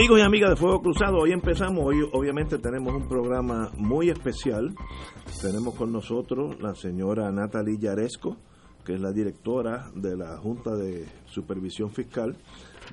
Amigos 0.00 0.18
y 0.18 0.22
amigas 0.22 0.48
de 0.48 0.56
Fuego 0.56 0.80
Cruzado, 0.80 1.18
hoy 1.18 1.32
empezamos, 1.32 1.84
hoy 1.84 2.08
obviamente 2.14 2.56
tenemos 2.56 2.94
un 2.94 3.06
programa 3.06 3.70
muy 3.76 4.08
especial. 4.08 4.74
Tenemos 5.42 5.74
con 5.74 5.92
nosotros 5.92 6.58
la 6.58 6.74
señora 6.74 7.30
Natalie 7.30 7.76
Yaresco, 7.76 8.38
que 8.82 8.94
es 8.94 9.00
la 9.02 9.12
directora 9.12 9.90
de 9.94 10.16
la 10.16 10.38
Junta 10.38 10.74
de 10.74 11.04
Supervisión 11.26 11.90
Fiscal. 11.90 12.34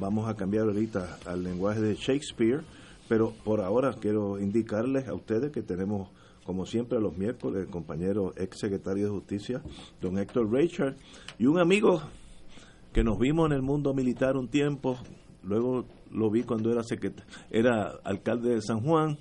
Vamos 0.01 0.27
a 0.27 0.35
cambiar 0.35 0.65
ahorita 0.65 1.19
al 1.25 1.45
lenguaje 1.45 1.79
de 1.79 1.95
Shakespeare, 1.95 2.65
pero 3.07 3.31
por 3.45 3.61
ahora 3.61 3.93
quiero 3.93 4.37
indicarles 4.37 5.07
a 5.07 5.13
ustedes 5.13 5.53
que 5.53 5.61
tenemos, 5.61 6.09
como 6.43 6.65
siempre, 6.65 6.99
los 6.99 7.17
miércoles, 7.17 7.67
el 7.67 7.71
compañero 7.71 8.33
ex 8.35 8.59
secretario 8.59 9.05
de 9.05 9.11
Justicia, 9.11 9.61
don 10.01 10.17
Héctor 10.17 10.51
Richard, 10.51 10.97
y 11.39 11.45
un 11.45 11.57
amigo 11.57 12.01
que 12.91 13.05
nos 13.05 13.17
vimos 13.17 13.45
en 13.45 13.53
el 13.53 13.61
mundo 13.61 13.93
militar 13.93 14.35
un 14.35 14.49
tiempo, 14.49 14.97
luego 15.43 15.85
lo 16.11 16.29
vi 16.29 16.43
cuando 16.43 16.71
era 16.71 16.81
era 17.49 17.99
alcalde 18.03 18.55
de 18.55 18.61
San 18.61 18.81
Juan, 18.81 19.17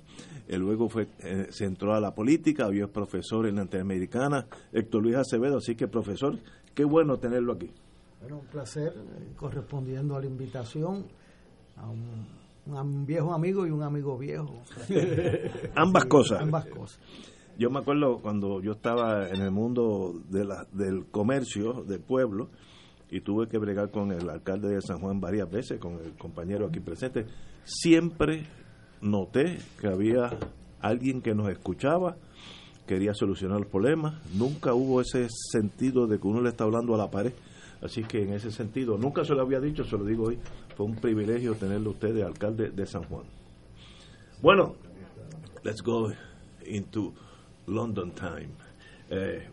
eh, 0.47 0.57
luego 0.57 0.89
fue 0.89 1.07
eh, 1.19 1.47
se 1.49 1.65
entró 1.65 1.93
a 1.93 1.99
la 1.99 2.13
política, 2.13 2.65
había 2.65 2.85
es 2.85 2.91
profesor 2.91 3.47
en 3.47 3.55
la 3.55 3.63
Interamericana, 3.63 4.45
Héctor 4.71 5.03
Luis 5.03 5.15
Acevedo, 5.15 5.57
así 5.57 5.75
que 5.75 5.87
profesor, 5.87 6.37
qué 6.73 6.85
bueno 6.85 7.17
tenerlo 7.17 7.53
aquí. 7.53 7.69
Bueno, 8.21 8.39
un 8.39 8.47
placer, 8.47 8.93
correspondiendo 9.35 10.15
a 10.15 10.21
la 10.21 10.25
invitación 10.25 11.05
a 11.75 11.89
un, 11.89 12.25
un 12.65 13.05
viejo 13.05 13.33
amigo 13.33 13.67
y 13.67 13.71
un 13.71 13.83
amigo 13.83 14.17
viejo. 14.17 14.61
ambas 15.75 16.05
cosas. 16.05 16.41
Ambas 16.41 16.65
cosas. 16.67 16.99
Yo 17.57 17.69
me 17.71 17.79
acuerdo 17.79 18.19
cuando 18.21 18.61
yo 18.61 18.73
estaba 18.73 19.29
en 19.29 19.41
el 19.41 19.51
mundo 19.51 20.13
de 20.29 20.45
la, 20.45 20.67
del 20.71 21.07
comercio 21.09 21.83
del 21.83 22.01
pueblo, 22.01 22.49
y 23.09 23.21
tuve 23.21 23.47
que 23.47 23.57
bregar 23.57 23.89
con 23.89 24.11
el 24.11 24.29
alcalde 24.29 24.69
de 24.69 24.81
San 24.81 24.99
Juan 24.99 25.19
varias 25.19 25.49
veces, 25.49 25.79
con 25.79 25.93
el 25.93 26.13
compañero 26.13 26.67
aquí 26.67 26.79
presente, 26.79 27.25
siempre 27.63 28.45
noté 29.01 29.57
que 29.79 29.87
había 29.87 30.29
alguien 30.81 31.21
que 31.21 31.33
nos 31.33 31.49
escuchaba, 31.49 32.17
quería 32.85 33.13
solucionar 33.13 33.59
los 33.59 33.69
problemas, 33.69 34.21
nunca 34.35 34.73
hubo 34.73 35.01
ese 35.01 35.27
sentido 35.29 36.07
de 36.07 36.19
que 36.19 36.27
uno 36.27 36.41
le 36.41 36.49
está 36.49 36.63
hablando 36.63 36.95
a 36.95 36.97
la 36.97 37.09
pared, 37.09 37.33
así 37.81 38.03
que 38.03 38.23
en 38.23 38.33
ese 38.33 38.51
sentido, 38.51 38.97
nunca 38.97 39.23
se 39.23 39.33
lo 39.33 39.41
había 39.41 39.59
dicho, 39.59 39.83
se 39.83 39.97
lo 39.97 40.05
digo 40.05 40.25
hoy, 40.27 40.39
fue 40.75 40.85
un 40.85 40.95
privilegio 40.95 41.55
tenerlo 41.55 41.91
usted 41.91 42.13
de 42.13 42.23
alcalde 42.23 42.69
de 42.69 42.85
San 42.85 43.03
Juan. 43.03 43.25
Bueno, 44.41 44.75
let's 45.63 45.81
go 45.81 46.11
into 46.65 47.13
London 47.65 48.11
time. 48.11 48.49
Eh, 49.09 49.47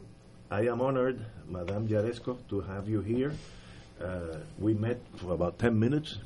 I 0.50 0.62
am 0.66 0.80
honored, 0.80 1.24
Madame 1.48 1.88
Jaresko, 1.88 2.36
to 2.48 2.60
have 2.60 2.88
you 2.88 3.00
here. 3.00 3.32
Uh, 4.00 4.38
we 4.58 4.74
met 4.74 5.00
for 5.16 5.32
about 5.32 5.58
10 5.58 5.78
minutes. 5.78 6.18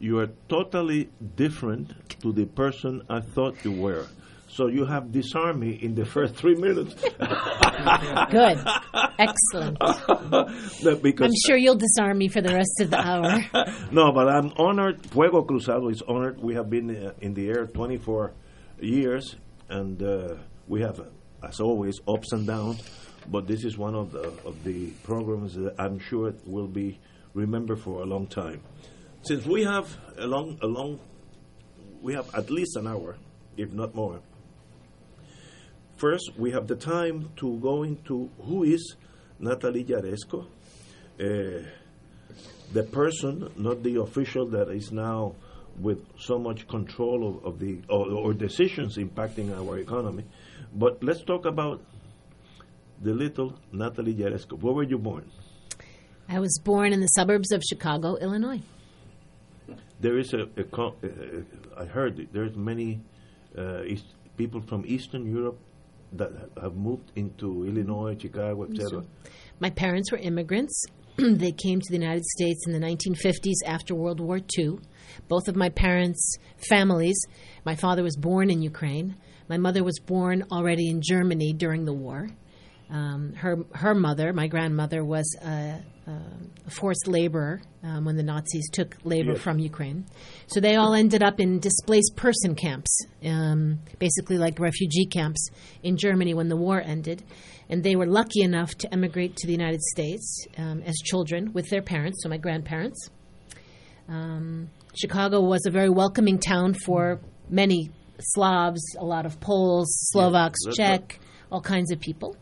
You 0.00 0.18
are 0.18 0.28
totally 0.48 1.08
different 1.36 1.92
to 2.20 2.32
the 2.32 2.46
person 2.46 3.02
I 3.08 3.20
thought 3.20 3.64
you 3.64 3.72
were. 3.72 4.06
So 4.48 4.66
you 4.66 4.86
have 4.86 5.12
disarmed 5.12 5.60
me 5.60 5.70
in 5.70 5.94
the 5.94 6.04
first 6.04 6.34
three 6.34 6.54
minutes. 6.54 6.94
Good. 8.30 8.58
Excellent. 9.18 9.76
I'm 9.80 11.32
sure 11.46 11.56
you'll 11.56 11.76
disarm 11.76 12.18
me 12.18 12.28
for 12.28 12.40
the 12.40 12.54
rest 12.54 12.80
of 12.80 12.90
the 12.90 12.98
hour. 12.98 13.44
no, 13.92 14.10
but 14.12 14.28
I'm 14.28 14.52
honored. 14.56 15.04
Fuego 15.10 15.42
Cruzado 15.42 15.90
is 15.90 16.02
honored. 16.08 16.40
We 16.42 16.54
have 16.54 16.70
been 16.70 16.90
uh, 16.90 17.12
in 17.20 17.34
the 17.34 17.48
air 17.48 17.66
24 17.66 18.32
years, 18.80 19.36
and 19.68 20.02
uh, 20.02 20.34
we 20.66 20.80
have, 20.80 21.00
as 21.46 21.60
always, 21.60 22.00
ups 22.08 22.32
and 22.32 22.46
downs 22.46 22.82
but 23.30 23.46
this 23.46 23.64
is 23.64 23.76
one 23.76 23.94
of 23.94 24.12
the 24.12 24.32
of 24.44 24.62
the 24.64 24.90
programs 25.02 25.54
that 25.54 25.74
I'm 25.78 25.98
sure 25.98 26.32
will 26.46 26.66
be 26.66 26.98
remembered 27.34 27.80
for 27.80 28.02
a 28.02 28.06
long 28.06 28.26
time. 28.26 28.62
Since 29.22 29.46
we 29.46 29.64
have 29.64 29.96
a 30.16 30.26
long 30.26 30.58
a 30.62 30.66
long 30.66 31.00
we 32.00 32.14
have 32.14 32.32
at 32.34 32.50
least 32.50 32.76
an 32.76 32.86
hour, 32.86 33.16
if 33.56 33.72
not 33.72 33.94
more. 33.94 34.20
First, 35.96 36.30
we 36.38 36.52
have 36.52 36.68
the 36.68 36.76
time 36.76 37.30
to 37.36 37.58
go 37.58 37.82
into 37.82 38.30
who 38.42 38.62
is 38.62 38.94
Natalie 39.40 39.84
Jaresko, 39.84 40.46
uh, 41.20 41.66
the 42.72 42.82
person, 42.84 43.50
not 43.56 43.82
the 43.82 44.00
official 44.00 44.46
that 44.46 44.68
is 44.68 44.92
now 44.92 45.34
with 45.80 45.98
so 46.18 46.38
much 46.38 46.68
control 46.68 47.28
of, 47.28 47.44
of 47.44 47.58
the 47.58 47.80
or, 47.88 48.10
or 48.10 48.32
decisions 48.32 48.96
impacting 48.96 49.56
our 49.56 49.78
economy. 49.78 50.24
But 50.72 51.02
let's 51.02 51.24
talk 51.24 51.46
about 51.46 51.82
the 53.02 53.12
little 53.12 53.54
Natalie 53.72 54.14
Jaresko. 54.14 54.60
Where 54.60 54.74
were 54.74 54.82
you 54.82 54.98
born? 54.98 55.30
I 56.28 56.38
was 56.40 56.58
born 56.62 56.92
in 56.92 57.00
the 57.00 57.06
suburbs 57.08 57.52
of 57.52 57.62
Chicago, 57.62 58.16
Illinois. 58.16 58.60
There 60.00 60.18
is 60.18 60.32
a, 60.34 60.42
a, 60.56 60.82
a 60.82 61.82
I 61.82 61.84
heard 61.84 62.28
there's 62.32 62.54
many 62.56 63.00
uh, 63.56 63.82
East, 63.84 64.06
people 64.36 64.60
from 64.60 64.84
Eastern 64.86 65.26
Europe 65.26 65.58
that 66.12 66.30
have 66.60 66.74
moved 66.74 67.12
into 67.16 67.64
Illinois, 67.64 68.16
Chicago, 68.18 68.64
etc. 68.64 69.04
My 69.60 69.70
parents 69.70 70.12
were 70.12 70.18
immigrants. 70.18 70.84
they 71.16 71.52
came 71.52 71.80
to 71.80 71.90
the 71.90 71.98
United 71.98 72.24
States 72.24 72.66
in 72.66 72.72
the 72.72 72.78
1950s 72.78 73.66
after 73.66 73.94
World 73.94 74.20
War 74.20 74.38
II. 74.58 74.78
Both 75.28 75.48
of 75.48 75.56
my 75.56 75.68
parents' 75.68 76.36
families, 76.68 77.18
my 77.64 77.74
father 77.74 78.02
was 78.02 78.16
born 78.16 78.50
in 78.50 78.62
Ukraine. 78.62 79.16
My 79.48 79.56
mother 79.56 79.82
was 79.82 79.98
born 79.98 80.44
already 80.52 80.88
in 80.88 81.00
Germany 81.02 81.52
during 81.52 81.84
the 81.84 81.92
war. 81.92 82.28
Um, 82.90 83.34
her 83.34 83.56
her 83.74 83.94
mother, 83.94 84.32
my 84.32 84.46
grandmother, 84.46 85.04
was 85.04 85.36
a, 85.44 85.82
a 86.06 86.70
forced 86.70 87.06
laborer 87.06 87.60
um, 87.82 88.06
when 88.06 88.16
the 88.16 88.22
Nazis 88.22 88.68
took 88.70 88.96
labor 89.04 89.32
yes. 89.32 89.42
from 89.42 89.58
Ukraine. 89.58 90.06
So 90.46 90.60
they 90.60 90.76
all 90.76 90.94
ended 90.94 91.22
up 91.22 91.38
in 91.38 91.60
displaced 91.60 92.16
person 92.16 92.54
camps, 92.54 92.98
um, 93.26 93.80
basically 93.98 94.38
like 94.38 94.58
refugee 94.58 95.04
camps 95.04 95.50
in 95.82 95.98
Germany 95.98 96.32
when 96.32 96.48
the 96.48 96.56
war 96.56 96.80
ended. 96.80 97.22
And 97.68 97.82
they 97.82 97.94
were 97.94 98.06
lucky 98.06 98.40
enough 98.40 98.70
to 98.76 98.92
emigrate 98.92 99.36
to 99.36 99.46
the 99.46 99.52
United 99.52 99.82
States 99.82 100.46
um, 100.56 100.82
as 100.86 100.96
children 100.96 101.52
with 101.52 101.68
their 101.68 101.82
parents, 101.82 102.22
so 102.22 102.30
my 102.30 102.38
grandparents. 102.38 103.10
Um, 104.08 104.70
Chicago 104.98 105.42
was 105.42 105.66
a 105.66 105.70
very 105.70 105.90
welcoming 105.90 106.38
town 106.38 106.72
for 106.72 107.20
many 107.50 107.90
Slavs, 108.18 108.80
a 108.98 109.04
lot 109.04 109.26
of 109.26 109.38
Poles, 109.40 109.88
Slovaks, 110.10 110.60
yeah, 110.64 110.72
Czech, 110.72 111.20
all 111.52 111.60
kinds 111.60 111.92
of 111.92 112.00
people 112.00 112.34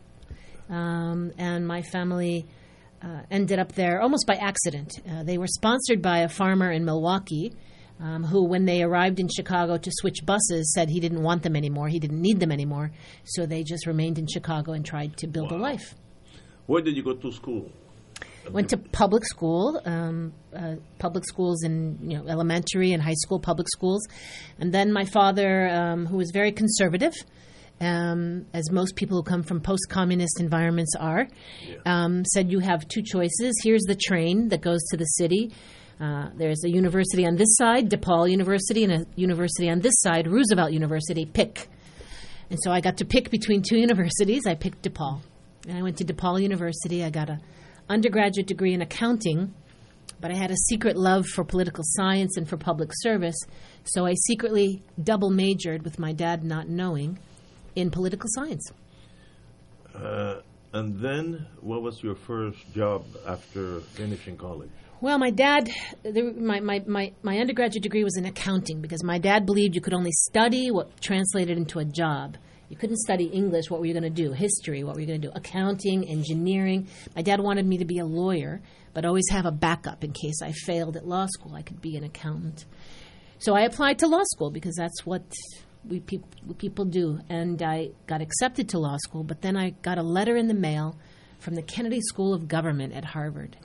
um, 0.69 1.31
and 1.37 1.65
my 1.67 1.81
family 1.81 2.45
uh, 3.01 3.21
ended 3.29 3.59
up 3.59 3.73
there 3.73 4.01
almost 4.01 4.25
by 4.27 4.35
accident. 4.35 4.91
Uh, 5.09 5.23
they 5.23 5.37
were 5.37 5.47
sponsored 5.47 6.01
by 6.01 6.19
a 6.19 6.29
farmer 6.29 6.71
in 6.71 6.85
Milwaukee. 6.85 7.53
Um, 7.99 8.23
who, 8.23 8.45
when 8.45 8.65
they 8.65 8.83
arrived 8.83 9.19
in 9.19 9.27
Chicago 9.27 9.75
to 9.75 9.91
switch 9.91 10.23
buses, 10.23 10.71
said 10.75 10.87
he 10.87 10.99
didn't 10.99 11.23
want 11.23 11.41
them 11.41 11.55
anymore. 11.55 11.87
He 11.87 11.97
didn't 11.97 12.21
need 12.21 12.39
them 12.39 12.51
anymore. 12.51 12.91
So 13.23 13.47
they 13.47 13.63
just 13.63 13.87
remained 13.87 14.19
in 14.19 14.27
Chicago 14.27 14.73
and 14.73 14.85
tried 14.85 15.17
to 15.17 15.25
build 15.25 15.49
wow. 15.49 15.57
a 15.57 15.59
life. 15.59 15.95
Where 16.67 16.83
did 16.83 16.95
you 16.95 17.01
go 17.01 17.13
to 17.13 17.31
school? 17.31 17.71
Went 18.51 18.69
to 18.69 18.77
public 18.77 19.25
school, 19.25 19.81
um, 19.83 20.31
uh, 20.55 20.75
public 20.99 21.25
schools 21.25 21.63
in 21.63 21.97
you 22.03 22.17
know 22.17 22.27
elementary 22.27 22.93
and 22.93 23.01
high 23.01 23.15
school 23.15 23.39
public 23.39 23.67
schools, 23.67 24.07
and 24.59 24.71
then 24.71 24.93
my 24.93 25.05
father, 25.05 25.67
um, 25.67 26.05
who 26.05 26.17
was 26.17 26.29
very 26.31 26.51
conservative, 26.51 27.13
um, 27.79 28.45
as 28.53 28.71
most 28.71 28.95
people 28.95 29.17
who 29.17 29.23
come 29.23 29.43
from 29.43 29.61
post 29.61 29.87
communist 29.89 30.39
environments 30.39 30.95
are, 30.99 31.27
yeah. 31.67 31.75
um, 31.85 32.25
said 32.25 32.51
you 32.51 32.59
have 32.59 32.87
two 32.87 33.01
choices. 33.03 33.59
Here's 33.63 33.83
the 33.83 33.95
train 33.95 34.49
that 34.49 34.61
goes 34.61 34.83
to 34.89 34.97
the 34.97 35.05
city. 35.05 35.51
Uh, 35.99 36.29
there's 36.35 36.63
a 36.63 36.69
university 36.69 37.25
on 37.25 37.35
this 37.35 37.55
side, 37.55 37.89
DePaul 37.89 38.29
University, 38.29 38.83
and 38.83 38.93
a 38.93 39.05
university 39.15 39.69
on 39.69 39.79
this 39.79 39.93
side, 39.99 40.27
Roosevelt 40.27 40.71
University. 40.71 41.25
Pick. 41.25 41.67
And 42.49 42.59
so 42.61 42.71
I 42.71 42.81
got 42.81 42.97
to 42.97 43.05
pick 43.05 43.29
between 43.29 43.61
two 43.61 43.77
universities. 43.79 44.45
I 44.45 44.55
picked 44.55 44.83
DePaul. 44.83 45.21
And 45.67 45.77
I 45.77 45.81
went 45.81 45.97
to 45.97 46.05
DePaul 46.05 46.41
University. 46.41 47.03
I 47.03 47.09
got 47.09 47.29
an 47.29 47.41
undergraduate 47.89 48.47
degree 48.47 48.73
in 48.73 48.81
accounting, 48.81 49.53
but 50.19 50.31
I 50.31 50.35
had 50.35 50.51
a 50.51 50.55
secret 50.55 50.97
love 50.97 51.25
for 51.25 51.43
political 51.43 51.83
science 51.85 52.37
and 52.37 52.47
for 52.47 52.57
public 52.57 52.91
service. 52.93 53.37
So 53.83 54.05
I 54.05 54.13
secretly 54.13 54.83
double 55.03 55.29
majored 55.29 55.83
with 55.83 55.99
my 55.99 56.13
dad 56.13 56.43
not 56.43 56.69
knowing 56.69 57.19
in 57.77 57.89
political 57.97 58.29
science. 58.37 58.65
Uh, 59.95 60.41
And 60.73 60.99
then, 60.99 61.47
what 61.61 61.81
was 61.81 61.95
your 62.03 62.15
first 62.15 62.59
job 62.79 63.01
after 63.25 63.63
finishing 63.99 64.35
college? 64.37 64.69
Well, 64.99 65.17
my 65.17 65.31
dad, 65.31 65.63
the, 66.03 66.23
my, 66.51 66.59
my, 66.59 66.77
my, 66.85 67.05
my 67.29 67.35
undergraduate 67.39 67.83
degree 67.83 68.03
was 68.03 68.17
in 68.17 68.25
accounting 68.25 68.81
because 68.81 69.01
my 69.03 69.17
dad 69.29 69.45
believed 69.45 69.75
you 69.75 69.81
could 69.81 69.93
only 69.93 70.11
study 70.29 70.69
what 70.77 70.87
translated 70.99 71.55
into 71.57 71.79
a 71.79 71.85
job. 71.85 72.35
You 72.69 72.75
couldn't 72.75 72.97
study 72.97 73.25
English, 73.41 73.65
what 73.69 73.79
were 73.79 73.85
you 73.89 73.93
going 73.99 74.11
to 74.13 74.21
do? 74.23 74.33
History, 74.33 74.83
what 74.83 74.95
were 74.95 75.01
you 75.03 75.07
going 75.07 75.21
to 75.21 75.27
do? 75.29 75.33
Accounting, 75.33 75.99
engineering. 76.17 76.87
My 77.15 77.21
dad 77.21 77.39
wanted 77.39 77.65
me 77.65 77.77
to 77.77 77.85
be 77.85 77.99
a 77.99 78.05
lawyer, 78.05 78.53
but 78.93 79.05
always 79.05 79.29
have 79.31 79.45
a 79.45 79.55
backup 79.67 80.03
in 80.03 80.11
case 80.11 80.41
I 80.43 80.51
failed 80.51 80.97
at 80.97 81.07
law 81.07 81.27
school. 81.35 81.55
I 81.55 81.61
could 81.61 81.81
be 81.81 81.95
an 81.95 82.03
accountant. 82.03 82.65
So 83.39 83.55
I 83.55 83.61
applied 83.61 83.99
to 83.99 84.07
law 84.07 84.25
school 84.33 84.51
because 84.51 84.75
that's 84.75 85.05
what 85.05 85.23
we 85.87 85.99
peop- 85.99 86.57
people 86.57 86.85
do. 86.85 87.19
And 87.29 87.61
I 87.61 87.89
got 88.07 88.21
accepted 88.21 88.69
to 88.69 88.79
law 88.79 88.97
school, 88.97 89.23
but 89.23 89.41
then 89.41 89.55
I 89.57 89.71
got 89.81 89.97
a 89.97 90.03
letter 90.03 90.35
in 90.35 90.47
the 90.47 90.53
mail 90.53 90.97
from 91.39 91.55
the 91.55 91.61
Kennedy 91.61 92.01
School 92.01 92.33
of 92.33 92.47
Government 92.47 92.93
at 92.93 93.05
Harvard 93.05 93.57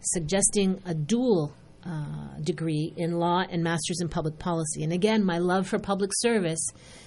suggesting 0.00 0.80
a 0.86 0.94
dual 0.94 1.52
uh, 1.84 2.38
degree 2.42 2.92
in 2.96 3.18
law 3.18 3.44
and 3.50 3.62
master's 3.62 4.00
in 4.00 4.08
public 4.08 4.38
policy. 4.38 4.82
And 4.82 4.92
again, 4.92 5.24
my 5.24 5.38
love 5.38 5.66
for 5.68 5.78
public 5.78 6.10
service 6.14 6.64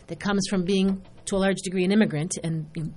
that 0.07 0.19
comes 0.19 0.45
from 0.49 0.63
being, 0.63 1.01
to 1.25 1.35
a 1.35 1.37
large 1.39 1.57
degree, 1.63 1.83
an 1.83 1.91
immigrant, 1.91 2.31
and 2.43 2.65
you 2.75 2.83
know, 2.83 2.89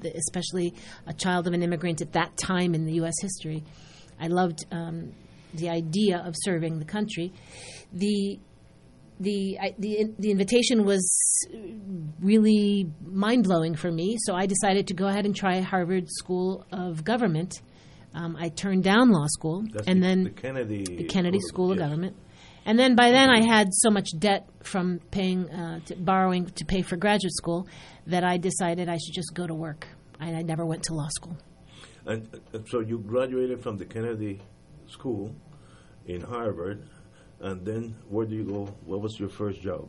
the- 0.00 0.16
especially 0.16 0.74
a 1.06 1.12
child 1.12 1.46
of 1.46 1.52
an 1.52 1.62
immigrant 1.62 2.00
at 2.00 2.12
that 2.12 2.36
time 2.36 2.74
in 2.74 2.84
the 2.86 2.94
U.S. 2.94 3.14
history. 3.20 3.62
I 4.20 4.28
loved 4.28 4.64
um, 4.70 5.12
the 5.54 5.70
idea 5.70 6.18
of 6.18 6.34
serving 6.36 6.78
the 6.78 6.84
country. 6.84 7.32
The 7.92 8.38
the 9.20 9.58
I, 9.60 9.74
the 9.78 10.12
the 10.18 10.30
invitation 10.30 10.84
was 10.84 11.04
really 12.20 12.90
mind 13.04 13.44
blowing 13.44 13.74
for 13.74 13.90
me. 13.90 14.16
So 14.20 14.34
I 14.34 14.46
decided 14.46 14.88
to 14.88 14.94
go 14.94 15.06
ahead 15.06 15.26
and 15.26 15.34
try 15.34 15.60
Harvard 15.60 16.08
School 16.10 16.66
of 16.72 17.04
Government. 17.04 17.60
Um, 18.14 18.36
I 18.38 18.48
turned 18.48 18.84
down 18.84 19.10
law 19.10 19.26
school, 19.26 19.64
That's 19.72 19.88
and 19.88 20.02
the, 20.02 20.06
then 20.06 20.24
the 20.24 20.30
Kennedy 20.30 20.84
the 20.84 21.04
Kennedy 21.04 21.40
School 21.40 21.72
of 21.72 21.78
yes. 21.78 21.88
Government. 21.88 22.16
And 22.66 22.78
then 22.78 22.94
by 22.94 23.10
then 23.10 23.28
I 23.28 23.44
had 23.44 23.68
so 23.72 23.90
much 23.90 24.08
debt 24.18 24.48
from 24.62 25.00
paying, 25.10 25.50
uh, 25.50 25.80
to 25.86 25.96
borrowing 25.96 26.46
to 26.46 26.64
pay 26.64 26.80
for 26.82 26.96
graduate 26.96 27.34
school 27.34 27.68
that 28.06 28.24
I 28.24 28.38
decided 28.38 28.88
I 28.88 28.96
should 28.96 29.14
just 29.14 29.34
go 29.34 29.46
to 29.46 29.54
work. 29.54 29.86
And 30.18 30.36
I 30.36 30.42
never 30.42 30.64
went 30.64 30.84
to 30.84 30.94
law 30.94 31.08
school. 31.10 31.36
And 32.06 32.28
uh, 32.54 32.60
so 32.66 32.80
you 32.80 32.98
graduated 32.98 33.62
from 33.62 33.76
the 33.76 33.84
Kennedy 33.84 34.40
School 34.86 35.34
in 36.06 36.22
Harvard, 36.22 36.88
and 37.44 37.64
then 37.64 37.94
where 38.08 38.24
do 38.24 38.34
you 38.34 38.44
go? 38.44 38.64
What 38.86 39.02
was 39.02 39.20
your 39.20 39.28
first 39.28 39.60
job? 39.60 39.88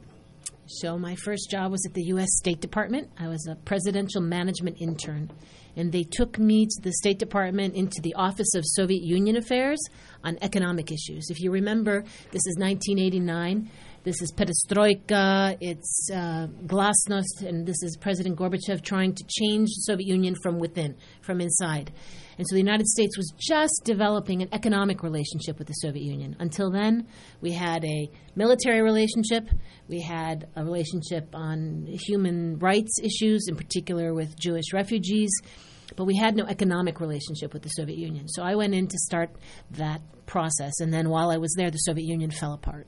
So 0.68 0.98
my 0.98 1.16
first 1.16 1.50
job 1.50 1.72
was 1.72 1.86
at 1.86 1.94
the 1.94 2.04
U.S. 2.08 2.28
State 2.32 2.60
Department. 2.60 3.10
I 3.18 3.28
was 3.28 3.48
a 3.48 3.56
presidential 3.56 4.20
management 4.20 4.82
intern, 4.82 5.32
and 5.76 5.92
they 5.92 6.04
took 6.04 6.38
me 6.38 6.66
to 6.66 6.82
the 6.82 6.92
State 6.92 7.18
Department 7.18 7.76
into 7.76 8.02
the 8.02 8.14
Office 8.16 8.54
of 8.56 8.64
Soviet 8.66 9.04
Union 9.04 9.38
Affairs 9.38 9.80
on 10.24 10.38
economic 10.42 10.92
issues. 10.92 11.30
If 11.30 11.40
you 11.40 11.52
remember, 11.52 12.02
this 12.32 12.46
is 12.46 12.58
1989. 12.58 13.70
This 14.06 14.22
is 14.22 14.32
perestroika. 14.32 15.58
It's 15.60 16.12
uh, 16.14 16.46
glasnost, 16.68 17.42
and 17.42 17.66
this 17.66 17.82
is 17.82 17.98
President 17.98 18.38
Gorbachev 18.38 18.84
trying 18.84 19.16
to 19.16 19.24
change 19.24 19.70
the 19.70 19.82
Soviet 19.82 20.06
Union 20.06 20.36
from 20.44 20.60
within, 20.60 20.96
from 21.22 21.42
inside. 21.42 21.92
And 22.38 22.46
so 22.48 22.54
the 22.54 22.60
United 22.60 22.86
States 22.86 23.18
was 23.18 23.34
just 23.36 23.82
developing 23.84 24.44
an 24.44 24.50
economic 24.52 25.02
relationship 25.02 25.58
with 25.58 25.68
the 25.68 25.74
Soviet 25.74 26.04
Union. 26.04 26.36
Until 26.38 26.70
then, 26.70 27.08
we 27.42 27.54
had 27.54 27.84
a 27.84 28.12
military 28.36 28.84
relationship, 28.84 29.50
we 29.88 30.02
had 30.02 30.50
a 30.56 30.64
relationship 30.64 31.34
on 31.34 31.88
human 32.06 32.60
rights 32.60 33.00
issues, 33.02 33.48
in 33.50 33.56
particular 33.56 34.14
with 34.14 34.40
Jewish 34.40 34.72
refugees, 34.72 35.32
but 35.96 36.06
we 36.06 36.16
had 36.16 36.36
no 36.36 36.46
economic 36.46 37.00
relationship 37.00 37.54
with 37.54 37.64
the 37.64 37.70
Soviet 37.70 37.98
Union. 37.98 38.28
So 38.28 38.44
I 38.44 38.54
went 38.54 38.76
in 38.76 38.88
to 38.88 38.98
start 39.00 39.32
that 39.72 40.02
process, 40.28 40.80
and 40.80 40.94
then 40.94 41.10
while 41.10 41.32
I 41.32 41.38
was 41.38 41.56
there, 41.58 41.72
the 41.72 41.78
Soviet 41.78 42.06
Union 42.06 42.30
fell 42.30 42.54
apart. 42.54 42.86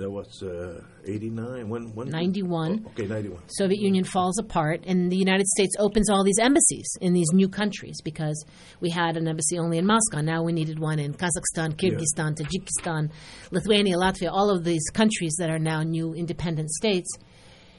That 0.00 0.10
was 0.10 0.42
uh, 0.42 0.80
89? 1.04 1.68
When, 1.68 1.94
when? 1.94 2.08
91. 2.08 2.84
Oh, 2.86 2.90
okay, 2.92 3.06
91. 3.06 3.42
Soviet 3.48 3.82
Union 3.82 4.02
falls 4.02 4.38
apart, 4.38 4.82
and 4.86 5.12
the 5.12 5.16
United 5.16 5.46
States 5.48 5.76
opens 5.78 6.08
all 6.08 6.24
these 6.24 6.38
embassies 6.40 6.88
in 7.02 7.12
these 7.12 7.30
new 7.34 7.50
countries 7.50 8.00
because 8.02 8.42
we 8.80 8.88
had 8.88 9.18
an 9.18 9.28
embassy 9.28 9.58
only 9.58 9.76
in 9.76 9.84
Moscow. 9.84 10.22
Now 10.22 10.42
we 10.42 10.54
needed 10.54 10.78
one 10.78 10.98
in 10.98 11.12
Kazakhstan, 11.12 11.74
Kyrgyzstan, 11.76 12.34
Tajikistan, 12.34 13.10
Lithuania, 13.50 13.96
Latvia, 13.96 14.30
all 14.32 14.48
of 14.48 14.64
these 14.64 14.88
countries 14.94 15.36
that 15.38 15.50
are 15.50 15.58
now 15.58 15.82
new 15.82 16.14
independent 16.14 16.70
states. 16.70 17.10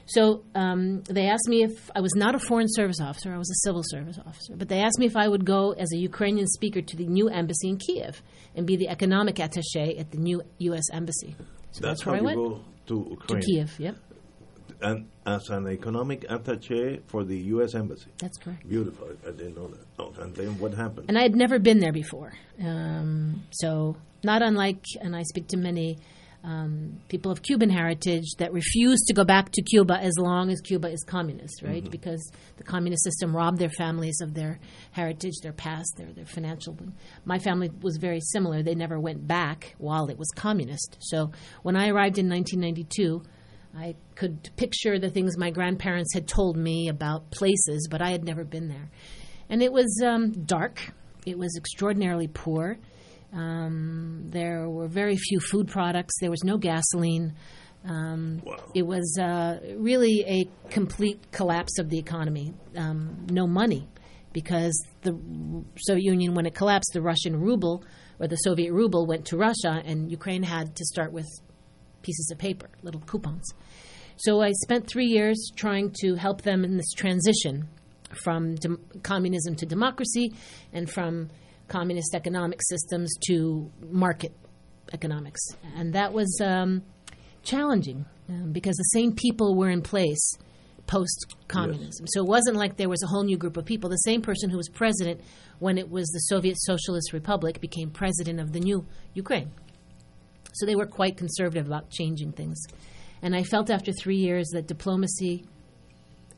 So 0.06 0.44
um, 0.54 1.02
they 1.10 1.26
asked 1.26 1.48
me 1.48 1.64
if 1.64 1.90
I 1.96 2.02
was 2.02 2.14
not 2.14 2.36
a 2.36 2.38
foreign 2.38 2.68
service 2.68 3.00
officer, 3.00 3.34
I 3.34 3.38
was 3.38 3.50
a 3.50 3.66
civil 3.66 3.82
service 3.84 4.18
officer, 4.24 4.54
but 4.54 4.68
they 4.68 4.78
asked 4.78 5.00
me 5.00 5.06
if 5.06 5.16
I 5.16 5.26
would 5.26 5.44
go 5.44 5.72
as 5.72 5.92
a 5.92 5.96
Ukrainian 5.96 6.46
speaker 6.46 6.82
to 6.82 6.96
the 6.96 7.06
new 7.08 7.28
embassy 7.28 7.70
in 7.70 7.78
Kiev 7.78 8.22
and 8.54 8.64
be 8.64 8.76
the 8.76 8.88
economic 8.88 9.40
attache 9.40 9.98
at 9.98 10.12
the 10.12 10.18
new 10.18 10.40
U.S. 10.58 10.84
embassy. 10.92 11.34
So 11.72 11.80
that's, 11.86 12.02
how 12.02 12.12
I 12.12 12.18
you 12.18 12.24
went 12.24 12.36
go 12.36 12.60
to 12.86 12.94
to 13.04 13.08
Ukraine. 13.10 13.42
Kiev. 13.42 13.70
Yep, 13.78 13.96
And 14.82 15.08
as 15.26 15.48
an 15.50 15.68
economic 15.68 16.20
attaché 16.28 17.00
for 17.06 17.24
the 17.24 17.38
U.S. 17.54 17.74
Embassy. 17.74 18.10
that's 18.18 18.36
correct. 18.38 18.68
Beautiful. 18.68 19.08
I, 19.08 19.28
I 19.28 19.32
didn't 19.32 19.56
know 19.56 19.68
that. 19.68 19.86
Oh, 19.98 20.12
and 20.22 20.34
then 20.34 20.58
what 20.58 20.74
happened? 20.74 21.06
and 21.08 21.16
I 21.18 21.22
had 21.22 21.34
never 21.36 21.58
been 21.58 21.78
there 21.80 21.92
before. 21.92 22.32
Um, 22.62 23.44
so, 23.50 23.96
not 24.24 24.42
unlike, 24.42 24.84
and 25.00 25.14
I 25.16 25.22
speak 25.22 25.46
to 25.48 25.56
many 25.56 25.98
um, 26.44 27.00
people 27.08 27.30
of 27.30 27.42
Cuban 27.42 27.70
heritage 27.70 28.34
that 28.38 28.52
refuse 28.52 29.00
to 29.06 29.14
go 29.14 29.24
back 29.24 29.50
to 29.52 29.62
Cuba 29.62 29.98
as 30.00 30.14
long 30.18 30.50
as 30.50 30.60
Cuba 30.60 30.88
is 30.88 31.04
communist, 31.04 31.62
right? 31.62 31.88
Because 31.88 32.32
the 32.56 32.64
communist 32.64 33.04
system 33.04 33.34
robbed 33.34 33.58
their 33.58 33.70
families 33.70 34.20
of 34.20 34.34
their 34.34 34.58
heritage, 34.90 35.34
their 35.42 35.52
past, 35.52 35.94
their, 35.96 36.12
their 36.12 36.26
financial. 36.26 36.76
My 37.24 37.38
family 37.38 37.70
was 37.80 37.96
very 37.96 38.20
similar. 38.20 38.62
They 38.62 38.74
never 38.74 38.98
went 38.98 39.26
back 39.26 39.74
while 39.78 40.08
it 40.08 40.18
was 40.18 40.28
communist. 40.34 40.96
So, 41.00 41.30
when 41.62 41.76
I 41.76 41.88
arrived 41.88 42.18
in 42.18 42.28
1992, 42.28 43.22
I 43.76 43.94
could 44.16 44.50
picture 44.56 44.98
the 44.98 45.10
things 45.10 45.38
my 45.38 45.50
grandparents 45.50 46.12
had 46.12 46.26
told 46.26 46.56
me 46.56 46.88
about 46.88 47.30
places, 47.30 47.88
but 47.90 48.02
I 48.02 48.10
had 48.10 48.24
never 48.24 48.44
been 48.44 48.68
there. 48.68 48.90
And 49.48 49.62
it 49.62 49.72
was 49.72 50.02
um, 50.04 50.32
dark. 50.44 50.92
It 51.24 51.38
was 51.38 51.56
extraordinarily 51.56 52.26
poor. 52.26 52.78
Um, 53.32 54.26
there 54.30 54.68
were 54.68 54.88
very 54.88 55.16
few 55.16 55.40
food 55.40 55.68
products. 55.68 56.14
There 56.20 56.30
was 56.30 56.44
no 56.44 56.58
gasoline. 56.58 57.34
Um, 57.84 58.42
Wow. 58.44 58.58
It 58.74 58.86
was 58.86 59.18
uh, 59.20 59.58
really 59.76 60.24
a 60.26 60.48
complete 60.70 61.32
collapse 61.32 61.78
of 61.78 61.88
the 61.88 61.98
economy. 61.98 62.52
Um, 62.76 63.26
no 63.30 63.46
money 63.46 63.88
because 64.32 64.72
the 65.02 65.12
Soviet 65.78 66.04
Union, 66.04 66.34
when 66.34 66.46
it 66.46 66.54
collapsed, 66.54 66.90
the 66.94 67.02
Russian 67.02 67.38
ruble 67.40 67.84
or 68.18 68.28
the 68.28 68.36
Soviet 68.36 68.72
ruble 68.72 69.06
went 69.06 69.26
to 69.26 69.36
Russia, 69.36 69.82
and 69.84 70.10
Ukraine 70.10 70.42
had 70.42 70.76
to 70.76 70.84
start 70.84 71.12
with 71.12 71.26
pieces 72.02 72.30
of 72.30 72.38
paper, 72.38 72.68
little 72.82 73.00
coupons. 73.00 73.44
So 74.16 74.40
I 74.40 74.52
spent 74.62 74.86
three 74.86 75.06
years 75.06 75.50
trying 75.56 75.92
to 76.02 76.14
help 76.14 76.42
them 76.42 76.64
in 76.64 76.76
this 76.76 76.92
transition 76.92 77.68
from 78.22 78.54
dem- 78.56 78.78
communism 79.02 79.56
to 79.56 79.66
democracy 79.66 80.32
and 80.72 80.88
from 80.88 81.30
communist 81.72 82.14
economic 82.14 82.60
systems 82.62 83.10
to 83.28 83.70
market 83.90 84.32
economics. 84.92 85.40
And 85.74 85.94
that 85.94 86.12
was 86.12 86.38
um, 86.44 86.82
challenging 87.42 88.04
um, 88.28 88.52
because 88.52 88.76
the 88.76 88.90
same 88.92 89.14
people 89.14 89.56
were 89.56 89.70
in 89.70 89.80
place 89.80 90.36
post 90.86 91.36
communism. 91.48 92.06
So 92.08 92.20
it 92.20 92.28
wasn't 92.28 92.56
like 92.56 92.76
there 92.76 92.88
was 92.88 93.02
a 93.02 93.06
whole 93.06 93.24
new 93.24 93.38
group 93.38 93.56
of 93.56 93.64
people. 93.64 93.88
The 93.88 93.96
same 93.96 94.20
person 94.20 94.50
who 94.50 94.58
was 94.58 94.68
president 94.68 95.20
when 95.60 95.78
it 95.78 95.88
was 95.88 96.08
the 96.08 96.18
Soviet 96.18 96.56
Socialist 96.60 97.12
Republic 97.12 97.60
became 97.60 97.90
president 97.90 98.40
of 98.40 98.52
the 98.52 98.60
new 98.60 98.84
Ukraine. 99.14 99.50
So 100.54 100.66
they 100.66 100.74
were 100.74 100.86
quite 100.86 101.16
conservative 101.16 101.66
about 101.66 101.88
changing 101.90 102.32
things. 102.32 102.60
And 103.22 103.34
I 103.34 103.44
felt 103.44 103.70
after 103.70 103.92
three 103.92 104.18
years 104.18 104.48
that 104.52 104.66
diplomacy 104.66 105.46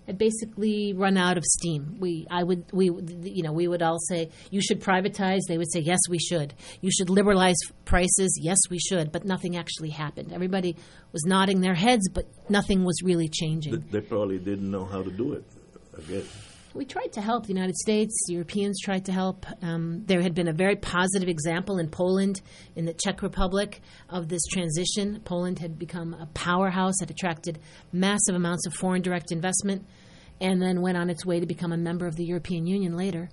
had 0.06 0.18
basically 0.18 0.92
run 0.92 1.16
out 1.16 1.36
of 1.36 1.44
steam. 1.44 1.96
We, 1.98 2.26
I 2.30 2.42
would, 2.42 2.64
we, 2.72 2.86
you 3.22 3.42
know, 3.42 3.52
we 3.52 3.68
would 3.68 3.82
all 3.82 3.98
say 3.98 4.30
you 4.50 4.60
should 4.60 4.80
privatize. 4.80 5.40
They 5.48 5.58
would 5.58 5.72
say 5.72 5.80
yes, 5.80 6.00
we 6.08 6.18
should. 6.18 6.54
You 6.80 6.90
should 6.90 7.10
liberalize 7.10 7.56
prices. 7.84 8.38
Yes, 8.40 8.58
we 8.70 8.78
should. 8.78 9.12
But 9.12 9.24
nothing 9.24 9.56
actually 9.56 9.90
happened. 9.90 10.32
Everybody 10.32 10.76
was 11.12 11.24
nodding 11.24 11.60
their 11.60 11.74
heads, 11.74 12.08
but 12.08 12.26
nothing 12.48 12.84
was 12.84 13.00
really 13.02 13.28
changing. 13.28 13.84
They, 13.90 14.00
probably 14.00 14.38
didn't 14.38 14.70
know 14.70 14.84
how 14.84 15.02
to 15.02 15.10
do 15.10 15.32
it, 15.32 15.44
I 15.96 16.02
guess. 16.02 16.43
We 16.74 16.84
tried 16.84 17.12
to 17.12 17.20
help. 17.20 17.44
The 17.44 17.52
United 17.52 17.76
States, 17.76 18.12
Europeans 18.28 18.80
tried 18.80 19.04
to 19.04 19.12
help. 19.12 19.46
Um, 19.62 20.02
there 20.06 20.20
had 20.20 20.34
been 20.34 20.48
a 20.48 20.52
very 20.52 20.74
positive 20.74 21.28
example 21.28 21.78
in 21.78 21.88
Poland, 21.88 22.42
in 22.74 22.84
the 22.84 22.92
Czech 22.92 23.22
Republic, 23.22 23.80
of 24.10 24.28
this 24.28 24.44
transition. 24.46 25.20
Poland 25.24 25.60
had 25.60 25.78
become 25.78 26.14
a 26.14 26.26
powerhouse, 26.34 26.94
had 26.98 27.12
attracted 27.12 27.60
massive 27.92 28.34
amounts 28.34 28.66
of 28.66 28.74
foreign 28.74 29.02
direct 29.02 29.30
investment, 29.30 29.86
and 30.40 30.60
then 30.60 30.82
went 30.82 30.98
on 30.98 31.10
its 31.10 31.24
way 31.24 31.38
to 31.38 31.46
become 31.46 31.70
a 31.70 31.76
member 31.76 32.08
of 32.08 32.16
the 32.16 32.24
European 32.24 32.66
Union 32.66 32.96
later. 32.96 33.30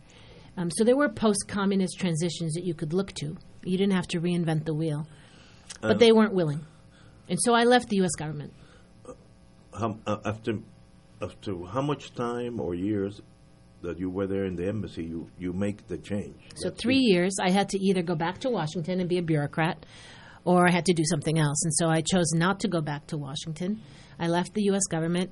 Um, 0.56 0.70
so 0.70 0.84
there 0.84 0.96
were 0.96 1.10
post 1.10 1.46
communist 1.48 1.98
transitions 1.98 2.54
that 2.54 2.64
you 2.64 2.76
could 2.76 2.94
look 2.94 3.12
to. 3.14 3.38
You 3.64 3.76
didn't 3.76 3.94
have 3.94 4.08
to 4.10 4.22
reinvent 4.22 4.66
the 4.66 4.76
wheel. 4.76 5.08
But 5.82 5.98
they 5.98 6.12
weren't 6.12 6.34
willing. 6.34 6.64
And 7.28 7.40
so 7.42 7.56
I 7.56 7.64
left 7.64 7.90
the 7.90 7.96
U.S. 7.98 8.12
government. 8.16 8.54
How, 9.74 9.98
uh, 10.06 10.18
after, 10.26 10.60
after 11.22 11.56
how 11.66 11.82
much 11.82 12.14
time 12.14 12.60
or 12.60 12.76
years 12.76 13.22
that 13.82 14.00
you 14.00 14.10
were 14.10 14.28
there 14.28 14.46
in 14.46 14.56
the 14.56 14.68
embassy, 14.68 15.04
you 15.04 15.30
you 15.38 15.54
make 15.54 15.88
the 15.88 15.98
change. 15.98 16.36
So 16.56 16.70
That's 16.70 16.82
three 16.82 17.00
it. 17.00 17.14
years, 17.14 17.36
I 17.42 17.50
had 17.50 17.70
to 17.70 17.80
either 17.80 18.02
go 18.02 18.16
back 18.16 18.40
to 18.40 18.50
Washington 18.50 19.00
and 19.00 19.10
be 19.10 19.18
a 19.18 19.24
bureaucrat, 19.24 19.86
or 20.46 20.68
I 20.68 20.72
had 20.72 20.86
to 20.86 20.94
do 20.94 21.04
something 21.06 21.38
else. 21.38 21.64
And 21.64 21.74
so 21.76 21.88
I 21.90 22.02
chose 22.02 22.32
not 22.34 22.60
to 22.62 22.68
go 22.68 22.82
back 22.82 23.08
to 23.08 23.18
Washington. 23.18 23.82
I 24.20 24.28
left 24.28 24.54
the 24.54 24.64
U.S. 24.64 24.86
government 24.90 25.32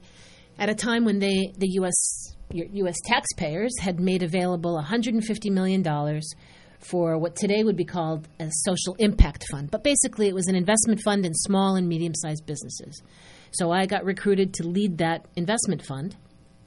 at 0.57 0.69
a 0.69 0.75
time 0.75 1.05
when 1.05 1.19
they, 1.19 1.53
the 1.57 1.69
U.S. 1.73 2.35
U.S. 2.51 2.95
taxpayers 3.05 3.71
had 3.79 3.99
made 3.99 4.23
available 4.23 4.73
150 4.75 5.49
million 5.49 5.81
dollars 5.81 6.33
for 6.79 7.17
what 7.17 7.35
today 7.35 7.63
would 7.63 7.75
be 7.75 7.85
called 7.85 8.27
a 8.39 8.49
social 8.49 8.95
impact 8.99 9.45
fund. 9.51 9.69
But 9.69 9.83
basically, 9.83 10.27
it 10.27 10.33
was 10.33 10.47
an 10.47 10.55
investment 10.55 11.01
fund 11.01 11.25
in 11.25 11.33
small 11.33 11.75
and 11.75 11.87
medium-sized 11.87 12.45
businesses. 12.45 13.01
So 13.51 13.71
I 13.71 13.85
got 13.85 14.05
recruited 14.05 14.53
to 14.55 14.67
lead 14.67 14.99
that 14.99 15.25
investment 15.35 15.85
fund 15.85 16.15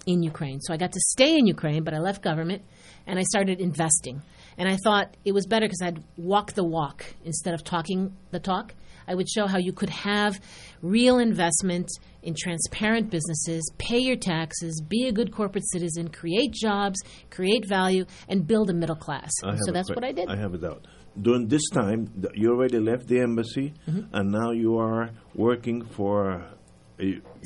in 0.07 0.23
Ukraine. 0.23 0.61
So 0.61 0.73
I 0.75 0.77
got 0.77 0.93
to 0.93 1.01
stay 1.01 1.37
in 1.39 1.47
Ukraine, 1.47 1.85
but 1.85 1.95
I 1.95 1.99
left 1.99 2.23
government 2.23 2.63
and 3.07 3.19
I 3.19 3.23
started 3.23 3.61
investing. 3.61 4.23
And 4.59 4.69
I 4.69 4.77
thought 4.85 5.17
it 5.25 5.33
was 5.33 5.47
better 5.47 5.67
because 5.67 5.83
I'd 5.83 6.03
walk 6.17 6.53
the 6.53 6.65
walk 6.65 7.05
instead 7.25 7.55
of 7.55 7.65
talking 7.65 8.15
the 8.31 8.41
talk. 8.41 8.75
I 9.09 9.15
would 9.17 9.29
show 9.29 9.47
how 9.49 9.59
you 9.59 9.73
could 9.73 9.91
have 9.91 10.41
real 10.81 11.19
investment 11.19 11.89
in 12.23 12.35
transparent 12.39 13.11
businesses, 13.11 13.69
pay 13.79 13.99
your 13.99 14.15
taxes, 14.17 14.81
be 14.89 15.09
a 15.09 15.13
good 15.13 15.33
corporate 15.33 15.65
citizen, 15.73 16.09
create 16.09 16.53
jobs, 16.53 17.01
create 17.31 17.67
value, 17.67 18.05
and 18.29 18.47
build 18.47 18.71
a 18.71 18.75
middle 18.75 18.95
class. 18.95 19.31
So 19.41 19.73
that's 19.73 19.89
que- 19.89 19.95
what 19.97 20.05
I 20.05 20.13
did. 20.13 20.29
I 20.29 20.37
have 20.37 20.55
a 20.55 20.59
doubt. 20.59 20.87
During 21.21 21.49
this 21.49 21.69
time, 21.71 22.11
you 22.35 22.51
already 22.53 22.79
left 22.79 23.09
the 23.09 23.19
embassy, 23.21 23.75
Mm-hmm. 23.89 24.15
and 24.15 24.31
now 24.31 24.51
you 24.53 24.79
are 24.79 25.11
working 25.35 25.85
for 25.85 26.45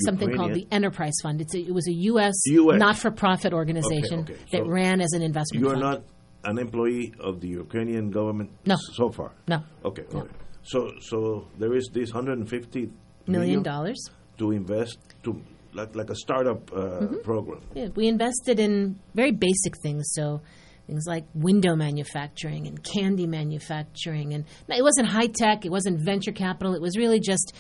Something 0.05 0.35
called 0.37 0.55
the 0.55 0.67
Enterprise 0.71 1.15
Fund. 1.23 1.41
It's 1.41 1.55
a, 1.55 1.59
it 1.61 1.73
was 1.75 1.87
a 1.89 1.93
U.S. 2.13 2.35
US. 2.47 2.79
not-for-profit 2.79 3.53
organization 3.53 4.21
okay. 4.21 4.35
that 4.53 4.63
So 4.65 4.69
ran 4.69 5.01
as 5.01 5.13
an 5.13 5.23
investment 5.23 5.63
You 5.63 5.69
are 5.71 5.79
fund. 5.81 5.83
not 5.89 6.03
an 6.45 6.59
employee 6.59 7.13
of 7.21 7.41
the 7.41 7.49
Ukrainian 7.49 8.11
government 8.11 8.51
No. 8.67 8.77
so 8.95 9.11
far. 9.11 9.33
No. 9.49 9.59
Okay. 9.85 10.05
Okay. 10.15 10.29
So 10.63 10.79
so 11.01 11.49
there 11.59 11.75
is 11.75 11.89
this 11.93 12.13
150 12.13 12.91
Million 13.29 13.63
dollars. 13.63 14.01
to 14.39 14.53
invest 14.53 14.99
to 15.25 15.31
like 15.79 15.95
like 16.01 16.11
a 16.11 16.15
startup 16.25 16.61
uh, 16.73 16.77
Mm-hmm. 16.77 17.21
program. 17.31 17.61
Yeah, 17.75 17.89
we 17.99 18.05
invested 18.09 18.57
in 18.67 18.99
very 19.15 19.33
basic 19.33 19.75
things. 19.83 20.05
So 20.19 20.41
things 20.87 21.05
like 21.15 21.25
window 21.35 21.75
manufacturing 21.75 22.67
and 22.69 22.77
candy 22.95 23.27
manufacturing, 23.27 24.29
and 24.35 24.45
it 24.69 24.83
wasn't 24.91 25.09
high 25.09 25.27
tech. 25.43 25.65
It 25.67 25.73
wasn't 25.79 25.97
venture 26.01 26.33
capital. 26.33 26.75
It 26.75 26.83
was 26.89 26.97
really 26.97 27.21
just 27.21 27.53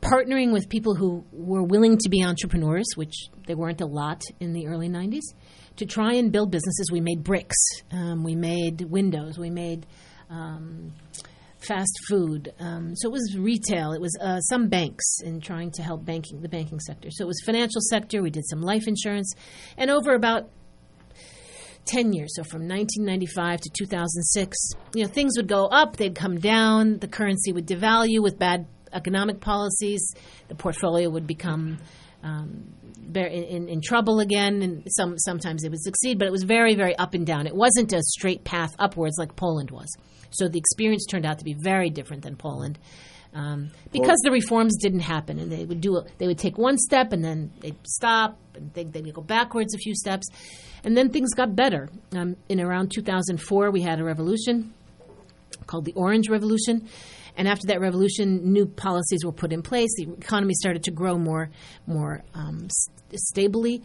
partnering 0.00 0.52
with 0.52 0.68
people 0.68 0.94
who 0.94 1.24
were 1.32 1.62
willing 1.62 1.98
to 1.98 2.08
be 2.08 2.24
entrepreneurs, 2.24 2.86
which 2.96 3.28
there 3.46 3.56
weren't 3.56 3.80
a 3.80 3.86
lot 3.86 4.22
in 4.40 4.52
the 4.52 4.66
early 4.66 4.88
'90s, 4.88 5.34
to 5.76 5.86
try 5.86 6.14
and 6.14 6.32
build 6.32 6.50
businesses. 6.50 6.90
We 6.90 7.00
made 7.00 7.22
bricks. 7.22 7.56
Um, 7.90 8.24
we 8.24 8.34
made 8.34 8.82
windows. 8.82 9.38
We 9.38 9.50
made. 9.50 9.86
Um, 10.28 10.92
fast 11.66 11.98
food. 12.08 12.52
Um, 12.58 12.94
so 12.96 13.08
it 13.08 13.12
was 13.12 13.36
retail. 13.38 13.92
It 13.92 14.00
was 14.00 14.16
uh, 14.20 14.40
some 14.40 14.68
banks 14.68 15.20
in 15.22 15.40
trying 15.40 15.70
to 15.72 15.82
help 15.82 16.04
banking 16.04 16.40
the 16.40 16.48
banking 16.48 16.80
sector. 16.80 17.10
So 17.10 17.24
it 17.24 17.26
was 17.26 17.40
financial 17.44 17.80
sector. 17.82 18.22
We 18.22 18.30
did 18.30 18.46
some 18.48 18.62
life 18.62 18.86
insurance, 18.86 19.34
and 19.76 19.90
over 19.90 20.14
about. 20.14 20.50
10 21.86 22.12
years 22.12 22.36
so 22.36 22.44
from 22.44 22.68
1995 22.68 23.58
to 23.62 23.70
2006 23.70 24.56
you 24.94 25.02
know 25.02 25.08
things 25.08 25.32
would 25.38 25.48
go 25.48 25.64
up 25.66 25.96
they'd 25.96 26.14
come 26.14 26.38
down 26.38 26.98
the 26.98 27.08
currency 27.08 27.52
would 27.52 27.66
devalue 27.66 28.22
with 28.22 28.38
bad 28.38 28.66
economic 28.92 29.40
policies 29.40 30.14
the 30.48 30.54
portfolio 30.54 31.08
would 31.08 31.26
become 31.26 31.78
um, 32.22 32.72
in, 33.14 33.68
in, 33.68 33.80
trouble 33.80 34.20
again 34.20 34.62
and 34.62 34.86
some 34.88 35.16
sometimes 35.18 35.64
it 35.64 35.70
would 35.70 35.80
succeed 35.80 36.18
but 36.18 36.26
it 36.26 36.30
was 36.30 36.42
very 36.42 36.74
very 36.74 36.94
up 36.96 37.14
and 37.14 37.26
down 37.26 37.46
it 37.46 37.54
wasn't 37.54 37.92
a 37.92 38.02
straight 38.02 38.44
path 38.44 38.74
upwards 38.78 39.16
like 39.18 39.34
Poland 39.36 39.70
was 39.70 39.88
so 40.30 40.48
the 40.48 40.58
experience 40.58 41.06
turned 41.06 41.24
out 41.24 41.38
to 41.38 41.44
be 41.44 41.56
very 41.62 41.90
different 41.90 42.22
than 42.22 42.36
Poland 42.36 42.78
um, 43.32 43.70
because 43.92 44.18
the 44.24 44.30
reforms 44.30 44.76
didn't 44.76 45.00
happen, 45.00 45.38
and 45.38 45.52
they 45.52 45.64
would 45.64 45.80
do 45.80 45.96
a, 45.98 46.04
they 46.18 46.26
would 46.26 46.38
take 46.38 46.58
one 46.58 46.76
step 46.76 47.12
and 47.12 47.24
then 47.24 47.52
they'd 47.60 47.76
stop 47.86 48.36
and 48.54 48.72
they, 48.74 48.84
they'd 48.84 49.14
go 49.14 49.22
backwards 49.22 49.74
a 49.74 49.78
few 49.78 49.94
steps, 49.94 50.26
and 50.82 50.96
then 50.96 51.10
things 51.10 51.32
got 51.34 51.54
better. 51.54 51.88
Um, 52.12 52.36
in 52.48 52.60
around 52.60 52.90
2004, 52.92 53.70
we 53.70 53.82
had 53.82 54.00
a 54.00 54.04
revolution 54.04 54.74
called 55.66 55.84
the 55.84 55.92
Orange 55.92 56.28
Revolution, 56.28 56.88
and 57.40 57.48
after 57.48 57.68
that 57.68 57.80
revolution, 57.80 58.52
new 58.52 58.66
policies 58.66 59.24
were 59.24 59.32
put 59.32 59.50
in 59.50 59.62
place. 59.62 59.88
The 59.96 60.12
economy 60.12 60.52
started 60.52 60.82
to 60.82 60.90
grow 60.90 61.16
more 61.16 61.48
more 61.86 62.22
um, 62.34 62.68
st- 62.70 63.18
stably, 63.18 63.82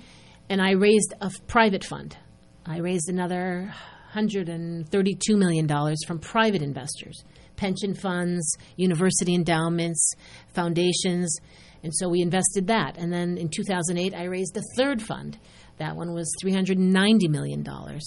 and 0.50 0.62
I 0.62 0.72
raised 0.72 1.14
a 1.22 1.28
f- 1.28 1.48
private 1.48 1.86
fund. 1.86 2.18
I 2.66 2.80
raised 2.80 3.08
another 3.08 3.74
132 4.12 5.38
million 5.38 5.68
dollars 5.68 6.04
from 6.06 6.20
private 6.20 6.62
investors, 6.62 7.24
pension 7.56 7.94
funds, 7.94 8.46
university 8.76 9.34
endowments, 9.34 10.12
foundations, 10.54 11.34
and 11.82 11.96
so 11.96 12.10
we 12.10 12.22
invested 12.22 12.68
that. 12.68 12.98
And 12.98 13.14
then 13.14 13.38
in 13.38 13.48
2008, 13.48 14.14
I 14.14 14.26
raised 14.26 14.58
a 14.58 14.64
third 14.76 15.02
fund. 15.02 15.38
That 15.78 15.96
one 15.96 16.14
was 16.14 16.30
390 16.42 17.30
million 17.30 17.64
dollars. 17.64 18.06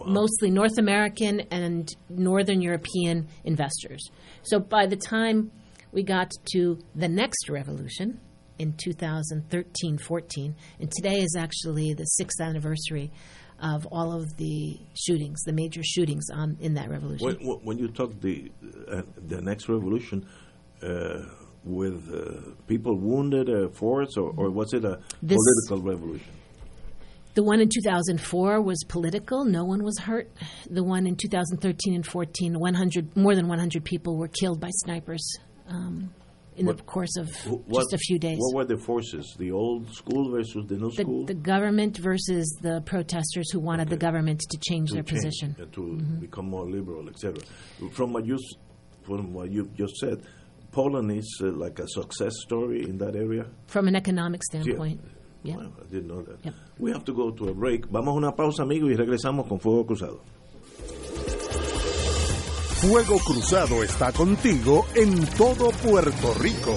Again, 0.00 0.12
mostly 0.12 0.50
North 0.50 0.78
American 0.78 1.40
and 1.50 1.88
Northern 2.08 2.60
European 2.62 3.28
investors. 3.44 4.10
So 4.42 4.58
by 4.58 4.86
the 4.86 4.96
time 4.96 5.50
we 5.92 6.02
got 6.02 6.30
to 6.52 6.78
the 6.94 7.08
next 7.08 7.48
revolution 7.48 8.20
in 8.58 8.74
2013 8.82 9.98
14, 9.98 10.54
and 10.80 10.90
today 10.90 11.18
is 11.20 11.36
actually 11.38 11.94
the 11.94 12.04
sixth 12.04 12.40
anniversary 12.40 13.10
of 13.60 13.86
all 13.92 14.12
of 14.12 14.36
the 14.38 14.76
shootings, 14.94 15.42
the 15.44 15.52
major 15.52 15.82
shootings 15.84 16.26
on, 16.34 16.56
in 16.60 16.74
that 16.74 16.88
revolution. 16.90 17.24
When, 17.26 17.36
when- 17.46 17.60
when 17.64 17.78
you 17.78 17.88
talk 17.88 18.20
the 18.20 18.50
uh, 18.90 19.02
the 19.28 19.40
next 19.40 19.68
revolution 19.68 20.26
uh, 20.82 21.22
with 21.64 22.12
uh, 22.12 22.50
people 22.66 22.96
wounded, 22.96 23.48
uh, 23.48 23.68
forced, 23.68 24.18
or, 24.18 24.32
or 24.36 24.50
was 24.50 24.72
it 24.74 24.84
a 24.84 24.98
This- 25.22 25.38
political 25.38 25.90
revolution? 25.92 26.32
The 27.34 27.42
one 27.42 27.60
in 27.60 27.68
2004 27.68 28.60
was 28.60 28.84
political. 28.88 29.44
No 29.44 29.64
one 29.64 29.82
was 29.82 29.98
hurt. 29.98 30.30
The 30.68 30.84
one 30.84 31.06
in 31.06 31.16
2013 31.16 31.94
and 31.94 32.06
14, 32.06 32.58
100, 32.58 33.16
more 33.16 33.34
than 33.34 33.48
100 33.48 33.84
people 33.84 34.18
were 34.18 34.28
killed 34.28 34.60
by 34.60 34.68
snipers 34.84 35.38
um, 35.66 36.12
in 36.56 36.66
the 36.66 36.74
course 36.74 37.16
of 37.16 37.28
just 37.72 37.92
a 37.94 37.98
few 37.98 38.18
days. 38.18 38.36
What 38.38 38.54
were 38.54 38.64
the 38.66 38.76
forces? 38.76 39.34
The 39.38 39.50
old 39.50 39.90
school 39.94 40.30
versus 40.30 40.66
the 40.68 40.76
new 40.76 40.90
The, 40.90 41.02
school? 41.02 41.24
the 41.24 41.34
government 41.34 41.96
versus 41.96 42.58
the 42.60 42.82
protesters 42.82 43.50
who 43.50 43.60
wanted 43.60 43.88
the 43.88 43.96
government 43.96 44.40
to 44.50 44.58
change 44.68 44.90
to 44.90 44.96
their 44.96 45.02
change, 45.02 45.22
position. 45.22 45.56
Mm-hmm. 45.58 45.62
uh, 45.62 45.66
to 45.72 46.20
become 46.20 46.50
more 46.50 46.68
liberal, 46.68 47.08
etc. 47.08 47.42
From 47.92 48.12
what 48.12 48.26
you 48.26 48.38
from 49.04 49.32
what 49.32 49.50
you 49.50 49.68
just 49.74 49.96
said, 49.96 50.22
Poland 50.70 51.10
is 51.10 51.40
uh, 51.42 51.46
like 51.52 51.78
a 51.78 51.88
success 51.88 52.34
story 52.42 52.82
in 52.84 52.98
that 52.98 53.16
area. 53.16 53.46
From 53.68 53.88
an 53.88 53.96
economic 53.96 54.42
standpoint. 54.44 55.00
Yeah. 55.02 55.10
Wow, 55.44 55.72
I 55.80 55.90
didn't 55.90 56.06
know 56.08 56.22
that. 56.22 56.44
Yep. 56.44 56.54
We 56.78 56.92
have 56.92 57.04
to 57.04 57.12
go 57.12 57.32
to 57.32 57.48
a 57.48 57.52
break. 57.52 57.86
Vamos 57.90 58.14
a 58.14 58.16
una 58.16 58.32
pausa, 58.36 58.62
amigos, 58.62 58.90
y 58.92 58.94
regresamos 58.94 59.46
con 59.46 59.58
Fuego 59.58 59.86
Cruzado. 59.86 60.20
Fuego 62.80 63.18
Cruzado 63.18 63.82
está 63.82 64.12
contigo 64.12 64.86
en 64.94 65.24
todo 65.36 65.70
Puerto 65.70 66.34
Rico. 66.34 66.76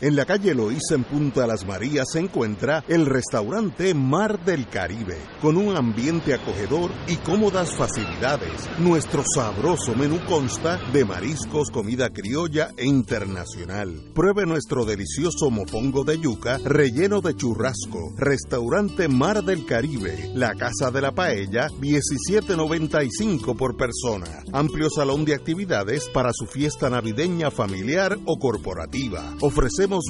En 0.00 0.14
la 0.14 0.24
calle 0.24 0.54
Loíza 0.54 0.94
en 0.94 1.02
Punta 1.02 1.44
Las 1.44 1.66
Marías 1.66 2.12
se 2.12 2.20
encuentra 2.20 2.84
el 2.86 3.04
restaurante 3.04 3.94
Mar 3.94 4.44
del 4.44 4.68
Caribe, 4.68 5.16
con 5.42 5.56
un 5.56 5.76
ambiente 5.76 6.34
acogedor 6.34 6.92
y 7.08 7.16
cómodas 7.16 7.74
facilidades. 7.74 8.52
Nuestro 8.78 9.24
sabroso 9.24 9.96
menú 9.96 10.20
consta 10.28 10.78
de 10.92 11.04
mariscos, 11.04 11.70
comida 11.72 12.10
criolla 12.10 12.70
e 12.76 12.86
internacional. 12.86 14.12
Pruebe 14.14 14.46
nuestro 14.46 14.84
delicioso 14.84 15.50
mofongo 15.50 16.04
de 16.04 16.20
yuca 16.20 16.58
relleno 16.64 17.20
de 17.20 17.34
churrasco. 17.34 18.14
Restaurante 18.16 19.08
Mar 19.08 19.42
del 19.42 19.66
Caribe, 19.66 20.30
la 20.32 20.54
Casa 20.54 20.92
de 20.92 21.00
la 21.00 21.10
Paella, 21.10 21.70
17.95 21.80 23.56
por 23.56 23.76
persona. 23.76 24.44
Amplio 24.52 24.90
salón 24.90 25.24
de 25.24 25.34
actividades 25.34 26.08
para 26.14 26.32
su 26.32 26.46
fiesta 26.46 26.88
navideña 26.88 27.50
familiar 27.50 28.16
o 28.26 28.38
corporativa. 28.38 29.34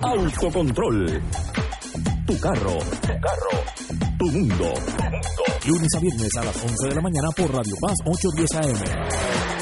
Autocontrol. 0.00 1.22
Tu 2.26 2.38
carro. 2.38 2.78
Tu 2.78 3.20
carro. 3.20 3.64
Tu 4.18 4.26
mundo. 4.26 4.72
Lunes 5.66 5.88
a 5.96 6.00
viernes 6.00 6.30
a 6.38 6.44
las 6.44 6.56
11 6.56 6.88
de 6.88 6.94
la 6.94 7.00
mañana 7.00 7.28
por 7.36 7.52
Radio 7.52 7.74
Paz 7.80 7.96
810 8.04 8.54
AM. 8.54 9.61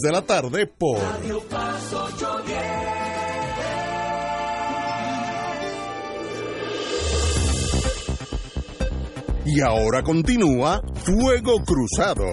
de 0.00 0.12
la 0.12 0.22
tarde 0.22 0.66
por 0.66 0.98
Y 9.44 9.60
ahora 9.60 10.02
continúa 10.02 10.80
Fuego 11.04 11.62
Cruzado. 11.64 12.24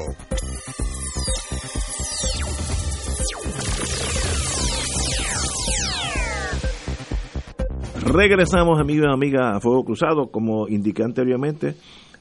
Regresamos, 8.06 8.80
amigos 8.80 9.08
y 9.10 9.14
amigas, 9.14 9.56
a 9.56 9.60
Fuego 9.60 9.84
Cruzado. 9.84 10.32
Como 10.32 10.68
indiqué 10.68 11.04
anteriormente, 11.04 11.76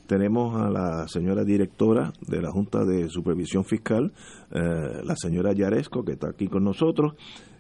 tenemos 0.09 0.59
a 0.59 0.71
la 0.71 1.07
señora 1.07 1.45
directora 1.45 2.15
de 2.27 2.41
la 2.41 2.51
Junta 2.51 2.85
de 2.87 3.11
Supervisión 3.11 3.65
Fiscal, 3.65 4.11
eh, 4.51 5.03
la 5.05 5.15
señora 5.15 5.53
Yaresco, 5.53 6.03
que 6.03 6.13
está 6.13 6.31
aquí 6.31 6.49
con 6.49 6.65
nosotros. 6.65 7.13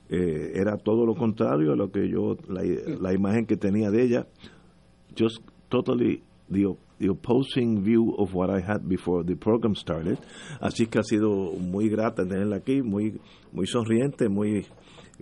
Eh, 0.08 0.52
era 0.54 0.78
todo 0.78 1.04
lo 1.04 1.14
contrario 1.14 1.74
a 1.74 1.76
lo 1.76 1.90
que 1.92 2.08
yo, 2.08 2.38
la, 2.48 3.12
imagen 3.12 3.44
que 3.44 3.58
tenía 3.58 3.90
de 3.90 4.02
ella, 4.02 4.26
just 5.16 5.42
totally 5.68 6.22
the, 6.50 6.64
the 6.98 7.10
opposing 7.10 7.82
view 7.84 8.14
of 8.16 8.34
what 8.34 8.48
I 8.48 8.62
had 8.66 8.80
before 8.88 9.22
the 9.22 9.36
program 9.36 9.74
started. 9.74 10.18
Así 10.58 10.86
que 10.86 11.00
ha 11.00 11.02
sido 11.02 11.52
muy 11.52 11.90
grata 11.90 12.26
tenerla 12.26 12.56
aquí, 12.56 12.80
muy, 12.80 13.20
muy 13.52 13.66
sonriente, 13.66 14.30
muy 14.30 14.64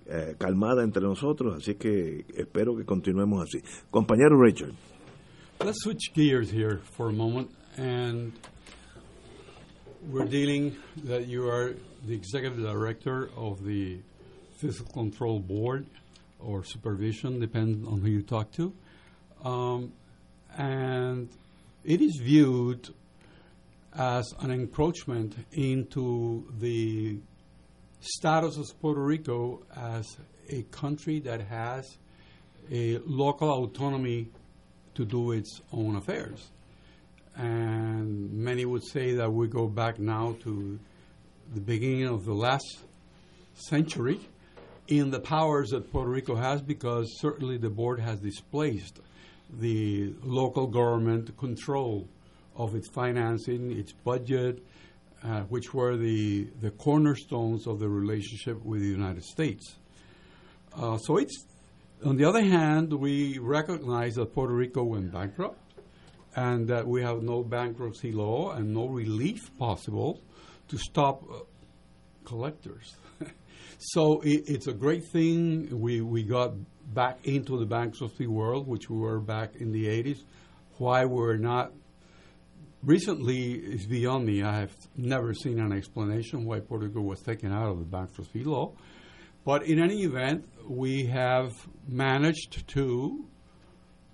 eh, 0.07 0.37
calmada 0.39 0.85
entre 0.85 1.03
nosotros, 1.03 1.57
así 1.57 1.75
que 1.75 2.25
espero 2.37 2.77
que 2.77 2.85
continuemos 2.85 3.43
así. 3.43 3.59
Compañero 3.91 4.41
Richard. 4.41 4.96
Let's 5.65 5.83
switch 5.83 6.13
gears 6.13 6.51
here 6.51 6.81
for 6.93 7.09
a 7.09 7.13
moment, 7.13 7.51
and 7.79 8.33
we're 10.07 10.27
dealing 10.27 10.77
that 11.05 11.27
you 11.27 11.49
are 11.49 11.75
the 12.05 12.15
executive 12.15 12.59
director 12.59 13.31
of 13.37 13.65
the 13.65 14.01
Fiscal 14.59 14.87
Control 14.93 15.41
Board 15.41 15.87
or 16.39 16.63
supervision, 16.63 17.41
depends 17.41 17.89
on 17.89 18.01
who 18.01 18.09
you 18.09 18.23
talk 18.23 18.53
to, 18.53 18.73
um, 19.45 19.93
and 20.57 21.31
it 21.85 22.03
is 22.03 22.21
viewed 22.23 22.89
as 23.95 24.31
an 24.41 24.51
encroachment 24.51 25.35
into 25.53 26.45
the 26.61 27.19
status 28.01 28.59
of 28.59 28.81
Puerto 28.81 29.01
Rico 29.01 29.63
as 29.75 30.19
a 30.51 30.63
country 30.65 31.19
that 31.21 31.41
has 31.41 31.97
a 32.71 32.99
local 33.07 33.65
autonomy 33.65 34.29
to 34.97 35.05
do 35.05 35.33
its 35.33 35.61
own 35.73 35.97
affairs. 35.97 36.51
And 37.37 38.33
many 38.33 38.65
would 38.65 38.85
say 38.85 39.15
that 39.15 39.33
we 39.33 39.47
go 39.47 39.67
back 39.69 39.99
now 39.99 40.37
to 40.43 40.79
the 41.55 41.61
beginning 41.61 42.07
of 42.07 42.25
the 42.25 42.35
last 42.35 42.79
century 43.55 44.21
in 44.89 45.11
the 45.11 45.21
powers 45.21 45.71
that 45.71 45.91
Puerto 45.93 46.11
Rico 46.11 46.35
has 46.35 46.63
because 46.63 47.19
certainly 47.21 47.59
the 47.59 47.71
board 47.71 48.01
has 48.01 48.21
displaced 48.21 49.01
the 49.61 50.15
local 50.23 50.67
government 50.67 51.37
control 51.37 52.09
of 52.57 52.75
its 52.75 52.89
financing, 52.89 53.73
its 53.73 53.93
budget, 53.93 54.63
uh, 55.23 55.41
which 55.43 55.75
were 55.75 55.97
the, 55.97 56.49
the 56.61 56.71
cornerstones 56.71 57.67
of 57.67 57.79
the 57.81 57.89
relationship 57.89 58.63
with 58.65 58.81
the 58.81 58.89
United 58.89 59.25
States. 59.25 59.77
Uh, 60.75 60.97
so 60.99 61.17
it's 61.17 61.45
on 62.05 62.17
the 62.17 62.25
other 62.25 62.43
hand, 62.43 62.93
we 62.93 63.39
recognize 63.39 64.15
that 64.17 64.35
Puerto 64.35 64.55
Rico 64.55 64.85
went 64.85 65.13
bankrupt 65.13 65.59
and 66.35 66.69
that 66.69 66.87
we 66.87 67.03
have 67.03 67.23
no 67.23 67.43
bankruptcy 67.43 68.13
law 68.13 68.53
and 68.53 68.75
no 68.75 68.87
relief 68.87 69.51
possible 69.59 70.21
to 70.69 70.77
stop 70.77 71.23
uh, 71.31 71.39
collectors. 72.25 72.97
so 73.79 74.21
it, 74.21 74.45
it's 74.47 74.67
a 74.67 74.75
great 74.75 75.05
thing. 75.07 75.81
We, 75.81 76.03
we 76.03 76.23
got 76.23 76.53
back 76.93 77.19
into 77.25 77.59
the 77.59 77.67
bankruptcy 77.67 78.27
world, 78.27 78.69
which 78.69 78.91
we 78.91 78.99
were 78.99 79.19
back 79.19 79.57
in 79.57 79.73
the 79.73 79.87
80s. 79.87 80.19
Why 80.77 81.07
we're 81.07 81.39
not 81.39 81.73
recently 82.83 83.53
is 83.53 83.87
beyond 83.87 84.27
me. 84.27 84.43
I 84.43 84.61
have 84.61 84.77
never 84.97 85.33
seen 85.33 85.59
an 85.59 85.73
explanation 85.73 86.45
why 86.45 86.61
Puerto 86.61 86.87
Rico 86.87 87.01
was 87.01 87.21
taken 87.21 87.53
out 87.53 87.71
of 87.71 87.79
the 87.79 87.85
bankruptcy 87.85 88.45
law. 88.45 88.73
But 89.47 89.63
in 89.63 89.79
any 89.79 90.03
event, 90.03 90.45
we 90.69 91.07
have 91.07 91.53
managed 91.87 92.67
to 92.67 93.25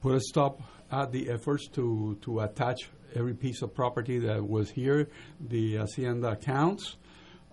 put 0.02 0.14
a 0.14 0.20
stop 0.20 0.60
at 0.90 1.10
the 1.10 1.30
efforts 1.30 1.68
to, 1.68 2.18
to 2.20 2.40
attach 2.40 2.90
every 3.14 3.32
piece 3.32 3.62
of 3.62 3.74
property 3.74 4.18
that 4.18 4.46
was 4.46 4.68
here, 4.70 5.08
the 5.40 5.76
Hacienda 5.76 6.32
accounts. 6.32 6.96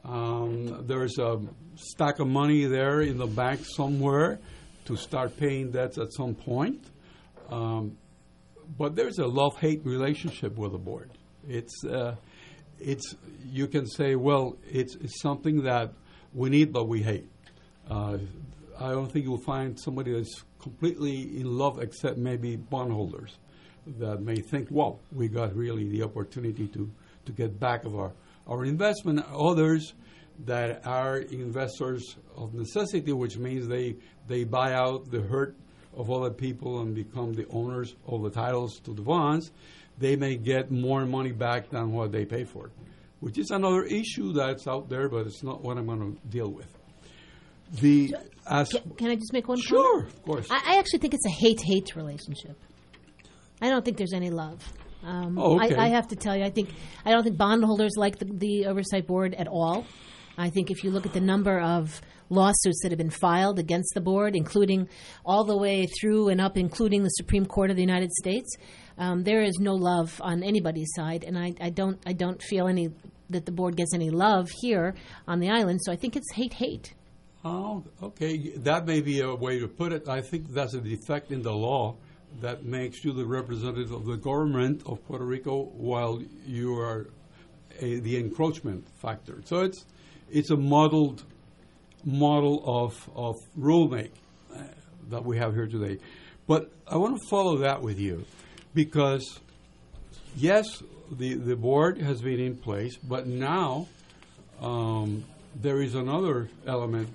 Um, 0.03 0.85
there's 0.87 1.17
a 1.19 1.39
stack 1.75 2.19
of 2.19 2.27
money 2.27 2.65
there 2.65 2.99
in 2.99 3.17
the 3.17 3.27
bank 3.27 3.61
somewhere 3.63 4.39
to 4.83 4.97
start 4.97 5.37
paying 5.37 5.71
debts 5.71 5.97
at 5.97 6.11
some 6.11 6.35
point. 6.35 6.83
Um, 7.49 7.97
but 8.77 8.97
there's 8.97 9.19
a 9.19 9.25
love-hate 9.25 9.85
relationship 9.85 10.57
with 10.57 10.73
the 10.73 10.77
board. 10.77 11.11
It's, 11.47 11.85
uh, 11.85 12.15
it's 12.77 13.15
you 13.45 13.67
can 13.67 13.87
say, 13.87 14.15
well, 14.15 14.57
it's, 14.69 14.95
it's 14.95 15.21
something 15.21 15.63
that 15.63 15.93
we 16.33 16.49
need, 16.49 16.73
but 16.73 16.89
we 16.89 17.03
hate. 17.03 17.29
Uh, 17.89 18.17
I 18.79 18.91
don't 18.91 19.11
think 19.11 19.25
you'll 19.25 19.37
find 19.37 19.77
somebody 19.79 20.13
that's 20.13 20.43
completely 20.59 21.39
in 21.39 21.57
love, 21.57 21.79
except 21.81 22.17
maybe 22.17 22.55
bondholders 22.55 23.37
that 23.97 24.21
may 24.21 24.35
think, 24.35 24.69
"Well, 24.71 24.99
we 25.11 25.27
got 25.27 25.55
really 25.55 25.87
the 25.89 26.03
opportunity 26.03 26.67
to 26.67 26.89
to 27.25 27.31
get 27.31 27.59
back 27.59 27.85
of 27.85 27.95
our 27.95 28.13
our 28.47 28.65
investment." 28.65 29.25
Others 29.33 29.93
that 30.45 30.85
are 30.85 31.17
investors 31.17 32.15
of 32.37 32.53
necessity, 32.53 33.11
which 33.11 33.37
means 33.37 33.67
they 33.67 33.95
they 34.27 34.43
buy 34.43 34.73
out 34.73 35.09
the 35.11 35.21
hurt 35.21 35.55
of 35.95 36.09
other 36.11 36.31
people 36.31 36.81
and 36.81 36.93
become 36.95 37.33
the 37.33 37.47
owners 37.49 37.95
of 38.07 38.21
the 38.23 38.29
titles 38.29 38.79
to 38.81 38.93
the 38.93 39.01
bonds. 39.01 39.51
They 39.97 40.15
may 40.15 40.37
get 40.37 40.71
more 40.71 41.05
money 41.05 41.31
back 41.33 41.69
than 41.69 41.91
what 41.91 42.11
they 42.11 42.23
pay 42.25 42.45
for, 42.45 42.71
which 43.19 43.37
is 43.37 43.51
another 43.51 43.83
issue 43.83 44.31
that's 44.31 44.67
out 44.67 44.87
there, 44.87 45.09
but 45.09 45.27
it's 45.27 45.43
not 45.43 45.61
what 45.61 45.77
I'm 45.77 45.87
going 45.87 46.15
to 46.15 46.27
deal 46.29 46.49
with. 46.49 46.78
The 47.73 48.15
as 48.47 48.69
Can, 48.69 48.89
can 48.97 49.07
I 49.11 49.15
just 49.15 49.31
make 49.33 49.47
one 49.47 49.59
Sure, 49.59 50.01
comment? 50.01 50.13
of 50.13 50.23
course. 50.23 50.47
I, 50.49 50.75
I 50.75 50.79
actually 50.79 50.99
think 50.99 51.13
it's 51.13 51.25
a 51.25 51.29
hate 51.29 51.61
hate 51.61 51.95
relationship. 51.95 52.57
I 53.61 53.69
don't 53.69 53.83
think 53.85 53.97
there's 53.97 54.13
any 54.13 54.29
love. 54.29 54.61
Um, 55.03 55.37
Oh, 55.37 55.61
okay. 55.61 55.75
I, 55.75 55.85
I 55.85 55.87
have 55.89 56.07
to 56.09 56.15
tell 56.15 56.35
you, 56.35 56.43
I 56.43 56.49
think 56.49 56.69
I 57.05 57.11
don't 57.11 57.23
think 57.23 57.37
bondholders 57.37 57.93
like 57.95 58.17
the, 58.19 58.25
the 58.25 58.65
oversight 58.65 59.07
board 59.07 59.33
at 59.35 59.47
all. 59.47 59.85
I 60.37 60.49
think 60.49 60.71
if 60.71 60.83
you 60.83 60.91
look 60.91 61.05
at 61.05 61.13
the 61.13 61.21
number 61.21 61.59
of 61.59 62.01
lawsuits 62.29 62.79
that 62.83 62.91
have 62.91 62.97
been 62.97 63.09
filed 63.09 63.59
against 63.59 63.93
the 63.93 64.01
board, 64.01 64.35
including 64.35 64.87
all 65.25 65.43
the 65.43 65.57
way 65.57 65.85
through 65.99 66.29
and 66.29 66.39
up, 66.39 66.57
including 66.57 67.03
the 67.03 67.09
Supreme 67.09 67.45
Court 67.45 67.69
of 67.71 67.75
the 67.75 67.81
United 67.81 68.11
States, 68.13 68.55
um, 68.97 69.23
there 69.23 69.41
is 69.41 69.57
no 69.59 69.73
love 69.75 70.19
on 70.23 70.43
anybody's 70.43 70.89
side, 70.95 71.23
and 71.23 71.37
I, 71.37 71.53
I 71.59 71.69
don't 71.69 71.99
I 72.05 72.13
don't 72.13 72.41
feel 72.41 72.67
any 72.67 72.89
that 73.29 73.45
the 73.45 73.51
board 73.51 73.75
gets 73.75 73.93
any 73.93 74.09
love 74.09 74.49
here 74.61 74.95
on 75.27 75.39
the 75.39 75.49
island. 75.49 75.79
So 75.83 75.91
I 75.91 75.95
think 75.97 76.15
it's 76.15 76.31
hate 76.33 76.53
hate. 76.53 76.93
Oh, 77.43 77.83
okay. 78.03 78.37
That 78.57 78.85
may 78.85 79.01
be 79.01 79.21
a 79.21 79.33
way 79.33 79.59
to 79.59 79.67
put 79.67 79.93
it. 79.93 80.09
I 80.09 80.21
think 80.21 80.49
that's 80.49 80.73
a 80.73 80.81
defect 80.81 81.31
in 81.31 81.41
the 81.41 81.53
law 81.53 81.95
that 82.41 82.65
makes 82.65 83.03
you 83.03 83.13
the 83.13 83.25
representative 83.25 83.91
of 83.91 84.05
the 84.05 84.17
government 84.17 84.83
of 84.85 85.03
Puerto 85.07 85.25
Rico 85.25 85.63
while 85.73 86.21
you 86.45 86.77
are 86.77 87.07
a, 87.79 87.99
the 87.99 88.17
encroachment 88.17 88.87
factor. 89.01 89.41
So 89.45 89.61
it's 89.61 89.85
it's 90.29 90.51
a 90.51 90.57
modeled 90.57 91.23
model 92.03 92.61
of 92.65 93.09
of 93.15 93.35
rulemaking 93.57 94.11
uh, 94.53 94.63
that 95.09 95.23
we 95.23 95.37
have 95.37 95.53
here 95.53 95.67
today. 95.67 95.97
But 96.45 96.71
I 96.87 96.97
want 96.97 97.19
to 97.21 97.27
follow 97.29 97.57
that 97.59 97.81
with 97.81 97.99
you 97.99 98.25
because 98.73 99.39
yes, 100.35 100.83
the 101.09 101.35
the 101.35 101.55
board 101.55 101.99
has 101.99 102.21
been 102.21 102.39
in 102.39 102.57
place, 102.57 102.97
but 102.97 103.27
now 103.27 103.87
um, 104.61 105.23
there 105.55 105.81
is 105.81 105.95
another 105.95 106.49
element 106.67 107.09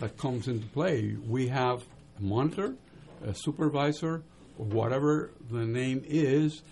that 0.00 0.16
comes 0.18 0.48
into 0.48 0.66
play. 0.66 1.16
We 1.26 1.48
have 1.48 1.84
a 2.18 2.22
monitor, 2.22 2.74
a 3.24 3.34
supervisor, 3.34 4.22
or 4.58 4.64
whatever 4.66 5.30
the 5.50 5.64
name 5.64 6.02
is, 6.06 6.62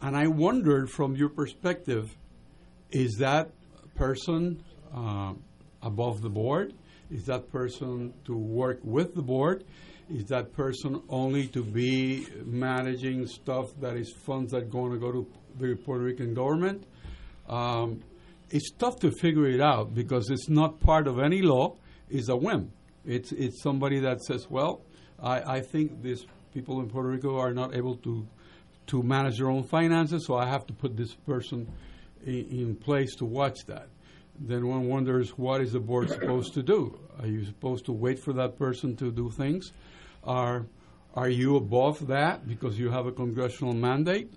and 0.00 0.16
I 0.16 0.26
wondered 0.26 0.90
from 0.90 1.16
your 1.16 1.28
perspective, 1.28 2.14
is 2.90 3.16
that 3.16 3.50
person 3.94 4.62
uh, 4.94 5.32
above 5.82 6.22
the 6.22 6.28
board? 6.28 6.74
Is 7.10 7.24
that 7.26 7.50
person 7.50 8.12
to 8.24 8.36
work 8.36 8.80
with 8.82 9.14
the 9.14 9.22
board? 9.22 9.64
Is 10.08 10.26
that 10.26 10.52
person 10.52 11.02
only 11.08 11.48
to 11.48 11.62
be 11.64 12.26
managing 12.44 13.26
stuff 13.26 13.66
that 13.80 13.96
is 13.96 14.12
funds 14.24 14.52
that 14.52 14.62
are 14.62 14.66
going 14.66 14.92
to 14.92 14.98
go 14.98 15.10
to 15.10 15.26
the 15.58 15.74
Puerto 15.74 16.04
Rican 16.04 16.34
government? 16.34 16.84
Um, 17.48 18.02
it's 18.50 18.70
tough 18.70 19.00
to 19.00 19.10
figure 19.10 19.48
it 19.48 19.60
out 19.60 19.94
because 19.94 20.30
it's 20.30 20.48
not 20.48 20.78
part 20.80 21.08
of 21.08 21.18
any 21.18 21.42
law. 21.42 21.76
It's 22.08 22.28
a 22.28 22.36
whim. 22.36 22.72
It's 23.04 23.32
it's 23.32 23.62
somebody 23.62 24.00
that 24.00 24.22
says, 24.22 24.48
well, 24.50 24.82
I, 25.22 25.56
I 25.56 25.60
think 25.60 26.02
these 26.02 26.26
people 26.52 26.80
in 26.80 26.88
Puerto 26.88 27.08
Rico 27.08 27.38
are 27.38 27.52
not 27.52 27.74
able 27.74 27.96
to 27.96 28.26
to 28.88 29.02
manage 29.02 29.38
their 29.38 29.50
own 29.50 29.64
finances, 29.64 30.26
so 30.26 30.36
I 30.36 30.46
have 30.46 30.66
to 30.66 30.72
put 30.72 30.96
this 30.96 31.14
person 31.14 31.68
in, 32.24 32.46
in 32.50 32.76
place 32.76 33.16
to 33.16 33.24
watch 33.24 33.58
that. 33.66 33.88
Then 34.38 34.66
one 34.66 34.86
wonders, 34.86 35.30
what 35.30 35.60
is 35.60 35.72
the 35.72 35.80
board 35.80 36.10
supposed 36.10 36.54
to 36.54 36.62
do? 36.62 36.98
Are 37.18 37.26
you 37.26 37.44
supposed 37.44 37.86
to 37.86 37.92
wait 37.92 38.18
for 38.18 38.32
that 38.34 38.58
person 38.58 38.94
to 38.96 39.10
do 39.10 39.30
things? 39.30 39.72
Are 40.24 40.66
are 41.14 41.30
you 41.30 41.56
above 41.56 42.08
that 42.08 42.46
because 42.46 42.78
you 42.78 42.90
have 42.90 43.06
a 43.06 43.12
congressional 43.12 43.72
mandate, 43.72 44.32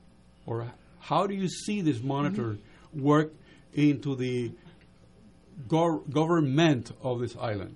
or 0.45 0.71
how 0.99 1.27
do 1.27 1.33
you 1.33 1.49
see 1.49 1.81
this 1.81 2.01
monitor 2.01 2.57
work 2.93 3.33
into 3.73 4.15
the 4.15 4.51
gov- 5.67 6.09
government 6.11 6.91
of 7.01 7.19
this 7.19 7.35
island? 7.35 7.75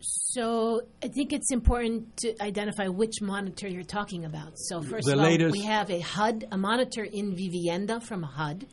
So 0.00 0.82
I 1.02 1.08
think 1.08 1.32
it's 1.32 1.50
important 1.50 2.16
to 2.18 2.34
identify 2.42 2.86
which 2.86 3.20
monitor 3.20 3.66
you're 3.66 3.82
talking 3.82 4.24
about. 4.24 4.52
So 4.56 4.80
first 4.82 5.06
The 5.06 5.14
of 5.14 5.20
all, 5.20 5.50
we 5.50 5.62
have 5.62 5.90
a 5.90 6.00
HUD, 6.00 6.46
a 6.52 6.56
monitor 6.58 7.04
in 7.04 7.34
Vivienda 7.34 8.00
from 8.00 8.22
HUD. 8.22 8.66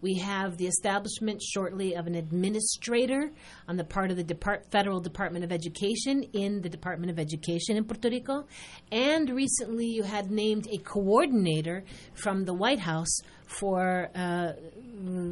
We 0.00 0.14
have 0.18 0.56
the 0.56 0.66
establishment 0.66 1.42
shortly 1.42 1.94
of 1.94 2.06
an 2.06 2.14
administrator 2.14 3.30
on 3.66 3.76
the 3.76 3.84
part 3.84 4.10
of 4.10 4.16
the 4.16 4.24
Depart- 4.24 4.70
Federal 4.70 5.00
Department 5.00 5.44
of 5.44 5.52
Education 5.52 6.22
in 6.32 6.60
the 6.60 6.68
Department 6.68 7.10
of 7.10 7.18
Education 7.18 7.76
in 7.76 7.84
Puerto 7.84 8.08
Rico. 8.08 8.46
And 8.92 9.30
recently 9.30 9.86
you 9.86 10.02
had 10.02 10.30
named 10.30 10.66
a 10.72 10.78
coordinator 10.78 11.84
from 12.14 12.44
the 12.44 12.54
White 12.54 12.80
House 12.80 13.20
for 13.46 14.10
uh, 14.14 14.52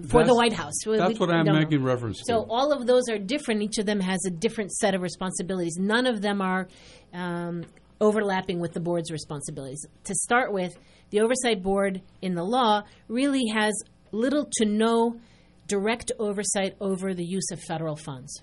for 0.08 0.24
the 0.24 0.34
White 0.34 0.52
House. 0.52 0.74
That's 0.84 1.14
we 1.14 1.18
what 1.18 1.30
I'm 1.30 1.44
don't 1.44 1.54
know. 1.54 1.60
making 1.60 1.82
reference 1.82 2.18
to. 2.18 2.24
So 2.26 2.46
all 2.48 2.72
of 2.72 2.86
those 2.86 3.08
are 3.08 3.18
different. 3.18 3.62
Each 3.62 3.78
of 3.78 3.86
them 3.86 4.00
has 4.00 4.24
a 4.26 4.30
different 4.30 4.72
set 4.72 4.94
of 4.94 5.02
responsibilities. 5.02 5.76
None 5.78 6.06
of 6.06 6.22
them 6.22 6.40
are 6.40 6.68
um, 7.12 7.64
overlapping 8.00 8.60
with 8.60 8.72
the 8.72 8.80
board's 8.80 9.10
responsibilities. 9.10 9.84
To 10.04 10.14
start 10.14 10.52
with, 10.52 10.76
the 11.10 11.20
oversight 11.20 11.62
board 11.62 12.02
in 12.22 12.34
the 12.34 12.44
law 12.44 12.82
really 13.08 13.44
has 13.54 13.74
little 14.16 14.48
to 14.58 14.64
no 14.64 15.20
direct 15.66 16.12
oversight 16.18 16.76
over 16.80 17.14
the 17.14 17.24
use 17.24 17.50
of 17.52 17.60
federal 17.60 17.96
funds. 17.96 18.42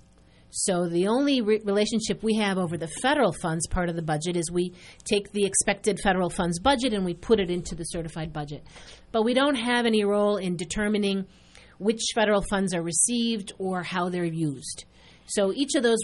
So 0.50 0.88
the 0.88 1.08
only 1.08 1.40
re- 1.40 1.60
relationship 1.64 2.22
we 2.22 2.36
have 2.36 2.58
over 2.58 2.76
the 2.76 2.86
federal 3.02 3.32
funds 3.32 3.66
part 3.66 3.88
of 3.88 3.96
the 3.96 4.02
budget 4.02 4.36
is 4.36 4.52
we 4.52 4.72
take 5.04 5.32
the 5.32 5.44
expected 5.44 5.98
federal 5.98 6.30
funds 6.30 6.60
budget 6.60 6.92
and 6.92 7.04
we 7.04 7.14
put 7.14 7.40
it 7.40 7.50
into 7.50 7.74
the 7.74 7.82
certified 7.84 8.32
budget. 8.32 8.64
But 9.10 9.24
we 9.24 9.34
don't 9.34 9.56
have 9.56 9.84
any 9.84 10.04
role 10.04 10.36
in 10.36 10.56
determining 10.56 11.26
which 11.78 12.02
federal 12.14 12.42
funds 12.42 12.72
are 12.72 12.82
received 12.82 13.52
or 13.58 13.82
how 13.82 14.10
they're 14.10 14.24
used. 14.24 14.84
So 15.26 15.52
each 15.52 15.74
of 15.74 15.82
those 15.82 15.98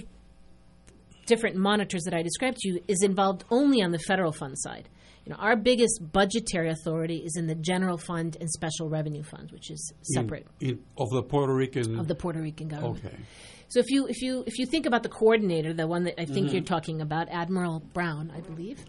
different 1.26 1.54
monitors 1.54 2.02
that 2.02 2.14
I 2.14 2.22
described 2.22 2.56
to 2.59 2.68
you 2.68 2.80
is 2.88 3.04
involved 3.04 3.44
only 3.50 3.83
on 3.83 3.92
the 3.92 4.00
federal 4.00 4.33
fund 4.33 4.59
side. 4.59 4.88
You 5.30 5.36
know, 5.36 5.42
our 5.42 5.54
biggest 5.54 6.00
budgetary 6.12 6.70
authority 6.70 7.18
is 7.24 7.36
in 7.36 7.46
the 7.46 7.54
general 7.54 7.96
fund 7.96 8.36
and 8.40 8.50
special 8.50 8.88
revenue 8.88 9.22
fund, 9.22 9.52
which 9.52 9.70
is 9.70 9.92
separate 10.02 10.44
in- 10.58 10.80
of 10.98 11.08
the 11.10 11.22
Puerto 11.22 11.54
Rican. 11.54 12.00
of 12.00 12.08
the 12.08 12.16
Puerto 12.16 12.40
Rican 12.40 12.66
government. 12.66 13.04
okay. 13.04 13.16
So 13.68 13.78
if 13.78 13.88
you 13.90 14.08
if 14.08 14.20
you 14.22 14.42
if 14.48 14.58
you 14.58 14.66
think 14.66 14.86
about 14.86 15.04
the 15.04 15.08
coordinator, 15.08 15.72
the 15.72 15.86
one 15.86 16.02
that 16.02 16.20
I 16.20 16.24
think 16.24 16.46
Mm-hmm. 16.46 16.54
you're 16.56 16.64
talking 16.64 17.00
about, 17.00 17.28
Admiral 17.28 17.78
Brown, 17.94 18.32
I 18.36 18.40
believe, 18.40 18.84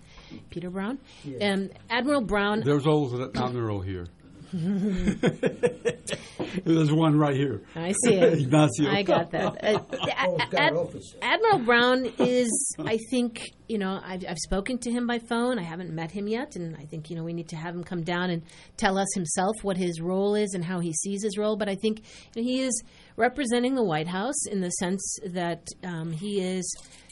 Peter 0.50 0.72
Brown, 0.72 0.98
and 1.40 1.72
Admiral 1.92 2.22
Brown. 2.22 2.62
There's 2.66 2.88
always 2.88 3.14
an 3.14 3.30
admiral 3.36 3.82
here. 3.82 4.08
There's 6.66 6.92
one 6.92 7.18
right 7.18 7.36
here. 7.36 7.62
I 7.76 7.94
see 8.04 8.16
it. 8.16 8.40
Ignacio. 8.40 8.90
I 8.90 9.04
got 9.04 9.32
that. 9.32 9.58
Uh, 9.64 9.80
Oh, 10.24 10.38
it's 10.40 10.54
Ad- 10.54 10.74
Admiral 11.22 11.60
Brown 11.60 12.06
is, 12.20 12.76
I 12.80 12.98
think, 13.10 13.42
you 13.68 13.78
know, 13.78 14.00
I've, 14.04 14.24
I've 14.28 14.38
spoken 14.38 14.78
to 14.80 14.92
him 14.92 15.08
by 15.08 15.20
phone. 15.20 15.58
I 15.60 15.64
haven't 15.64 15.92
met 15.92 16.12
him 16.12 16.28
yet, 16.28 16.56
and 16.56 16.76
I 16.76 16.86
think, 16.86 17.10
you 17.10 17.16
know, 17.16 17.24
we 17.24 17.34
need 17.34 17.50
to 17.50 17.56
have 17.56 17.76
him 17.76 17.84
come 17.84 18.04
down 18.04 18.30
and 18.30 18.44
tell 18.78 18.98
us 18.98 19.08
himself 19.16 19.56
what 19.64 19.78
his 19.78 20.02
role 20.02 20.36
is 20.36 20.54
and 20.54 20.64
how 20.64 20.80
he 20.80 20.94
sees 20.94 21.24
his 21.24 21.38
role. 21.38 21.56
But 21.58 21.70
I 21.70 21.76
think 21.76 22.02
you 22.36 22.42
know, 22.42 22.48
he 22.48 22.62
is 22.62 22.84
representing 23.16 23.76
the 23.76 23.84
White 23.84 24.08
House 24.08 24.46
in 24.48 24.62
the 24.62 24.70
sense 24.72 25.18
that 25.34 25.66
um, 25.84 26.12
he 26.12 26.42
is 26.42 26.66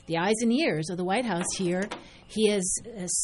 the 0.08 0.18
eyes 0.18 0.36
and 0.42 0.52
ears 0.52 0.90
of 0.90 0.98
the 0.98 1.06
White 1.06 1.26
House 1.26 1.48
here. 1.58 1.88
He 2.30 2.48
has 2.50 2.72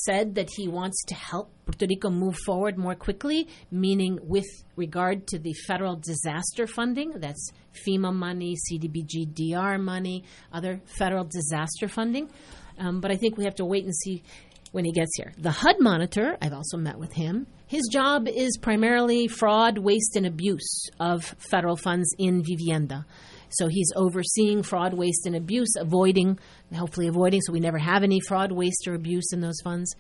said 0.04 0.34
that 0.34 0.50
he 0.50 0.68
wants 0.68 1.04
to 1.06 1.14
help 1.14 1.52
Puerto 1.66 1.86
Rico 1.88 2.10
move 2.10 2.36
forward 2.44 2.76
more 2.76 2.96
quickly, 2.96 3.48
meaning 3.70 4.18
with 4.24 4.48
regard 4.76 5.28
to 5.28 5.38
the 5.38 5.54
federal 5.68 5.96
disaster 5.96 6.66
funding. 6.66 7.12
That's 7.12 7.52
FEMA 7.88 8.12
money, 8.12 8.56
CDBG 8.56 9.28
DR 9.36 9.78
money, 9.78 10.24
other 10.52 10.82
federal 10.86 11.24
disaster 11.24 11.88
funding. 11.88 12.32
Um, 12.80 13.00
but 13.00 13.12
I 13.12 13.16
think 13.16 13.38
we 13.38 13.44
have 13.44 13.54
to 13.56 13.66
wait 13.66 13.84
and 13.84 13.96
see 13.96 14.24
when 14.72 14.86
he 14.86 14.92
gets 14.92 15.12
here. 15.18 15.34
The 15.38 15.52
HUD 15.52 15.76
monitor, 15.80 16.36
I've 16.42 16.54
also 16.54 16.78
met 16.78 16.98
with 16.98 17.14
him. 17.14 17.46
His 17.68 17.88
job 17.92 18.28
is 18.28 18.58
primarily 18.58 19.28
fraud, 19.28 19.78
waste, 19.78 20.16
and 20.16 20.26
abuse 20.26 20.90
of 21.00 21.24
federal 21.38 21.76
funds 21.76 22.12
in 22.18 22.44
Vivienda. 22.44 23.06
So 23.50 23.68
he's 23.68 23.92
overseeing 23.96 24.64
fraud, 24.64 24.94
waste, 24.94 25.26
and 25.26 25.36
abuse, 25.36 25.74
avoiding, 25.78 26.40
hopefully 26.74 27.08
avoiding, 27.08 27.42
so 27.42 27.54
we 27.54 27.60
never 27.60 27.78
have 27.78 28.04
any 28.04 28.20
fraud, 28.20 28.52
waste, 28.52 28.88
or 28.88 28.96
abuse 28.96 29.32
in 29.34 29.42
those 29.42 29.60
funds. 29.64 29.94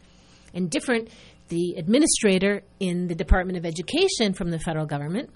And 0.53 0.69
different, 0.69 1.09
the 1.49 1.75
administrator 1.77 2.63
in 2.79 3.07
the 3.07 3.15
Department 3.15 3.57
of 3.57 3.65
Education 3.65 4.33
from 4.33 4.51
the 4.51 4.59
federal 4.59 4.85
government, 4.85 5.29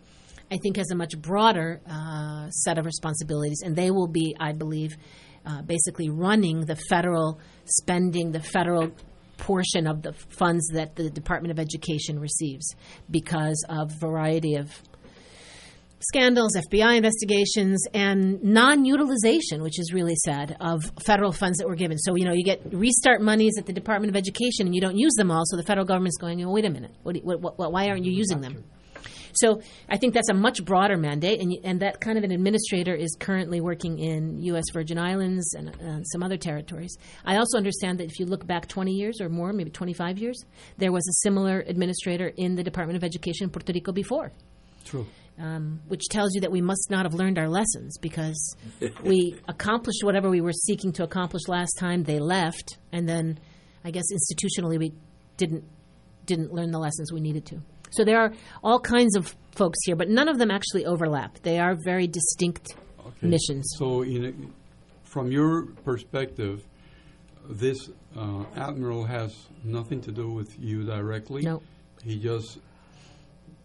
I 0.52 0.58
think, 0.58 0.78
has 0.78 0.90
a 0.92 0.96
much 0.96 1.18
broader 1.20 1.82
uh, 1.88 2.50
set 2.50 2.78
of 2.78 2.86
responsibilities, 2.86 3.62
and 3.64 3.76
they 3.76 3.92
will 3.92 4.08
be, 4.08 4.36
I 4.40 4.54
believe, 4.54 4.98
uh, 5.46 5.62
basically 5.62 6.10
running 6.10 6.66
the 6.66 6.76
federal 6.76 7.40
spending, 7.66 8.32
the 8.32 8.42
federal 8.42 8.92
portion 9.38 9.88
of 9.88 10.02
the 10.02 10.14
funds 10.14 10.68
that 10.74 10.96
the 10.96 11.10
Department 11.10 11.52
of 11.52 11.60
Education 11.60 12.20
receives 12.20 12.76
because 13.10 13.64
of 13.70 13.92
variety 14.00 14.56
of 14.56 14.72
scandals, 16.00 16.56
FBI 16.56 16.98
investigations, 16.98 17.86
and 17.94 18.44
non-utilization, 18.44 19.62
which 19.62 19.80
is 19.80 19.94
really 19.94 20.16
sad, 20.16 20.56
of 20.60 20.82
federal 21.02 21.32
funds 21.32 21.58
that 21.58 21.68
were 21.68 21.76
given. 21.76 21.98
So 21.98 22.16
you 22.16 22.26
know, 22.26 22.34
you 22.34 22.44
get 22.44 22.62
restart 22.74 23.22
monies 23.22 23.54
at 23.58 23.66
the 23.66 23.74
Department 23.74 24.10
of 24.10 24.16
Education, 24.16 24.66
and 24.66 24.76
you 24.76 24.82
don't 24.82 24.98
use 24.98 25.14
them 25.16 25.32
all. 25.32 25.44
So 25.46 25.58
the 25.58 25.64
federal 25.64 25.86
government's 25.86 26.18
going, 26.18 26.44
oh, 26.44 26.52
"Wait 26.52 26.66
a 26.66 26.70
minute, 26.70 26.92
what, 27.04 27.18
what, 27.24 27.58
what, 27.58 27.72
why 27.72 27.90
aren't 27.90 28.06
you 28.06 28.12
using 28.12 28.42
them?" 28.42 28.64
So 29.34 29.62
I 29.88 29.98
think 29.98 30.14
that's 30.14 30.30
a 30.30 30.34
much 30.34 30.64
broader 30.66 30.98
mandate, 30.98 31.40
and, 31.40 31.56
and 31.64 31.80
that 31.82 32.02
kind 32.02 32.18
of 32.18 32.24
an 32.24 32.32
administrator 32.32 32.94
is 32.94 33.16
currently 33.20 33.62
working 33.62 34.00
in 34.00 34.42
U.S. 34.44 34.66
Virgin 34.74 34.98
Islands 34.98 35.54
and 35.54 35.70
uh, 35.70 36.04
some 36.04 36.24
other 36.24 36.38
territories. 36.38 36.98
I 37.26 37.38
also 37.38 37.58
understand 37.58 38.00
that 38.00 38.06
if 38.06 38.20
you 38.20 38.26
look 38.26 38.46
back 38.48 38.68
20 38.68 38.92
years 38.92 39.22
or 39.22 39.30
more, 39.30 39.54
maybe 39.54 39.70
25 39.70 40.18
years, 40.18 40.44
there 40.78 40.92
was 40.92 41.08
a 41.08 41.14
similar 41.24 41.64
administrator 41.68 42.32
in 42.38 42.56
the 42.56 42.64
Department 42.64 42.98
of 42.98 43.04
Education 43.04 43.46
in 43.46 43.50
Puerto 43.52 43.72
Rico 43.72 43.92
before. 43.92 44.32
True. 44.86 45.06
Um, 45.40 45.80
which 45.88 46.10
tells 46.10 46.36
you 46.36 46.42
that 46.42 46.52
we 46.52 46.60
must 46.60 46.92
not 46.92 47.06
have 47.06 47.14
learned 47.14 47.40
our 47.40 47.48
lessons 47.48 47.98
because 47.98 48.58
we 49.04 49.36
accomplished 49.48 50.04
whatever 50.04 50.30
we 50.30 50.42
were 50.42 50.52
seeking 50.52 50.92
to 50.94 51.04
accomplish 51.04 51.44
last 51.48 51.74
time. 51.80 52.04
They 52.04 52.20
left, 52.20 52.78
and 52.92 53.08
then 53.08 53.40
I 53.86 53.92
guess 53.92 54.04
institutionally 54.12 54.78
we 54.78 54.92
didn't 55.38 55.64
didn't 56.26 56.54
learn 56.54 56.72
the 56.72 56.80
lessons 56.80 57.14
we 57.14 57.22
needed 57.22 57.46
to. 57.48 57.62
So 57.92 58.04
there 58.04 58.20
are 58.20 58.34
all 58.64 58.80
kinds 58.82 59.16
of 59.16 59.34
folks 59.52 59.80
here, 59.86 59.96
but 59.96 60.10
none 60.10 60.28
of 60.28 60.38
them 60.38 60.52
actually 60.52 60.86
overlap. 60.86 61.40
They 61.42 61.58
are 61.58 61.76
very 61.86 62.06
distinct 62.06 62.76
Okay. 63.00 63.28
missions. 63.28 63.74
So, 63.78 64.02
in 64.04 64.26
a, 64.26 64.34
from 65.10 65.32
your 65.32 65.68
perspective, 65.84 66.64
this 67.50 67.90
uh, 68.16 68.44
admiral 68.56 69.06
has 69.06 69.36
nothing 69.64 70.02
to 70.02 70.12
do 70.12 70.30
with 70.32 70.60
you 70.60 70.84
directly. 70.86 71.42
No. 71.42 71.62
He 72.04 72.20
just, 72.20 72.60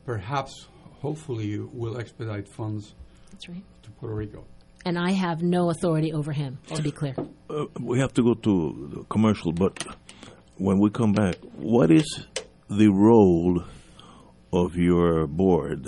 perhaps, 0.06 0.66
hopefully, 1.04 1.46
you 1.46 1.70
will 1.74 1.98
expedite 1.98 2.48
funds 2.48 2.94
That's 3.30 3.46
right. 3.48 3.62
to 3.82 3.90
Puerto 3.90 4.16
Rico. 4.16 4.44
And 4.86 4.98
I 4.98 5.12
have 5.12 5.42
no 5.42 5.70
authority 5.70 6.12
over 6.12 6.32
him, 6.32 6.58
to 6.74 6.82
be 6.82 6.90
clear. 6.90 7.14
Uh, 7.48 7.66
we 7.80 7.98
have 7.98 8.12
to 8.14 8.22
go 8.22 8.34
to 8.34 8.52
the 8.94 9.04
commercial, 9.04 9.52
but 9.52 9.74
when 10.56 10.78
we 10.78 10.88
come 10.90 11.12
back, 11.12 11.36
what 11.56 11.90
is 11.90 12.08
the 12.68 12.88
role 12.88 13.62
of 14.52 14.76
your 14.76 15.26
board? 15.26 15.82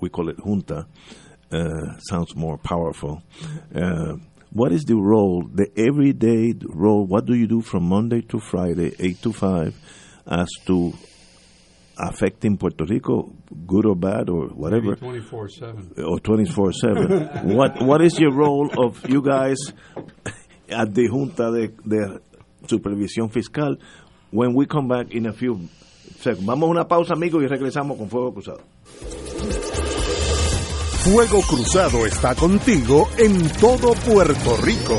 We 0.00 0.08
call 0.08 0.28
it 0.28 0.38
junta. 0.38 0.86
Uh, 1.52 1.96
sounds 2.10 2.34
more 2.34 2.58
powerful. 2.58 3.22
Uh, 3.74 4.16
what 4.50 4.72
is 4.72 4.84
the 4.84 4.96
role, 4.96 5.44
the 5.52 5.68
everyday 5.76 6.54
role? 6.64 7.06
What 7.06 7.26
do 7.26 7.34
you 7.34 7.46
do 7.46 7.60
from 7.60 7.84
Monday 7.84 8.22
to 8.22 8.40
Friday, 8.40 8.94
eight 8.98 9.22
to 9.22 9.32
five, 9.32 9.74
as 10.26 10.48
to 10.66 10.92
affecting 11.98 12.56
Puerto 12.56 12.84
Rico, 12.84 13.32
good 13.66 13.86
or 13.86 13.96
bad 13.96 14.28
or 14.28 14.48
whatever? 14.48 14.96
Maybe 15.00 15.20
24 15.20 15.48
7. 15.48 15.94
or 16.04 16.18
24 16.20 16.72
7 16.72 17.54
what 17.54 17.82
what 17.82 18.02
is 18.02 18.18
your 18.18 18.32
role 18.34 18.68
of 18.78 19.08
you 19.08 19.22
guys 19.22 19.56
at 20.68 20.94
the 20.94 21.08
junta 21.08 21.50
de, 21.52 21.68
de 21.86 22.20
supervisión 22.66 23.30
fiscal 23.30 23.76
when 24.30 24.54
we 24.54 24.66
come 24.66 24.88
back 24.88 25.12
in 25.14 25.26
a 25.26 25.32
few 25.32 25.68
seconds 26.18 26.44
vamos 26.44 26.68
a 26.68 26.70
una 26.70 26.84
pausa 26.88 27.14
amigos 27.14 27.42
y 27.42 27.46
regresamos 27.46 27.96
con 27.96 28.08
fuego 28.08 28.32
cruzado 28.32 28.60
Fuego 31.04 31.42
Cruzado 31.42 32.06
está 32.06 32.34
contigo 32.34 33.10
en 33.18 33.46
todo 33.60 33.92
Puerto 33.92 34.56
Rico. 34.62 34.98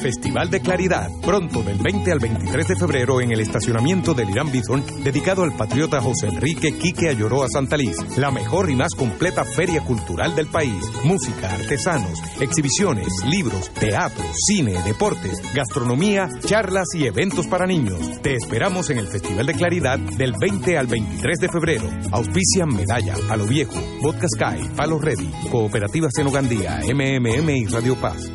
Festival 0.00 0.50
de 0.50 0.60
Claridad. 0.60 1.08
Pronto, 1.22 1.62
del 1.62 1.78
20 1.78 2.12
al 2.12 2.18
23 2.18 2.68
de 2.68 2.76
febrero, 2.76 3.20
en 3.20 3.32
el 3.32 3.40
estacionamiento 3.40 4.14
del 4.14 4.30
Irán 4.30 4.50
Bison, 4.50 4.84
dedicado 5.02 5.42
al 5.42 5.56
patriota 5.56 6.00
José 6.00 6.28
Enrique 6.28 6.76
Quique 6.78 7.08
Ayoroa 7.08 7.48
Santaliz. 7.48 7.96
La 8.16 8.30
mejor 8.30 8.70
y 8.70 8.76
más 8.76 8.94
completa 8.94 9.44
feria 9.44 9.84
cultural 9.84 10.34
del 10.34 10.46
país. 10.46 10.84
Música, 11.04 11.52
artesanos, 11.52 12.22
exhibiciones, 12.40 13.08
libros, 13.26 13.70
teatro, 13.70 14.24
cine, 14.46 14.74
deportes, 14.84 15.42
gastronomía, 15.54 16.28
charlas 16.44 16.88
y 16.94 17.06
eventos 17.06 17.46
para 17.46 17.66
niños. 17.66 18.22
Te 18.22 18.34
esperamos 18.34 18.90
en 18.90 18.98
el 18.98 19.08
Festival 19.08 19.46
de 19.46 19.54
Claridad 19.54 19.98
del 19.98 20.32
20 20.40 20.78
al 20.78 20.86
23 20.86 21.40
de 21.40 21.48
febrero. 21.48 21.90
Auspician 22.12 22.68
Medalla, 22.68 23.14
Palo 23.26 23.46
Viejo, 23.46 23.80
Vodka 24.02 24.26
Sky, 24.28 24.68
Palo 24.76 24.98
Ready, 24.98 25.30
Cooperativa 25.50 26.08
Senogandía, 26.10 26.80
MMM 26.84 27.50
y 27.50 27.66
Radio 27.66 27.96
Paz. 27.96 28.30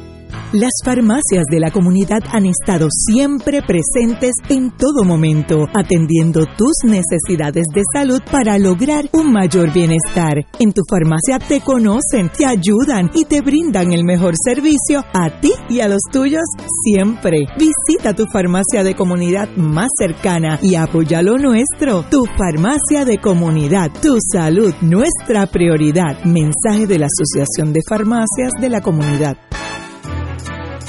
Las 0.54 0.70
farmacias 0.86 1.46
de 1.50 1.60
la 1.60 1.72
comunidad 1.72 2.20
han 2.32 2.46
estado 2.46 2.88
siempre 2.92 3.63
presentes 3.63 4.34
en 4.50 4.70
todo 4.70 5.04
momento, 5.04 5.66
atendiendo 5.74 6.46
tus 6.46 6.74
necesidades 6.84 7.66
de 7.74 7.82
salud 7.92 8.22
para 8.32 8.60
lograr 8.60 9.10
un 9.13 9.34
mayor 9.34 9.74
bienestar. 9.74 10.46
En 10.60 10.72
tu 10.72 10.84
farmacia 10.88 11.39
te 11.39 11.60
conocen, 11.62 12.30
te 12.38 12.46
ayudan 12.46 13.10
y 13.16 13.26
te 13.26 13.42
brindan 13.42 13.94
el 13.94 14.04
mejor 14.04 14.36
servicio 14.38 15.04
a 15.12 15.42
ti 15.42 15.54
y 15.70 15.80
a 15.80 15.88
los 15.88 16.04
tuyos 16.12 16.46
siempre. 16.84 17.48
Visita 17.58 18.13
tu 18.13 18.28
farmacia 18.28 18.84
de 18.84 18.94
comunidad 18.94 19.50
más 19.58 19.89
cercana 19.98 20.60
y 20.62 20.76
apoya 20.76 21.24
lo 21.24 21.39
nuestro. 21.39 22.06
Tu 22.12 22.26
farmacia 22.38 23.06
de 23.06 23.18
comunidad, 23.18 23.89
tu 24.04 24.18
salud, 24.32 24.72
nuestra 24.82 25.48
prioridad. 25.48 26.24
Mensaje 26.26 26.86
de 26.86 27.00
la 27.00 27.08
Asociación 27.08 27.74
de 27.74 27.82
Farmacias 27.89 28.52
de 28.62 28.70
la 28.70 28.82
Comunidad. 28.82 29.36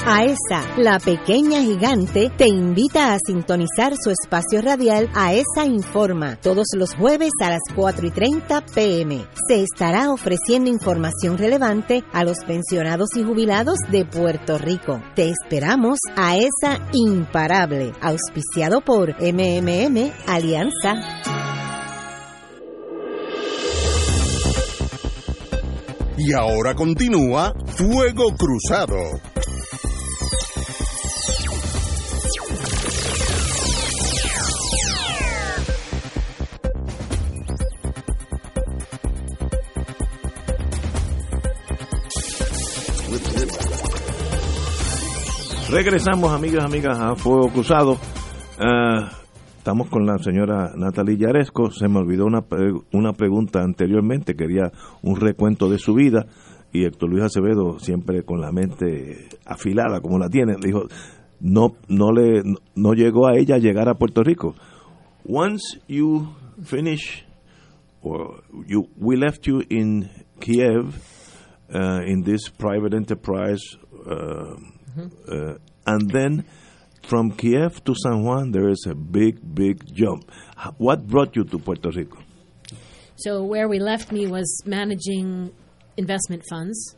AESA, 0.07 0.77
la 0.77 0.99
pequeña 0.99 1.61
gigante, 1.61 2.31
te 2.37 2.47
invita 2.47 3.15
a 3.15 3.17
sintonizar 3.25 3.95
su 3.97 4.11
espacio 4.11 4.61
radial 4.61 5.09
AESA 5.15 5.65
Informa 5.65 6.35
todos 6.35 6.67
los 6.77 6.93
jueves 6.93 7.31
a 7.41 7.49
las 7.49 7.61
4 7.73 8.05
y 8.05 8.11
30 8.11 8.65
pm. 8.67 9.25
Se 9.47 9.63
estará 9.63 10.11
ofreciendo 10.11 10.69
información 10.69 11.39
relevante 11.39 12.03
a 12.13 12.23
los 12.23 12.37
pensionados 12.45 13.09
y 13.15 13.23
jubilados 13.23 13.79
de 13.89 14.05
Puerto 14.05 14.59
Rico. 14.59 15.01
Te 15.15 15.31
esperamos 15.31 15.97
AESA 16.15 16.87
Imparable, 16.93 17.91
auspiciado 17.99 18.81
por 18.81 19.15
MMM 19.19 20.11
Alianza. 20.27 20.93
Y 26.15 26.31
ahora 26.33 26.75
continúa 26.75 27.53
Fuego 27.75 28.35
Cruzado. 28.37 28.97
Regresamos, 45.71 46.31
amigas, 46.31 46.63
amigas, 46.63 46.99
a 46.99 47.15
Fuego 47.15 47.49
Cruzado. 47.49 47.97
Ah, 48.59 49.09
estamos 49.57 49.89
con 49.89 50.05
la 50.05 50.19
señora 50.19 50.73
Natalie 50.75 51.17
Yaresco. 51.17 51.71
Se 51.71 51.87
me 51.87 51.97
olvidó 51.97 52.25
una, 52.25 52.45
una 52.93 53.13
pregunta 53.13 53.63
anteriormente. 53.63 54.35
Quería 54.35 54.71
un 55.01 55.19
recuento 55.19 55.67
de 55.67 55.79
su 55.79 55.95
vida. 55.95 56.27
Y 56.71 56.85
Héctor 56.85 57.09
Luis 57.09 57.23
Acevedo, 57.23 57.79
siempre 57.79 58.23
con 58.23 58.41
la 58.41 58.51
mente 58.51 59.27
afilada 59.45 60.01
como 60.01 60.19
la 60.19 60.29
tiene, 60.29 60.55
dijo: 60.61 60.83
no, 61.39 61.75
no, 61.87 62.11
le, 62.11 62.43
no, 62.75 62.93
llegó 62.93 63.27
a 63.27 63.35
ella 63.35 63.57
llegar 63.57 63.89
a 63.89 63.95
Puerto 63.95 64.23
Rico. 64.23 64.53
Once 65.27 65.79
you 65.87 66.27
finish, 66.63 67.25
or 68.01 68.43
you, 68.67 68.87
we 68.97 69.17
left 69.17 69.47
you 69.47 69.63
in 69.69 70.09
Kiev 70.39 70.95
uh, 71.73 72.01
in 72.05 72.23
this 72.23 72.49
private 72.49 72.95
enterprise. 72.95 73.61
Uh, 74.05 74.57
uh, 75.27 75.55
and 75.85 76.09
then 76.11 76.45
from 77.07 77.31
Kiev 77.31 77.83
to 77.83 77.93
San 77.95 78.23
Juan, 78.23 78.51
there 78.51 78.69
is 78.69 78.85
a 78.89 78.95
big, 78.95 79.39
big 79.53 79.93
jump. 79.93 80.31
What 80.77 81.05
brought 81.07 81.35
you 81.35 81.43
to 81.43 81.59
Puerto 81.59 81.89
Rico? 81.91 82.17
So 83.17 83.43
where 83.43 83.67
we 83.67 83.79
left 83.79 84.11
me 84.11 84.27
was 84.27 84.61
managing 84.65 85.53
investment 85.97 86.43
funds, 86.49 86.95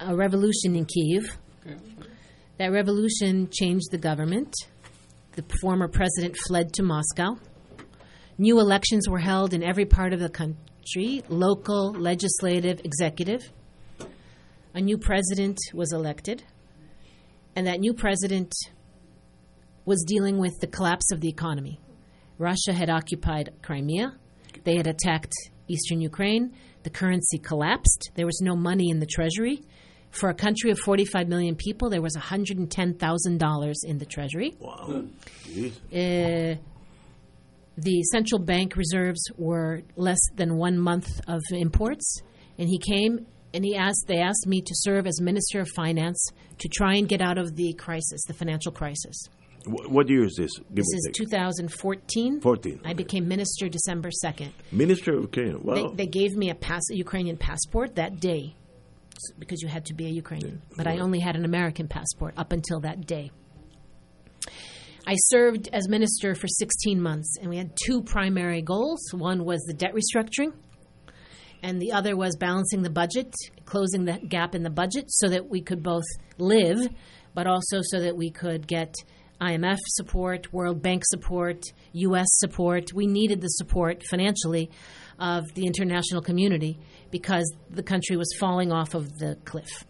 a 0.00 0.14
revolution 0.14 0.76
in 0.76 0.86
Kiev. 0.86 1.36
That 2.58 2.72
revolution 2.72 3.48
changed 3.50 3.90
the 3.90 3.98
government. 3.98 4.54
The 5.32 5.44
former 5.60 5.88
president 5.88 6.36
fled 6.46 6.72
to 6.74 6.82
Moscow. 6.82 7.36
New 8.38 8.58
elections 8.60 9.08
were 9.08 9.18
held 9.18 9.52
in 9.52 9.62
every 9.62 9.84
part 9.84 10.12
of 10.12 10.20
the 10.20 10.28
country 10.28 11.22
local, 11.28 11.92
legislative, 11.92 12.80
executive. 12.84 13.52
A 14.74 14.80
new 14.80 14.96
president 14.96 15.58
was 15.74 15.92
elected. 15.92 16.44
And 17.58 17.66
that 17.66 17.80
new 17.80 17.92
president 17.92 18.54
was 19.84 20.04
dealing 20.06 20.38
with 20.38 20.60
the 20.60 20.68
collapse 20.68 21.10
of 21.10 21.20
the 21.20 21.28
economy. 21.28 21.80
Russia 22.38 22.72
had 22.72 22.88
occupied 22.88 23.52
Crimea, 23.62 24.14
they 24.62 24.76
had 24.76 24.86
attacked 24.86 25.32
eastern 25.66 26.00
Ukraine, 26.00 26.54
the 26.84 26.90
currency 26.90 27.36
collapsed, 27.36 28.12
there 28.14 28.26
was 28.26 28.40
no 28.40 28.54
money 28.54 28.90
in 28.90 29.00
the 29.00 29.06
treasury. 29.06 29.64
For 30.12 30.28
a 30.28 30.34
country 30.34 30.70
of 30.70 30.78
45 30.78 31.26
million 31.26 31.56
people, 31.56 31.90
there 31.90 32.00
was 32.00 32.14
$110,000 32.14 33.74
in 33.84 33.98
the 33.98 34.06
treasury. 34.06 34.54
Wow. 34.60 35.06
Uh, 35.92 36.54
the 37.76 38.02
central 38.12 38.38
bank 38.40 38.76
reserves 38.76 39.32
were 39.36 39.82
less 39.96 40.20
than 40.36 40.58
one 40.58 40.78
month 40.78 41.20
of 41.26 41.42
imports, 41.50 42.22
and 42.56 42.68
he 42.68 42.78
came 42.78 43.26
and 43.54 43.64
he 43.64 43.76
asked. 43.76 44.04
They 44.06 44.18
asked 44.18 44.46
me 44.46 44.60
to 44.60 44.74
serve 44.74 45.06
as 45.06 45.20
minister 45.20 45.60
of 45.60 45.68
finance 45.74 46.22
to 46.58 46.68
try 46.68 46.94
and 46.94 47.08
get 47.08 47.20
out 47.20 47.38
of 47.38 47.56
the 47.56 47.72
crisis, 47.74 48.22
the 48.26 48.34
financial 48.34 48.72
crisis. 48.72 49.28
What 49.66 50.08
year 50.08 50.24
is 50.24 50.34
this? 50.36 50.56
Give 50.56 50.76
This 50.76 50.86
is 50.86 51.04
take. 51.06 51.14
2014. 51.14 52.40
14. 52.40 52.80
I 52.84 52.94
became 52.94 53.28
minister 53.28 53.68
December 53.68 54.10
2nd. 54.24 54.50
Minister 54.72 55.14
of 55.14 55.22
Ukraine. 55.22 55.62
Wow. 55.62 55.74
They, 55.74 56.04
they 56.04 56.06
gave 56.06 56.36
me 56.36 56.50
a, 56.50 56.54
pass, 56.54 56.82
a 56.90 56.96
Ukrainian 56.96 57.36
passport 57.36 57.96
that 57.96 58.20
day 58.20 58.54
because 59.38 59.60
you 59.60 59.68
had 59.68 59.84
to 59.86 59.94
be 59.94 60.06
a 60.06 60.10
Ukrainian. 60.10 60.62
But 60.76 60.86
I 60.86 60.98
only 60.98 61.18
had 61.18 61.36
an 61.36 61.44
American 61.44 61.88
passport 61.88 62.34
up 62.36 62.52
until 62.52 62.80
that 62.80 63.06
day. 63.06 63.30
I 65.06 65.14
served 65.16 65.68
as 65.72 65.88
minister 65.88 66.34
for 66.34 66.46
16 66.46 67.00
months, 67.00 67.36
and 67.40 67.48
we 67.48 67.56
had 67.56 67.72
two 67.82 68.02
primary 68.02 68.62
goals. 68.62 69.00
One 69.12 69.44
was 69.44 69.60
the 69.62 69.72
debt 69.72 69.94
restructuring, 69.94 70.52
and 71.62 71.80
the 71.80 71.92
other 71.92 72.16
was 72.16 72.36
balancing 72.36 72.82
the 72.82 72.90
budget, 72.90 73.34
closing 73.64 74.04
the 74.04 74.18
gap 74.28 74.54
in 74.54 74.62
the 74.62 74.70
budget 74.70 75.06
so 75.08 75.28
that 75.28 75.48
we 75.48 75.60
could 75.60 75.82
both 75.82 76.04
live, 76.38 76.88
but 77.34 77.46
also 77.46 77.80
so 77.82 78.00
that 78.00 78.16
we 78.16 78.30
could 78.30 78.66
get 78.66 78.94
IMF 79.40 79.78
support, 79.86 80.52
World 80.52 80.82
Bank 80.82 81.04
support, 81.06 81.62
U.S. 81.92 82.26
support. 82.30 82.92
We 82.92 83.06
needed 83.06 83.40
the 83.40 83.48
support 83.48 84.02
financially 84.08 84.70
of 85.18 85.52
the 85.54 85.66
international 85.66 86.22
community 86.22 86.78
because 87.10 87.52
the 87.70 87.82
country 87.82 88.16
was 88.16 88.28
falling 88.38 88.72
off 88.72 88.94
of 88.94 89.18
the 89.18 89.36
cliff. 89.44 89.84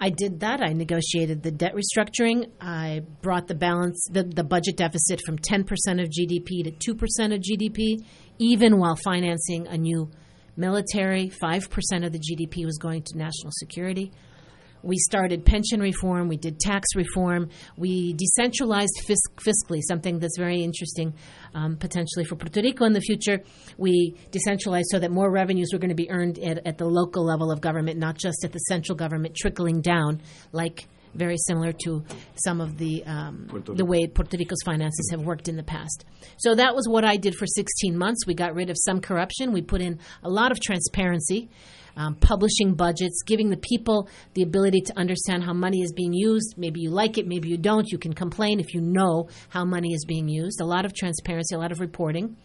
I 0.00 0.10
did 0.10 0.40
that. 0.40 0.60
I 0.60 0.72
negotiated 0.72 1.42
the 1.42 1.50
debt 1.50 1.74
restructuring. 1.74 2.50
I 2.60 3.02
brought 3.22 3.46
the 3.46 3.54
balance, 3.54 4.06
the, 4.10 4.24
the 4.24 4.44
budget 4.44 4.76
deficit 4.76 5.20
from 5.24 5.38
10% 5.38 5.62
of 6.02 6.10
GDP 6.10 6.64
to 6.64 6.94
2% 6.94 7.34
of 7.34 7.40
GDP, 7.40 8.04
even 8.38 8.78
while 8.78 8.96
financing 8.96 9.66
a 9.68 9.78
new 9.78 10.10
military. 10.56 11.30
5% 11.30 12.06
of 12.06 12.12
the 12.12 12.18
GDP 12.18 12.64
was 12.64 12.78
going 12.78 13.02
to 13.02 13.18
national 13.18 13.50
security. 13.52 14.12
We 14.84 14.98
started 14.98 15.46
pension 15.46 15.80
reform. 15.80 16.28
We 16.28 16.36
did 16.36 16.60
tax 16.60 16.88
reform. 16.94 17.48
We 17.78 18.12
decentralized 18.12 18.92
fisc- 19.08 19.34
fiscally, 19.36 19.80
something 19.80 20.18
that's 20.18 20.36
very 20.36 20.62
interesting 20.62 21.14
um, 21.54 21.76
potentially 21.76 22.26
for 22.26 22.36
Puerto 22.36 22.60
Rico 22.60 22.84
in 22.84 22.92
the 22.92 23.00
future. 23.00 23.40
We 23.78 24.14
decentralized 24.30 24.88
so 24.90 24.98
that 24.98 25.10
more 25.10 25.30
revenues 25.30 25.70
were 25.72 25.78
going 25.78 25.88
to 25.88 25.94
be 25.94 26.10
earned 26.10 26.38
at, 26.38 26.66
at 26.66 26.76
the 26.76 26.84
local 26.84 27.24
level 27.24 27.50
of 27.50 27.62
government, 27.62 27.98
not 27.98 28.18
just 28.18 28.44
at 28.44 28.52
the 28.52 28.58
central 28.58 28.94
government, 28.94 29.34
trickling 29.34 29.80
down, 29.80 30.20
like 30.52 30.86
very 31.14 31.36
similar 31.36 31.72
to 31.84 32.04
some 32.44 32.60
of 32.60 32.78
the 32.78 33.04
um, 33.04 33.48
the 33.66 33.84
way 33.84 34.06
Puerto 34.06 34.36
Rico's 34.36 34.62
finances 34.64 35.08
have 35.10 35.22
worked 35.22 35.48
in 35.48 35.56
the 35.56 35.62
past. 35.62 36.04
So 36.36 36.54
that 36.54 36.74
was 36.74 36.88
what 36.88 37.04
I 37.04 37.16
did 37.16 37.34
for 37.34 37.46
16 37.46 37.96
months. 37.96 38.26
We 38.26 38.34
got 38.34 38.54
rid 38.54 38.70
of 38.70 38.76
some 38.78 39.00
corruption. 39.00 39.52
We 39.52 39.62
put 39.62 39.80
in 39.80 39.98
a 40.22 40.28
lot 40.28 40.52
of 40.52 40.60
transparency 40.60 41.48
um, 41.96 42.16
publishing 42.16 42.74
budgets, 42.74 43.22
giving 43.24 43.50
the 43.50 43.56
people 43.56 44.08
the 44.34 44.42
ability 44.42 44.80
to 44.82 44.98
understand 44.98 45.44
how 45.44 45.52
money 45.52 45.82
is 45.82 45.92
being 45.92 46.12
used. 46.12 46.54
Maybe 46.56 46.80
you 46.80 46.90
like 46.90 47.18
it, 47.18 47.26
maybe 47.26 47.48
you 47.48 47.58
don't. 47.58 47.90
You 47.90 47.98
can 47.98 48.12
complain 48.12 48.60
if 48.60 48.74
you 48.74 48.80
know 48.80 49.28
how 49.48 49.64
money 49.64 49.92
is 49.92 50.04
being 50.04 50.28
used. 50.28 50.60
A 50.60 50.66
lot 50.66 50.84
of 50.84 50.94
transparency, 50.94 51.54
a 51.54 51.58
lot 51.58 51.72
of 51.72 51.80
reporting. 51.80 52.36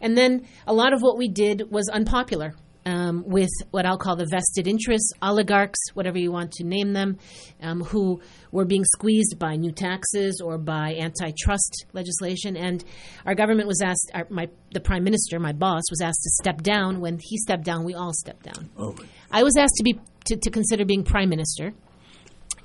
And 0.00 0.16
then 0.16 0.46
a 0.66 0.74
lot 0.74 0.92
of 0.92 1.00
what 1.00 1.16
we 1.16 1.28
did 1.28 1.70
was 1.70 1.88
unpopular. 1.88 2.54
Um, 2.86 3.24
with 3.26 3.48
what 3.70 3.86
I'll 3.86 3.96
call 3.96 4.14
the 4.16 4.26
vested 4.26 4.66
interests, 4.66 5.10
oligarchs, 5.22 5.78
whatever 5.94 6.18
you 6.18 6.30
want 6.30 6.52
to 6.52 6.64
name 6.64 6.92
them, 6.92 7.16
um, 7.62 7.80
who 7.80 8.20
were 8.52 8.66
being 8.66 8.84
squeezed 8.84 9.38
by 9.38 9.56
new 9.56 9.72
taxes 9.72 10.42
or 10.44 10.58
by 10.58 10.94
antitrust 11.00 11.86
legislation. 11.94 12.58
And 12.58 12.84
our 13.24 13.34
government 13.34 13.68
was 13.68 13.80
asked, 13.82 14.10
our, 14.12 14.26
my, 14.28 14.48
the 14.72 14.80
prime 14.80 15.02
minister, 15.02 15.40
my 15.40 15.52
boss, 15.52 15.82
was 15.88 16.02
asked 16.02 16.22
to 16.24 16.30
step 16.42 16.60
down. 16.60 17.00
When 17.00 17.18
he 17.22 17.38
stepped 17.38 17.64
down, 17.64 17.84
we 17.84 17.94
all 17.94 18.12
stepped 18.12 18.42
down. 18.42 18.68
Oh, 18.76 18.94
I 19.30 19.44
was 19.44 19.56
asked 19.56 19.76
to 19.76 19.82
be 19.82 19.98
to, 20.26 20.36
to 20.36 20.50
consider 20.50 20.84
being 20.84 21.04
prime 21.04 21.30
minister, 21.30 21.72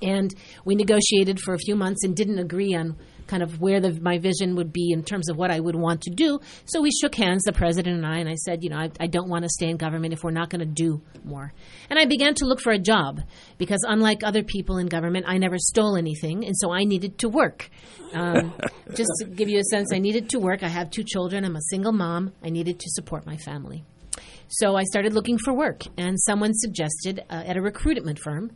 and 0.02 0.34
we 0.66 0.76
negotiated 0.76 1.40
for 1.40 1.54
a 1.54 1.58
few 1.60 1.76
months 1.76 2.04
and 2.04 2.16
didn't 2.16 2.40
agree 2.40 2.76
on 2.76 2.98
kind 3.30 3.44
of 3.44 3.62
where 3.62 3.80
the, 3.80 3.98
my 4.02 4.18
vision 4.18 4.56
would 4.56 4.74
be 4.74 4.92
in 4.92 5.04
terms 5.04 5.30
of 5.30 5.38
what 5.38 5.52
I 5.52 5.60
would 5.60 5.76
want 5.76 6.02
to 6.02 6.10
do. 6.10 6.40
So 6.66 6.82
we 6.82 6.92
shook 6.92 7.16
hands, 7.16 7.44
the 7.44 7.54
president 7.54 7.96
and 7.96 8.06
I, 8.06 8.18
and 8.18 8.28
I 8.28 8.36
said, 8.36 8.64
you 8.64 8.70
know, 8.70 8.78
I, 8.78 8.90
I 9.00 9.08
don't 9.08 9.30
want 9.30 9.44
to 9.44 9.50
stay 9.50 9.70
in 9.70 9.78
government 9.78 10.14
if 10.14 10.24
we're 10.24 10.32
not 10.32 10.50
going 10.50 10.60
to 10.60 10.66
do 10.66 11.02
more. 11.24 11.54
And 11.90 12.00
I 12.00 12.06
began 12.06 12.34
to 12.36 12.46
look 12.46 12.60
for 12.60 12.72
a 12.72 12.80
job 12.80 13.22
because, 13.58 13.86
unlike 13.88 14.24
other 14.24 14.44
people 14.44 14.78
in 14.78 14.88
government, 14.88 15.26
I 15.28 15.38
never 15.38 15.58
stole 15.58 15.96
anything, 15.96 16.46
and 16.46 16.58
so 16.58 16.72
I 16.72 16.84
needed 16.84 17.20
to 17.20 17.30
work. 17.30 17.70
Um, 18.14 18.54
just 18.96 19.12
to 19.20 19.26
give 19.26 19.48
you 19.48 19.60
a 19.60 19.64
sense, 19.64 19.94
I 19.94 20.00
needed 20.00 20.30
to 20.30 20.40
work. 20.40 20.64
I 20.64 20.68
have 20.68 20.90
two 20.90 21.04
children. 21.04 21.46
I'm 21.46 21.56
a 21.56 21.62
single 21.70 21.94
mom. 21.94 22.34
I 22.44 22.50
needed 22.50 22.80
to 22.80 22.90
support 22.90 23.26
my 23.26 23.38
family. 23.38 23.86
So 24.48 24.76
I 24.76 24.84
started 24.84 25.14
looking 25.14 25.38
for 25.38 25.54
work, 25.54 25.84
and 25.98 26.20
someone 26.20 26.54
suggested 26.56 27.24
uh, 27.30 27.44
at 27.46 27.56
a 27.56 27.62
recruitment 27.62 28.18
firm, 28.18 28.52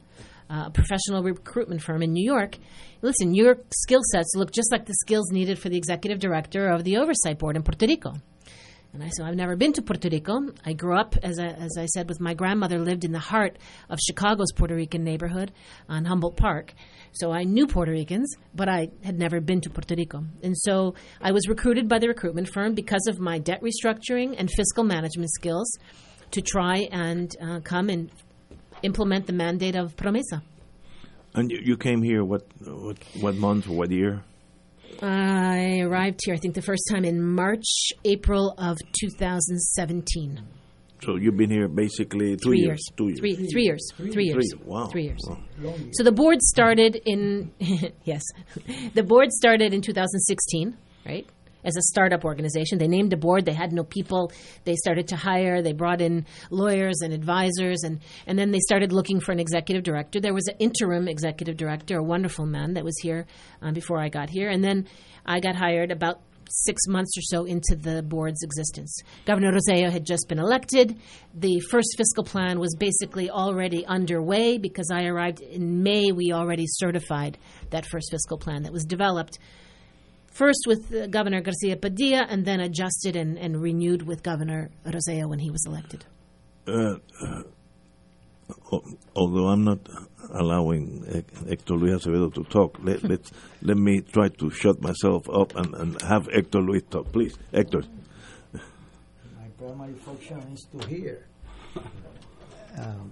uh, 0.49 0.65
a 0.67 0.71
professional 0.71 1.23
recruitment 1.23 1.81
firm 1.81 2.01
in 2.01 2.13
New 2.13 2.25
York, 2.25 2.57
listen, 3.01 3.33
your 3.33 3.57
skill 3.69 4.01
sets 4.11 4.33
look 4.35 4.51
just 4.51 4.71
like 4.71 4.85
the 4.85 4.95
skills 5.01 5.31
needed 5.31 5.59
for 5.59 5.69
the 5.69 5.77
executive 5.77 6.19
director 6.19 6.69
of 6.69 6.83
the 6.83 6.97
oversight 6.97 7.39
board 7.39 7.55
in 7.55 7.63
Puerto 7.63 7.85
Rico. 7.85 8.13
And 8.93 9.03
I 9.03 9.09
said, 9.09 9.25
I've 9.25 9.35
never 9.35 9.55
been 9.55 9.73
to 9.73 9.81
Puerto 9.81 10.07
Rico. 10.07 10.39
I 10.63 10.73
grew 10.73 10.95
up, 10.95 11.15
as 11.23 11.39
I, 11.39 11.47
as 11.47 11.77
I 11.79 11.87
said, 11.87 12.07
with 12.07 12.19
my 12.19 12.35
grandmother, 12.35 12.77
lived 12.77 13.03
in 13.03 13.11
the 13.11 13.17
heart 13.17 13.57
of 13.89 13.97
Chicago's 13.99 14.51
Puerto 14.55 14.75
Rican 14.75 15.03
neighborhood 15.03 15.51
on 15.89 16.05
Humboldt 16.05 16.37
Park. 16.37 16.75
So 17.13 17.31
I 17.31 17.43
knew 17.43 17.65
Puerto 17.65 17.91
Ricans, 17.91 18.35
but 18.53 18.69
I 18.69 18.89
had 19.03 19.17
never 19.17 19.41
been 19.41 19.61
to 19.61 19.71
Puerto 19.71 19.95
Rico. 19.95 20.23
And 20.43 20.55
so 20.55 20.93
I 21.19 21.31
was 21.31 21.47
recruited 21.47 21.89
by 21.89 21.97
the 21.97 22.07
recruitment 22.07 22.49
firm 22.49 22.75
because 22.75 23.07
of 23.07 23.19
my 23.19 23.39
debt 23.39 23.63
restructuring 23.63 24.35
and 24.37 24.51
fiscal 24.51 24.83
management 24.83 25.31
skills 25.31 25.75
to 26.29 26.41
try 26.43 26.87
and 26.91 27.35
uh, 27.41 27.61
come 27.61 27.89
and 27.89 28.11
implement 28.83 29.25
the 29.27 29.33
mandate 29.33 29.75
of 29.75 29.95
Promesa. 29.95 30.41
And 31.35 31.49
you, 31.51 31.59
you 31.63 31.77
came 31.77 32.03
here 32.03 32.23
what 32.23 32.43
what 32.65 32.97
what 33.19 33.35
month 33.35 33.67
or 33.67 33.75
what 33.75 33.91
year? 33.91 34.23
I 35.01 35.79
arrived 35.79 36.19
here, 36.23 36.35
I 36.35 36.37
think, 36.37 36.53
the 36.53 36.61
first 36.61 36.83
time 36.91 37.03
in 37.03 37.21
March, 37.21 37.65
April 38.05 38.53
of 38.57 38.77
2017. 38.99 40.39
So 41.03 41.17
you've 41.17 41.35
been 41.35 41.49
here 41.49 41.67
basically 41.67 42.37
two 42.37 42.49
Three 42.49 42.59
years. 42.59 42.69
years. 42.69 42.91
Two 42.95 43.07
years. 43.07 43.19
Three, 43.19 43.35
three 43.51 43.63
years. 43.63 43.91
Three 43.97 44.25
years. 44.25 44.53
Three. 44.53 44.63
Wow. 44.65 44.85
Three 44.87 45.03
years. 45.03 45.19
Wow. 45.27 45.75
So 45.93 46.03
the 46.03 46.11
board 46.13 46.41
started 46.41 47.01
in 47.05 47.51
yes, 48.05 48.21
the 48.93 49.03
board 49.03 49.31
started 49.31 49.73
in 49.73 49.81
2016, 49.81 50.77
right? 51.05 51.25
As 51.63 51.77
a 51.77 51.81
startup 51.81 52.25
organization, 52.25 52.77
they 52.77 52.87
named 52.87 53.13
a 53.13 53.17
board. 53.17 53.45
They 53.45 53.53
had 53.53 53.71
no 53.71 53.83
people. 53.83 54.31
They 54.63 54.75
started 54.75 55.07
to 55.09 55.15
hire. 55.15 55.61
They 55.61 55.73
brought 55.73 56.01
in 56.01 56.25
lawyers 56.49 57.01
and 57.01 57.13
advisors, 57.13 57.83
and 57.83 57.99
and 58.27 58.37
then 58.37 58.51
they 58.51 58.59
started 58.59 58.91
looking 58.91 59.19
for 59.19 59.31
an 59.31 59.39
executive 59.39 59.83
director. 59.83 60.19
There 60.19 60.33
was 60.33 60.47
an 60.47 60.55
interim 60.59 61.07
executive 61.07 61.57
director, 61.57 61.97
a 61.97 62.03
wonderful 62.03 62.45
man 62.45 62.73
that 62.73 62.83
was 62.83 62.97
here 63.01 63.25
um, 63.61 63.73
before 63.73 63.99
I 63.99 64.09
got 64.09 64.29
here, 64.29 64.49
and 64.49 64.63
then 64.63 64.87
I 65.25 65.39
got 65.39 65.55
hired 65.55 65.91
about 65.91 66.21
six 66.49 66.87
months 66.87 67.17
or 67.17 67.21
so 67.21 67.45
into 67.45 67.75
the 67.75 68.03
board's 68.03 68.43
existence. 68.43 68.99
Governor 69.25 69.51
Rosselló 69.51 69.91
had 69.91 70.05
just 70.05 70.27
been 70.27 70.39
elected. 70.39 70.99
The 71.33 71.59
first 71.71 71.95
fiscal 71.97 72.23
plan 72.23 72.59
was 72.59 72.75
basically 72.79 73.29
already 73.29 73.85
underway 73.85 74.57
because 74.57 74.89
I 74.91 75.05
arrived 75.05 75.41
in 75.41 75.83
May. 75.83 76.11
We 76.11 76.31
already 76.31 76.65
certified 76.67 77.37
that 77.71 77.85
first 77.85 78.09
fiscal 78.11 78.37
plan 78.37 78.63
that 78.63 78.73
was 78.73 78.85
developed 78.85 79.39
first 80.33 80.65
with 80.67 80.93
uh, 80.93 81.07
Governor 81.07 81.41
García 81.41 81.79
Padilla 81.79 82.25
and 82.29 82.45
then 82.45 82.59
adjusted 82.59 83.15
and, 83.15 83.37
and 83.37 83.61
renewed 83.61 84.03
with 84.03 84.23
Governor 84.23 84.69
Rosselló 84.85 85.29
when 85.29 85.39
he 85.39 85.49
was 85.49 85.65
elected. 85.65 86.05
Uh, 86.67 86.95
uh, 87.21 87.43
although 89.15 89.47
I'm 89.47 89.63
not 89.63 89.79
allowing 90.31 91.03
Hector 91.47 91.75
Luis 91.75 92.05
Acevedo 92.05 92.33
to 92.33 92.43
talk, 92.45 92.77
let, 92.81 93.03
let 93.03 93.31
let 93.61 93.77
me 93.77 94.01
try 94.01 94.29
to 94.29 94.49
shut 94.49 94.81
myself 94.81 95.29
up 95.29 95.55
and, 95.55 95.73
and 95.75 96.01
have 96.01 96.27
Hector 96.31 96.61
Luis 96.61 96.83
talk. 96.89 97.11
Please, 97.11 97.37
Hector. 97.53 97.83
My 98.53 99.47
primary 99.57 99.93
function 99.93 100.39
is 100.53 100.67
to 100.71 100.87
hear. 100.87 101.25
Um, 102.77 103.11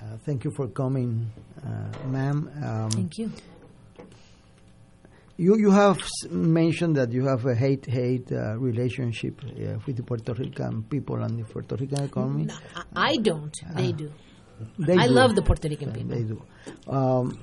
uh, 0.00 0.16
thank 0.24 0.44
you 0.44 0.50
for 0.50 0.68
coming, 0.68 1.30
uh, 1.64 2.06
ma'am. 2.06 2.50
Um, 2.64 2.90
Thank 2.90 3.18
you. 3.18 3.32
You 5.40 5.56
you 5.56 5.70
have 5.70 6.00
mentioned 6.30 6.96
that 6.96 7.12
you 7.12 7.24
have 7.26 7.46
a 7.46 7.54
hate 7.54 7.86
hate 7.86 8.32
uh, 8.32 8.58
relationship 8.58 9.40
uh, 9.44 9.78
with 9.86 9.96
the 9.96 10.02
Puerto 10.02 10.34
Rican 10.34 10.82
people 10.82 11.22
and 11.22 11.38
the 11.38 11.44
Puerto 11.44 11.76
Rican 11.76 12.04
economy. 12.04 12.44
No, 12.46 12.56
I 12.96 13.16
don't. 13.18 13.54
They 13.76 13.92
do. 13.92 14.10
They 14.80 14.96
I 14.96 15.06
do. 15.06 15.12
love 15.12 15.36
the 15.36 15.42
Puerto 15.42 15.68
Rican 15.68 15.92
people. 15.92 16.16
They 16.16 16.24
do. 16.24 16.42
Um, 16.88 17.38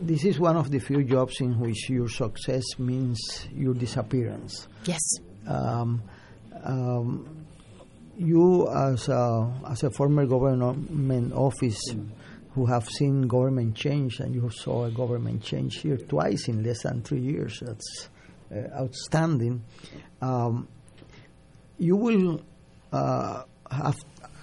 this 0.00 0.24
is 0.24 0.38
one 0.38 0.56
of 0.56 0.70
the 0.70 0.78
few 0.78 1.02
jobs 1.02 1.40
in 1.40 1.58
which 1.58 1.90
your 1.90 2.08
success 2.08 2.62
means 2.78 3.48
your 3.52 3.74
disappearance. 3.74 4.68
Yes. 4.84 5.00
Um, 5.48 6.02
um, 6.62 7.44
you, 8.16 8.68
as 8.68 9.08
a, 9.08 9.52
as 9.68 9.82
a 9.82 9.90
former 9.90 10.24
government 10.24 11.32
office 11.32 11.82
who 12.54 12.66
have 12.66 12.88
seen 12.88 13.28
government 13.28 13.76
change, 13.76 14.20
and 14.20 14.34
you 14.34 14.50
saw 14.50 14.84
a 14.84 14.90
government 14.90 15.42
change 15.42 15.80
here 15.80 15.96
twice 15.96 16.48
in 16.48 16.62
less 16.62 16.82
than 16.82 17.02
three 17.02 17.20
years, 17.20 17.60
that's 17.64 18.08
uh, 18.52 18.82
outstanding. 18.82 19.62
Um, 20.20 20.66
you 21.78 21.96
will 21.96 22.42
uh, 22.92 23.44
have, 23.70 23.96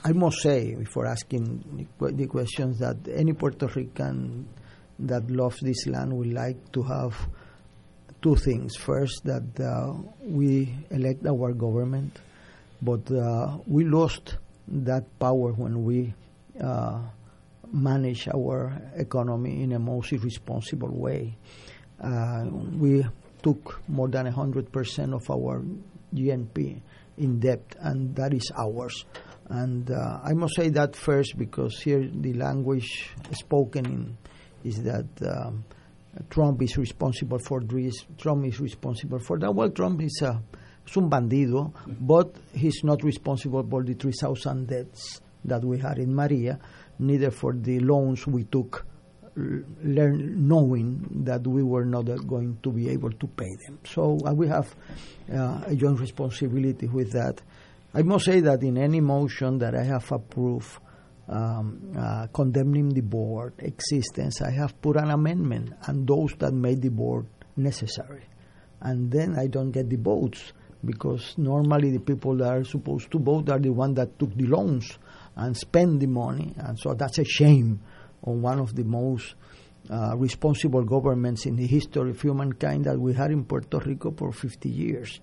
I 0.04 0.14
must 0.14 0.42
say, 0.42 0.74
before 0.76 1.06
asking 1.06 1.88
the 2.00 2.28
questions, 2.28 2.80
that 2.80 2.98
any 3.14 3.34
Puerto 3.34 3.68
Rican 3.68 4.48
that 5.00 5.30
loves 5.30 5.60
this 5.60 5.86
land 5.88 6.14
would 6.14 6.32
like 6.32 6.72
to 6.72 6.84
have 6.84 7.14
two 8.22 8.36
things. 8.36 8.76
First, 8.76 9.26
that 9.26 9.60
uh, 9.60 9.94
we 10.22 10.74
elect 10.90 11.26
our 11.28 11.52
government, 11.54 12.18
but 12.82 13.12
uh, 13.12 13.58
we 13.68 13.84
lost 13.84 14.38
that 14.70 15.20
power 15.20 15.52
when 15.52 15.84
we 15.84 16.14
uh, 16.62 17.02
manage 17.72 18.28
our 18.28 18.92
economy 18.96 19.64
in 19.64 19.74
a 19.74 19.80
most 19.80 20.12
irresponsible 20.12 20.92
way. 20.92 21.38
Uh, 22.02 22.46
we 22.78 23.06
took 23.42 23.82
more 23.88 24.08
than 24.08 24.32
100% 24.32 25.14
of 25.14 25.30
our 25.30 25.64
GNP 26.14 26.82
in 27.18 27.40
debt, 27.40 27.76
and 27.80 28.16
that 28.16 28.34
is 28.34 28.52
ours. 28.58 29.06
And 29.50 29.90
uh, 29.90 30.20
I 30.24 30.34
must 30.34 30.56
say 30.56 30.70
that 30.70 30.96
first 30.96 31.38
because 31.38 31.80
here 31.82 32.08
the 32.14 32.34
language 32.34 33.10
spoken 33.32 33.86
in 33.86 34.18
is 34.64 34.84
that 34.84 35.08
um, 35.22 35.64
Trump 36.30 36.62
is 36.62 36.78
responsible 36.78 37.40
for 37.40 37.62
this, 37.62 38.06
Trump 38.18 38.46
is 38.46 38.60
responsible 38.60 39.20
for 39.20 39.38
that. 39.40 39.54
Well, 39.54 39.70
Trump 39.70 40.02
is, 40.02 40.22
a, 40.24 40.42
es 40.86 40.98
un 40.98 41.10
bandido, 41.10 41.74
but 41.88 42.36
he's 42.54 42.84
not 42.84 43.04
responsible 43.04 43.66
for 43.70 43.84
the 43.84 43.94
3,000 43.94 44.68
deaths 44.68 45.22
that 45.46 45.64
we 45.64 45.80
had 45.80 45.98
in 46.00 46.14
Maria, 46.14 46.60
neither 47.00 47.32
for 47.32 47.54
the 47.54 47.80
loans 47.80 48.26
we 48.28 48.44
took 48.46 48.86
learn, 49.38 50.48
knowing 50.48 51.24
that 51.26 51.46
we 51.46 51.62
were 51.62 51.86
not 51.86 52.06
going 52.28 52.58
to 52.64 52.72
be 52.72 52.90
able 52.90 53.12
to 53.12 53.28
pay 53.28 53.56
them. 53.66 53.80
So 53.86 54.18
uh, 54.26 54.34
we 54.34 54.48
have 54.48 54.74
uh, 55.32 55.62
a 55.68 55.76
joint 55.76 56.00
responsibility 56.00 56.88
with 56.88 57.12
that. 57.12 57.42
I 57.94 58.02
must 58.02 58.26
say 58.26 58.42
that 58.42 58.64
in 58.64 58.78
any 58.78 59.00
motion 59.00 59.60
that 59.60 59.76
I 59.76 59.84
have 59.84 60.12
approved 60.12 60.80
um, 61.30 61.94
uh, 61.98 62.28
condemning 62.34 62.90
the 62.90 63.02
board 63.02 63.54
existence, 63.60 64.42
I 64.42 64.52
have 64.52 64.82
put 64.82 64.98
an 64.98 65.12
amendment 65.12 65.74
and 65.86 66.08
those 66.08 66.34
that 66.40 66.54
made 66.54 66.82
the 66.82 66.90
board 66.90 67.28
necessary. 67.56 68.24
And 68.82 69.12
then 69.12 69.38
I 69.38 69.48
don't 69.48 69.72
get 69.72 69.90
the 69.90 69.98
votes 69.98 70.54
because 70.86 71.36
normally 71.38 71.92
the 71.92 72.00
people 72.00 72.38
that 72.38 72.50
are 72.50 72.64
supposed 72.64 73.12
to 73.12 73.20
vote 73.20 73.50
are 73.50 73.60
the 73.60 73.72
ones 73.72 73.96
that 73.96 74.18
took 74.20 74.36
the 74.36 74.46
loans 74.46 74.98
and 75.38 75.56
spend 75.56 76.02
the 76.02 76.08
money. 76.08 76.54
And 76.58 76.78
so 76.78 76.94
that's 76.94 77.20
a 77.20 77.24
shame 77.24 77.82
on 78.24 78.42
one 78.42 78.60
of 78.60 78.76
the 78.76 78.84
most 78.84 79.36
uh, 79.90 80.18
responsible 80.18 80.84
governments 80.84 81.46
in 81.46 81.56
the 81.56 81.66
history 81.66 82.10
of 82.10 82.22
humankind 82.22 82.86
that 82.86 83.00
we 83.00 83.14
had 83.14 83.32
in 83.32 83.46
Puerto 83.46 83.80
Rico 83.80 84.12
for 84.12 84.34
50 84.34 84.68
years. 84.68 85.22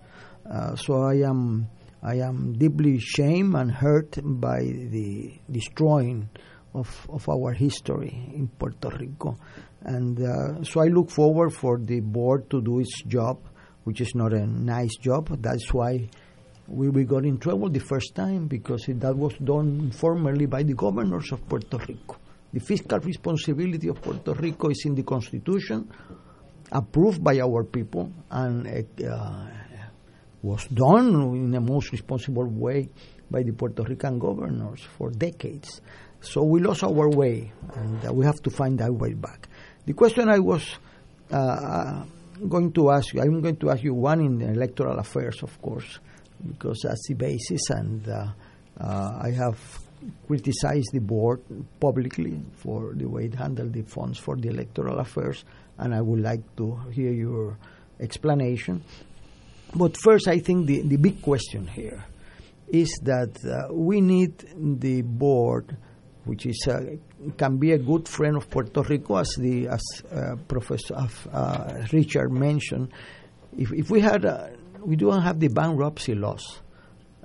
Uh, 0.50 0.76
so 0.76 1.02
I 1.02 1.16
am 1.28 1.68
I 2.02 2.16
am 2.16 2.52
deeply 2.52 2.98
shamed 2.98 3.54
and 3.54 3.72
hurt 3.72 4.18
by 4.22 4.60
the 4.60 5.40
destroying 5.50 6.28
of, 6.74 7.06
of 7.08 7.26
our 7.28 7.52
history 7.52 8.30
in 8.34 8.48
Puerto 8.48 8.90
Rico. 8.90 9.38
And 9.80 10.20
uh, 10.20 10.62
so 10.64 10.82
I 10.82 10.88
look 10.88 11.10
forward 11.10 11.54
for 11.54 11.78
the 11.78 12.00
board 12.00 12.50
to 12.50 12.60
do 12.60 12.80
its 12.80 13.02
job, 13.04 13.40
which 13.84 14.02
is 14.02 14.14
not 14.14 14.34
a 14.34 14.46
nice 14.46 14.96
job. 14.96 15.28
That's 15.40 15.72
why 15.72 16.10
we, 16.68 16.88
we 16.88 17.04
got 17.04 17.24
in 17.24 17.38
trouble 17.38 17.68
the 17.68 17.80
first 17.80 18.14
time 18.14 18.46
because 18.46 18.88
it, 18.88 19.00
that 19.00 19.16
was 19.16 19.34
done 19.38 19.90
formally 19.90 20.46
by 20.46 20.62
the 20.62 20.74
governors 20.74 21.30
of 21.32 21.46
Puerto 21.48 21.78
Rico. 21.78 22.16
The 22.52 22.60
fiscal 22.60 22.98
responsibility 23.00 23.88
of 23.88 24.00
Puerto 24.00 24.32
Rico 24.34 24.70
is 24.70 24.82
in 24.86 24.94
the 24.94 25.02
Constitution, 25.02 25.90
approved 26.70 27.22
by 27.22 27.40
our 27.40 27.64
people, 27.64 28.12
and 28.30 28.86
uh, 29.04 29.46
was 30.42 30.64
done 30.66 31.14
in 31.34 31.50
the 31.50 31.60
most 31.60 31.90
responsible 31.92 32.46
way 32.46 32.88
by 33.30 33.42
the 33.42 33.52
Puerto 33.52 33.82
Rican 33.82 34.18
governors 34.18 34.82
for 34.96 35.10
decades. 35.10 35.80
So 36.20 36.42
we 36.42 36.60
lost 36.60 36.84
our 36.84 37.10
way, 37.10 37.52
and 37.74 38.06
uh, 38.06 38.12
we 38.12 38.24
have 38.24 38.40
to 38.42 38.50
find 38.50 38.80
our 38.80 38.92
way 38.92 39.14
back. 39.14 39.48
The 39.84 39.92
question 39.92 40.28
I 40.28 40.38
was 40.38 40.64
uh, 41.30 42.04
going 42.48 42.72
to 42.72 42.90
ask 42.90 43.12
you, 43.12 43.20
I'm 43.20 43.40
going 43.40 43.56
to 43.56 43.70
ask 43.70 43.82
you 43.82 43.94
one 43.94 44.20
in 44.20 44.40
electoral 44.40 44.98
affairs, 44.98 45.42
of 45.42 45.60
course, 45.60 45.98
because 46.46 46.80
that's 46.82 47.06
the 47.08 47.14
basis, 47.14 47.70
and 47.70 48.08
uh, 48.08 48.26
uh, 48.80 49.18
I 49.22 49.30
have 49.30 49.58
criticized 50.26 50.90
the 50.92 51.00
board 51.00 51.40
publicly 51.80 52.42
for 52.56 52.92
the 52.94 53.06
way 53.06 53.26
it 53.26 53.34
handled 53.34 53.72
the 53.72 53.82
funds 53.82 54.18
for 54.18 54.36
the 54.36 54.48
electoral 54.48 54.98
affairs, 54.98 55.44
and 55.78 55.94
I 55.94 56.00
would 56.00 56.20
like 56.20 56.56
to 56.56 56.76
hear 56.92 57.12
your 57.12 57.56
explanation. 58.00 58.82
But 59.74 59.96
first, 59.96 60.28
I 60.28 60.38
think 60.38 60.66
the, 60.66 60.82
the 60.82 60.96
big 60.96 61.22
question 61.22 61.66
here 61.66 62.04
is 62.68 62.98
that 63.02 63.44
uh, 63.44 63.72
we 63.72 64.00
need 64.00 64.44
the 64.56 65.02
board, 65.02 65.76
which 66.24 66.46
is 66.46 66.66
uh, 66.68 66.96
can 67.36 67.58
be 67.58 67.72
a 67.72 67.78
good 67.78 68.08
friend 68.08 68.36
of 68.36 68.48
Puerto 68.50 68.82
Rico, 68.82 69.16
as 69.16 69.34
the 69.38 69.68
as 69.68 69.82
uh, 70.12 70.36
Professor 70.48 70.94
uh, 71.32 71.86
Richard 71.92 72.30
mentioned. 72.30 72.90
If, 73.56 73.72
if 73.72 73.90
we 73.90 74.00
had, 74.00 74.24
uh, 74.24 74.48
we 74.84 74.96
don't 74.96 75.22
have 75.22 75.40
the 75.40 75.48
bankruptcy 75.48 76.14
laws. 76.14 76.60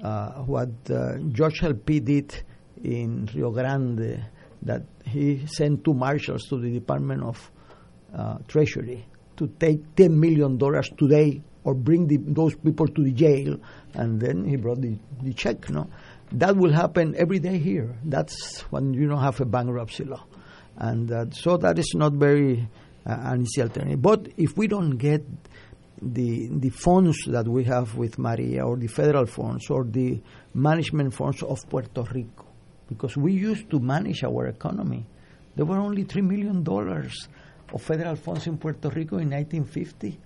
Uh, 0.02 0.44
what 0.44 0.70
uh, 0.90 1.18
George 1.30 1.62
L.P. 1.62 2.00
did 2.00 2.44
in 2.84 3.28
Rio 3.36 3.52
Grande, 3.52 4.26
that 4.62 4.84
he 5.04 5.46
sent 5.46 5.84
two 5.84 5.94
marshals 5.94 6.44
to 6.48 6.58
the 6.58 6.72
Department 6.72 7.24
of 7.24 7.52
uh, 8.16 8.38
Treasury 8.48 9.06
to 9.36 9.48
take 9.60 9.96
ten 9.96 10.18
million 10.18 10.58
dollars 10.58 10.90
today 10.98 11.42
or 11.66 11.74
bring 11.74 12.08
the, 12.08 12.18
those 12.18 12.56
people 12.56 12.88
to 12.88 13.04
the 13.04 13.12
jail, 13.12 13.58
and 13.94 14.22
then 14.22 14.46
he 14.46 14.56
brought 14.56 14.82
the, 14.82 14.98
the 15.22 15.34
check. 15.34 15.70
No, 15.70 15.90
that 16.32 16.56
will 16.56 16.72
happen 16.72 17.14
every 17.18 17.40
day 17.40 17.58
here. 17.58 17.98
That's 18.06 18.62
when 18.72 18.94
you 18.94 19.08
don't 19.08 19.22
have 19.22 19.42
a 19.42 19.46
bankruptcy 19.46 20.06
law, 20.06 20.24
and 20.78 21.12
uh, 21.12 21.26
so 21.32 21.58
that 21.58 21.78
is 21.78 21.92
not 21.94 22.14
very 22.14 22.70
uh, 23.06 23.18
an 23.20 23.42
easy 23.42 23.62
alternative. 23.62 24.02
But 24.02 24.30
if 24.38 24.56
we 24.56 24.68
don't 24.68 24.96
get 24.98 25.26
the 26.02 26.48
the 26.48 26.70
funds 26.70 27.18
that 27.28 27.48
we 27.48 27.64
have 27.66 27.96
with 27.96 28.18
Maria, 28.18 28.66
or 28.66 28.78
the 28.78 28.88
federal 28.88 29.26
funds, 29.26 29.70
or 29.70 29.84
the 29.84 30.22
management 30.54 31.14
funds 31.14 31.44
of 31.44 31.60
Puerto 31.70 32.04
Rico, 32.14 32.46
because 32.88 33.18
we 33.18 33.34
used 33.34 33.70
to 33.70 33.80
manage 33.80 34.24
our 34.24 34.48
economy, 34.48 35.06
there 35.56 35.66
were 35.66 35.78
only 35.78 36.04
three 36.04 36.22
million 36.22 36.64
dollars 36.64 37.28
of 37.74 37.82
federal 37.82 38.16
funds 38.16 38.48
in 38.48 38.58
Puerto 38.58 38.90
Rico 38.90 39.18
in 39.18 39.30
1950. 39.30 40.20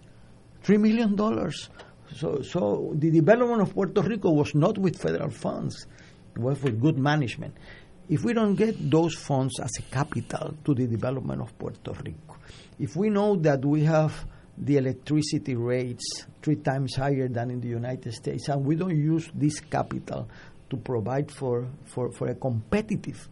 Three 0.62 0.78
million 0.78 1.16
dollars. 1.16 1.70
So, 2.16 2.42
so 2.42 2.94
the 2.96 3.10
development 3.10 3.62
of 3.62 3.74
Puerto 3.74 4.02
Rico 4.02 4.32
was 4.32 4.54
not 4.54 4.78
with 4.78 5.02
federal 5.02 5.32
funds; 5.32 5.88
it 6.36 6.40
was 6.40 6.62
with 6.62 6.80
good 6.80 6.98
management. 6.98 7.56
If 8.10 8.24
we 8.24 8.34
don't 8.34 8.56
get 8.56 8.92
those 8.92 9.16
funds 9.16 9.60
as 9.60 9.72
a 9.80 9.82
capital 9.84 10.56
to 10.66 10.74
the 10.74 10.86
development 10.86 11.42
of 11.42 11.58
Puerto 11.58 11.94
Rico, 11.94 12.38
if 12.78 12.96
we 12.96 13.10
know 13.10 13.36
that 13.38 13.66
we 13.66 13.84
have 13.86 14.26
the 14.58 14.78
electricity 14.78 15.56
rates 15.56 16.26
three 16.42 16.58
times 16.58 16.96
higher 16.96 17.28
than 17.28 17.50
in 17.50 17.60
the 17.60 17.68
United 17.68 18.14
States, 18.14 18.50
and 18.50 18.66
we 18.66 18.76
don't 18.76 18.96
use 18.96 19.30
this 19.34 19.60
capital 19.60 20.28
to 20.70 20.78
provide 20.78 21.32
for, 21.32 21.68
for, 21.86 22.12
for 22.12 22.28
a 22.28 22.36
competitive 22.36 23.28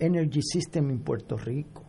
energy 0.00 0.40
system 0.42 0.90
in 0.90 0.98
Puerto 0.98 1.36
Rico, 1.36 1.84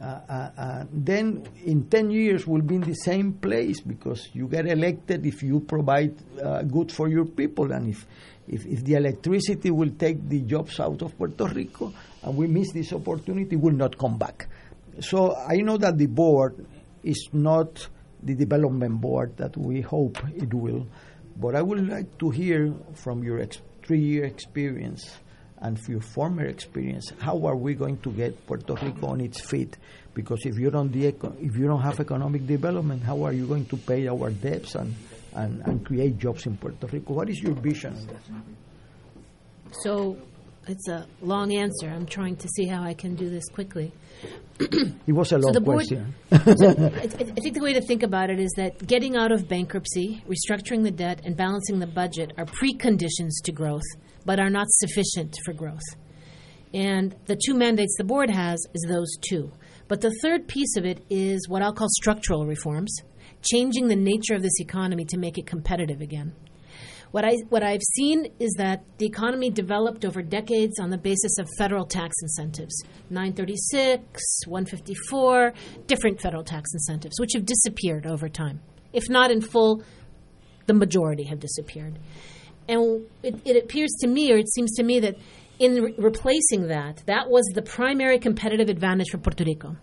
uh, 0.00 0.20
uh, 0.30 0.50
uh, 0.56 0.84
then 0.90 1.46
in 1.66 1.84
10 1.84 2.10
years 2.10 2.46
we'll 2.46 2.62
be 2.62 2.76
in 2.76 2.80
the 2.80 2.94
same 2.94 3.34
place 3.34 3.82
because 3.82 4.30
you 4.32 4.48
get 4.48 4.66
elected 4.66 5.26
if 5.26 5.42
you 5.42 5.60
provide 5.60 6.14
uh, 6.42 6.62
good 6.62 6.90
for 6.90 7.06
your 7.06 7.26
people 7.26 7.70
and 7.70 7.90
if, 7.90 8.06
if, 8.48 8.64
if 8.64 8.82
the 8.82 8.94
electricity 8.94 9.70
will 9.70 9.90
take 9.90 10.26
the 10.26 10.40
jobs 10.40 10.80
out 10.80 11.02
of 11.02 11.16
Puerto 11.18 11.44
Rico 11.48 11.92
and 12.22 12.34
we 12.34 12.46
miss 12.46 12.72
this 12.72 12.94
opportunity, 12.94 13.56
we'll 13.56 13.74
not 13.74 13.98
come 13.98 14.16
back. 14.16 14.48
So 15.00 15.36
I 15.36 15.56
know 15.56 15.76
that 15.76 15.98
the 15.98 16.06
board 16.06 16.64
is 17.02 17.28
not 17.32 17.88
the 18.22 18.34
development 18.34 19.00
board 19.00 19.36
that 19.38 19.56
we 19.56 19.80
hope 19.80 20.18
it 20.34 20.52
will, 20.52 20.86
but 21.36 21.54
I 21.54 21.62
would 21.62 21.88
like 21.88 22.18
to 22.18 22.30
hear 22.30 22.74
from 22.94 23.22
your 23.24 23.40
ex- 23.40 23.60
three-year 23.82 24.24
experience 24.24 25.18
and 25.60 25.78
your 25.88 26.00
former 26.00 26.44
experience, 26.44 27.12
how 27.20 27.44
are 27.46 27.56
we 27.56 27.74
going 27.74 27.98
to 27.98 28.10
get 28.12 28.46
Puerto 28.46 28.74
Rico 28.74 29.08
on 29.08 29.20
its 29.20 29.40
feet? 29.40 29.76
Because 30.14 30.40
if 30.44 30.58
you 30.58 30.70
don't 30.70 30.90
de- 30.90 31.08
if 31.08 31.56
you 31.56 31.66
don't 31.66 31.82
have 31.82 32.00
economic 32.00 32.46
development, 32.46 33.02
how 33.02 33.22
are 33.24 33.32
you 33.32 33.46
going 33.46 33.66
to 33.66 33.76
pay 33.76 34.08
our 34.08 34.30
debts 34.30 34.74
and, 34.74 34.94
and, 35.34 35.62
and 35.66 35.84
create 35.84 36.18
jobs 36.18 36.46
in 36.46 36.56
Puerto 36.56 36.86
Rico? 36.86 37.12
What 37.12 37.28
is 37.28 37.40
your 37.40 37.54
vision? 37.54 37.94
So 39.82 40.16
it's 40.66 40.88
a 40.88 41.06
long 41.20 41.52
answer. 41.54 41.88
I'm 41.88 42.06
trying 42.06 42.36
to 42.36 42.48
see 42.48 42.66
how 42.66 42.82
I 42.82 42.94
can 42.94 43.14
do 43.14 43.28
this 43.28 43.48
quickly. 43.48 43.92
It 44.60 45.12
was 45.12 45.32
a 45.32 45.38
long 45.38 45.52
So 45.54 45.58
the 45.58 45.60
board- 45.60 45.86
question. 45.88 46.14
So 46.30 46.68
I, 46.94 47.02
I 47.04 47.06
think 47.08 47.54
the 47.54 47.62
way 47.62 47.72
to 47.72 47.80
think 47.80 48.02
about 48.02 48.28
it 48.30 48.38
is 48.38 48.52
that 48.56 48.86
getting 48.86 49.16
out 49.16 49.32
of 49.32 49.48
bankruptcy, 49.48 50.22
restructuring 50.28 50.82
the 50.82 50.90
debt, 50.90 51.22
and 51.24 51.36
balancing 51.36 51.78
the 51.78 51.86
budget 51.86 52.32
are 52.36 52.44
preconditions 52.44 53.30
to 53.44 53.52
growth, 53.52 53.88
but 54.26 54.38
are 54.38 54.50
not 54.50 54.66
sufficient 54.68 55.34
for 55.44 55.54
growth. 55.54 55.80
And 56.74 57.16
the 57.26 57.40
two 57.46 57.54
mandates 57.54 57.96
the 57.98 58.04
board 58.04 58.30
has 58.30 58.58
is 58.74 58.86
those 58.88 59.16
two. 59.28 59.50
But 59.88 60.02
the 60.02 60.14
third 60.22 60.46
piece 60.46 60.76
of 60.76 60.84
it 60.84 61.02
is 61.10 61.48
what 61.48 61.62
I'll 61.62 61.72
call 61.72 61.88
structural 61.90 62.46
reforms, 62.46 62.94
changing 63.42 63.88
the 63.88 63.96
nature 63.96 64.34
of 64.34 64.42
this 64.42 64.60
economy 64.60 65.04
to 65.06 65.18
make 65.18 65.38
it 65.38 65.46
competitive 65.46 66.00
again. 66.00 66.32
What 67.12 67.24
I 67.24 67.34
what 67.48 67.64
I've 67.64 67.82
seen 67.96 68.32
is 68.38 68.54
that 68.58 68.84
the 68.98 69.06
economy 69.06 69.50
developed 69.50 70.04
over 70.04 70.22
decades 70.22 70.78
on 70.78 70.90
the 70.90 70.98
basis 70.98 71.38
of 71.38 71.48
federal 71.58 71.84
tax 71.84 72.14
incentives, 72.22 72.84
936, 73.10 74.22
154, 74.46 75.52
different 75.88 76.20
federal 76.20 76.44
tax 76.44 76.72
incentives, 76.72 77.18
which 77.18 77.32
have 77.34 77.44
disappeared 77.44 78.06
over 78.06 78.28
time. 78.28 78.60
If 78.92 79.10
not 79.10 79.32
in 79.32 79.40
full, 79.40 79.82
the 80.66 80.74
majority 80.74 81.24
have 81.24 81.40
disappeared. 81.40 81.98
And 82.68 83.06
it, 83.24 83.40
it 83.44 83.64
appears 83.64 83.90
to 84.02 84.06
me, 84.06 84.32
or 84.32 84.36
it 84.36 84.48
seems 84.52 84.76
to 84.76 84.84
me, 84.84 85.00
that 85.00 85.16
in 85.58 85.82
re- 85.82 85.94
replacing 85.98 86.68
that, 86.68 87.02
that 87.06 87.28
was 87.28 87.44
the 87.54 87.62
primary 87.62 88.20
competitive 88.20 88.68
advantage 88.68 89.10
for 89.10 89.18
Puerto 89.18 89.42
Rico. 89.44 89.76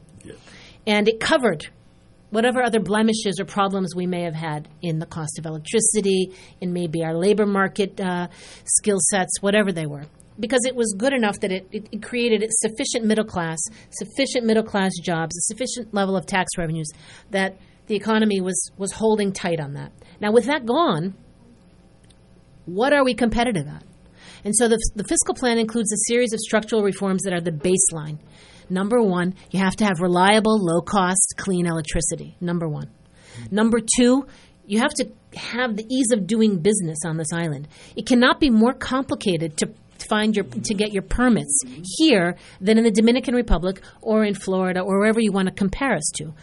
And 0.85 1.09
it 1.09 1.19
covered 1.19 1.67
whatever 2.29 2.61
other 2.61 2.79
blemishes 2.79 3.39
or 3.39 3.45
problems 3.45 3.95
we 3.95 4.05
may 4.05 4.23
have 4.23 4.35
had 4.35 4.67
in 4.81 4.99
the 4.99 5.05
cost 5.05 5.39
of 5.39 5.45
electricity, 5.45 6.31
in 6.61 6.73
maybe 6.73 7.03
our 7.03 7.15
labor 7.15 7.45
market 7.45 7.99
uh, 7.99 8.27
skill 8.65 8.99
sets, 9.09 9.41
whatever 9.41 9.71
they 9.71 9.85
were. 9.85 10.03
Because 10.39 10.65
it 10.65 10.75
was 10.75 10.93
good 10.97 11.13
enough 11.13 11.39
that 11.39 11.51
it, 11.51 11.67
it, 11.71 12.03
created 12.03 12.43
a 12.43 12.47
sufficient 12.49 13.05
middle 13.05 13.25
class, 13.25 13.57
sufficient 13.89 14.45
middle 14.45 14.63
class 14.63 14.91
jobs, 15.01 15.35
a 15.35 15.41
sufficient 15.53 15.93
level 15.93 16.15
of 16.15 16.27
tax 16.27 16.49
revenues 16.57 16.91
that 17.31 17.57
the 17.87 17.95
economy 17.95 18.39
was, 18.39 18.71
was 18.77 18.91
holding 18.91 19.31
tight 19.31 19.59
on 19.59 19.73
that. 19.73 19.91
Now, 20.19 20.31
with 20.31 20.45
that 20.45 20.65
gone, 20.65 21.15
what 22.65 22.93
are 22.93 23.03
we 23.03 23.15
competitive 23.15 23.67
at? 23.67 23.83
And 24.43 24.55
so 24.55 24.67
the, 24.67 24.77
the 24.95 25.03
fiscal 25.05 25.33
plan 25.33 25.57
includes 25.57 25.91
a 25.91 25.97
series 26.07 26.33
of 26.33 26.39
structural 26.39 26.83
reforms 26.83 27.23
that 27.23 27.33
are 27.33 27.41
the 27.41 27.51
baseline. 27.51 28.19
Number 28.69 29.01
one, 29.01 29.35
you 29.51 29.59
have 29.59 29.75
to 29.77 29.85
have 29.85 29.99
reliable, 30.01 30.57
low 30.59 30.81
cost, 30.81 31.35
clean 31.37 31.65
electricity. 31.65 32.35
Number 32.41 32.67
one. 32.67 32.89
Number 33.51 33.79
two, 33.97 34.27
you 34.65 34.79
have 34.79 34.93
to 34.95 35.09
have 35.35 35.75
the 35.75 35.85
ease 35.89 36.11
of 36.11 36.27
doing 36.27 36.59
business 36.59 36.99
on 37.05 37.17
this 37.17 37.31
island. 37.31 37.67
It 37.95 38.05
cannot 38.05 38.39
be 38.39 38.49
more 38.49 38.73
complicated 38.73 39.57
to 39.57 39.69
find 40.09 40.35
your 40.35 40.45
to 40.45 40.73
get 40.73 40.91
your 40.91 41.03
permits 41.03 41.61
here 41.97 42.37
than 42.61 42.77
in 42.77 42.83
the 42.83 42.91
Dominican 42.91 43.35
Republic 43.35 43.81
or 44.01 44.23
in 44.23 44.35
Florida 44.35 44.81
or 44.81 44.99
wherever 44.99 45.19
you 45.19 45.31
want 45.31 45.47
to 45.47 45.53
compare 45.53 45.95
us 45.95 46.11
to. 46.15 46.33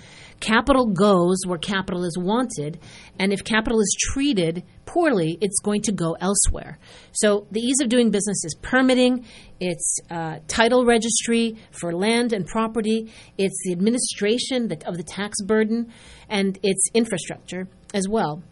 Capital 0.41 0.87
goes 0.87 1.39
where 1.47 1.59
capital 1.59 2.05
is 2.05 2.19
wanted, 2.19 2.79
and 3.19 3.33
if 3.33 3.45
capital 3.45 3.81
is 3.81 3.97
treated 4.13 4.65
poorly, 4.87 5.39
it's 5.41 5.59
going 5.61 5.83
to 5.83 5.93
go 5.93 6.17
elsewhere. 6.21 6.79
So 7.13 7.47
the 7.51 7.61
ease 7.61 7.81
of 7.81 7.89
doing 7.89 8.11
business 8.11 8.45
is 8.45 8.55
permitting, 8.63 9.25
it's 9.61 9.99
uh, 10.11 10.39
title 10.49 10.85
registry 10.85 11.57
for 11.71 11.93
land 11.93 12.33
and 12.33 12.47
property, 12.47 13.13
it's 13.39 13.59
the 13.65 13.73
administration 13.73 14.71
of 14.87 14.97
the 14.97 15.03
tax 15.03 15.41
burden, 15.43 15.93
and 16.29 16.59
it's 16.63 16.89
infrastructure 16.95 17.69
as 17.93 18.09
well 18.09 18.43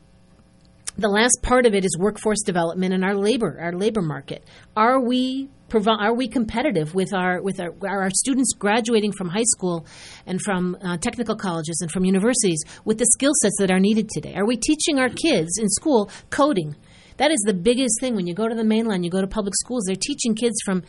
the 0.97 1.09
last 1.09 1.38
part 1.43 1.66
of 1.66 1.74
it 1.74 1.84
is 1.84 1.97
workforce 1.99 2.43
development 2.43 2.93
and 2.93 3.05
our 3.05 3.14
labor, 3.14 3.59
our 3.61 3.72
labor 3.72 4.03
market. 4.03 4.45
Are 4.76 5.01
we 5.01 5.49
are 5.86 6.12
we 6.12 6.28
competitive 6.28 6.95
with 6.95 7.14
our 7.14 7.40
with 7.40 7.59
our, 7.59 7.74
our 7.88 8.11
students 8.11 8.53
graduating 8.53 9.11
from 9.11 9.30
high 9.30 9.45
school 9.45 9.86
and 10.26 10.38
from 10.43 10.76
uh, 10.82 10.99
technical 10.99 11.34
colleges 11.34 11.78
and 11.80 11.90
from 11.90 12.05
universities 12.05 12.62
with 12.84 12.99
the 12.99 13.07
skill 13.07 13.32
sets 13.40 13.57
that 13.59 13.70
are 13.70 13.80
needed 13.80 14.11
today? 14.11 14.34
Are 14.34 14.45
we 14.45 14.59
teaching 14.59 14.99
our 14.99 15.09
kids 15.09 15.57
in 15.59 15.70
school 15.70 16.11
coding? 16.28 16.76
That 17.16 17.30
is 17.30 17.43
the 17.47 17.55
biggest 17.55 18.01
thing 18.01 18.14
when 18.16 18.26
you 18.26 18.34
go 18.34 18.49
to 18.49 18.55
the 18.55 18.64
mainland, 18.64 19.05
you 19.05 19.11
go 19.11 19.22
to 19.22 19.26
public 19.26 19.55
schools, 19.55 19.84
they're 19.86 19.97
teaching 19.97 20.34
kids 20.34 20.57
from 20.62 20.82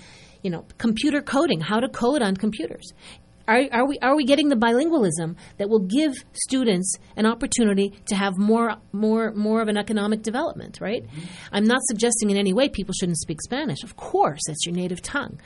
you 0.43 0.49
know, 0.49 0.65
computer 0.77 1.21
coding, 1.21 1.61
how 1.61 1.79
to 1.79 1.87
code 1.87 2.21
on 2.21 2.35
computers. 2.35 2.91
Are, 3.47 3.63
are, 3.71 3.85
we, 3.85 3.99
are 3.99 4.15
we 4.15 4.23
getting 4.23 4.49
the 4.49 4.55
bilingualism 4.55 5.35
that 5.57 5.69
will 5.69 5.79
give 5.79 6.13
students 6.31 6.95
an 7.17 7.25
opportunity 7.25 7.93
to 8.07 8.15
have 8.15 8.37
more, 8.37 8.77
more, 8.93 9.31
more 9.33 9.61
of 9.61 9.67
an 9.67 9.77
economic 9.77 10.21
development, 10.21 10.79
right? 10.79 11.03
Mm-hmm. 11.03 11.21
I'm 11.51 11.65
not 11.65 11.81
suggesting 11.83 12.29
in 12.29 12.37
any 12.37 12.53
way 12.53 12.69
people 12.69 12.93
shouldn't 12.93 13.17
speak 13.17 13.41
Spanish. 13.41 13.83
Of 13.83 13.97
course, 13.97 14.39
that's 14.47 14.65
your 14.65 14.73
native 14.73 15.01
tongue. 15.01 15.39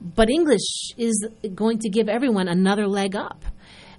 But 0.00 0.30
English 0.30 0.94
is 0.96 1.28
going 1.54 1.78
to 1.80 1.90
give 1.90 2.08
everyone 2.08 2.48
another 2.48 2.86
leg 2.86 3.14
up. 3.16 3.44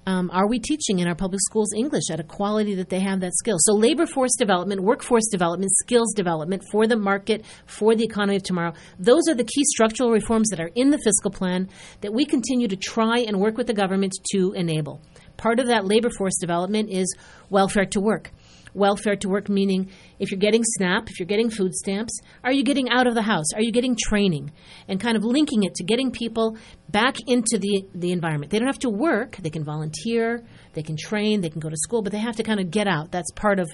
Um, 0.08 0.32
are 0.32 0.48
we 0.48 0.58
teaching 0.58 1.00
in 1.00 1.08
our 1.10 1.16
public 1.16 1.42
schools 1.42 1.74
English 1.76 2.10
at 2.10 2.22
a 2.22 2.24
quality 2.24 2.76
that 2.76 2.88
they 2.88 3.02
have 3.02 3.20
that 3.20 3.34
skill? 3.34 3.58
So, 3.60 3.74
labor 3.74 4.06
force 4.06 4.32
development, 4.38 4.82
workforce 4.82 5.28
development, 5.30 5.70
skills 5.84 6.14
development 6.16 6.64
for 6.72 6.88
the 6.88 6.96
market, 6.96 7.44
for 7.66 7.94
the 7.94 8.06
economy 8.06 8.38
of 8.38 8.44
tomorrow, 8.44 8.72
those 8.98 9.28
are 9.28 9.36
the 9.36 9.44
key 9.44 9.66
structural 9.66 10.10
reforms 10.10 10.48
that 10.48 10.62
are 10.62 10.72
in 10.76 10.92
the 10.92 10.98
fiscal 10.98 11.30
plan 11.30 11.68
that 12.00 12.14
we 12.14 12.24
continue 12.24 12.70
to 12.70 12.78
try 12.78 13.20
and 13.20 13.42
work 13.42 13.58
with 13.58 13.68
the 13.68 13.74
government 13.74 14.14
to 14.32 14.54
enable. 14.54 15.02
Part 15.36 15.60
of 15.60 15.68
that 15.68 15.84
labor 15.84 16.10
force 16.10 16.38
development 16.40 16.90
is 16.90 17.14
welfare 17.50 17.86
to 17.88 18.00
work. 18.00 18.32
Welfare 18.78 19.16
to 19.18 19.30
work 19.30 19.50
meaning 19.50 19.90
if 20.20 20.32
you're 20.32 20.40
getting 20.40 20.64
SNAP, 20.64 21.10
if 21.10 21.20
you're 21.20 21.28
getting 21.28 21.50
food 21.50 21.74
stamps, 21.74 22.18
are 22.44 22.52
you 22.52 22.64
getting 22.64 22.90
out 22.90 23.08
of 23.08 23.16
the 23.16 23.22
house? 23.22 23.46
Are 23.54 23.62
you 23.62 23.72
getting 23.72 23.98
training? 24.02 24.52
And 24.88 25.00
kind 25.00 25.18
of 25.18 25.24
linking 25.24 25.64
it 25.64 25.76
to 25.76 25.84
getting 25.84 26.12
people 26.12 26.58
back 26.90 27.18
into 27.28 27.58
the, 27.58 27.86
the 27.94 28.12
environment. 28.12 28.52
They 28.52 28.60
don't 28.60 28.68
have 28.68 28.80
to 28.80 28.90
work, 28.90 29.38
they 29.38 29.50
can 29.50 29.64
volunteer, 29.64 30.44
they 30.74 30.84
can 30.84 30.96
train, 30.96 31.42
they 31.42 31.50
can 31.50 31.60
go 31.60 31.70
to 31.70 31.78
school, 31.78 32.02
but 32.02 32.12
they 32.12 32.20
have 32.20 32.36
to 32.38 32.44
kind 32.44 32.60
of 32.60 32.72
get 32.72 32.88
out. 32.88 33.12
That's 33.12 33.32
part 33.32 33.60
of 33.60 33.70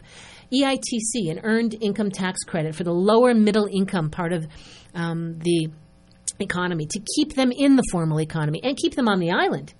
EITC, 0.51 1.30
an 1.30 1.41
earned 1.43 1.76
income 1.82 2.10
tax 2.10 2.43
credit 2.43 2.76
for 2.76 2.84
the 2.84 2.93
lower 2.93 3.34
middle 3.34 3.68
income 3.72 4.10
part 4.10 4.34
of 4.34 4.47
um, 4.95 5.39
the 5.39 5.70
economy 6.39 6.86
to 6.88 6.99
keep 7.16 7.36
them 7.36 7.51
in 7.51 7.76
the 7.76 7.84
formal 7.91 8.20
economy 8.20 8.60
and 8.64 8.78
keep 8.78 8.95
them 8.95 9.08
on 9.08 9.20
the 9.20 9.32
island. 9.32 9.74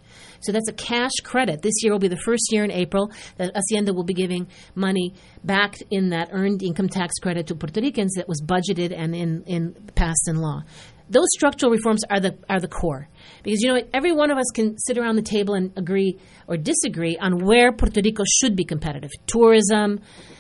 So 0.44 0.52
that's 0.52 0.70
a 0.70 0.74
cash 0.74 1.12
credit. 1.24 1.62
This 1.62 1.74
year 1.82 1.92
will 1.92 2.00
be 2.00 2.08
the 2.08 2.18
first 2.18 2.44
year 2.52 2.64
in 2.64 2.72
April 2.72 3.12
that 3.38 3.52
Hacienda 3.56 3.94
will 3.94 4.04
be 4.04 4.14
giving 4.14 4.48
money 4.76 5.14
back 5.44 5.76
in 5.90 6.10
that 6.10 6.30
earned 6.32 6.64
income 6.64 6.90
tax 6.90 7.14
credit 7.22 7.48
to 7.48 7.56
Puerto 7.56 7.82
Ricans 7.82 8.14
that 8.16 8.28
was 8.28 8.42
budgeted 8.42 8.94
and 8.96 9.16
in, 9.16 9.44
in 9.46 9.74
passed 9.96 10.28
in 10.28 10.38
law. 10.38 10.62
Those 11.10 11.28
structural 11.36 11.72
reforms 11.72 12.02
are 12.10 12.20
the 12.20 12.38
are 12.50 12.60
the 12.60 12.68
core 12.68 13.10
because 13.44 13.62
you 13.62 13.74
know 13.74 13.82
every 13.94 14.14
one 14.14 14.32
of 14.32 14.38
us 14.38 14.50
can 14.54 14.78
sit 14.80 14.98
around 14.98 15.18
the 15.18 15.22
table 15.22 15.54
and 15.54 15.72
agree 15.76 16.18
or 16.48 16.56
disagree 16.56 17.18
on 17.18 17.44
where 17.46 17.72
Puerto 17.74 18.02
Rico 18.04 18.24
should 18.40 18.56
be 18.56 18.64
competitive. 18.64 19.12
Tourism, 19.28 20.00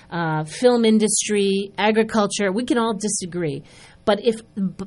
uh, 0.09 0.45
film 0.45 0.85
industry, 0.85 1.73
agriculture. 1.77 2.51
We 2.51 2.63
can 2.63 2.77
all 2.77 2.93
disagree. 2.93 3.63
But 4.05 4.19
if 4.23 4.35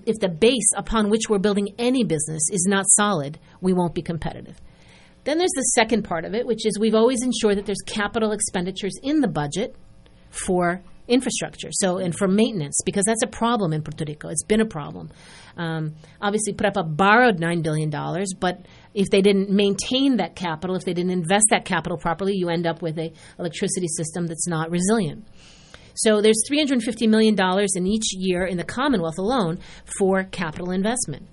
if 0.06 0.18
the 0.18 0.28
base 0.28 0.70
upon 0.76 1.10
which 1.10 1.28
we're 1.28 1.38
building 1.38 1.74
any 1.78 2.04
business 2.04 2.42
is 2.50 2.66
not 2.68 2.86
solid, 2.88 3.38
we 3.60 3.72
won't 3.72 3.94
be 3.94 4.02
competitive. 4.02 4.60
Then 5.26 5.38
there's 5.38 5.50
the 5.56 5.72
second 5.74 6.04
part 6.04 6.24
of 6.24 6.34
it, 6.34 6.46
which 6.46 6.64
is 6.64 6.78
we've 6.78 6.94
always 6.94 7.20
ensured 7.22 7.58
that 7.58 7.66
there's 7.66 7.82
capital 7.84 8.30
expenditures 8.30 8.94
in 9.02 9.20
the 9.20 9.28
budget 9.28 9.74
for 10.30 10.82
infrastructure. 11.08 11.70
So 11.72 11.98
and 11.98 12.16
for 12.16 12.28
maintenance 12.28 12.80
because 12.84 13.04
that's 13.04 13.24
a 13.24 13.26
problem 13.26 13.72
in 13.72 13.82
Puerto 13.82 14.04
Rico. 14.06 14.28
It's 14.28 14.44
been 14.44 14.60
a 14.60 14.66
problem. 14.66 15.10
Um, 15.56 15.96
obviously, 16.22 16.52
PREPA 16.52 16.96
borrowed 16.96 17.40
nine 17.40 17.62
billion 17.62 17.90
dollars, 17.90 18.34
but 18.38 18.66
if 18.94 19.10
they 19.10 19.20
didn't 19.20 19.50
maintain 19.50 20.18
that 20.18 20.36
capital, 20.36 20.76
if 20.76 20.84
they 20.84 20.94
didn't 20.94 21.10
invest 21.10 21.46
that 21.50 21.64
capital 21.64 21.98
properly, 21.98 22.34
you 22.36 22.48
end 22.48 22.64
up 22.64 22.80
with 22.80 22.96
a 22.96 23.12
electricity 23.36 23.88
system 23.88 24.28
that's 24.28 24.46
not 24.46 24.70
resilient. 24.70 25.26
So 25.96 26.20
there's 26.20 26.42
$350 26.48 27.08
million 27.08 27.36
in 27.74 27.86
each 27.86 28.12
year 28.12 28.44
in 28.44 28.58
the 28.58 28.64
Commonwealth 28.64 29.18
alone 29.18 29.58
for 29.98 30.24
capital 30.24 30.70
investment. 30.70 31.26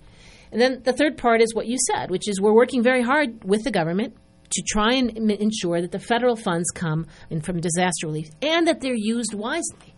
And 0.53 0.61
then 0.61 0.83
the 0.83 0.93
third 0.93 1.17
part 1.17 1.41
is 1.41 1.55
what 1.55 1.65
you 1.65 1.77
said, 1.91 2.11
which 2.11 2.29
is 2.29 2.39
we're 2.39 2.53
working 2.53 2.83
very 2.83 3.01
hard 3.01 3.43
with 3.43 3.63
the 3.63 3.71
government 3.71 4.15
to 4.51 4.61
try 4.61 4.93
and 4.93 5.09
ensure 5.31 5.81
that 5.81 5.91
the 5.91 5.97
federal 5.97 6.35
funds 6.35 6.69
come 6.69 7.07
in 7.31 7.41
from 7.41 7.59
disaster 7.59 8.05
relief 8.05 8.29
and 8.39 8.67
that 8.67 8.79
they're 8.79 8.93
used 8.93 9.33
wisely. 9.33 9.95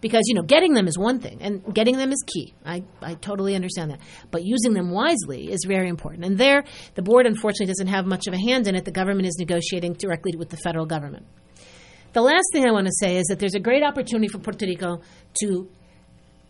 Because, 0.00 0.22
you 0.26 0.34
know, 0.34 0.42
getting 0.42 0.74
them 0.74 0.86
is 0.86 0.96
one 0.96 1.18
thing, 1.18 1.38
and 1.40 1.74
getting 1.74 1.96
them 1.96 2.12
is 2.12 2.22
key. 2.24 2.54
I, 2.64 2.84
I 3.02 3.14
totally 3.14 3.56
understand 3.56 3.90
that. 3.90 3.98
But 4.30 4.44
using 4.44 4.74
them 4.74 4.90
wisely 4.90 5.50
is 5.50 5.64
very 5.66 5.88
important. 5.88 6.24
And 6.24 6.38
there, 6.38 6.64
the 6.94 7.02
board 7.02 7.26
unfortunately 7.26 7.66
doesn't 7.66 7.88
have 7.88 8.06
much 8.06 8.28
of 8.28 8.34
a 8.34 8.38
hand 8.38 8.68
in 8.68 8.76
it. 8.76 8.84
The 8.84 8.92
government 8.92 9.26
is 9.26 9.36
negotiating 9.40 9.94
directly 9.94 10.36
with 10.36 10.50
the 10.50 10.58
federal 10.58 10.86
government. 10.86 11.26
The 12.12 12.20
last 12.20 12.44
thing 12.52 12.64
I 12.64 12.70
want 12.70 12.86
to 12.86 12.92
say 13.00 13.16
is 13.16 13.26
that 13.26 13.40
there's 13.40 13.56
a 13.56 13.60
great 13.60 13.82
opportunity 13.82 14.28
for 14.28 14.38
Puerto 14.38 14.66
Rico 14.66 15.00
to 15.42 15.68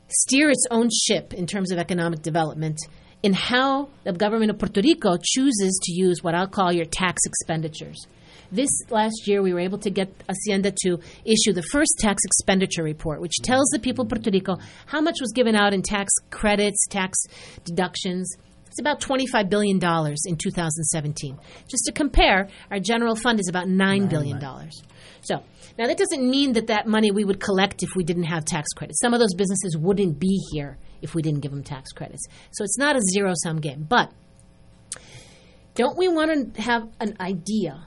steer 0.09 0.51
its 0.51 0.67
own 0.71 0.91
ship 0.91 1.33
in 1.33 1.47
terms 1.47 1.73
of 1.73 1.79
economic 1.79 2.21
development 2.21 2.79
in 3.27 3.33
how 3.33 3.89
the 4.05 4.13
government 4.13 4.53
of 4.53 4.59
Puerto 4.59 4.81
Rico 4.81 5.17
chooses 5.21 5.81
to 5.83 5.93
use 5.93 6.23
what 6.23 6.37
I'll 6.37 6.47
call 6.47 6.73
your 6.73 6.85
tax 6.85 7.23
expenditures. 7.27 8.07
This 8.53 8.71
last 8.89 9.27
year, 9.27 9.43
we 9.43 9.53
were 9.53 9.59
able 9.59 9.79
to 9.79 9.91
get 9.91 10.15
Hacienda 10.29 10.73
to 10.85 11.01
issue 11.25 11.53
the 11.53 11.65
first 11.73 11.97
tax 11.99 12.23
expenditure 12.25 12.85
report, 12.85 13.21
which 13.21 13.35
tells 13.43 13.69
the 13.71 13.81
people 13.81 14.05
of 14.05 14.11
Puerto 14.11 14.31
Rico 14.31 14.59
how 14.87 15.01
much 15.01 15.17
was 15.21 15.33
given 15.33 15.57
out 15.57 15.75
in 15.75 15.83
tax 15.83 16.13
credits, 16.31 16.87
tax 16.89 17.19
deductions. 17.65 18.33
It's 18.69 18.79
about 18.79 19.01
$25 19.01 19.51
billion 19.51 19.79
in 19.79 20.37
2017. 20.37 21.37
Just 21.67 21.83
to 21.87 21.93
compare, 21.93 22.47
our 22.71 22.79
general 22.79 23.17
fund 23.17 23.41
is 23.41 23.49
about 23.49 23.67
$9 23.67 24.09
billion. 24.09 24.39
So, 25.23 25.43
now 25.77 25.89
that 25.89 25.99
doesn't 25.99 26.31
mean 26.31 26.53
that 26.53 26.69
that 26.69 26.87
money 26.87 27.11
we 27.11 27.25
would 27.25 27.41
collect 27.41 27.83
if 27.83 27.97
we 27.97 28.05
didn't 28.05 28.25
have 28.25 28.45
tax 28.45 28.69
credits. 28.77 29.01
Some 29.01 29.15
of 29.15 29.19
those 29.19 29.35
businesses 29.35 29.77
wouldn't 29.77 30.21
be 30.21 30.41
here 30.53 30.79
if 31.03 31.15
we 31.15 31.23
didn't 31.23 31.41
give 31.41 31.51
them 31.51 31.63
tax 31.63 31.93
credits. 31.93 32.27
So 32.53 32.65
it's 32.65 32.79
not 32.79 32.97
a 32.97 33.01
zero 33.01 33.33
sum 33.43 33.61
game. 33.61 33.87
But 33.89 34.13
don't 35.75 35.97
we 35.97 36.09
want 36.09 36.55
to 36.55 36.63
have 36.63 36.89
an 37.01 37.17
idea 37.21 37.87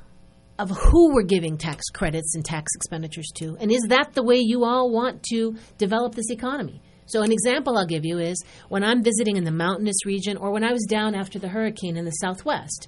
of 0.59 0.69
who 0.69 1.13
we're 1.13 1.23
giving 1.23 1.57
tax 1.57 1.85
credits 1.89 2.35
and 2.35 2.43
tax 2.43 2.71
expenditures 2.75 3.31
to? 3.37 3.57
And 3.59 3.71
is 3.71 3.81
that 3.89 4.13
the 4.13 4.23
way 4.23 4.37
you 4.37 4.65
all 4.65 4.91
want 4.91 5.23
to 5.31 5.55
develop 5.77 6.15
this 6.15 6.29
economy? 6.29 6.81
So, 7.05 7.23
an 7.23 7.31
example 7.31 7.75
I'll 7.75 7.87
give 7.87 8.05
you 8.05 8.19
is 8.19 8.43
when 8.67 8.83
I'm 8.83 9.01
visiting 9.01 9.37
in 9.37 9.43
the 9.43 9.51
mountainous 9.51 10.05
region 10.05 10.37
or 10.37 10.51
when 10.51 10.63
I 10.63 10.71
was 10.71 10.85
down 10.87 11.15
after 11.15 11.39
the 11.39 11.47
hurricane 11.47 11.97
in 11.97 12.05
the 12.05 12.11
southwest, 12.11 12.87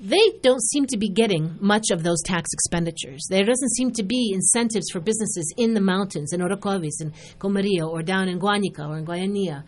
they 0.00 0.30
don't 0.42 0.62
seem 0.62 0.86
to 0.86 0.96
be 0.96 1.10
getting 1.10 1.58
much 1.60 1.90
of 1.90 2.02
those 2.02 2.22
tax 2.24 2.48
expenditures. 2.54 3.26
There 3.28 3.44
doesn't 3.44 3.74
seem 3.74 3.92
to 3.92 4.02
be 4.02 4.32
incentives 4.34 4.86
for 4.90 4.98
businesses 4.98 5.52
in 5.58 5.74
the 5.74 5.80
mountains, 5.80 6.32
in 6.32 6.40
Orocovis, 6.40 7.02
in 7.02 7.12
Comerío, 7.38 7.86
or 7.86 8.02
down 8.02 8.28
in 8.28 8.40
Guánica 8.40 8.88
or 8.88 8.96
in 8.96 9.04
Guayanilla. 9.04 9.64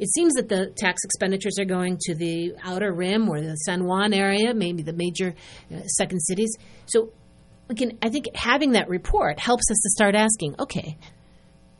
It 0.00 0.12
seems 0.12 0.34
that 0.34 0.48
the 0.48 0.72
tax 0.76 1.04
expenditures 1.04 1.58
are 1.60 1.64
going 1.64 1.98
to 2.00 2.16
the 2.16 2.54
outer 2.64 2.92
rim 2.92 3.28
or 3.28 3.40
the 3.40 3.54
San 3.58 3.84
Juan 3.84 4.12
area, 4.12 4.52
maybe 4.54 4.82
the 4.82 4.92
major 4.92 5.34
uh, 5.72 5.80
second 5.86 6.20
cities. 6.20 6.52
So 6.86 7.12
we 7.68 7.76
can, 7.76 7.96
I 8.02 8.08
think 8.08 8.26
having 8.34 8.72
that 8.72 8.88
report 8.88 9.38
helps 9.38 9.70
us 9.70 9.78
to 9.78 9.90
start 9.90 10.16
asking, 10.16 10.56
okay, 10.58 10.98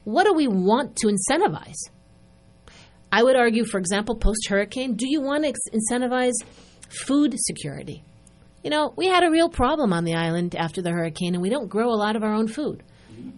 what 0.04 0.24
do 0.24 0.32
we 0.32 0.46
want 0.46 0.96
to 0.98 1.08
incentivize? 1.08 1.90
I 3.10 3.22
would 3.22 3.36
argue, 3.36 3.64
for 3.64 3.78
example, 3.78 4.14
post 4.14 4.48
hurricane, 4.48 4.94
do 4.94 5.08
you 5.08 5.20
want 5.20 5.44
to 5.44 5.52
incentivize 5.72 6.34
food 6.88 7.34
security? 7.38 8.04
You 8.62 8.70
know, 8.70 8.92
we 8.96 9.06
had 9.06 9.22
a 9.22 9.30
real 9.30 9.48
problem 9.48 9.92
on 9.92 10.04
the 10.04 10.14
island 10.14 10.56
after 10.56 10.82
the 10.82 10.90
hurricane, 10.90 11.34
and 11.34 11.42
we 11.42 11.50
don't 11.50 11.68
grow 11.68 11.88
a 11.88 11.94
lot 11.94 12.16
of 12.16 12.24
our 12.24 12.32
own 12.32 12.48
food. 12.48 12.82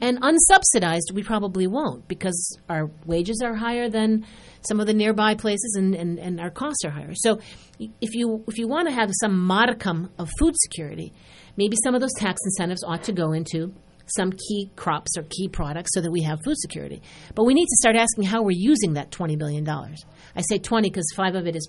And 0.00 0.20
unsubsidized, 0.20 1.12
we 1.12 1.22
probably 1.22 1.66
won't 1.66 2.08
because 2.08 2.58
our 2.68 2.90
wages 3.04 3.42
are 3.44 3.54
higher 3.54 3.88
than 3.88 4.26
some 4.62 4.80
of 4.80 4.86
the 4.86 4.94
nearby 4.94 5.34
places 5.34 5.76
and, 5.76 5.94
and, 5.94 6.18
and 6.18 6.40
our 6.40 6.50
costs 6.50 6.84
are 6.84 6.90
higher. 6.90 7.14
So 7.14 7.40
if 7.78 8.14
you, 8.14 8.44
if 8.48 8.58
you 8.58 8.68
want 8.68 8.88
to 8.88 8.94
have 8.94 9.10
some 9.20 9.38
modicum 9.38 10.10
of 10.18 10.28
food 10.38 10.54
security, 10.56 11.12
maybe 11.56 11.76
some 11.82 11.94
of 11.94 12.00
those 12.00 12.14
tax 12.16 12.40
incentives 12.44 12.82
ought 12.84 13.02
to 13.04 13.12
go 13.12 13.32
into 13.32 13.74
some 14.16 14.32
key 14.32 14.70
crops 14.76 15.16
or 15.16 15.24
key 15.24 15.48
products 15.48 15.90
so 15.94 16.00
that 16.00 16.10
we 16.10 16.22
have 16.22 16.38
food 16.44 16.56
security. 16.58 17.02
But 17.34 17.44
we 17.44 17.54
need 17.54 17.66
to 17.66 17.76
start 17.76 17.96
asking 17.96 18.24
how 18.24 18.42
we're 18.42 18.56
using 18.56 18.94
that 18.94 19.10
$20 19.10 19.38
billion. 19.38 19.68
I 19.68 20.42
say 20.48 20.58
20 20.58 20.88
because 20.88 21.06
five 21.14 21.34
of 21.34 21.46
it 21.46 21.56
is 21.56 21.68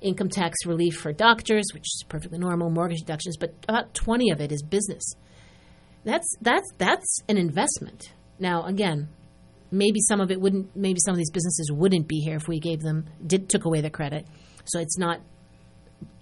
income 0.00 0.28
tax 0.28 0.56
relief 0.66 0.94
for 0.94 1.12
doctors, 1.12 1.64
which 1.72 1.82
is 1.82 2.04
perfectly 2.08 2.38
normal, 2.38 2.70
mortgage 2.70 3.00
deductions, 3.00 3.36
but 3.36 3.54
about 3.68 3.94
20 3.94 4.30
of 4.30 4.40
it 4.40 4.52
is 4.52 4.62
business. 4.62 5.04
That's, 6.04 6.28
that's, 6.40 6.68
that's 6.78 7.18
an 7.28 7.36
investment. 7.36 8.12
Now, 8.38 8.64
again, 8.64 9.08
maybe 9.70 10.00
some 10.08 10.20
of 10.20 10.30
it 10.30 10.40
wouldn't, 10.40 10.74
maybe 10.76 10.98
some 11.04 11.12
of 11.12 11.18
these 11.18 11.30
businesses 11.30 11.70
wouldn't 11.72 12.08
be 12.08 12.20
here 12.20 12.36
if 12.36 12.48
we 12.48 12.60
gave 12.60 12.80
them, 12.80 13.06
did, 13.26 13.48
took 13.48 13.64
away 13.64 13.80
the 13.80 13.90
credit. 13.90 14.26
So 14.64 14.80
it's 14.80 14.98
not 14.98 15.20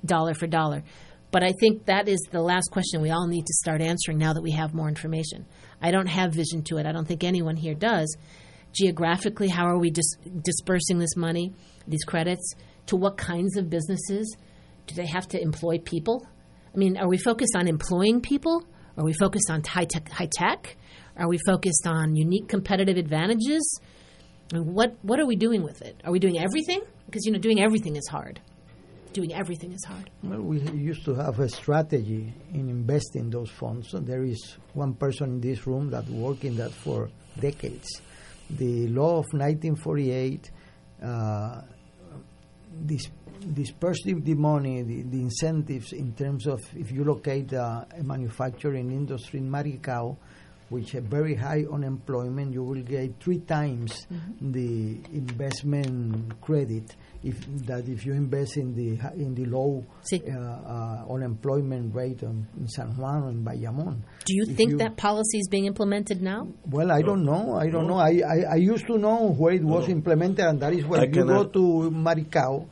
dollar 0.04 0.34
for 0.34 0.46
dollar. 0.46 0.82
But 1.30 1.42
I 1.42 1.52
think 1.60 1.86
that 1.86 2.08
is 2.08 2.20
the 2.30 2.40
last 2.40 2.70
question 2.70 3.02
we 3.02 3.10
all 3.10 3.26
need 3.26 3.44
to 3.44 3.52
start 3.54 3.82
answering 3.82 4.18
now 4.18 4.32
that 4.32 4.42
we 4.42 4.52
have 4.52 4.72
more 4.72 4.88
information. 4.88 5.44
I 5.82 5.90
don't 5.90 6.06
have 6.06 6.32
vision 6.32 6.62
to 6.64 6.78
it. 6.78 6.86
I 6.86 6.92
don't 6.92 7.06
think 7.06 7.24
anyone 7.24 7.56
here 7.56 7.74
does. 7.74 8.16
Geographically, 8.72 9.48
how 9.48 9.66
are 9.66 9.78
we 9.78 9.90
dis- 9.90 10.16
dispersing 10.42 10.98
this 10.98 11.16
money, 11.16 11.52
these 11.86 12.04
credits? 12.04 12.54
To 12.86 12.96
what 12.96 13.16
kinds 13.16 13.56
of 13.56 13.68
businesses? 13.68 14.36
Do 14.86 14.94
they 14.94 15.06
have 15.06 15.26
to 15.28 15.40
employ 15.40 15.78
people? 15.78 16.26
I 16.74 16.78
mean, 16.78 16.96
are 16.96 17.08
we 17.08 17.18
focused 17.18 17.56
on 17.56 17.66
employing 17.68 18.20
people? 18.20 18.64
Are 18.96 19.04
we 19.04 19.12
focused 19.12 19.50
on 19.50 19.62
high 19.64 19.84
tech? 19.84 20.08
High 20.08 20.28
tech? 20.30 20.76
Are 21.16 21.28
we 21.28 21.38
focused 21.46 21.86
on 21.86 22.14
unique 22.14 22.48
competitive 22.48 22.96
advantages? 22.96 23.80
Mean, 24.52 24.72
what 24.72 24.96
what 25.02 25.18
are 25.18 25.26
we 25.26 25.36
doing 25.36 25.62
with 25.62 25.82
it? 25.82 26.00
Are 26.04 26.12
we 26.12 26.18
doing 26.18 26.38
everything? 26.38 26.80
Because 27.06 27.24
you 27.26 27.32
know, 27.32 27.38
doing 27.38 27.60
everything 27.60 27.96
is 27.96 28.06
hard 28.08 28.40
doing 29.16 29.32
everything 29.32 29.72
is 29.72 29.82
hard. 29.84 30.10
Well, 30.22 30.42
we 30.42 30.60
used 30.72 31.04
to 31.06 31.14
have 31.14 31.40
a 31.40 31.48
strategy 31.48 32.34
in 32.52 32.68
investing 32.68 33.30
those 33.30 33.50
funds. 33.50 33.88
So 33.90 33.98
there 33.98 34.24
is 34.24 34.58
one 34.74 34.92
person 34.92 35.26
in 35.36 35.40
this 35.40 35.66
room 35.66 35.90
that 35.90 36.06
worked 36.10 36.44
in 36.44 36.56
that 36.56 36.72
for 36.72 37.08
decades. 37.40 38.02
The 38.50 38.88
law 38.88 39.12
of 39.22 39.26
1948 39.32 40.50
uh, 41.02 41.62
dis- 42.84 43.10
dispersing 43.52 44.22
the 44.22 44.34
money, 44.34 44.82
the, 44.82 45.02
the, 45.02 45.20
incentives 45.20 45.92
in 45.92 46.12
terms 46.14 46.46
of 46.46 46.60
if 46.76 46.90
you 46.90 47.04
locate 47.04 47.52
uh, 47.52 47.84
a 47.98 48.02
manufacturing 48.02 48.90
industry 48.90 49.40
in 49.40 49.50
Maricao, 49.50 50.16
which 50.68 50.94
a 50.94 51.00
very 51.00 51.34
high 51.34 51.64
unemployment, 51.70 52.52
you 52.52 52.62
will 52.62 52.82
get 52.82 53.20
three 53.20 53.38
times 53.40 54.06
mm-hmm. 54.12 54.52
the 54.52 55.00
investment 55.12 56.40
credit 56.40 56.96
if 57.26 57.66
that 57.66 57.88
if 57.88 58.06
you 58.06 58.12
invest 58.12 58.56
in 58.56 58.72
the 58.72 58.98
in 59.16 59.34
the 59.34 59.44
low 59.46 59.84
sí. 60.00 60.22
uh, 60.22 60.30
uh, 60.30 61.12
unemployment 61.12 61.92
rate 61.92 62.22
in, 62.22 62.46
in 62.56 62.68
San 62.68 62.96
Juan 62.96 63.22
or 63.24 63.30
in 63.30 63.44
Bayamón. 63.44 64.02
Do 64.24 64.34
you 64.34 64.44
if 64.48 64.56
think 64.56 64.70
you, 64.72 64.78
that 64.78 64.96
policy 64.96 65.38
is 65.38 65.48
being 65.48 65.66
implemented 65.66 66.22
now? 66.22 66.46
Well, 66.70 66.92
I 66.92 67.00
no. 67.00 67.06
don't 67.08 67.24
know. 67.24 67.56
I 67.56 67.68
don't 67.68 67.88
no. 67.88 67.94
know. 67.94 68.00
I, 68.00 68.22
I, 68.22 68.52
I, 68.52 68.56
used 68.56 68.86
to 68.86 68.96
know 68.96 69.32
where 69.32 69.54
it 69.54 69.64
was 69.64 69.88
no. 69.88 69.94
implemented, 69.94 70.44
and 70.44 70.60
that 70.60 70.72
is 70.72 70.84
when 70.86 71.00
I 71.00 71.04
you 71.04 71.24
go 71.24 71.44
to 71.44 71.90
Maricao. 71.90 72.68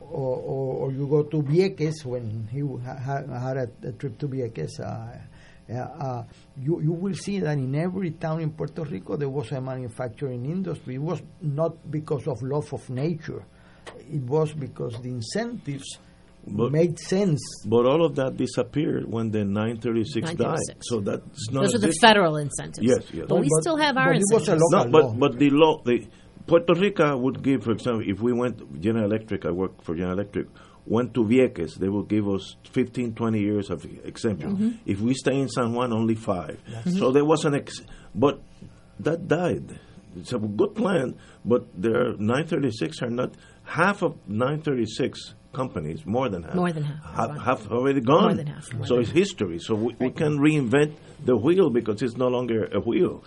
Or, 0.00 0.36
or, 0.36 0.74
or, 0.86 0.92
you 0.92 1.06
go 1.06 1.22
to 1.24 1.42
Vieques 1.42 2.02
when 2.02 2.48
he 2.50 2.60
ha, 2.82 2.96
had 3.38 3.58
a, 3.58 3.88
a, 3.88 3.92
trip 3.92 4.16
to 4.20 4.26
Vieques. 4.26 4.80
Uh, 4.80 5.18
uh, 5.70 6.22
you, 6.56 6.80
you 6.80 6.92
will 6.92 7.12
see 7.12 7.40
that 7.40 7.58
in 7.58 7.74
every 7.74 8.12
town 8.12 8.40
in 8.40 8.50
Puerto 8.52 8.84
Rico 8.84 9.18
there 9.18 9.28
was 9.28 9.52
a 9.52 9.60
manufacturing 9.60 10.46
industry. 10.46 10.94
It 10.94 11.02
was 11.02 11.20
not 11.42 11.90
because 11.90 12.26
of 12.26 12.40
love 12.40 12.72
of 12.72 12.88
nature 12.88 13.44
it 14.12 14.22
was 14.22 14.52
because 14.52 14.94
the 15.00 15.08
incentives 15.08 15.98
but, 16.46 16.72
made 16.72 16.98
sense. 16.98 17.40
But 17.64 17.86
all 17.86 18.04
of 18.04 18.16
that 18.16 18.36
disappeared 18.36 19.10
when 19.10 19.30
the 19.30 19.44
936, 19.44 20.38
936. 20.38 20.38
died. 20.38 20.84
So 20.84 21.00
that's 21.00 21.50
not. 21.50 21.62
Those 21.62 21.74
are 21.74 21.78
the 21.78 21.94
federal 22.00 22.36
incentives. 22.36 22.86
Yes, 22.86 23.04
yes. 23.12 23.26
But, 23.28 23.28
but 23.28 23.40
we 23.40 23.48
still 23.60 23.76
have 23.76 23.96
our 23.96 24.12
incentives. 24.12 24.62
no, 24.70 24.88
but 24.88 25.18
but 25.18 25.38
the 25.38 25.50
law, 25.50 25.82
the 25.84 26.06
Puerto 26.46 26.74
Rico 26.74 27.16
would 27.16 27.42
give, 27.42 27.64
for 27.64 27.72
example, 27.72 28.02
if 28.06 28.20
we 28.20 28.32
went 28.32 28.80
General 28.80 29.04
Electric, 29.04 29.44
I 29.44 29.50
work 29.50 29.82
for 29.82 29.94
General 29.94 30.14
Electric, 30.14 30.46
went 30.86 31.12
to 31.14 31.22
Vieques, 31.22 31.74
they 31.74 31.88
will 31.88 32.04
give 32.04 32.26
us 32.26 32.56
15, 32.70 33.14
20 33.14 33.38
years 33.38 33.70
of 33.70 33.84
exemption. 34.04 34.56
Mm-hmm. 34.56 34.70
If 34.86 35.00
we 35.00 35.12
stay 35.12 35.38
in 35.38 35.48
San 35.50 35.74
Juan, 35.74 35.92
only 35.92 36.14
5 36.14 36.48
mm-hmm. 36.48 36.90
So 36.98 37.12
there 37.12 37.24
was 37.24 37.44
an 37.44 37.54
ex, 37.54 37.82
but 38.14 38.40
that 39.00 39.28
died. 39.28 39.78
It's 40.16 40.32
a 40.32 40.38
good 40.38 40.74
plan, 40.74 41.16
but 41.44 41.66
there 41.80 42.08
are 42.08 42.12
936 42.16 43.02
are 43.02 43.10
not 43.10 43.34
half 43.68 44.02
of 44.02 44.16
936 44.26 45.34
companies, 45.52 46.04
more 46.06 46.28
than 46.28 46.42
half, 46.42 46.54
more 46.54 46.72
than 46.72 46.84
half, 46.84 47.14
have, 47.14 47.42
have 47.42 47.72
already 47.72 48.00
gone. 48.00 48.22
More 48.24 48.34
than 48.34 48.46
half. 48.46 48.68
so 48.86 48.98
it's 48.98 49.10
history. 49.10 49.58
So 49.58 49.74
we, 49.74 49.94
we, 49.98 50.10
can 50.10 50.38
reinvent 50.38 50.94
the 51.24 51.36
wheel 51.36 51.70
because 51.70 52.02
it's 52.02 52.16
no 52.16 52.28
longer 52.28 52.68
a 52.72 52.80
wheel. 52.80 53.22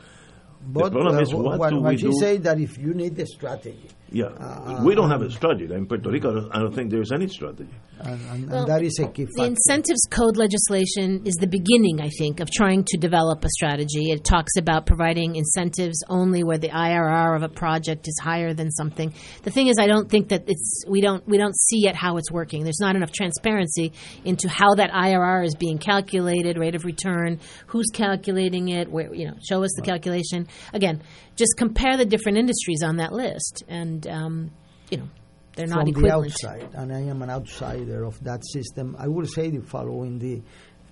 But 0.66 0.86
the 0.86 0.92
problem 0.92 1.18
uh, 1.18 1.22
is, 1.22 1.34
what, 1.34 1.60
what 1.60 1.70
do 1.70 1.82
we 1.82 1.96
do? 1.96 2.14
say 2.14 2.38
that 2.38 2.60
if 2.60 2.78
you 2.78 2.94
need 2.94 3.18
a 3.20 3.26
strategy, 3.26 3.90
yeah, 4.14 4.26
uh, 4.26 4.82
we 4.84 4.94
don't 4.94 5.10
have 5.10 5.22
a 5.22 5.32
strategy 5.32 5.74
in 5.74 5.88
Puerto 5.88 6.10
Rico. 6.10 6.32
I 6.32 6.34
don't, 6.34 6.56
I 6.56 6.60
don't 6.60 6.76
think 6.76 6.92
there's 6.92 7.14
any 7.14 7.30
strategy. 7.30 7.70
And, 8.02 8.20
and, 8.30 8.50
well, 8.50 8.60
and 8.64 8.68
that 8.68 8.84
is 8.84 9.00
a 9.00 9.08
key 9.08 9.24
factor. 9.24 9.32
The 9.38 9.46
incentives 9.46 10.02
code 10.10 10.36
legislation 10.36 11.22
is 11.26 11.36
the 11.36 11.48
beginning, 11.48 12.02
I 12.02 12.10
think, 12.18 12.42
of 12.42 12.52
trying 12.52 12.84
to 12.90 12.98
develop 12.98 13.46
a 13.46 13.50
strategy. 13.50 14.12
It 14.12 14.26
talks 14.26 14.58
about 14.58 14.86
providing 14.86 15.38
incentives 15.38 16.04
only 16.10 16.44
where 16.44 16.58
the 16.58 16.68
IRR 16.68 17.38
of 17.38 17.44
a 17.44 17.48
project 17.48 18.06
is 18.10 18.20
higher 18.22 18.54
than 18.54 18.70
something. 18.72 19.14
The 19.44 19.52
thing 19.52 19.68
is, 19.68 19.78
I 19.80 19.88
don't 19.88 20.10
think 20.10 20.28
that 20.30 20.44
it's 20.48 20.84
we 20.90 21.00
don't 21.00 21.26
we 21.26 21.38
don't 21.38 21.56
see 21.56 21.80
yet 21.82 21.96
how 21.96 22.18
it's 22.18 22.30
working. 22.30 22.64
There's 22.64 22.82
not 22.82 22.98
enough 22.98 23.14
transparency 23.14 23.94
into 24.26 24.50
how 24.50 24.76
that 24.76 24.92
IRR 24.92 25.46
is 25.46 25.56
being 25.56 25.78
calculated, 25.78 26.58
rate 26.58 26.76
of 26.76 26.84
return, 26.84 27.40
who's 27.68 27.88
calculating 27.94 28.70
it, 28.70 28.92
where 28.92 29.14
you 29.14 29.28
know, 29.28 29.36
show 29.48 29.64
us 29.64 29.72
the 29.78 29.84
calculation. 29.84 30.50
Again, 30.74 31.02
just 31.36 31.54
compare 31.58 31.98
the 31.98 32.06
different 32.06 32.38
industries 32.38 32.84
on 32.84 32.98
that 32.98 33.14
list, 33.14 33.64
and 33.68 34.08
um, 34.08 34.52
you 34.90 34.98
know 34.98 35.10
they're 35.56 35.68
not 35.68 35.80
From 35.82 35.88
equivalent. 35.90 36.34
the 36.42 36.48
outside, 36.48 36.70
and 36.74 36.94
I 36.94 37.02
am 37.02 37.22
an 37.22 37.30
outsider 37.30 38.04
of 38.04 38.22
that 38.24 38.46
system. 38.46 38.96
I 39.00 39.08
will 39.08 39.26
say 39.26 39.50
the 39.50 39.62
following: 39.62 40.20
the 40.20 40.42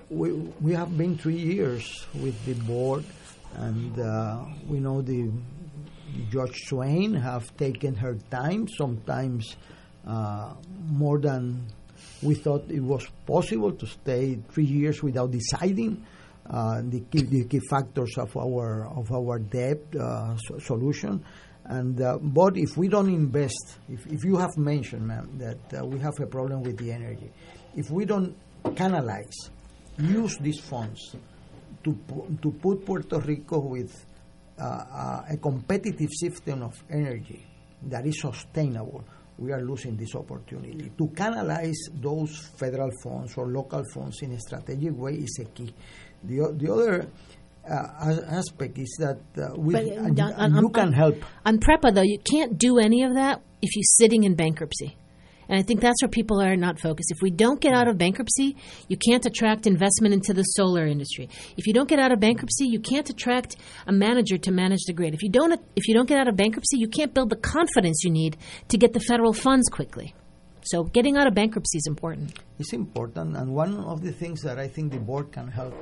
we 0.09 0.31
we 0.61 0.73
have 0.73 0.97
been 0.97 1.17
three 1.17 1.37
years 1.37 2.05
with 2.15 2.43
the 2.45 2.53
board, 2.53 3.05
and 3.55 3.99
uh, 3.99 4.45
we 4.67 4.79
know 4.79 5.01
the 5.01 5.31
Judge 6.31 6.57
Swain 6.65 7.13
have 7.13 7.55
taken 7.57 7.95
her 7.95 8.15
time, 8.31 8.67
sometimes 8.67 9.55
uh, 10.07 10.53
more 10.87 11.19
than 11.19 11.67
we 12.21 12.33
thought 12.35 12.69
it 12.69 12.81
was 12.81 13.05
possible 13.27 13.71
to 13.71 13.85
stay 13.85 14.39
three 14.49 14.65
years 14.65 15.03
without 15.03 15.31
deciding 15.31 16.05
uh, 16.49 16.81
the, 16.83 17.01
key, 17.11 17.21
the 17.23 17.45
key 17.45 17.59
factors 17.69 18.17
of 18.17 18.35
our 18.35 18.87
of 18.97 19.11
our 19.11 19.39
debt 19.39 19.79
uh, 19.99 20.35
so- 20.37 20.57
solution. 20.59 21.23
And 21.65 22.01
uh, 22.01 22.17
but 22.19 22.57
if 22.57 22.75
we 22.77 22.87
don't 22.87 23.09
invest, 23.09 23.77
if, 23.87 24.07
if 24.07 24.23
you 24.23 24.37
have 24.37 24.57
mentioned, 24.57 25.05
ma'am, 25.05 25.29
that 25.37 25.79
uh, 25.81 25.85
we 25.85 25.99
have 25.99 26.19
a 26.19 26.25
problem 26.25 26.63
with 26.63 26.77
the 26.77 26.91
energy, 26.91 27.31
if 27.75 27.91
we 27.91 28.05
don't 28.05 28.35
canalize, 28.75 29.51
use 29.99 30.37
these 30.41 30.59
funds 30.59 31.15
to 31.83 31.93
pu- 31.93 32.37
to 32.41 32.51
put 32.51 32.83
Puerto 32.85 33.19
Rico 33.19 33.59
with 33.59 33.93
uh, 34.59 34.63
uh, 34.63 35.21
a 35.29 35.37
competitive 35.37 36.09
system 36.11 36.63
of 36.63 36.73
energy 36.89 37.45
that 37.83 38.05
is 38.07 38.19
sustainable, 38.19 39.03
we 39.37 39.53
are 39.53 39.61
losing 39.61 39.95
this 39.95 40.15
opportunity. 40.15 40.91
To 40.97 41.07
canalize 41.15 41.77
those 41.93 42.49
federal 42.57 42.89
funds 43.03 43.37
or 43.37 43.47
local 43.47 43.83
funds 43.93 44.21
in 44.21 44.33
a 44.33 44.39
strategic 44.39 44.97
way 44.97 45.13
is 45.13 45.39
a 45.41 45.45
key. 45.45 45.73
The, 46.23 46.53
the 46.55 46.71
other 46.71 47.09
uh, 47.69 48.21
aspect 48.27 48.77
is 48.77 48.95
that 48.99 49.19
uh, 49.37 49.55
we, 49.55 49.73
But, 49.73 49.83
and, 49.83 50.19
uh, 50.19 50.31
and 50.37 50.55
on- 50.57 50.63
you 50.63 50.69
can 50.69 50.93
help. 50.93 51.15
On 51.45 51.59
PREPA, 51.59 51.93
though, 51.93 52.01
you 52.01 52.19
can't 52.19 52.57
do 52.57 52.77
any 52.79 53.03
of 53.03 53.13
that 53.15 53.41
if 53.61 53.75
you're 53.75 53.83
sitting 53.83 54.23
in 54.23 54.35
bankruptcy. 54.35 54.97
And 55.49 55.57
I 55.57 55.63
think 55.63 55.81
that's 55.81 55.99
where 56.03 56.09
people 56.09 56.39
are 56.39 56.55
not 56.55 56.79
focused. 56.79 57.11
If 57.11 57.23
we 57.23 57.31
don't 57.31 57.59
get 57.59 57.73
out 57.73 57.87
of 57.87 57.97
bankruptcy, 57.97 58.55
you 58.87 58.97
can't 58.97 59.25
attract 59.25 59.65
investment 59.65 60.13
into 60.13 60.31
the 60.31 60.43
solar 60.43 60.85
industry. 60.85 61.27
If 61.57 61.65
you 61.65 61.73
don't 61.73 61.89
get 61.89 61.97
out 61.97 62.11
of 62.11 62.19
bankruptcy, 62.19 62.65
you 62.67 62.79
can't 62.79 63.09
attract 63.09 63.55
a 63.87 63.91
manager 63.91 64.37
to 64.37 64.51
manage 64.51 64.81
the 64.85 64.93
grid. 64.93 65.15
If 65.15 65.23
you 65.23 65.29
don't, 65.29 65.59
if 65.75 65.87
you 65.87 65.95
don't 65.95 66.07
get 66.07 66.19
out 66.19 66.27
of 66.27 66.35
bankruptcy, 66.35 66.77
you 66.77 66.87
can't 66.87 67.15
build 67.15 67.31
the 67.31 67.35
confidence 67.35 68.03
you 68.03 68.11
need 68.11 68.37
to 68.67 68.77
get 68.77 68.93
the 68.93 68.99
federal 68.99 69.33
funds 69.33 69.67
quickly. 69.69 70.13
So 70.61 70.83
getting 70.83 71.17
out 71.17 71.25
of 71.25 71.33
bankruptcy 71.33 71.79
is 71.79 71.87
important. 71.87 72.37
It's 72.59 72.73
important, 72.73 73.35
and 73.35 73.51
one 73.55 73.75
of 73.79 74.03
the 74.03 74.11
things 74.11 74.41
that 74.41 74.59
I 74.59 74.67
think 74.67 74.91
the 74.91 74.99
board 74.99 75.31
can 75.31 75.47
help. 75.47 75.73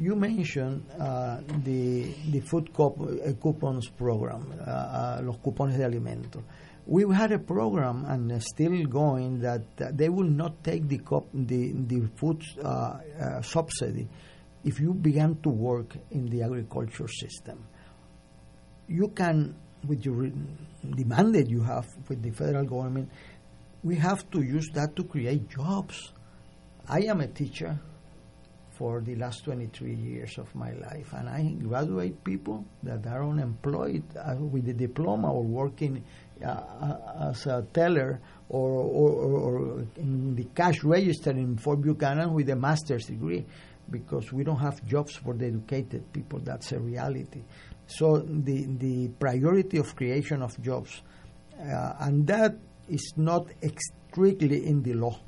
You 0.00 0.16
mentioned 0.16 0.86
uh, 0.98 1.42
the 1.62 2.14
the 2.32 2.40
food 2.40 2.70
uh, 2.70 3.32
coupons 3.38 3.90
program, 3.90 4.50
uh, 4.58 4.70
uh, 4.70 5.20
los 5.22 5.36
cupones 5.42 5.76
de 5.76 5.84
alimento. 5.84 6.42
We 6.86 7.04
had 7.14 7.32
a 7.32 7.38
program 7.38 8.06
and 8.06 8.42
still 8.42 8.86
going 8.86 9.40
that 9.40 9.60
they 9.98 10.08
will 10.08 10.30
not 10.30 10.64
take 10.64 10.88
the 10.88 11.00
the 11.34 11.72
the 11.86 12.08
food 12.16 12.42
uh, 12.64 13.42
subsidy 13.42 14.08
if 14.64 14.80
you 14.80 14.94
began 14.94 15.36
to 15.42 15.50
work 15.50 15.94
in 16.10 16.30
the 16.30 16.44
agriculture 16.44 17.06
system. 17.06 17.66
You 18.88 19.08
can, 19.08 19.54
with 19.86 20.02
your 20.06 20.30
demand 20.96 21.34
that 21.34 21.50
you 21.50 21.62
have 21.62 21.86
with 22.08 22.22
the 22.22 22.30
federal 22.30 22.64
government, 22.64 23.10
we 23.84 23.96
have 23.96 24.30
to 24.30 24.40
use 24.40 24.70
that 24.72 24.96
to 24.96 25.04
create 25.04 25.46
jobs. 25.50 26.14
I 26.88 27.00
am 27.02 27.20
a 27.20 27.28
teacher 27.28 27.78
for 28.80 29.02
the 29.02 29.14
last 29.16 29.44
23 29.44 29.94
years 29.94 30.38
of 30.38 30.54
my 30.54 30.72
life, 30.72 31.12
and 31.12 31.28
I 31.28 31.42
graduate 31.62 32.24
people 32.24 32.64
that 32.82 33.06
are 33.06 33.28
unemployed 33.28 34.04
uh, 34.16 34.36
with 34.36 34.70
a 34.70 34.72
diploma 34.72 35.30
or 35.30 35.42
working 35.42 36.02
uh, 36.42 36.46
uh, 36.48 37.28
as 37.28 37.44
a 37.44 37.66
teller 37.74 38.22
or, 38.48 38.70
or, 38.70 39.10
or, 39.10 39.86
in 39.96 40.34
the 40.34 40.44
cash 40.54 40.82
register 40.82 41.30
in 41.32 41.58
Fort 41.58 41.82
Buchanan 41.82 42.32
with 42.32 42.48
a 42.48 42.56
master's 42.56 43.04
degree 43.04 43.44
because 43.90 44.32
we 44.32 44.44
don't 44.44 44.60
have 44.60 44.82
jobs 44.86 45.14
for 45.14 45.34
the 45.34 45.48
educated 45.48 46.10
people. 46.10 46.38
That's 46.38 46.72
a 46.72 46.80
reality. 46.80 47.42
So 47.86 48.20
the, 48.20 48.64
the 48.64 49.08
priority 49.08 49.76
of 49.76 49.94
creation 49.94 50.40
of 50.40 50.58
jobs, 50.62 51.02
uh, 51.60 51.96
and 52.00 52.26
that 52.28 52.56
is 52.88 53.12
not 53.18 53.46
strictly 54.08 54.66
in 54.66 54.82
the 54.82 54.94
law. 54.94 55.20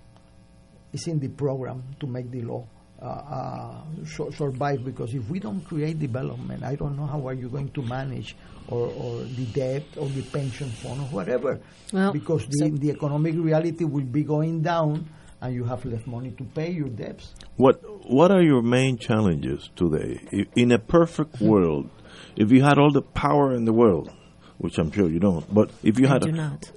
It's 0.95 1.07
in 1.07 1.19
the 1.19 1.29
program 1.29 1.83
to 2.01 2.07
make 2.07 2.31
the 2.31 2.41
law 2.41 2.67
uh, 3.03 3.07
uh, 3.07 3.83
su- 4.07 4.31
survive. 4.33 4.85
Because 4.85 5.13
if 5.15 5.29
we 5.29 5.39
don't 5.41 5.61
create 5.65 5.99
development, 5.99 6.63
I 6.63 6.77
don't 6.77 6.97
know 6.97 7.07
how 7.07 7.27
are 7.29 7.35
you 7.35 7.49
going 7.49 7.71
to 7.71 7.83
manage 7.83 8.37
or, 8.69 8.87
or 8.87 9.23
the 9.25 9.45
debt 9.53 9.83
or 9.97 10.09
the 10.09 10.23
pension 10.23 10.71
fund 10.71 11.01
or 11.01 11.07
whatever. 11.07 11.61
Well, 11.93 12.13
because 12.13 12.47
the, 12.49 12.71
the 12.71 12.91
economic 12.91 13.35
reality 13.37 13.85
will 13.85 14.05
be 14.05 14.23
going 14.23 14.63
down, 14.63 15.09
and 15.41 15.55
you 15.55 15.65
have 15.65 15.85
less 15.85 16.07
money 16.07 16.31
to 16.31 16.45
pay 16.45 16.71
your 16.71 16.89
debts. 16.89 17.35
What 17.57 17.83
What 18.09 18.31
are 18.31 18.43
your 18.43 18.63
main 18.63 18.97
challenges 18.99 19.69
today? 19.77 20.21
In 20.55 20.71
a 20.73 20.79
perfect 20.79 21.41
world, 21.41 21.91
if 22.37 22.51
you 22.53 22.63
had 22.63 22.79
all 22.79 22.93
the 22.93 23.03
power 23.03 23.53
in 23.55 23.65
the 23.65 23.73
world, 23.73 24.11
which 24.59 24.79
I'm 24.79 24.93
sure 24.93 25.09
you 25.09 25.19
don't, 25.19 25.45
but 25.53 25.71
if 25.83 25.99
you 25.99 26.07
I 26.07 26.11
had, 26.13 26.23
do 26.23 26.29
a- 26.29 26.33
not. 26.33 26.71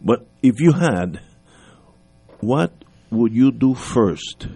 but 0.00 0.26
if 0.42 0.60
you 0.60 0.72
had, 0.72 1.20
what 2.40 2.72
would 3.10 3.32
you 3.34 3.52
do 3.52 3.74
first? 3.74 4.48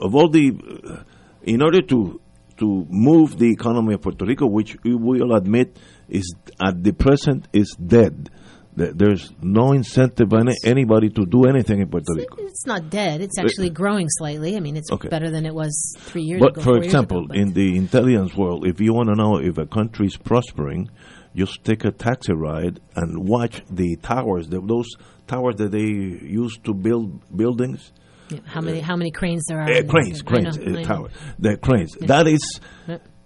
Of 0.00 0.14
all 0.14 0.28
the, 0.28 0.52
uh, 0.88 1.02
in 1.42 1.62
order 1.62 1.82
to 1.82 2.20
to 2.58 2.86
move 2.90 3.38
the 3.38 3.50
economy 3.50 3.94
of 3.94 4.02
Puerto 4.02 4.24
Rico, 4.26 4.46
which 4.46 4.76
we 4.84 4.94
will 4.94 5.34
admit 5.34 5.78
is 6.08 6.34
at 6.62 6.82
the 6.82 6.92
present 6.92 7.48
is 7.54 7.74
dead. 7.74 8.30
There's 8.76 9.32
no 9.42 9.72
incentive 9.72 10.32
any, 10.32 10.54
anybody 10.64 11.08
to 11.10 11.26
do 11.26 11.46
anything 11.46 11.80
in 11.80 11.88
Puerto 11.88 12.14
Rico. 12.14 12.36
It's 12.38 12.66
not 12.66 12.88
dead. 12.88 13.20
It's 13.20 13.38
actually 13.38 13.70
growing 13.70 14.06
slightly. 14.10 14.56
I 14.56 14.60
mean, 14.60 14.76
it's 14.76 14.92
Okay. 14.92 15.08
better 15.08 15.30
than 15.30 15.44
it 15.44 15.54
was 15.54 15.94
three 15.98 16.22
years 16.22 16.40
ago. 16.40 16.50
But 16.54 16.62
ago. 16.62 16.62
for 16.62 16.76
example, 16.82 17.18
ago, 17.18 17.26
but- 17.28 17.36
in 17.36 17.52
the 17.52 17.76
intelligence 17.76 18.36
world, 18.36 18.66
if 18.66 18.80
you 18.80 18.94
want 18.94 19.08
to 19.08 19.16
know 19.16 19.38
if 19.38 19.58
a 19.58 19.66
country 19.66 20.06
is 20.06 20.16
prospering, 20.16 20.88
just 21.34 21.64
take 21.64 21.84
a 21.84 21.90
taxi 21.90 22.32
ride 22.32 22.80
and 22.94 23.28
watch 23.28 23.62
the 23.70 23.96
towers, 23.96 24.48
the, 24.48 24.60
those 24.60 24.88
towers 25.26 25.56
that 25.56 25.72
they 25.72 25.80
use 25.80 26.56
to 26.64 26.74
build 26.74 27.20
buildings. 27.36 27.92
Yeah, 28.30 28.38
how 28.46 28.60
many 28.60 28.80
how 28.80 28.96
many 28.96 29.10
cranes 29.10 29.44
there 29.48 29.60
are? 29.60 29.70
Uh, 29.70 29.82
cranes, 29.82 30.22
I 30.22 30.24
cranes, 30.24 30.58
know, 30.58 30.64
uh, 30.64 30.68
I 30.68 30.72
know. 30.72 30.84
tower, 30.84 31.08
the 31.38 31.56
cranes. 31.56 31.96
Yeah. 32.00 32.06
That 32.06 32.26
is 32.26 32.60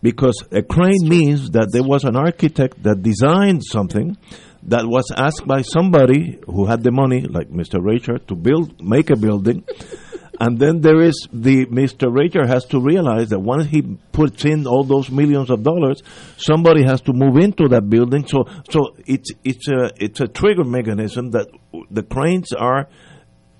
because 0.02 0.42
a 0.52 0.62
crane 0.62 1.08
means 1.08 1.50
that 1.50 1.70
there 1.72 1.82
was 1.82 2.04
an 2.04 2.16
architect 2.16 2.82
that 2.82 3.02
designed 3.02 3.62
something 3.64 4.16
that 4.64 4.86
was 4.86 5.10
asked 5.16 5.46
by 5.46 5.62
somebody 5.62 6.38
who 6.46 6.66
had 6.66 6.82
the 6.82 6.90
money, 6.90 7.22
like 7.22 7.48
Mr. 7.48 7.80
Racher, 7.80 8.24
to 8.26 8.34
build, 8.34 8.82
make 8.82 9.10
a 9.10 9.16
building. 9.16 9.64
and 10.40 10.58
then 10.58 10.80
there 10.80 11.00
is 11.00 11.28
the 11.32 11.66
Mr. 11.66 12.08
Racher 12.08 12.46
has 12.46 12.64
to 12.66 12.80
realize 12.80 13.28
that 13.30 13.38
once 13.38 13.66
he 13.66 13.82
puts 14.12 14.44
in 14.44 14.66
all 14.66 14.84
those 14.84 15.10
millions 15.10 15.50
of 15.50 15.62
dollars, 15.62 16.02
somebody 16.36 16.82
has 16.82 17.00
to 17.02 17.12
move 17.12 17.36
into 17.36 17.68
that 17.68 17.88
building. 17.88 18.26
So, 18.26 18.44
so 18.70 18.96
it's 19.06 19.30
it's 19.44 19.68
a 19.68 19.90
it's 19.96 20.20
a 20.20 20.28
trigger 20.28 20.64
mechanism 20.64 21.30
that 21.30 21.48
the 21.90 22.02
cranes 22.02 22.52
are 22.52 22.88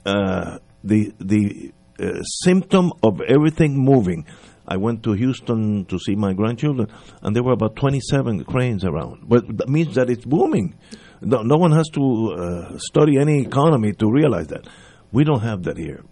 uh, 0.05 0.59
the 0.85 1.13
the 1.19 1.73
uh, 1.99 2.23
symptom 2.45 2.93
of 3.03 3.21
everything 3.23 3.77
moving. 3.77 4.27
I 4.67 4.77
went 4.77 5.03
to 5.03 5.13
Houston 5.13 5.85
to 5.87 5.99
see 5.99 6.15
my 6.15 6.33
grandchildren, 6.33 6.89
and 7.23 7.37
there 7.37 7.43
were 7.43 7.53
about 7.53 7.77
27 7.77 8.45
cranes 8.45 8.85
around. 8.85 9.29
But 9.29 9.59
that 9.59 9.69
means 9.69 9.95
that 9.97 10.09
it's 10.09 10.25
booming. 10.25 10.79
No, 11.21 11.43
no 11.43 11.57
one 11.57 11.73
has 11.73 11.89
to 11.91 12.33
uh, 12.33 12.79
study 12.79 13.19
any 13.19 13.43
economy 13.43 13.93
to 13.95 14.11
realize 14.11 14.47
that. 14.49 14.67
We 15.13 15.25
don't 15.25 15.43
have 15.43 15.65
that 15.65 15.77
here. 15.77 16.03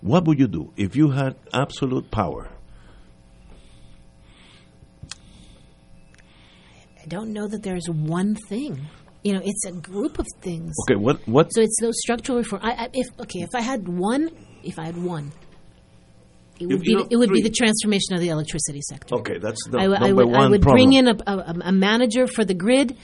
What 0.00 0.24
would 0.26 0.38
you 0.38 0.48
do 0.48 0.72
if 0.76 0.96
you 0.96 1.10
had 1.10 1.36
absolute 1.52 2.10
power? 2.10 2.48
I 7.02 7.06
don't 7.06 7.32
know 7.32 7.48
that 7.48 7.62
there's 7.62 7.88
one 7.88 8.34
thing. 8.48 8.86
You 9.22 9.34
know, 9.34 9.42
it's 9.44 9.64
a 9.66 9.72
group 9.72 10.18
of 10.18 10.26
things. 10.40 10.74
Okay, 10.88 10.96
what 10.96 11.26
what 11.28 11.52
So 11.52 11.60
it's 11.60 11.76
those 11.80 11.98
structural 12.00 12.38
reform. 12.38 12.62
I, 12.64 12.72
I, 12.72 12.88
if 12.94 13.06
okay, 13.20 13.40
if 13.40 13.50
I 13.54 13.60
had 13.60 13.86
one, 13.86 14.30
if 14.62 14.78
I 14.78 14.86
had 14.86 14.96
one, 14.96 15.32
it 16.58 16.66
would 16.66 16.80
be 16.80 16.94
know, 16.94 17.06
it 17.10 17.16
would 17.16 17.30
be 17.30 17.42
the 17.42 17.50
transformation 17.50 18.14
of 18.14 18.20
the 18.20 18.28
electricity 18.28 18.80
sector. 18.82 19.16
Okay, 19.16 19.38
that's 19.38 19.62
the 19.68 19.78
I, 19.78 19.82
w- 19.82 19.98
I 19.98 20.08
number 20.08 20.26
would, 20.26 20.34
I 20.36 20.48
would 20.48 20.62
problem. 20.62 20.74
bring 20.74 20.92
in 20.94 21.08
a, 21.08 21.16
a, 21.26 21.54
a 21.66 21.72
manager 21.72 22.26
for 22.26 22.44
the 22.44 22.54
grid. 22.54 22.96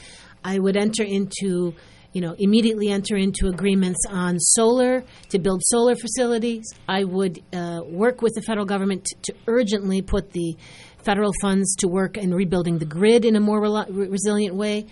I 0.45 0.59
would 0.59 0.77
enter 0.77 1.03
into, 1.03 1.75
you 2.13 2.21
know, 2.21 2.35
immediately 2.39 2.89
enter 2.89 3.17
into 3.17 3.49
agreements 3.49 3.99
on 4.09 4.39
solar 4.39 5.05
to 5.31 5.39
build 5.39 5.63
solar 5.65 5.97
facilities. 5.97 6.65
I 6.89 7.05
would 7.05 7.43
uh, 7.53 7.81
work 7.85 8.23
with 8.23 8.35
the 8.35 8.43
federal 8.43 8.67
government 8.67 9.05
to, 9.07 9.33
to 9.33 9.39
urgently 9.49 10.03
put 10.03 10.33
the 10.33 10.57
federal 10.99 11.33
funds 11.41 11.77
to 11.77 11.89
work 11.89 12.17
in 12.17 12.33
rebuilding 12.33 12.79
the 12.79 12.85
grid 12.85 13.25
in 13.25 13.37
a 13.37 13.41
more 13.41 13.61
re- 13.61 14.09
resilient 14.09 14.55
way. 14.55 14.87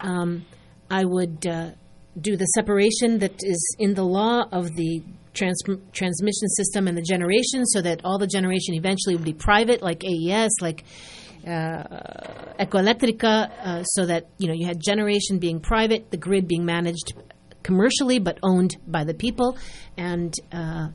Um, 0.00 0.44
I 0.90 1.04
would 1.04 1.46
uh, 1.46 1.70
do 2.20 2.36
the 2.36 2.46
separation 2.46 3.18
that 3.18 3.34
is 3.42 3.76
in 3.78 3.94
the 3.94 4.04
law 4.04 4.44
of 4.50 4.74
the 4.74 5.02
trans- 5.34 5.62
transmission 5.92 6.48
system 6.48 6.88
and 6.88 6.96
the 6.96 7.02
generation 7.02 7.64
so 7.66 7.80
that 7.82 8.04
all 8.04 8.18
the 8.18 8.26
generation 8.26 8.74
eventually 8.74 9.14
would 9.14 9.24
be 9.24 9.34
private, 9.34 9.82
like 9.82 10.04
AES, 10.04 10.50
like 10.60 10.84
uh, 11.46 11.82
EcoEléctrica, 12.58 13.50
uh, 13.64 13.82
so 13.84 14.06
that 14.06 14.26
you 14.38 14.48
know 14.48 14.54
you 14.54 14.66
had 14.66 14.80
generation 14.80 15.38
being 15.38 15.60
private, 15.60 16.10
the 16.10 16.16
grid 16.16 16.48
being 16.48 16.64
managed 16.64 17.12
commercially 17.62 18.18
but 18.18 18.38
owned 18.42 18.76
by 18.86 19.04
the 19.04 19.14
people, 19.14 19.56
and 19.96 20.34
uh, 20.52 20.88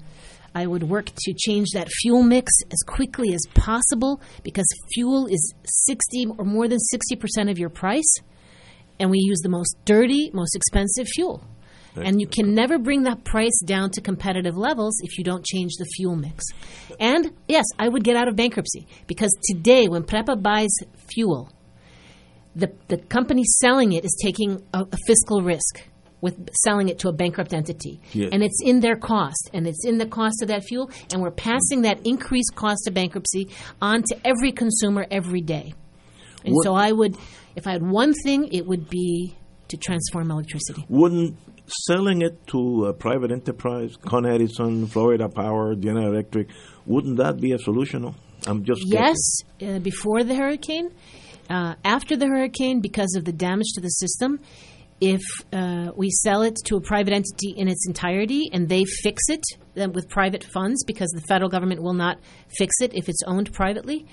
I 0.55 0.67
would 0.67 0.83
work 0.83 1.05
to 1.05 1.33
change 1.33 1.69
that 1.73 1.89
fuel 2.01 2.23
mix 2.23 2.51
as 2.71 2.79
quickly 2.85 3.33
as 3.33 3.41
possible 3.53 4.21
because 4.43 4.65
fuel 4.93 5.27
is 5.27 5.53
sixty 5.65 6.25
or 6.25 6.45
more 6.45 6.67
than 6.67 6.79
sixty 6.79 7.15
percent 7.15 7.49
of 7.49 7.57
your 7.57 7.69
price. 7.69 8.13
And 8.99 9.09
we 9.09 9.19
use 9.19 9.39
the 9.41 9.49
most 9.49 9.75
dirty, 9.85 10.29
most 10.33 10.55
expensive 10.55 11.07
fuel. 11.07 11.43
And 11.95 12.19
you 12.19 12.25
can 12.25 12.55
never 12.55 12.79
bring 12.79 13.03
that 13.03 13.23
price 13.23 13.59
down 13.63 13.91
to 13.91 14.01
competitive 14.01 14.57
levels 14.57 14.95
if 15.03 15.19
you 15.19 15.23
don't 15.23 15.45
change 15.45 15.73
the 15.77 15.85
fuel 15.85 16.15
mix. 16.15 16.43
And 16.99 17.31
yes, 17.47 17.65
I 17.77 17.87
would 17.87 18.03
get 18.03 18.15
out 18.15 18.27
of 18.27 18.35
bankruptcy 18.35 18.87
because 19.05 19.29
today, 19.43 19.87
when 19.87 20.01
PREPA 20.01 20.41
buys 20.41 20.71
fuel, 21.13 21.51
the, 22.55 22.71
the 22.87 22.97
company 22.97 23.43
selling 23.61 23.93
it 23.93 24.05
is 24.05 24.19
taking 24.23 24.63
a, 24.73 24.85
a 24.91 24.97
fiscal 25.05 25.43
risk 25.43 25.83
with 26.21 26.49
selling 26.63 26.89
it 26.89 26.97
to 26.99 27.09
a 27.09 27.13
bankrupt 27.13 27.53
entity. 27.53 27.99
Yeah. 28.13 28.29
And 28.31 28.41
it's 28.41 28.59
in 28.63 28.79
their 28.79 28.95
cost, 28.95 29.49
and 29.53 29.67
it's 29.67 29.85
in 29.85 29.97
the 29.97 30.05
cost 30.07 30.41
of 30.41 30.47
that 30.47 30.63
fuel, 30.63 30.89
and 31.11 31.21
we're 31.21 31.31
passing 31.31 31.81
that 31.81 32.07
increased 32.07 32.55
cost 32.55 32.87
of 32.87 32.93
bankruptcy 32.93 33.49
on 33.81 34.03
to 34.03 34.17
every 34.25 34.51
consumer 34.51 35.05
every 35.11 35.41
day. 35.41 35.73
And 36.45 36.55
What- 36.55 36.63
so 36.63 36.73
I 36.73 36.91
would, 36.91 37.17
if 37.55 37.67
I 37.67 37.71
had 37.71 37.83
one 37.83 38.13
thing, 38.13 38.47
it 38.51 38.65
would 38.65 38.89
be 38.89 39.35
to 39.69 39.77
transform 39.77 40.31
electricity. 40.31 40.85
Wouldn't 40.89 41.37
selling 41.87 42.21
it 42.21 42.45
to 42.47 42.85
a 42.85 42.93
private 42.93 43.31
enterprise, 43.31 43.95
Con 43.95 44.25
Edison, 44.25 44.87
Florida 44.87 45.29
Power, 45.29 45.75
General 45.75 46.07
Electric, 46.13 46.49
wouldn't 46.85 47.17
that 47.17 47.39
be 47.39 47.53
a 47.53 47.57
solution? 47.57 48.13
I'm 48.45 48.63
just 48.63 48.81
Yes, 48.85 49.17
uh, 49.61 49.79
before 49.79 50.23
the 50.23 50.35
hurricane. 50.35 50.91
Uh, 51.49 51.75
after 51.83 52.15
the 52.15 52.27
hurricane, 52.27 52.81
because 52.81 53.15
of 53.15 53.25
the 53.25 53.31
damage 53.31 53.67
to 53.75 53.81
the 53.81 53.89
system, 53.89 54.39
if 54.99 55.21
uh, 55.51 55.91
we 55.95 56.09
sell 56.09 56.41
it 56.41 56.57
to 56.65 56.77
a 56.77 56.81
private 56.81 57.13
entity 57.13 57.53
in 57.57 57.67
its 57.67 57.85
entirety 57.87 58.49
and 58.53 58.69
they 58.69 58.85
fix 58.85 59.23
it 59.27 59.43
then 59.73 59.91
with 59.91 60.07
private 60.07 60.43
funds, 60.43 60.83
because 60.85 61.09
the 61.09 61.21
federal 61.21 61.49
government 61.49 61.81
will 61.81 61.93
not 61.93 62.19
fix 62.57 62.75
it 62.81 62.93
if 62.93 63.09
it's 63.09 63.23
owned 63.25 63.51
privately. 63.53 64.05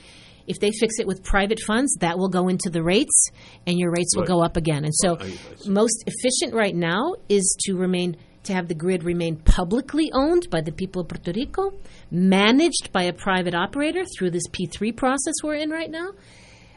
If 0.51 0.59
they 0.61 0.71
fix 0.73 0.99
it 0.99 1.07
with 1.07 1.23
private 1.23 1.61
funds, 1.67 1.95
that 2.01 2.19
will 2.19 2.29
go 2.29 2.49
into 2.49 2.69
the 2.71 2.83
rates, 2.83 3.29
and 3.67 3.79
your 3.79 3.91
rates 3.93 4.15
will 4.17 4.23
Right. 4.23 4.29
go 4.35 4.43
up 4.45 4.57
again. 4.57 4.85
And 4.85 4.95
so, 4.95 5.17
I- 5.19 5.25
I 5.27 5.69
most 5.69 6.03
efficient 6.07 6.53
right 6.55 6.75
now 6.75 7.15
is 7.29 7.57
to 7.67 7.75
remain 7.77 8.17
to 8.43 8.55
have 8.55 8.69
the 8.69 8.75
grid 8.75 9.05
remain 9.05 9.37
publicly 9.37 10.11
owned 10.15 10.49
by 10.51 10.63
the 10.63 10.73
people 10.73 11.03
of 11.03 11.09
Puerto 11.09 11.31
Rico, 11.33 11.75
managed 12.11 12.91
by 12.91 13.03
a 13.03 13.13
private 13.13 13.55
operator 13.55 14.03
through 14.17 14.31
this 14.31 14.47
P3 14.51 14.93
process 14.97 15.35
we're 15.45 15.57
in 15.57 15.69
right 15.71 15.91
now. 15.91 16.09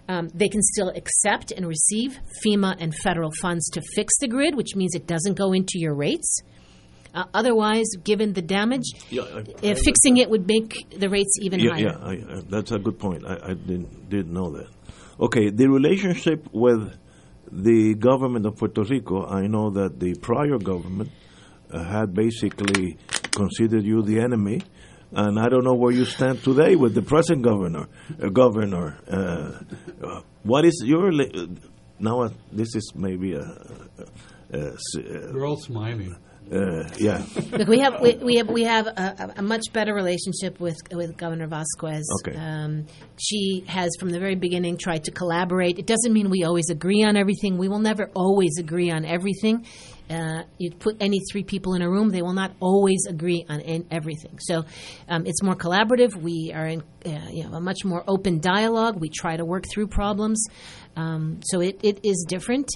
Um, 0.10 0.28
they 0.36 0.50
can 0.50 0.62
still 0.62 0.90
accept 0.90 1.54
and 1.54 1.66
receive 1.66 2.20
FEMA 2.46 2.76
and 2.80 2.94
federal 2.94 3.32
funds 3.42 3.70
to 3.70 3.82
fix 3.96 4.14
the 4.20 4.28
grid, 4.28 4.56
which 4.56 4.76
means 4.76 4.94
it 4.94 5.08
doesn't 5.08 5.36
go 5.38 5.54
into 5.54 5.80
your 5.80 5.96
rates. 5.96 6.42
Uh, 7.14 7.26
otherwise, 7.34 7.86
given 8.04 8.34
the 8.34 8.42
damage, 8.42 8.86
Yeah, 9.10 9.22
I- 9.24 9.72
uh, 9.72 9.76
fixing 9.84 10.18
it 10.18 10.30
would 10.32 10.48
make 10.48 10.74
the 11.00 11.10
rates 11.10 11.38
even 11.42 11.60
yeah, 11.60 11.72
higher. 11.72 11.82
yeah, 11.84 11.98
I, 12.02 12.38
I, 12.38 12.42
that's 12.50 12.72
a 12.72 12.80
good 12.80 12.98
point. 12.98 13.24
I, 13.26 13.36
I 13.52 13.54
didn't 13.54 14.10
didn't 14.10 14.34
know 14.34 14.50
that. 14.58 14.68
Okay, 15.20 15.52
the 15.52 15.68
relationship 15.70 16.48
with 16.52 16.92
the 17.52 17.94
government 17.94 18.48
of 18.48 18.58
Puerto 18.58 18.82
Rico. 18.84 19.26
I 19.28 19.46
know 19.46 19.70
that 19.72 20.00
the 20.00 20.16
prior 20.16 20.58
government 20.58 21.12
uh, 21.72 21.84
had 21.84 22.16
basically 22.16 22.98
considered 23.32 23.84
you 23.84 24.02
the 24.02 24.20
enemy, 24.20 24.62
and 25.12 25.40
I 25.40 25.50
don't 25.50 25.64
know 25.64 25.76
where 25.76 25.92
you 25.94 26.06
stand 26.06 26.44
today 26.44 26.76
with 26.76 26.96
the 26.96 27.04
present 27.04 27.44
governor. 27.44 27.88
Uh, 28.22 28.30
governor, 28.30 28.98
uh, 29.08 29.60
uh, 30.04 30.22
what 30.42 30.66
is 30.66 30.82
your 30.84 31.12
li- 31.14 31.50
now? 32.00 32.22
Uh, 32.22 32.30
this 32.52 32.74
is 32.76 32.92
maybe 32.96 33.34
a. 33.34 33.42
a, 33.42 34.58
a, 34.58 34.60
a 34.60 35.34
We're 35.34 35.48
all 35.48 35.58
smiling. 35.58 36.16
Uh, 36.54 36.88
yeah. 36.98 37.26
Look, 37.52 37.68
we 37.68 37.80
have 37.80 38.00
we, 38.00 38.16
we 38.16 38.36
have 38.38 38.50
we 38.50 38.64
have 38.64 38.88
a, 38.88 39.34
a 39.38 39.42
much 39.42 39.74
better 39.74 39.94
relationship 39.94 40.60
with 40.60 40.78
with 40.92 41.18
Governor 41.18 41.48
Vázquez. 41.48 42.04
Okay. 42.20 42.38
Um, 42.38 42.86
she 43.20 43.64
has 43.68 43.90
from 44.00 44.10
the 44.10 44.20
very 44.20 44.36
beginning 44.36 44.78
tried 44.78 45.06
to 45.06 45.12
collaborate. 45.12 45.80
It 45.80 45.88
doesn't 45.88 46.14
mean 46.14 46.30
we 46.30 46.44
always 46.44 46.70
agree 46.70 47.04
on 47.04 47.18
everything. 47.18 47.58
We 47.58 47.70
will 47.70 47.80
never 47.80 48.10
always 48.14 48.58
agree 48.60 48.92
on 48.92 49.04
everything. 49.04 49.66
Uh, 50.10 50.44
you 50.58 50.70
put 50.70 50.98
any 51.00 51.22
three 51.32 51.44
people 51.44 51.74
in 51.74 51.82
a 51.82 51.90
room, 51.90 52.10
they 52.10 52.22
will 52.22 52.34
not 52.34 52.52
always 52.60 53.08
agree 53.08 53.46
on 53.50 53.62
in 53.62 53.88
everything. 53.90 54.38
So 54.40 54.66
um, 55.08 55.26
it's 55.26 55.42
more 55.42 55.56
collaborative. 55.56 56.16
We 56.16 56.52
are 56.54 56.68
in 56.68 56.84
uh, 57.06 57.30
you 57.32 57.46
know 57.46 57.54
a 57.54 57.62
much 57.62 57.84
more 57.84 58.04
open 58.08 58.40
dialogue. 58.40 59.00
We 59.00 59.10
try 59.10 59.38
to 59.38 59.46
work 59.46 59.66
through 59.72 59.88
problems. 59.88 60.46
Um, 60.96 61.40
so 61.44 61.62
it, 61.62 61.80
it 61.84 62.02
is 62.04 62.26
different. 62.28 62.70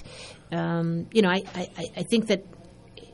Um, 0.50 1.06
you 1.12 1.22
know, 1.22 1.28
I, 1.28 1.42
I, 1.54 1.84
I 1.98 2.02
think 2.04 2.28
that 2.28 2.44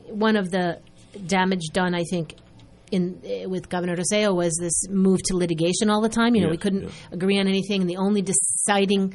one 0.09 0.35
of 0.35 0.51
the 0.51 0.79
damage 1.27 1.67
done, 1.73 1.93
I 1.95 2.03
think, 2.03 2.35
in 2.91 3.21
uh, 3.25 3.49
with 3.49 3.67
Governor 3.69 3.95
Rosselló 3.97 4.35
was 4.35 4.55
this 4.59 4.87
move 4.89 5.19
to 5.25 5.35
litigation 5.35 5.89
all 5.89 6.01
the 6.01 6.09
time. 6.09 6.35
You 6.35 6.41
know, 6.41 6.47
Yeah, 6.47 6.51
we 6.51 6.57
couldn't 6.57 6.83
yeah. 6.83 6.89
agree 7.11 7.39
on 7.39 7.47
anything, 7.47 7.81
and 7.81 7.89
the 7.89 7.97
only 7.97 8.21
deciding 8.21 9.13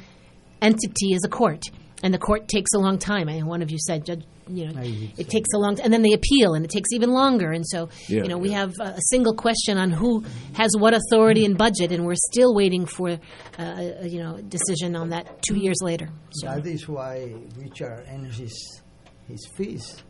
entity 0.61 1.13
is 1.13 1.23
a 1.25 1.29
court, 1.29 1.63
and 2.03 2.13
the 2.13 2.17
court 2.19 2.47
takes 2.47 2.71
a 2.75 2.79
long 2.79 2.97
time. 2.97 3.29
I 3.29 3.33
think 3.33 3.45
one 3.47 3.61
of 3.61 3.71
you 3.71 3.77
said, 3.79 4.05
Judge, 4.05 4.23
you 4.47 4.67
know, 4.67 4.81
it 5.17 5.29
takes 5.29 5.49
a 5.55 5.57
long, 5.57 5.75
time. 5.75 5.85
and 5.85 5.93
then 5.93 6.01
they 6.01 6.11
appeal, 6.13 6.53
and 6.55 6.65
it 6.65 6.71
takes 6.71 6.91
even 6.91 7.11
longer. 7.11 7.51
And 7.51 7.65
so, 7.65 7.89
Yeah, 8.09 8.23
you 8.23 8.27
know, 8.29 8.37
we 8.37 8.49
yeah. 8.49 8.59
have 8.59 8.73
a 8.81 8.99
single 9.09 9.33
question 9.33 9.77
on 9.77 9.91
who 9.91 10.25
has 10.53 10.71
what 10.77 10.93
authority 10.93 11.45
and 11.45 11.57
budget, 11.57 11.91
and 11.91 12.05
we're 12.05 12.15
still 12.31 12.53
waiting 12.53 12.85
for, 12.85 13.11
uh, 13.11 13.17
a, 13.57 14.07
you 14.07 14.19
know, 14.19 14.37
decision 14.41 14.95
on 14.95 15.09
that 15.09 15.41
two 15.47 15.55
years 15.55 15.77
later. 15.81 16.09
So. 16.31 16.47
That 16.47 16.65
is 16.67 16.87
why 16.89 17.33
Richard 17.57 18.05
earns 18.11 18.37
his, 18.37 18.81
his 19.29 19.47
fees 19.55 20.03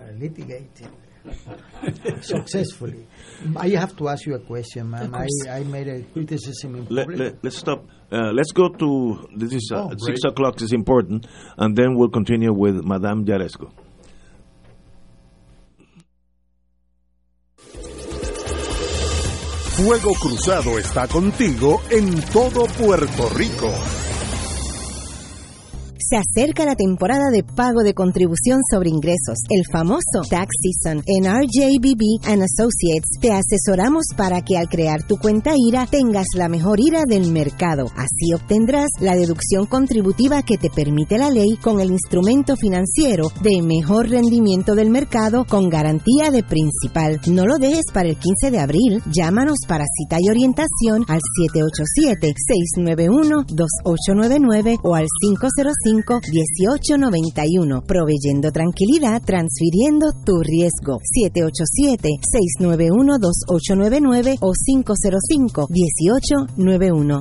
uh, 0.00 0.12
litigating 0.12 0.90
successfully. 2.22 3.06
I 3.56 3.70
have 3.70 3.96
to 3.96 4.08
ask 4.08 4.26
you 4.26 4.34
a 4.34 4.38
question, 4.38 4.90
ma'am. 4.90 5.14
I, 5.14 5.26
I 5.50 5.64
made 5.64 5.88
a 5.88 6.02
criticism 6.12 6.76
in 6.76 6.86
let, 6.88 7.06
public. 7.06 7.18
let, 7.18 7.44
let's 7.44 7.56
stop. 7.58 7.84
Uh, 8.10 8.30
let's 8.32 8.52
go 8.52 8.68
to 8.68 9.28
this 9.36 9.52
is 9.52 9.70
uh, 9.74 9.88
Oh, 9.90 9.94
six 9.98 10.20
o'clock 10.24 10.60
is 10.62 10.72
important, 10.72 11.26
and 11.58 11.76
then 11.76 11.96
we'll 11.96 12.10
continue 12.10 12.52
with 12.52 12.84
Madame 12.84 13.24
Jaresko. 13.24 13.72
Fuego 19.76 20.12
Cruzado 20.14 20.78
está 20.78 21.06
contigo 21.06 21.82
en 21.90 22.22
todo 22.32 22.64
Puerto 22.78 23.28
Rico. 23.36 23.70
Se 26.08 26.16
acerca 26.16 26.64
la 26.64 26.76
temporada 26.76 27.30
de 27.32 27.42
pago 27.42 27.82
de 27.82 27.92
contribución 27.92 28.60
sobre 28.70 28.90
ingresos, 28.90 29.38
el 29.50 29.64
famoso 29.72 30.22
tax 30.30 30.54
season. 30.62 31.02
En 31.04 31.24
RJBB 31.24 32.30
and 32.30 32.44
Associates 32.44 33.18
te 33.20 33.32
asesoramos 33.32 34.04
para 34.16 34.40
que 34.42 34.56
al 34.56 34.68
crear 34.68 35.02
tu 35.02 35.16
cuenta 35.16 35.54
IRA 35.56 35.86
tengas 35.86 36.26
la 36.36 36.48
mejor 36.48 36.78
IRA 36.78 37.02
del 37.08 37.32
mercado. 37.32 37.86
Así 37.96 38.32
obtendrás 38.32 38.86
la 39.00 39.16
deducción 39.16 39.66
contributiva 39.66 40.42
que 40.42 40.58
te 40.58 40.70
permite 40.70 41.18
la 41.18 41.28
ley 41.28 41.56
con 41.60 41.80
el 41.80 41.90
instrumento 41.90 42.54
financiero 42.54 43.32
de 43.42 43.62
mejor 43.62 44.08
rendimiento 44.08 44.76
del 44.76 44.90
mercado 44.90 45.44
con 45.44 45.68
garantía 45.68 46.30
de 46.30 46.44
principal. 46.44 47.20
No 47.26 47.46
lo 47.46 47.58
dejes 47.58 47.86
para 47.92 48.08
el 48.08 48.16
15 48.16 48.52
de 48.52 48.60
abril. 48.60 49.02
Llámanos 49.12 49.58
para 49.66 49.86
cita 49.98 50.18
y 50.20 50.28
orientación 50.28 51.04
al 51.08 51.18
787-691-2899 52.78 54.78
o 54.84 54.94
al 54.94 55.06
505-1891. 56.02 57.82
Proveyendo 57.86 58.50
tranquilidad, 58.52 59.22
transfiriendo 59.22 60.12
tu 60.24 60.42
riesgo. 60.42 60.98
787-691-2899 62.60 64.36
o 64.40 64.52
505-1891. 64.52 67.20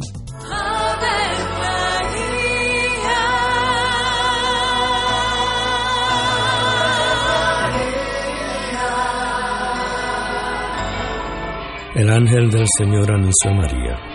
El 11.95 12.09
ángel 12.09 12.51
del 12.51 12.65
Señor 12.77 13.09
anunció 13.09 13.51
a 13.51 13.53
María. 13.53 14.14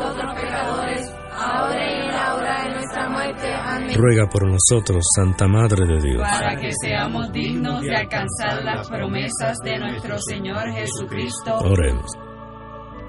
Ruega 3.95 4.27
por 4.27 4.47
nosotros, 4.47 5.03
Santa 5.15 5.47
Madre 5.47 5.85
de 5.85 6.01
Dios. 6.01 6.21
Para 6.21 6.55
que 6.55 6.71
seamos 6.81 7.31
dignos 7.31 7.81
de 7.81 7.95
alcanzar 7.95 8.63
las 8.63 8.89
promesas 8.89 9.57
de 9.63 9.77
nuestro 9.79 10.17
Señor 10.19 10.71
Jesucristo. 10.73 11.57
Oremos. 11.59 12.11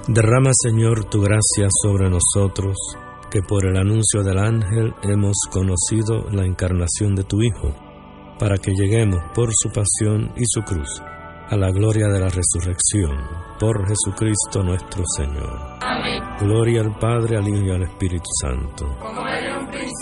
Derrama, 0.08 0.50
Señor, 0.52 1.04
tu 1.04 1.20
gracia 1.20 1.68
sobre 1.82 2.10
nosotros, 2.10 2.76
que 3.30 3.40
por 3.42 3.66
el 3.66 3.76
anuncio 3.76 4.22
del 4.22 4.38
ángel 4.38 4.94
hemos 5.02 5.36
conocido 5.50 6.28
la 6.30 6.44
encarnación 6.44 7.14
de 7.14 7.24
tu 7.24 7.40
Hijo, 7.42 7.74
para 8.38 8.56
que 8.56 8.72
lleguemos 8.72 9.20
por 9.34 9.50
su 9.54 9.70
pasión 9.70 10.32
y 10.36 10.44
su 10.46 10.62
cruz 10.62 11.00
a 11.52 11.56
la 11.56 11.70
gloria 11.70 12.08
de 12.08 12.18
la 12.18 12.30
resurrección, 12.30 13.14
por 13.60 13.86
Jesucristo 13.86 14.62
nuestro 14.62 15.04
Señor. 15.16 15.60
Amén. 15.82 16.22
Gloria 16.40 16.80
al 16.80 16.98
Padre, 16.98 17.36
al 17.36 17.46
Hijo 17.46 17.62
y 17.66 17.70
al 17.70 17.82
Espíritu 17.82 18.30
Santo. 18.40 18.86
Como 18.98 19.28
era 19.28 19.58
un 19.58 19.68
principio, 19.68 20.01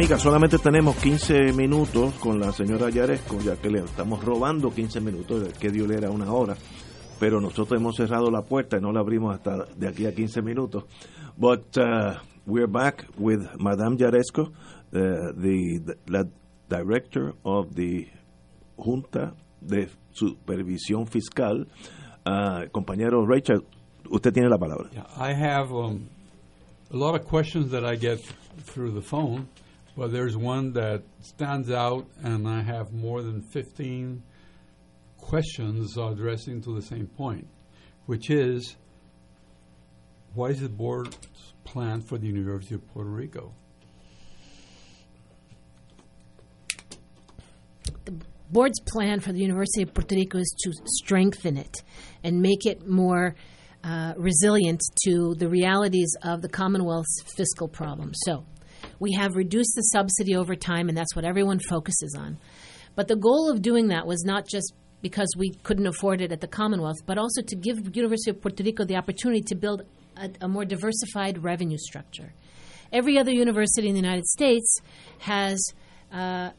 Amigas, 0.00 0.22
solamente 0.22 0.56
tenemos 0.56 0.96
15 0.96 1.52
minutos 1.52 2.14
con 2.14 2.40
la 2.40 2.52
señora 2.52 2.88
Yaresco, 2.88 3.38
ya 3.40 3.56
que 3.56 3.68
le 3.68 3.80
estamos 3.80 4.24
robando 4.24 4.70
15 4.70 4.98
minutos, 5.02 5.52
que 5.58 5.68
Dios 5.68 5.86
le 5.86 5.96
era 5.96 6.08
una 6.08 6.32
hora, 6.32 6.56
pero 7.18 7.38
nosotros 7.38 7.78
hemos 7.78 7.96
cerrado 7.96 8.30
la 8.30 8.40
puerta 8.40 8.78
y 8.78 8.80
no 8.80 8.92
la 8.92 9.00
abrimos 9.00 9.34
hasta 9.34 9.66
de 9.76 9.88
aquí 9.88 10.06
a 10.06 10.14
15 10.14 10.40
minutos. 10.40 10.84
But 11.36 11.76
uh, 11.76 12.14
we're 12.46 12.66
back 12.66 13.08
with 13.18 13.40
Madame 13.58 13.98
Yaresco, 13.98 14.48
uh, 14.48 14.52
the, 15.36 15.82
the 15.84 15.96
la 16.06 16.24
director 16.70 17.34
of 17.44 17.74
the 17.74 18.08
Junta 18.78 19.34
de 19.60 19.90
Supervisión 20.14 21.08
Fiscal. 21.08 21.66
Uh, 22.24 22.70
compañero 22.72 23.26
Rachel, 23.26 23.66
usted 24.10 24.32
tiene 24.32 24.48
la 24.48 24.56
palabra. 24.56 24.88
I 25.18 25.34
have 25.34 25.70
um, 25.70 26.08
a 26.90 26.96
lot 26.96 27.20
of 27.20 27.26
questions 27.26 27.70
that 27.72 27.84
I 27.84 27.96
get 27.96 28.18
through 28.64 28.92
the 28.92 29.02
phone, 29.02 29.46
but 29.96 30.12
there's 30.12 30.36
one 30.36 30.72
that 30.72 31.02
stands 31.20 31.70
out, 31.70 32.06
and 32.22 32.48
I 32.48 32.62
have 32.62 32.92
more 32.92 33.22
than 33.22 33.42
15 33.42 34.22
questions 35.18 35.96
addressing 35.96 36.62
to 36.62 36.74
the 36.74 36.82
same 36.82 37.06
point, 37.06 37.46
which 38.06 38.30
is 38.30 38.76
what 40.34 40.52
is 40.52 40.60
the 40.60 40.68
board's 40.68 41.16
plan 41.64 42.00
for 42.00 42.18
the 42.18 42.26
University 42.26 42.74
of 42.74 42.86
Puerto 42.88 43.10
Rico? 43.10 43.52
The 48.04 48.14
board's 48.50 48.80
plan 48.80 49.20
for 49.20 49.32
the 49.32 49.40
University 49.40 49.82
of 49.82 49.92
Puerto 49.92 50.14
Rico 50.14 50.38
is 50.38 50.54
to 50.64 50.72
strengthen 50.84 51.56
it 51.56 51.82
and 52.22 52.40
make 52.40 52.64
it 52.64 52.86
more 52.88 53.34
uh, 53.82 54.14
resilient 54.16 54.80
to 55.04 55.34
the 55.36 55.48
realities 55.48 56.14
of 56.22 56.42
the 56.42 56.48
Commonwealth's 56.48 57.22
fiscal 57.36 57.68
problems. 57.68 58.18
So, 58.24 58.44
we 59.00 59.12
have 59.14 59.34
reduced 59.34 59.74
the 59.74 59.82
subsidy 59.82 60.36
over 60.36 60.54
time, 60.54 60.88
and 60.88 60.96
that's 60.96 61.16
what 61.16 61.24
everyone 61.24 61.58
focuses 61.58 62.14
on. 62.16 62.38
But 62.94 63.08
the 63.08 63.16
goal 63.16 63.50
of 63.50 63.62
doing 63.62 63.88
that 63.88 64.06
was 64.06 64.24
not 64.24 64.46
just 64.46 64.72
because 65.02 65.28
we 65.36 65.50
couldn't 65.62 65.86
afford 65.86 66.20
it 66.20 66.30
at 66.30 66.40
the 66.40 66.46
Commonwealth, 66.46 66.98
but 67.06 67.18
also 67.18 67.42
to 67.42 67.56
give 67.56 67.96
University 67.96 68.30
of 68.30 68.40
Puerto 68.40 68.62
Rico 68.62 68.84
the 68.84 68.96
opportunity 68.96 69.40
to 69.40 69.54
build 69.54 69.82
a, 70.16 70.30
a 70.42 70.48
more 70.48 70.64
diversified 70.64 71.42
revenue 71.42 71.78
structure. 71.78 72.32
Every 72.92 73.18
other 73.18 73.32
university 73.32 73.88
in 73.88 73.94
the 73.94 74.00
United 74.00 74.26
States 74.26 74.78
has 75.20 75.64
uh, 76.12 76.50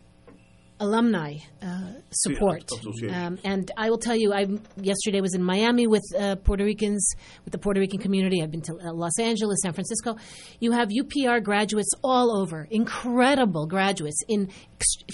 alumni 0.82 1.38
uh, 1.62 1.94
support. 2.10 2.70
Um, 3.10 3.38
and 3.44 3.72
I 3.78 3.90
will 3.90 4.00
tell 4.00 4.16
you, 4.16 4.34
I 4.34 4.48
yesterday 4.78 5.22
was 5.22 5.36
in 5.36 5.44
Miami 5.44 5.88
with 5.88 6.04
uh, 6.20 6.36
Puerto 6.38 6.66
Ricans, 6.66 7.14
with 7.46 7.52
the 7.52 7.60
Puerto 7.60 7.80
Rican 7.80 8.00
community. 8.00 8.42
I've 8.42 8.52
been 8.52 8.62
to 8.64 8.74
uh, 8.74 8.92
Los 8.94 9.18
Angeles, 9.20 9.60
San 9.62 9.74
Francisco. 9.74 10.18
You 10.60 10.72
have 10.72 10.90
UPR 10.90 11.44
graduates 11.44 11.92
all 12.04 12.36
over, 12.36 12.68
incredible 12.72 13.68
graduates 13.68 14.20
in 14.28 14.50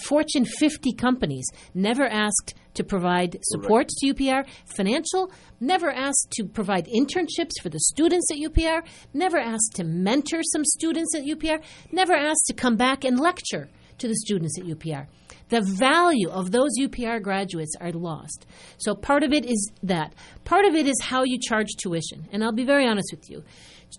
Fortune 0.06 0.46
50 0.46 0.94
companies, 0.94 1.46
never 1.74 2.06
asked 2.06 2.56
to 2.76 2.84
provide 2.84 3.38
support 3.42 3.90
to 3.90 4.14
UPR, 4.14 4.46
financial, 4.66 5.32
never 5.60 5.92
asked 5.92 6.28
to 6.32 6.46
provide 6.46 6.88
internships 6.88 7.60
for 7.62 7.70
the 7.70 7.80
students 7.80 8.32
at 8.32 8.38
UPR, 8.38 8.84
never 9.14 9.38
asked 9.38 9.74
to 9.76 9.84
mentor 9.84 10.42
some 10.44 10.64
students 10.64 11.14
at 11.16 11.24
UPR, 11.24 11.62
never 11.92 12.14
asked 12.14 12.46
to 12.48 12.54
come 12.54 12.78
back 12.78 13.04
and 13.04 13.20
lecture 13.20 13.68
to 13.98 14.08
the 14.08 14.16
students 14.16 14.58
at 14.60 14.66
UPR. 14.66 15.08
The 15.50 15.62
value 15.62 16.30
of 16.30 16.52
those 16.52 16.72
UPR 16.80 17.22
graduates 17.22 17.74
are 17.80 17.92
lost. 17.92 18.46
So 18.78 18.96
part 18.96 19.24
of 19.24 19.32
it 19.32 19.46
is 19.46 19.72
that. 19.84 20.14
Part 20.44 20.66
of 20.66 20.76
it 20.76 20.88
is 20.88 20.96
how 21.02 21.24
you 21.24 21.40
charge 21.40 21.70
tuition. 21.78 22.28
And 22.32 22.44
I'll 22.44 22.52
be 22.52 22.66
very 22.66 22.86
honest 22.86 23.10
with 23.12 23.30
you. 23.30 23.44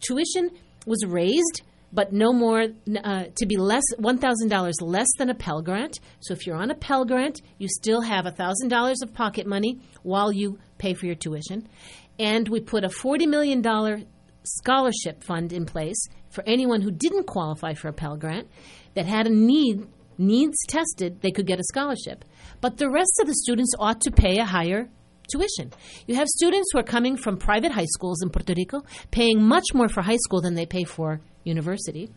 Tuition 0.00 0.50
was 0.86 1.04
raised 1.06 1.62
but 1.90 2.12
no 2.12 2.32
more 2.34 2.66
uh, 3.02 3.24
to 3.34 3.46
be 3.46 3.56
less 3.56 3.82
$1000 3.98 4.72
less 4.82 5.06
than 5.16 5.30
a 5.30 5.34
pell 5.34 5.62
grant 5.62 6.00
so 6.20 6.34
if 6.34 6.46
you're 6.46 6.56
on 6.56 6.70
a 6.70 6.74
pell 6.74 7.04
grant 7.04 7.40
you 7.56 7.66
still 7.66 8.02
have 8.02 8.26
$1000 8.26 8.94
of 9.02 9.14
pocket 9.14 9.46
money 9.46 9.80
while 10.02 10.30
you 10.30 10.58
pay 10.76 10.92
for 10.92 11.06
your 11.06 11.14
tuition 11.14 11.66
and 12.18 12.48
we 12.48 12.60
put 12.60 12.84
a 12.84 12.88
$40 12.88 13.26
million 13.26 14.06
scholarship 14.42 15.22
fund 15.24 15.52
in 15.52 15.64
place 15.64 16.08
for 16.30 16.44
anyone 16.46 16.82
who 16.82 16.90
didn't 16.90 17.26
qualify 17.26 17.74
for 17.74 17.88
a 17.88 17.92
pell 17.92 18.16
grant 18.16 18.48
that 18.94 19.06
had 19.06 19.26
a 19.26 19.30
need 19.30 19.86
needs 20.18 20.56
tested 20.68 21.20
they 21.20 21.30
could 21.30 21.46
get 21.46 21.60
a 21.60 21.64
scholarship 21.64 22.24
but 22.60 22.76
the 22.76 22.90
rest 22.90 23.18
of 23.20 23.26
the 23.26 23.34
students 23.34 23.72
ought 23.78 24.00
to 24.00 24.10
pay 24.10 24.38
a 24.38 24.44
higher 24.44 24.88
tuition. 25.28 25.72
You 26.06 26.14
have 26.16 26.28
students 26.28 26.70
who 26.72 26.78
are 26.78 26.84
coming 26.84 27.16
from 27.16 27.36
private 27.36 27.72
high 27.72 27.86
schools 27.86 28.22
in 28.22 28.30
Puerto 28.30 28.54
Rico 28.56 28.82
paying 29.10 29.42
much 29.42 29.66
more 29.74 29.88
for 29.88 30.02
high 30.02 30.16
school 30.16 30.40
than 30.40 30.54
they 30.54 30.66
pay 30.66 30.84
for 30.84 31.20
university. 31.44 32.10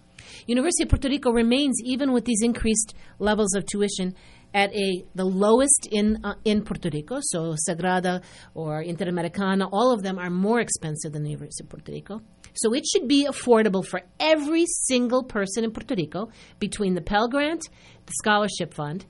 University 0.47 0.83
of 0.83 0.89
Puerto 0.89 1.09
Rico 1.09 1.31
remains 1.31 1.75
even 1.83 2.11
with 2.11 2.25
these 2.25 2.41
increased 2.41 2.93
levels 3.19 3.53
of 3.55 3.65
tuition 3.65 4.15
at 4.53 4.73
a 4.75 5.05
the 5.15 5.25
lowest 5.25 5.87
in 5.91 6.23
uh, 6.23 6.35
in 6.45 6.63
Puerto 6.63 6.89
Rico. 6.91 7.19
So 7.21 7.55
Sagrada 7.67 8.21
or 8.53 8.83
Interamericana, 8.83 9.69
all 9.71 9.93
of 9.93 10.03
them 10.03 10.19
are 10.19 10.29
more 10.29 10.59
expensive 10.59 11.13
than 11.13 11.23
the 11.23 11.31
University 11.31 11.63
of 11.63 11.69
Puerto 11.69 11.91
Rico. 11.91 12.21
So 12.53 12.73
it 12.73 12.85
should 12.85 13.07
be 13.07 13.27
affordable 13.27 13.85
for 13.85 14.01
every 14.19 14.65
single 14.67 15.23
person 15.23 15.63
in 15.63 15.71
Puerto 15.71 15.95
Rico 15.95 16.29
between 16.59 16.95
the 16.95 17.01
Pell 17.01 17.29
Grant, 17.29 17.69
the 18.05 18.13
scholarship 18.19 18.73
fund, 18.73 19.05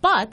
but 0.00 0.32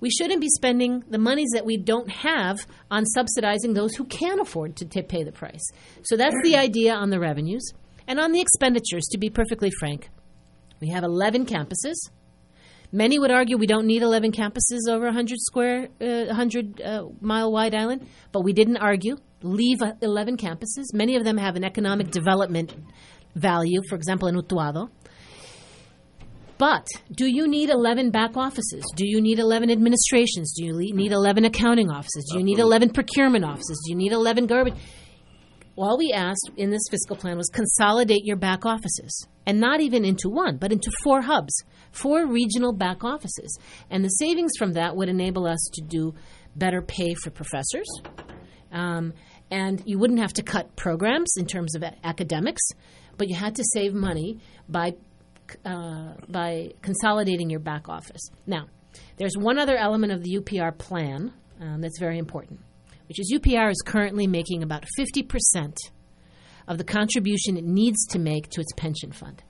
we 0.00 0.10
shouldn't 0.10 0.42
be 0.42 0.48
spending 0.48 1.02
the 1.08 1.18
monies 1.18 1.48
that 1.54 1.64
we 1.64 1.78
don't 1.78 2.10
have 2.10 2.66
on 2.90 3.06
subsidizing 3.06 3.72
those 3.72 3.94
who 3.94 4.04
can 4.04 4.38
afford 4.38 4.76
to 4.76 4.84
t- 4.84 5.00
pay 5.00 5.22
the 5.24 5.32
price. 5.32 5.62
So 6.02 6.16
that's 6.16 6.36
the 6.42 6.56
idea 6.56 6.94
on 6.94 7.08
the 7.08 7.18
revenues. 7.18 7.72
And 8.06 8.20
on 8.20 8.32
the 8.32 8.40
expenditures, 8.40 9.04
to 9.12 9.18
be 9.18 9.30
perfectly 9.30 9.70
frank, 9.70 10.10
we 10.78 10.90
have 10.90 11.04
11 11.04 11.46
campuses. 11.46 11.94
Many 12.94 13.18
would 13.18 13.32
argue 13.32 13.56
we 13.58 13.66
don't 13.66 13.86
need 13.86 14.02
11 14.02 14.30
campuses 14.30 14.88
over 14.88 15.06
100 15.06 15.36
square, 15.40 15.88
uh, 16.00 16.26
100 16.26 16.80
uh, 16.80 17.02
mile 17.20 17.50
wide 17.50 17.74
island, 17.74 18.06
but 18.30 18.42
we 18.42 18.52
didn't 18.52 18.76
argue. 18.76 19.16
Leave 19.42 19.82
uh, 19.82 19.94
11 20.00 20.36
campuses. 20.36 20.84
Many 20.92 21.16
of 21.16 21.24
them 21.24 21.36
have 21.36 21.56
an 21.56 21.64
economic 21.64 22.12
development 22.12 22.72
value, 23.34 23.80
for 23.88 23.96
example, 23.96 24.28
in 24.28 24.36
Utuado. 24.36 24.90
But 26.56 26.86
do 27.10 27.26
you 27.26 27.48
need 27.48 27.68
11 27.68 28.12
back 28.12 28.36
offices? 28.36 28.84
Do 28.94 29.04
you 29.04 29.20
need 29.20 29.40
11 29.40 29.72
administrations? 29.72 30.54
Do 30.56 30.64
you 30.64 30.94
need 30.94 31.10
11 31.10 31.44
accounting 31.46 31.90
offices? 31.90 32.30
Do 32.30 32.38
you 32.38 32.44
need 32.44 32.60
11 32.60 32.90
procurement 32.90 33.44
offices? 33.44 33.82
Do 33.84 33.90
you 33.90 33.98
need 33.98 34.12
11 34.12 34.46
garbage? 34.46 34.74
All 35.74 35.98
we 35.98 36.12
asked 36.14 36.52
in 36.56 36.70
this 36.70 36.82
fiscal 36.88 37.16
plan 37.16 37.36
was 37.36 37.50
consolidate 37.52 38.24
your 38.24 38.36
back 38.36 38.64
offices, 38.64 39.26
and 39.46 39.58
not 39.58 39.80
even 39.80 40.04
into 40.04 40.28
one, 40.28 40.58
but 40.58 40.70
into 40.70 40.92
four 41.02 41.22
hubs, 41.22 41.64
four 41.94 42.26
regional 42.26 42.72
back 42.72 43.04
offices. 43.04 43.58
And 43.90 44.04
the 44.04 44.08
savings 44.08 44.52
from 44.58 44.72
that 44.72 44.96
would 44.96 45.08
enable 45.08 45.46
us 45.46 45.70
to 45.74 45.82
do 45.82 46.14
better 46.56 46.82
pay 46.82 47.14
for 47.14 47.30
professors. 47.30 47.88
Um, 48.72 49.12
and 49.50 49.82
you 49.86 49.98
wouldn't 49.98 50.20
have 50.20 50.32
to 50.34 50.42
cut 50.42 50.74
programs 50.76 51.34
in 51.36 51.46
terms 51.46 51.74
of 51.74 51.84
academics, 52.02 52.62
but 53.16 53.28
you 53.28 53.36
had 53.36 53.54
to 53.56 53.64
save 53.72 53.94
money 53.94 54.40
by 54.68 54.94
uh, 55.64 56.14
by 56.26 56.72
consolidating 56.80 57.50
your 57.50 57.60
back 57.60 57.88
office. 57.88 58.30
Now, 58.46 58.66
there's 59.18 59.36
one 59.36 59.58
other 59.58 59.76
element 59.76 60.12
of 60.12 60.22
the 60.22 60.38
UPR 60.38 60.76
plan 60.76 61.32
um, 61.60 61.80
that's 61.82 61.98
very 61.98 62.18
important, 62.18 62.60
which 63.08 63.20
is 63.20 63.32
UPR 63.32 63.70
is 63.70 63.82
currently 63.84 64.26
making 64.26 64.62
about 64.62 64.84
50% 64.98 65.76
of 66.66 66.78
the 66.78 66.84
contribution 66.84 67.56
it 67.56 67.64
needs 67.64 68.06
to 68.06 68.18
make 68.18 68.48
to 68.50 68.60
its 68.60 68.72
pension 68.76 69.12
fund. 69.12 69.42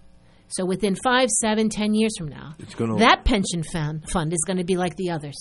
So 0.55 0.65
within 0.65 0.95
five, 0.95 1.31
seven, 1.31 1.69
ten 1.69 1.95
years 1.95 2.13
from 2.17 2.29
now, 2.29 2.55
that 2.99 3.25
pension 3.25 3.65
fund, 3.65 4.09
fund 4.09 4.33
is 4.33 4.45
going 4.47 4.59
to 4.59 4.65
be 4.65 4.77
like 4.77 4.95
the 4.95 5.11
others, 5.11 5.35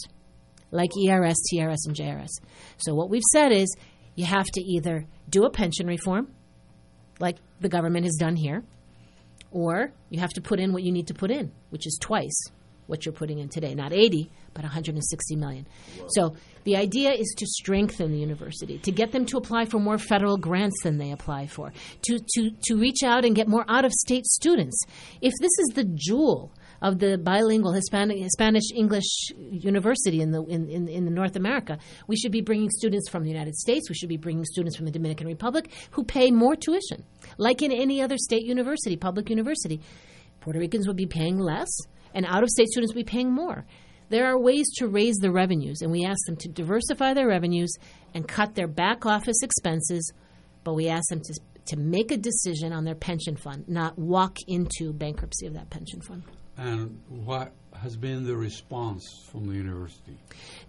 like 0.72 0.89
ERS, 0.97 1.36
TRS, 1.53 1.86
and 1.86 1.95
JRS. 1.95 2.30
So 2.78 2.95
what 2.95 3.11
we've 3.11 3.22
said 3.32 3.51
is 3.51 3.76
you 4.16 4.26
have 4.26 4.47
to 4.47 4.61
either 4.61 5.05
do 5.30 5.43
a 5.43 5.51
pension 5.51 5.86
reform, 5.86 6.34
like 7.20 7.38
the 7.59 7.70
government 7.70 8.05
has 8.05 8.16
done 8.20 8.36
here, 8.36 8.64
or 9.51 9.93
you 10.09 10.20
have 10.20 10.34
to 10.34 10.41
put 10.41 10.59
in 10.59 10.74
what 10.74 10.82
you 10.82 10.91
need 10.91 11.05
to 11.07 11.14
put 11.14 11.30
in, 11.30 11.51
which 11.70 11.86
is 11.86 11.95
twice 12.01 12.47
what 12.88 13.05
you're 13.05 13.14
putting 13.14 13.38
in 13.38 13.49
today. 13.49 13.76
Not 13.76 13.93
80, 13.93 14.32
but 14.54 14.64
160 14.64 15.36
million. 15.36 15.68
So 16.10 16.36
the 16.64 16.78
idea 16.78 17.12
is 17.12 17.34
to 17.38 17.45
strengthen 17.45 18.12
the 18.12 18.20
university, 18.20 18.78
to 18.80 18.91
get 18.91 19.12
them 19.12 19.26
to 19.28 19.38
apply 19.38 19.66
for 19.66 19.80
more 19.80 19.97
federal 19.97 20.38
grants 20.38 20.84
than 20.84 20.97
they 20.97 21.12
apply 21.12 21.47
for, 21.47 21.74
to, 22.04 22.20
to, 22.36 22.51
to 22.66 22.76
reach 22.76 23.04
out 23.04 23.26
and 23.26 23.36
get 23.36 23.47
more 23.47 23.66
out 23.68 23.86
of 23.86 23.91
state 23.91 24.26
students. 24.26 24.80
If 25.22 25.34
this 25.39 25.51
is 25.60 25.76
the 25.76 25.86
jewel 25.86 26.51
of 26.84 26.99
the 26.99 27.18
bilingual 27.18 27.72
Hispanic, 27.72 28.18
Spanish 28.30 28.66
English 28.76 29.32
university 29.38 30.22
in 30.22 30.32
the 30.32 30.43
in, 30.43 30.70
in, 30.70 30.89
in 30.89 31.14
North 31.14 31.38
America. 31.38 31.80
We 32.08 32.18
should 32.18 32.34
be 32.34 32.41
bringing 32.41 32.70
students 32.70 33.10
from 33.10 33.24
the 33.24 33.30
United 33.30 33.56
States. 33.56 33.89
We 33.89 33.95
should 33.95 34.10
be 34.10 34.18
bringing 34.18 34.43
students 34.43 34.76
from 34.76 34.86
the 34.86 34.91
Dominican 34.91 35.28
Republic 35.28 35.72
who 35.91 36.04
pay 36.04 36.30
more 36.30 36.58
tuition, 36.58 37.06
like 37.38 37.62
in 37.62 37.72
any 37.72 38.01
other 38.01 38.18
state 38.18 38.43
university, 38.43 38.97
public 38.97 39.30
university. 39.30 39.80
Puerto 40.41 40.60
Ricans 40.60 40.86
would 40.86 40.97
be 40.97 41.06
paying 41.06 41.39
less, 41.39 41.70
and 42.14 42.26
out 42.26 42.43
of 42.43 42.49
state 42.49 42.68
students 42.68 42.93
would 42.93 43.06
be 43.06 43.10
paying 43.10 43.32
more. 43.32 43.66
There 44.10 44.26
are 44.26 44.38
ways 44.38 44.66
to 44.78 44.88
raise 44.88 45.16
the 45.18 45.32
revenues, 45.32 45.82
and 45.82 45.91
we 45.91 46.06
ask 46.06 46.20
them 46.26 46.36
to 46.38 46.49
diversify 46.49 47.14
their 47.14 47.28
revenues 47.28 47.74
and 48.14 48.28
cut 48.28 48.56
their 48.56 48.68
back 48.68 49.06
office 49.06 49.41
expenses, 49.41 50.12
but 50.64 50.74
we 50.74 50.89
ask 50.89 51.08
them 51.10 51.22
to, 51.22 51.39
to 51.68 51.78
make 51.78 52.12
a 52.12 52.18
decision 52.18 52.74
on 52.74 52.84
their 52.84 52.95
pension 52.95 53.36
fund, 53.36 53.68
not 53.68 53.97
walk 53.97 54.38
into 54.47 54.93
bankruptcy 54.93 55.47
of 55.47 55.54
that 55.54 55.70
pension 55.70 56.01
fund. 56.01 56.24
And 56.58 57.01
what 57.08 57.54
has 57.76 57.97
been 57.97 58.24
the 58.26 58.36
response 58.36 59.04
from 59.32 59.47
the 59.47 59.56
university? 59.56 60.18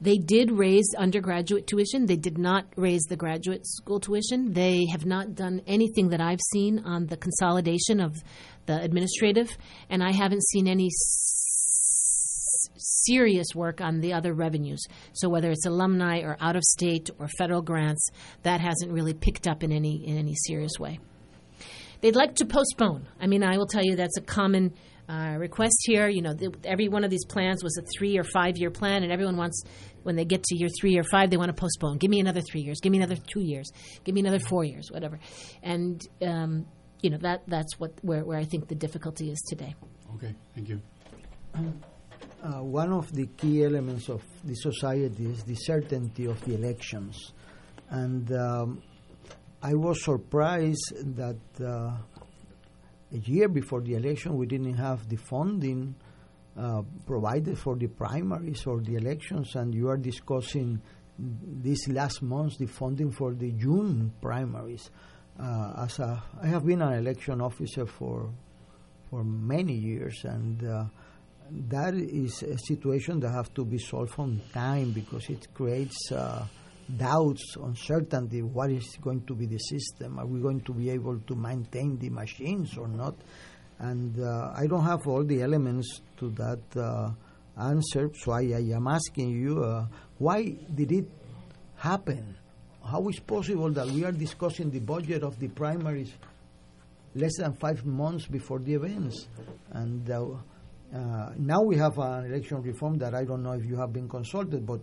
They 0.01 0.17
did 0.17 0.51
raise 0.51 0.89
undergraduate 0.97 1.67
tuition. 1.67 2.07
They 2.07 2.17
did 2.17 2.39
not 2.39 2.65
raise 2.77 3.03
the 3.03 3.17
graduate 3.17 3.67
school 3.67 4.01
tuition. 4.01 4.55
They 4.55 4.87
have 4.91 5.05
not 5.05 5.35
done 5.35 5.61
anything 5.67 6.09
that 6.09 6.21
I've 6.21 6.41
seen 6.53 6.79
on 6.81 7.07
the 7.07 7.19
consolidation 7.19 8.01
of 8.01 8.23
the 8.67 8.81
administrative, 8.81 9.51
and 9.91 10.03
I 10.03 10.13
haven't 10.13 10.43
seen 10.49 10.67
any 10.67 10.89
serious 13.07 13.49
work 13.55 13.81
on 13.81 14.01
the 14.01 14.13
other 14.13 14.35
revenues. 14.35 14.85
So 15.13 15.29
whether 15.29 15.51
it's 15.51 15.67
alumni 15.67 16.21
or 16.21 16.37
out 16.41 16.57
of 16.57 16.63
state 16.63 17.11
or 17.19 17.29
federal 17.39 17.63
grants, 17.63 18.09
that 18.43 18.61
hasn't 18.61 18.93
really 18.93 19.15
picked 19.15 19.47
up 19.47 19.63
in 19.63 19.73
any 19.73 20.07
in 20.07 20.17
any 20.19 20.35
serious 20.35 20.79
way. 20.79 20.99
They'd 22.01 22.17
like 22.17 22.35
to 22.37 22.45
postpone. 22.45 23.09
I 23.21 23.27
mean, 23.27 23.43
I 23.43 23.57
will 23.57 23.67
tell 23.67 23.83
you 23.83 23.97
that's 23.97 24.19
a 24.19 24.23
common 24.23 24.75
uh, 25.09 25.37
request 25.39 25.77
here. 25.85 26.09
You 26.09 26.23
know, 26.23 26.35
th- 26.35 26.53
every 26.65 26.89
one 26.89 27.05
of 27.05 27.11
these 27.11 27.25
plans 27.25 27.63
was 27.63 27.79
a 27.79 27.83
three 27.97 28.19
or 28.19 28.25
five 28.25 28.59
year 28.59 28.71
plan, 28.71 29.03
and 29.03 29.13
everyone 29.13 29.37
wants, 29.37 29.63
when 30.03 30.17
they 30.17 30.25
get 30.25 30.43
to 30.45 30.57
year 30.57 30.69
three 30.81 30.99
or 30.99 31.03
five, 31.05 31.31
they 31.31 31.37
want 31.37 31.49
to 31.49 31.59
postpone. 31.59 31.99
Give 31.99 32.11
me 32.11 32.21
another 32.21 32.41
three 32.41 32.61
years. 32.61 32.81
Give 32.83 32.93
me 32.93 32.99
another 32.99 33.17
two 33.17 33.41
years. 33.41 33.71
Give 34.05 34.15
me 34.15 34.21
another 34.21 34.39
four 34.39 34.65
years. 34.65 34.91
Whatever. 34.91 35.19
And 35.63 36.01
um, 36.23 36.67
you 37.01 37.11
know 37.11 37.19
that 37.19 37.43
that's 37.47 37.79
what 37.79 37.93
where, 38.03 38.25
where 38.25 38.39
I 38.39 38.45
think 38.45 38.69
the 38.69 38.75
difficulty 38.75 39.31
is 39.31 39.41
today. 39.49 39.75
Okay, 40.15 40.35
thank 40.55 40.69
you. 40.69 40.81
Uh, 42.45 42.63
one 42.63 42.93
of 42.93 43.11
the 43.15 43.27
key 43.39 43.65
elements 43.65 44.11
of 44.11 44.23
the 44.45 44.55
society 44.55 45.25
is 45.25 45.45
the 45.45 45.55
certainty 45.55 46.27
of 46.27 46.39
the 46.45 46.55
elections. 46.55 47.33
And 47.89 48.31
um, 48.33 48.83
I 49.63 49.73
was 49.73 50.05
surprised 50.05 51.17
that 51.17 51.39
uh, 51.59 51.97
a 53.11 53.19
year 53.23 53.49
before 53.49 53.81
the 53.81 53.95
election 53.95 54.37
we 54.37 54.45
didn't 54.45 54.75
have 54.75 55.09
the 55.09 55.17
funding 55.17 55.95
uh, 56.59 56.83
provided 57.07 57.59
for 57.59 57.77
the 57.77 57.87
primaries 57.87 58.67
or 58.67 58.83
the 58.83 58.97
elections, 58.97 59.55
and 59.55 59.75
you 59.75 59.89
are 59.89 59.97
discussing 59.97 60.83
this 61.19 61.89
last 61.89 62.21
month 62.21 62.59
the 62.59 62.67
funding 62.67 63.11
for 63.11 63.33
the 63.33 63.53
June 63.53 64.13
primaries. 64.21 64.91
Uh, 65.41 65.85
as 65.85 65.99
a, 65.99 66.23
I 66.43 66.49
have 66.49 66.67
been 66.67 66.83
an 66.83 66.93
election 66.93 67.41
officer 67.41 67.87
for 67.87 68.31
for 69.09 69.25
many 69.25 69.75
years, 69.75 70.25
and 70.25 70.63
uh, 70.63 70.85
that 71.51 71.95
is 71.95 72.43
a 72.43 72.57
situation 72.59 73.21
that 73.21 73.31
has 73.31 73.49
to 73.51 73.65
be 73.65 73.79
solved 73.79 74.19
on 74.19 74.41
time 74.53 74.93
because 74.93 75.29
it 75.29 75.47
creates 75.53 76.11
uh, 76.13 76.47
doubts, 76.97 77.57
uncertainty. 77.57 78.43
What 78.43 78.71
is 78.71 78.97
going 79.01 79.25
to 79.27 79.35
be 79.35 79.47
the 79.47 79.59
system? 79.59 80.19
Are 80.19 80.27
we 80.27 80.41
going 80.41 80.61
to 80.63 80.73
be 80.73 80.91
able 80.91 81.19
to 81.19 81.35
maintain 81.35 81.99
the 81.99 82.11
machines 82.11 82.77
or 82.79 82.89
not? 82.89 83.15
And 83.79 84.19
uh, 84.19 84.53
I 84.55 84.67
don't 84.67 84.85
have 84.85 85.07
all 85.07 85.25
the 85.25 85.43
elements 85.43 86.01
to 86.19 86.31
that 86.31 86.81
uh, 86.81 87.11
answer, 87.61 88.11
so 88.15 88.33
I, 88.33 88.43
I 88.43 88.77
am 88.77 88.87
asking 88.87 89.31
you, 89.31 89.63
uh, 89.63 89.87
why 90.19 90.57
did 90.75 90.93
it 90.93 91.09
happen? 91.77 92.37
How 92.85 93.07
is 93.09 93.19
possible 93.21 93.71
that 93.73 93.87
we 93.89 94.05
are 94.05 94.13
discussing 94.13 94.71
the 94.71 94.81
budget 94.81 95.23
of 95.23 95.39
the 95.39 95.49
primaries 95.49 96.13
less 97.15 97.37
than 97.39 97.55
five 97.55 97.85
months 97.85 98.27
before 98.27 98.61
the 98.61 98.75
events? 98.75 99.27
And 99.71 100.09
uh, 100.95 101.31
now 101.37 101.61
we 101.63 101.77
have 101.77 101.99
an 101.99 102.27
election 102.27 102.63
reform 102.63 102.99
that 102.99 103.15
I 103.15 103.25
don't 103.25 103.43
know 103.43 103.53
if 103.53 103.65
you 103.65 103.77
have 103.77 103.93
been 103.93 104.09
consulted, 104.09 104.65
but 104.65 104.81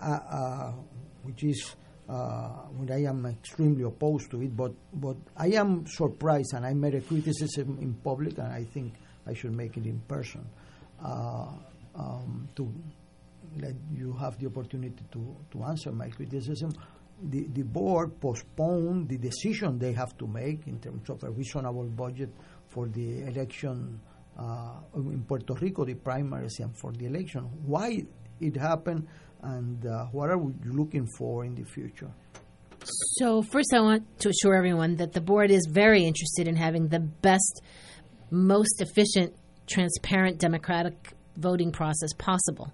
uh, 0.00 0.18
uh, 0.30 0.72
which 1.22 1.44
is 1.44 1.74
uh, 2.08 2.48
when 2.76 2.92
I 2.92 3.04
am 3.04 3.24
extremely 3.24 3.82
opposed 3.84 4.30
to 4.32 4.42
it. 4.42 4.54
But 4.54 4.72
but 4.92 5.16
I 5.36 5.48
am 5.48 5.86
surprised, 5.86 6.52
and 6.54 6.66
I 6.66 6.74
made 6.74 6.94
a 6.94 7.00
criticism 7.00 7.78
in 7.80 7.94
public, 7.94 8.36
and 8.38 8.52
I 8.52 8.64
think 8.64 8.94
I 9.26 9.32
should 9.32 9.52
make 9.52 9.76
it 9.76 9.86
in 9.86 10.00
person 10.00 10.46
um, 11.02 12.48
to 12.56 12.72
let 13.58 13.74
you 13.90 14.12
have 14.12 14.38
the 14.38 14.46
opportunity 14.46 15.02
to, 15.12 15.36
to 15.50 15.62
answer 15.64 15.90
my 15.90 16.08
criticism. 16.08 16.72
The, 17.22 17.46
the 17.48 17.62
board 17.62 18.20
postponed 18.20 19.08
the 19.08 19.16
decision 19.16 19.78
they 19.78 19.92
have 19.92 20.16
to 20.18 20.26
make 20.26 20.66
in 20.66 20.78
terms 20.80 21.08
of 21.08 21.22
a 21.24 21.30
reasonable 21.30 21.84
budget 21.84 22.28
for 22.68 22.88
the 22.88 23.22
election 23.22 24.00
uh, 24.38 24.80
in 24.94 25.24
Puerto 25.26 25.54
Rico, 25.54 25.84
the 25.84 25.94
primaries, 25.94 26.58
and 26.60 26.76
for 26.76 26.92
the 26.92 27.06
election. 27.06 27.42
Why 27.64 28.04
it 28.40 28.56
happened, 28.56 29.06
and 29.42 29.84
uh, 29.86 30.06
what 30.06 30.30
are 30.30 30.38
we 30.38 30.52
looking 30.64 31.06
for 31.06 31.44
in 31.44 31.54
the 31.54 31.64
future? 31.64 32.10
So, 33.18 33.42
first, 33.42 33.72
I 33.74 33.80
want 33.80 34.20
to 34.20 34.28
assure 34.28 34.54
everyone 34.54 34.96
that 34.96 35.12
the 35.12 35.20
board 35.20 35.50
is 35.50 35.68
very 35.70 36.04
interested 36.04 36.46
in 36.46 36.56
having 36.56 36.88
the 36.88 37.00
best, 37.00 37.62
most 38.30 38.80
efficient, 38.80 39.34
transparent, 39.66 40.38
democratic 40.38 41.14
voting 41.36 41.72
process 41.72 42.12
possible. 42.16 42.72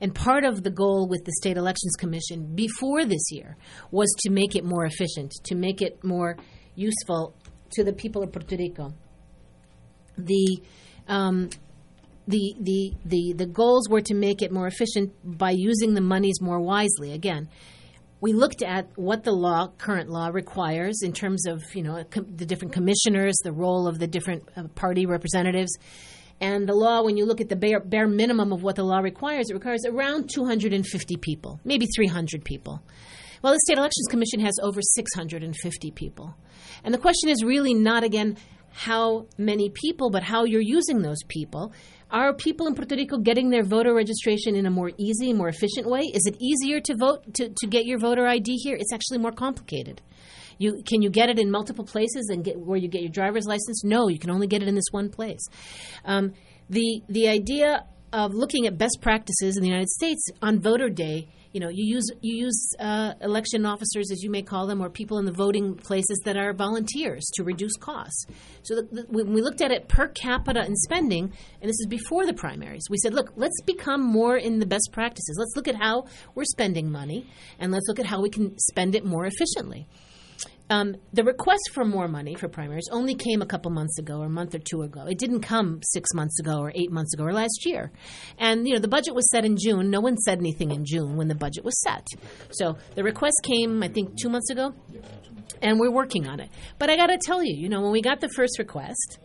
And 0.00 0.14
part 0.14 0.44
of 0.44 0.62
the 0.62 0.70
goal 0.70 1.08
with 1.08 1.24
the 1.24 1.32
State 1.32 1.58
Elections 1.58 1.94
Commission 1.98 2.54
before 2.54 3.04
this 3.04 3.30
year 3.30 3.56
was 3.90 4.08
to 4.20 4.30
make 4.30 4.56
it 4.56 4.64
more 4.64 4.86
efficient, 4.86 5.32
to 5.44 5.54
make 5.54 5.82
it 5.82 6.02
more 6.02 6.38
useful 6.74 7.36
to 7.72 7.84
the 7.84 7.92
people 7.92 8.22
of 8.22 8.32
Puerto 8.32 8.56
Rico. 8.56 8.94
The 10.16 10.62
um, 11.10 11.50
the, 12.26 12.54
the, 12.60 12.92
the, 13.04 13.32
the 13.34 13.46
goals 13.46 13.88
were 13.88 14.00
to 14.02 14.14
make 14.14 14.40
it 14.40 14.52
more 14.52 14.66
efficient 14.66 15.12
by 15.24 15.50
using 15.50 15.94
the 15.94 16.00
monies 16.00 16.40
more 16.40 16.60
wisely. 16.60 17.12
Again, 17.12 17.48
we 18.20 18.32
looked 18.32 18.62
at 18.62 18.86
what 18.96 19.24
the 19.24 19.32
law, 19.32 19.68
current 19.78 20.10
law, 20.10 20.28
requires 20.28 21.02
in 21.02 21.12
terms 21.12 21.46
of 21.46 21.62
you 21.74 21.82
know 21.82 22.04
com- 22.10 22.36
the 22.36 22.46
different 22.46 22.72
commissioners, 22.72 23.36
the 23.42 23.52
role 23.52 23.88
of 23.88 23.98
the 23.98 24.06
different 24.06 24.44
uh, 24.56 24.64
party 24.74 25.06
representatives, 25.06 25.76
and 26.40 26.68
the 26.68 26.74
law. 26.74 27.02
When 27.02 27.16
you 27.16 27.24
look 27.24 27.40
at 27.40 27.48
the 27.48 27.56
bare, 27.56 27.80
bare 27.80 28.06
minimum 28.06 28.52
of 28.52 28.62
what 28.62 28.76
the 28.76 28.84
law 28.84 28.98
requires, 28.98 29.48
it 29.48 29.54
requires 29.54 29.84
around 29.86 30.28
250 30.32 31.16
people, 31.16 31.60
maybe 31.64 31.86
300 31.96 32.44
people. 32.44 32.82
Well, 33.42 33.54
the 33.54 33.60
State 33.64 33.78
Elections 33.78 34.06
Commission 34.10 34.40
has 34.40 34.52
over 34.62 34.82
650 34.82 35.90
people, 35.92 36.36
and 36.84 36.92
the 36.92 36.98
question 36.98 37.30
is 37.30 37.42
really 37.42 37.72
not 37.72 38.04
again 38.04 38.36
how 38.72 39.26
many 39.36 39.70
people, 39.70 40.10
but 40.10 40.22
how 40.22 40.44
you're 40.44 40.60
using 40.60 41.02
those 41.02 41.22
people. 41.28 41.72
Are 42.10 42.34
people 42.34 42.66
in 42.66 42.74
Puerto 42.74 42.96
Rico 42.96 43.18
getting 43.18 43.50
their 43.50 43.62
voter 43.62 43.94
registration 43.94 44.56
in 44.56 44.66
a 44.66 44.70
more 44.70 44.90
easy, 44.98 45.32
more 45.32 45.48
efficient 45.48 45.88
way? 45.88 46.00
Is 46.00 46.26
it 46.26 46.36
easier 46.40 46.80
to 46.80 46.96
vote 46.96 47.34
to, 47.34 47.48
to 47.48 47.66
get 47.66 47.84
your 47.86 47.98
voter 47.98 48.26
ID 48.26 48.56
here? 48.62 48.76
It's 48.76 48.92
actually 48.92 49.18
more 49.18 49.32
complicated. 49.32 50.00
You 50.58 50.82
can 50.86 51.02
you 51.02 51.10
get 51.10 51.30
it 51.30 51.38
in 51.38 51.50
multiple 51.50 51.84
places 51.84 52.28
and 52.30 52.44
get 52.44 52.58
where 52.58 52.76
you 52.76 52.88
get 52.88 53.02
your 53.02 53.10
driver's 53.10 53.46
license? 53.46 53.82
No, 53.84 54.08
you 54.08 54.18
can 54.18 54.30
only 54.30 54.46
get 54.46 54.62
it 54.62 54.68
in 54.68 54.74
this 54.74 54.90
one 54.90 55.08
place. 55.08 55.40
Um, 56.04 56.34
the 56.68 57.02
the 57.08 57.28
idea 57.28 57.84
of 58.12 58.34
looking 58.34 58.66
at 58.66 58.76
best 58.76 58.98
practices 59.00 59.56
in 59.56 59.62
the 59.62 59.68
United 59.68 59.88
States 59.88 60.26
on 60.42 60.60
voter 60.60 60.90
day 60.90 61.28
you 61.52 61.60
know, 61.60 61.68
you 61.68 61.84
use 61.84 62.08
you 62.20 62.36
use 62.46 62.74
uh, 62.78 63.14
election 63.20 63.66
officers, 63.66 64.10
as 64.10 64.22
you 64.22 64.30
may 64.30 64.42
call 64.42 64.66
them, 64.66 64.80
or 64.80 64.88
people 64.88 65.18
in 65.18 65.24
the 65.24 65.32
voting 65.32 65.74
places 65.74 66.20
that 66.24 66.36
are 66.36 66.52
volunteers 66.52 67.24
to 67.34 67.44
reduce 67.44 67.76
costs. 67.76 68.26
So 68.62 68.76
the, 68.76 68.82
the, 68.82 69.02
when 69.08 69.32
we 69.32 69.42
looked 69.42 69.60
at 69.60 69.72
it 69.72 69.88
per 69.88 70.08
capita 70.08 70.64
in 70.64 70.76
spending, 70.76 71.32
and 71.60 71.68
this 71.68 71.80
is 71.80 71.86
before 71.88 72.24
the 72.24 72.34
primaries, 72.34 72.84
we 72.88 72.98
said, 72.98 73.14
look, 73.14 73.32
let's 73.36 73.60
become 73.62 74.02
more 74.02 74.36
in 74.36 74.60
the 74.60 74.66
best 74.66 74.90
practices. 74.92 75.36
Let's 75.38 75.56
look 75.56 75.68
at 75.68 75.74
how 75.74 76.06
we're 76.34 76.44
spending 76.44 76.90
money, 76.90 77.26
and 77.58 77.72
let's 77.72 77.86
look 77.88 77.98
at 77.98 78.06
how 78.06 78.20
we 78.20 78.30
can 78.30 78.56
spend 78.58 78.94
it 78.94 79.04
more 79.04 79.26
efficiently. 79.26 79.88
Um, 80.70 80.94
the 81.12 81.24
request 81.24 81.70
for 81.72 81.84
more 81.84 82.06
money 82.06 82.36
for 82.36 82.48
primaries 82.48 82.88
only 82.92 83.16
came 83.16 83.42
a 83.42 83.46
couple 83.46 83.72
months 83.72 83.98
ago 83.98 84.20
or 84.20 84.26
a 84.26 84.30
month 84.30 84.54
or 84.54 84.60
two 84.60 84.82
ago. 84.82 85.04
It 85.06 85.18
didn't 85.18 85.40
come 85.40 85.80
six 85.82 86.14
months 86.14 86.38
ago 86.38 86.60
or 86.60 86.70
eight 86.76 86.92
months 86.92 87.12
ago 87.12 87.24
or 87.24 87.32
last 87.32 87.66
year. 87.66 87.90
And, 88.38 88.68
you 88.68 88.74
know, 88.74 88.80
the 88.80 88.86
budget 88.86 89.12
was 89.12 89.28
set 89.30 89.44
in 89.44 89.56
June. 89.56 89.90
No 89.90 90.00
one 90.00 90.16
said 90.16 90.38
anything 90.38 90.70
in 90.70 90.84
June 90.84 91.16
when 91.16 91.26
the 91.26 91.34
budget 91.34 91.64
was 91.64 91.80
set. 91.82 92.06
So 92.52 92.76
the 92.94 93.02
request 93.02 93.40
came, 93.42 93.82
I 93.82 93.88
think, 93.88 94.16
two 94.16 94.28
months 94.28 94.50
ago, 94.50 94.72
and 95.60 95.80
we're 95.80 95.90
working 95.90 96.28
on 96.28 96.38
it. 96.38 96.50
But 96.78 96.88
I 96.88 96.96
got 96.96 97.08
to 97.08 97.18
tell 97.18 97.42
you, 97.42 97.54
you 97.54 97.68
know, 97.68 97.82
when 97.82 97.90
we 97.90 98.00
got 98.00 98.20
the 98.20 98.28
first 98.28 98.58
request, 98.60 99.18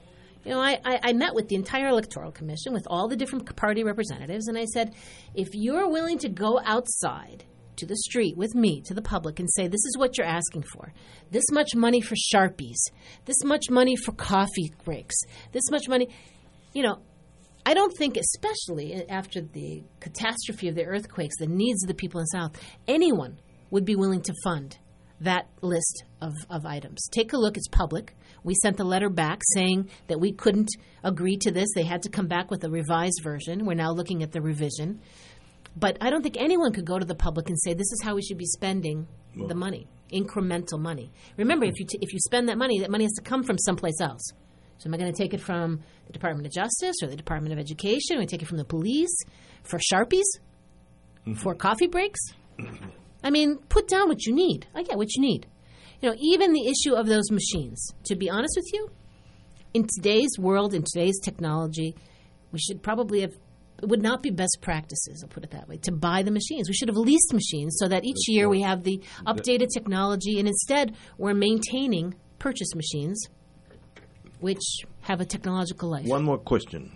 you 0.44 0.52
know, 0.52 0.60
I, 0.60 0.80
I, 0.84 1.00
I, 1.04 1.14
met 1.14 1.34
with 1.34 1.48
the 1.48 1.56
entire 1.56 1.88
Electoral 1.88 2.32
Commission, 2.32 2.72
with 2.72 2.88
all 2.88 3.08
the 3.08 3.16
different 3.16 3.56
party 3.56 3.84
representatives, 3.84 4.48
and 4.48 4.58
I 4.58 4.66
said, 4.66 4.94
if 5.34 5.50
you're 5.54 5.90
willing 5.90 6.20
to 6.20 6.30
go 6.30 6.60
outside 6.64 7.46
to 7.78 7.86
the 7.86 7.96
street 7.96 8.38
with 8.38 8.56
me, 8.56 8.82
to 8.82 8.94
the 8.94 9.02
public, 9.02 9.40
and 9.40 9.50
say, 9.52 9.68
this 9.68 9.86
is 9.86 9.98
what 9.98 10.18
you're 10.18 10.28
asking 10.28 10.64
for. 10.64 10.94
This 11.32 11.46
much 11.52 11.76
money 11.76 12.02
for 12.02 12.16
Sharpies. 12.16 12.78
This 13.26 13.44
much 13.44 13.70
money 13.70 13.96
for 13.96 14.12
coffee 14.12 14.74
breaks. 14.84 15.16
This 15.52 15.70
much 15.72 15.88
money. 15.88 16.10
You 16.74 16.84
know, 16.84 17.02
I 17.66 17.74
don't 17.74 17.96
think, 17.98 18.18
especially 18.18 19.08
after 19.10 19.42
the 19.42 19.84
catastrophe 20.00 20.68
of 20.68 20.76
the 20.76 20.86
earthquakes, 20.86 21.38
the 21.40 21.48
needs 21.48 21.84
of 21.84 21.88
the 21.88 21.96
people 21.96 22.20
in 22.20 22.26
the 22.32 22.38
South, 22.38 22.62
anyone 22.88 23.40
would 23.72 23.86
be 23.86 23.96
willing 23.96 24.22
to 24.22 24.34
fund 24.44 24.78
that 25.22 25.48
list 25.62 26.04
of, 26.22 26.34
of 26.50 26.66
items. 26.66 27.08
Take 27.12 27.34
a 27.34 27.38
look, 27.38 27.58
it's 27.58 27.68
public. 27.68 28.16
We 28.44 28.54
sent 28.54 28.78
the 28.78 28.84
letter 28.84 29.10
back 29.10 29.42
saying 29.54 29.90
that 30.08 30.20
we 30.20 30.34
couldn't 30.34 30.70
agree 31.04 31.38
to 31.38 31.52
this. 31.52 31.70
They 31.74 31.84
had 31.84 32.04
to 32.04 32.10
come 32.10 32.28
back 32.28 32.52
with 32.52 32.64
a 32.64 32.70
revised 32.70 33.22
version. 33.24 33.66
We're 33.66 33.76
now 33.76 33.92
looking 33.92 34.24
at 34.24 34.32
the 34.32 34.42
revision. 34.42 35.02
But 35.76 35.98
I 36.02 36.10
don't 36.10 36.22
think 36.22 36.38
anyone 36.38 36.72
could 36.72 36.86
go 36.86 36.98
to 36.98 37.06
the 37.06 37.16
public 37.16 37.50
and 37.50 37.60
say 37.60 37.74
this 37.74 37.92
is 37.92 38.02
how 38.04 38.16
we 38.16 38.22
should 38.22 38.38
be 38.38 38.46
spending 38.46 39.08
well. 39.36 39.48
the 39.48 39.56
money, 39.56 39.88
incremental 40.12 40.80
money. 40.80 41.12
Remember, 41.38 41.66
if 41.66 41.80
you 41.80 41.86
t- 41.86 42.00
if 42.02 42.14
you 42.14 42.20
spend 42.20 42.48
that 42.50 42.58
money, 42.58 42.80
that 42.80 42.90
money 42.90 43.04
has 43.04 43.14
to 43.14 43.22
come 43.22 43.44
from 43.44 43.58
someplace 43.58 44.00
else. 44.00 44.24
So 44.78 44.90
am 44.90 44.94
I 44.94 44.98
going 44.98 45.12
to 45.12 45.18
take 45.18 45.34
it 45.34 45.42
from 45.42 45.82
the 46.08 46.14
Department 46.14 46.48
of 46.48 46.54
Justice 46.54 46.96
or 47.02 47.08
the 47.08 47.16
Department 47.16 47.54
of 47.54 47.60
Education? 47.60 48.18
Am 48.18 48.22
I 48.22 48.26
take 48.26 48.42
it 48.42 48.48
from 48.48 48.58
the 48.58 48.66
police 48.66 49.16
for 49.64 49.80
sharpies, 49.80 50.24
mm-hmm. 51.26 51.34
for 51.34 51.56
coffee 51.56 51.88
breaks? 51.88 52.20
I 53.24 53.30
mean, 53.30 53.58
put 53.70 53.88
down 53.88 54.08
what 54.08 54.26
you 54.26 54.34
need. 54.34 54.68
I 54.76 54.84
get 54.84 54.98
what 54.98 55.14
you 55.16 55.22
need. 55.22 55.48
You 56.02 56.10
know, 56.10 56.16
even 56.20 56.54
the 56.54 56.68
issue 56.68 56.94
of 56.94 57.08
those 57.08 57.32
machines. 57.32 57.94
To 58.06 58.16
be 58.16 58.30
honest 58.30 58.54
with 58.56 58.68
you, 58.74 58.90
in 59.74 59.88
today's 59.88 60.38
world, 60.38 60.74
in 60.74 60.84
today's 60.84 61.20
technology, 61.20 61.96
we 62.52 62.60
should 62.60 62.84
probably 62.84 63.22
have 63.22 63.34
it 63.82 63.90
would 63.90 64.02
not 64.02 64.24
be 64.24 64.30
best 64.30 64.58
practices, 64.62 65.22
I'll 65.24 65.30
put 65.30 65.44
it 65.44 65.52
that 65.52 65.68
way, 65.68 65.78
to 65.78 65.92
buy 65.92 66.24
the 66.24 66.32
machines. 66.32 66.70
We 66.70 66.74
should 66.74 66.88
have 66.88 66.98
leased 66.98 67.34
machines 67.34 67.78
so 67.80 67.88
that 67.88 68.06
each 68.06 68.16
That's 68.16 68.30
year 68.30 68.46
right. 68.46 68.52
we 68.52 68.62
have 68.62 68.84
the 68.84 69.02
updated 69.26 69.68
technology, 69.74 70.40
and 70.40 70.48
instead 70.48 70.96
we're 71.18 71.34
maintaining 71.34 72.16
purchase 72.40 72.74
machines, 72.76 73.28
which 74.40 74.64
have 75.02 75.22
a 75.22 75.26
technological 75.26 75.90
life. 75.90 76.06
One 76.06 76.24
more 76.24 76.38
question. 76.38 76.92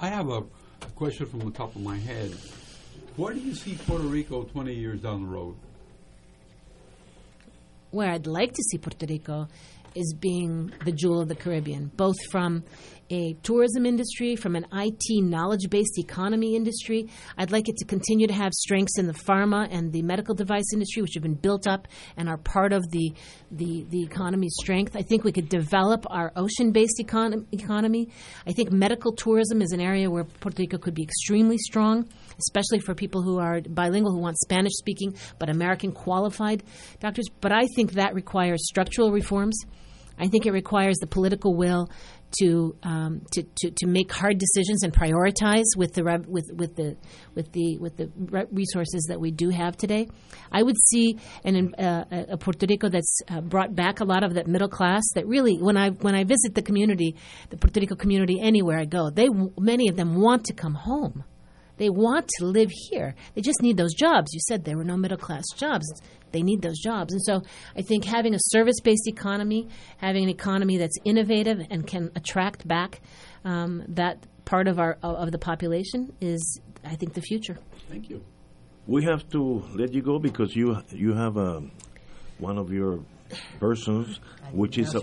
I 0.00 0.08
have 0.08 0.28
a 0.28 0.42
question 0.96 1.26
from 1.26 1.40
the 1.40 1.50
top 1.50 1.74
of 1.76 1.82
my 1.82 1.96
head. 1.96 2.34
Where 3.16 3.32
do 3.32 3.40
you 3.40 3.54
see 3.54 3.74
Puerto 3.86 4.04
Rico 4.04 4.42
20 4.42 4.74
years 4.74 5.00
down 5.00 5.22
the 5.22 5.28
road? 5.28 5.56
Where 7.90 8.10
I'd 8.10 8.26
like 8.26 8.52
to 8.52 8.62
see 8.70 8.78
Puerto 8.78 9.06
Rico 9.06 9.46
is 9.94 10.14
being 10.18 10.72
the 10.84 10.90
jewel 10.90 11.20
of 11.20 11.28
the 11.28 11.36
Caribbean, 11.36 11.92
both 11.96 12.16
from 12.30 12.64
a 13.10 13.34
tourism 13.42 13.86
industry, 13.86 14.36
from 14.36 14.56
an 14.56 14.66
IT 14.72 15.22
knowledge 15.22 15.68
based 15.70 15.98
economy 15.98 16.56
industry. 16.56 17.08
I'd 17.36 17.52
like 17.52 17.68
it 17.68 17.76
to 17.78 17.84
continue 17.84 18.26
to 18.26 18.32
have 18.32 18.52
strengths 18.52 18.98
in 18.98 19.06
the 19.06 19.12
pharma 19.12 19.68
and 19.70 19.92
the 19.92 20.02
medical 20.02 20.34
device 20.34 20.72
industry, 20.72 21.02
which 21.02 21.14
have 21.14 21.22
been 21.22 21.34
built 21.34 21.66
up 21.66 21.88
and 22.16 22.28
are 22.28 22.38
part 22.38 22.72
of 22.72 22.82
the, 22.90 23.12
the, 23.50 23.86
the 23.90 24.02
economy's 24.02 24.54
strength. 24.60 24.96
I 24.96 25.02
think 25.02 25.24
we 25.24 25.32
could 25.32 25.48
develop 25.48 26.04
our 26.10 26.32
ocean 26.36 26.72
based 26.72 27.00
econ- 27.00 27.46
economy. 27.52 28.08
I 28.46 28.52
think 28.52 28.72
medical 28.72 29.12
tourism 29.12 29.62
is 29.62 29.72
an 29.72 29.80
area 29.80 30.10
where 30.10 30.24
Puerto 30.24 30.60
Rico 30.60 30.78
could 30.78 30.94
be 30.94 31.02
extremely 31.02 31.58
strong, 31.58 32.08
especially 32.38 32.80
for 32.80 32.94
people 32.94 33.22
who 33.22 33.38
are 33.38 33.60
bilingual, 33.60 34.12
who 34.12 34.20
want 34.20 34.36
Spanish 34.38 34.72
speaking 34.74 35.14
but 35.38 35.48
American 35.48 35.92
qualified 35.92 36.62
doctors. 37.00 37.26
But 37.40 37.52
I 37.52 37.66
think 37.74 37.92
that 37.92 38.14
requires 38.14 38.66
structural 38.66 39.12
reforms. 39.12 39.58
I 40.18 40.28
think 40.28 40.46
it 40.46 40.52
requires 40.52 40.96
the 40.98 41.06
political 41.06 41.56
will 41.56 41.90
to, 42.40 42.76
um, 42.82 43.22
to, 43.32 43.42
to, 43.42 43.70
to 43.70 43.86
make 43.86 44.12
hard 44.12 44.38
decisions 44.38 44.82
and 44.82 44.92
prioritize 44.92 45.64
with 45.76 45.94
the 45.94 46.02
with 46.26 46.50
with 46.54 46.76
the 46.76 46.96
with 47.34 47.52
the 47.52 47.78
with 47.78 47.96
the 47.96 48.10
resources 48.50 49.06
that 49.08 49.20
we 49.20 49.30
do 49.30 49.50
have 49.50 49.76
today. 49.76 50.08
I 50.52 50.62
would 50.62 50.76
see 50.90 51.18
an, 51.44 51.74
uh, 51.74 52.04
a 52.30 52.36
Puerto 52.36 52.66
Rico 52.68 52.88
that's 52.88 53.20
uh, 53.28 53.40
brought 53.40 53.74
back 53.74 54.00
a 54.00 54.04
lot 54.04 54.24
of 54.24 54.34
that 54.34 54.46
middle 54.46 54.68
class. 54.68 55.02
That 55.14 55.26
really, 55.26 55.56
when 55.58 55.76
I 55.76 55.90
when 55.90 56.14
I 56.14 56.24
visit 56.24 56.54
the 56.54 56.62
community, 56.62 57.16
the 57.50 57.56
Puerto 57.56 57.80
Rico 57.80 57.96
community 57.96 58.40
anywhere 58.40 58.78
I 58.78 58.84
go, 58.84 59.10
they 59.10 59.28
many 59.58 59.88
of 59.88 59.96
them 59.96 60.20
want 60.20 60.44
to 60.46 60.54
come 60.54 60.74
home. 60.74 61.24
They 61.76 61.90
want 61.90 62.28
to 62.38 62.46
live 62.46 62.70
here. 62.70 63.14
They 63.34 63.40
just 63.40 63.62
need 63.62 63.76
those 63.76 63.94
jobs. 63.94 64.32
You 64.32 64.40
said 64.40 64.64
there 64.64 64.76
were 64.76 64.84
no 64.84 64.96
middle 64.96 65.18
class 65.18 65.44
jobs. 65.56 65.86
They 66.32 66.42
need 66.42 66.62
those 66.62 66.78
jobs. 66.80 67.12
And 67.12 67.22
so 67.22 67.42
I 67.76 67.82
think 67.82 68.04
having 68.04 68.34
a 68.34 68.38
service 68.40 68.80
based 68.80 69.06
economy, 69.06 69.68
having 69.98 70.24
an 70.24 70.30
economy 70.30 70.78
that's 70.78 70.96
innovative 71.04 71.60
and 71.70 71.86
can 71.86 72.10
attract 72.16 72.66
back 72.66 73.00
um, 73.44 73.84
that 73.88 74.26
part 74.44 74.68
of 74.68 74.78
our 74.78 74.98
of 75.02 75.32
the 75.32 75.38
population 75.38 76.12
is, 76.20 76.60
I 76.84 76.96
think, 76.96 77.14
the 77.14 77.22
future. 77.22 77.58
Thank 77.88 78.10
you. 78.10 78.24
We 78.86 79.04
have 79.04 79.28
to 79.30 79.64
let 79.74 79.94
you 79.94 80.02
go 80.02 80.18
because 80.18 80.54
you 80.54 80.76
you 80.90 81.14
have 81.14 81.36
a, 81.36 81.56
um, 81.56 81.70
one 82.38 82.58
of 82.58 82.72
your 82.72 83.00
persons, 83.58 84.20
which 84.52 84.78
is 84.78 84.94
a, 84.94 85.00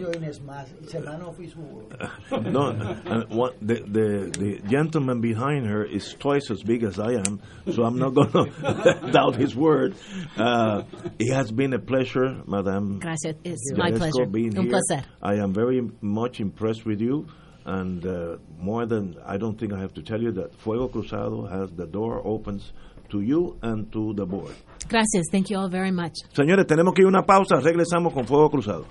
no, 2.32 2.68
and 3.06 3.30
what, 3.30 3.56
the, 3.62 3.76
the 3.76 4.32
the 4.38 4.62
gentleman 4.70 5.22
behind 5.22 5.66
her 5.68 5.84
is 5.84 6.14
twice 6.20 6.50
as 6.50 6.64
big 6.64 6.84
as 6.84 7.00
I 7.00 7.14
am, 7.14 7.42
so 7.72 7.84
I'm 7.84 7.98
not 7.98 8.14
going 8.14 8.32
to 8.32 9.10
doubt 9.12 9.36
his 9.36 9.56
word. 9.56 9.96
Uh, 10.38 10.84
it 11.20 11.34
has 11.34 11.52
been 11.52 11.74
a 11.74 11.80
pleasure, 11.80 12.42
Madame. 12.48 13.00
Gracias, 13.00 13.36
it's 13.44 13.74
my 13.76 13.92
pleasure. 13.92 14.26
Being 14.26 14.58
Un 14.58 14.70
placer. 14.70 15.04
I 15.22 15.36
am 15.36 15.54
very 15.54 15.82
much 16.02 16.40
impressed 16.40 16.86
with 16.86 17.02
you. 17.02 17.28
And 17.66 18.06
uh, 18.06 18.38
more 18.60 18.86
than 18.88 19.16
I 19.26 19.38
don't 19.38 19.58
think 19.58 19.72
I 19.74 19.80
have 19.80 19.94
to 19.94 20.02
tell 20.02 20.22
you 20.22 20.32
that 20.34 20.56
Fuego 20.56 20.88
Cruzado 20.88 21.46
has 21.50 21.70
the 21.72 21.86
door 21.86 22.22
opens 22.26 22.72
to 23.10 23.22
you 23.22 23.58
and 23.62 23.92
to 23.92 24.14
the 24.16 24.26
board. 24.26 24.56
Gracias. 24.90 25.28
Thank 25.32 25.50
you 25.50 25.58
all 25.60 25.70
very 25.70 25.92
much. 25.92 26.14
Señores, 26.34 26.66
tenemos 26.66 26.94
que 26.94 27.02
ir 27.04 27.06
a 27.06 27.10
una 27.10 27.24
pausa. 27.26 27.60
Regresamos 27.62 28.14
con 28.14 28.26
Fuego 28.26 28.50
Cruzado. 28.50 28.86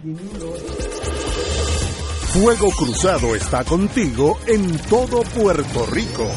Fuego 2.33 2.71
Cruzado 2.71 3.35
está 3.35 3.65
contigo 3.65 4.39
en 4.47 4.79
todo 4.89 5.23
Puerto 5.35 5.85
Rico. 5.87 6.29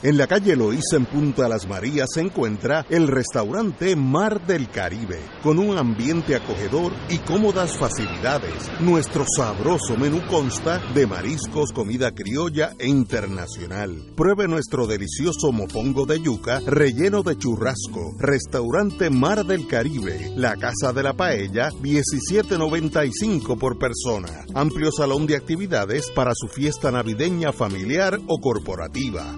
En 0.00 0.16
la 0.16 0.28
calle 0.28 0.54
Loíza 0.54 0.94
en 0.96 1.06
Punta 1.06 1.48
Las 1.48 1.66
Marías 1.66 2.10
se 2.14 2.20
encuentra 2.20 2.86
el 2.88 3.08
restaurante 3.08 3.96
Mar 3.96 4.46
del 4.46 4.70
Caribe, 4.70 5.18
con 5.42 5.58
un 5.58 5.76
ambiente 5.76 6.36
acogedor 6.36 6.92
y 7.08 7.18
cómodas 7.18 7.76
facilidades. 7.76 8.70
Nuestro 8.78 9.24
sabroso 9.26 9.96
menú 9.96 10.22
consta 10.28 10.80
de 10.94 11.04
mariscos, 11.08 11.72
comida 11.72 12.12
criolla 12.12 12.74
e 12.78 12.86
internacional. 12.86 14.12
Pruebe 14.14 14.46
nuestro 14.46 14.86
delicioso 14.86 15.50
mofongo 15.50 16.06
de 16.06 16.20
yuca 16.20 16.60
relleno 16.64 17.24
de 17.24 17.36
churrasco. 17.36 18.14
Restaurante 18.20 19.10
Mar 19.10 19.44
del 19.46 19.66
Caribe, 19.66 20.30
la 20.36 20.54
Casa 20.54 20.92
de 20.92 21.02
la 21.02 21.14
Paella, 21.14 21.70
17.95 21.70 23.58
por 23.58 23.78
persona. 23.80 24.44
Amplio 24.54 24.92
salón 24.92 25.26
de 25.26 25.34
actividades 25.34 26.12
para 26.12 26.34
su 26.36 26.46
fiesta 26.46 26.92
navideña 26.92 27.52
familiar 27.52 28.20
o 28.28 28.38
corporativa. 28.38 29.36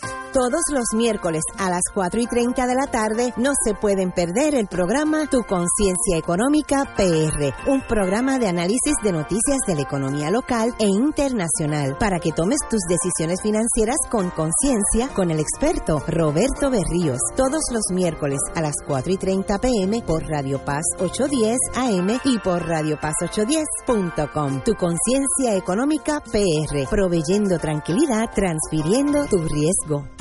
Todos 0.33 0.61
los 0.71 0.85
miércoles 0.95 1.43
a 1.57 1.69
las 1.69 1.83
4 1.93 2.21
y 2.21 2.25
30 2.25 2.65
de 2.65 2.73
la 2.73 2.87
tarde 2.87 3.33
no 3.35 3.51
se 3.65 3.73
pueden 3.73 4.13
perder 4.13 4.55
el 4.55 4.67
programa 4.67 5.27
Tu 5.27 5.43
Conciencia 5.43 6.17
Económica 6.17 6.85
PR, 6.95 7.53
un 7.69 7.81
programa 7.81 8.39
de 8.39 8.47
análisis 8.47 8.95
de 9.03 9.11
noticias 9.11 9.59
de 9.67 9.75
la 9.75 9.81
economía 9.81 10.31
local 10.31 10.73
e 10.79 10.85
internacional 10.85 11.97
para 11.99 12.19
que 12.19 12.31
tomes 12.31 12.59
tus 12.69 12.79
decisiones 12.87 13.41
financieras 13.41 13.97
con 14.09 14.29
conciencia 14.29 15.09
con 15.13 15.31
el 15.31 15.41
experto 15.41 16.01
Roberto 16.07 16.69
Berríos. 16.69 17.19
Todos 17.35 17.63
los 17.73 17.83
miércoles 17.93 18.39
a 18.55 18.61
las 18.61 18.75
4 18.87 19.11
y 19.11 19.17
30 19.17 19.59
pm 19.59 20.01
por 20.01 20.23
Radio 20.29 20.63
Paz 20.63 20.83
810 20.97 21.57
AM 21.75 22.19
y 22.23 22.39
por 22.39 22.65
Radio 22.65 22.97
Paz 23.01 23.15
810.com. 23.19 24.61
Tu 24.63 24.75
Conciencia 24.75 25.57
Económica 25.57 26.21
PR, 26.21 26.87
proveyendo 26.89 27.59
tranquilidad, 27.59 28.29
transfiriendo 28.33 29.25
tu 29.25 29.39
riesgo. 29.39 30.20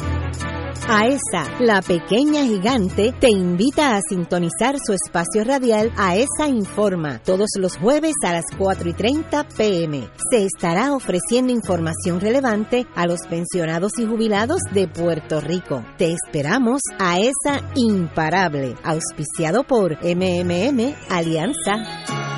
AESA, 0.93 1.44
la 1.60 1.82
pequeña 1.82 2.43
gigante, 2.43 3.14
te 3.20 3.31
invita 3.31 3.97
a 3.97 4.01
sintonizar 4.09 4.77
su 4.85 4.93
espacio 4.93 5.44
radial 5.44 5.93
AESA 5.97 6.48
Informa 6.48 7.20
todos 7.24 7.51
los 7.59 7.77
jueves 7.77 8.14
a 8.27 8.32
las 8.32 8.44
4 8.59 8.89
y 8.89 8.93
30 8.94 9.47
pm. 9.56 10.09
Se 10.32 10.44
estará 10.44 10.93
ofreciendo 10.93 11.52
información 11.52 12.20
relevante 12.20 12.89
a 12.97 13.06
los 13.06 13.20
pensionados 13.28 13.93
y 13.98 14.06
jubilados 14.06 14.62
de 14.72 14.89
Puerto 14.89 15.40
Rico. 15.40 15.85
Te 15.97 16.12
esperamos 16.12 16.81
AESA 16.98 17.70
Imparable, 17.77 18.74
auspiciado 18.82 19.62
por 19.62 19.97
MMM 20.02 20.97
Alianza. 21.09 22.30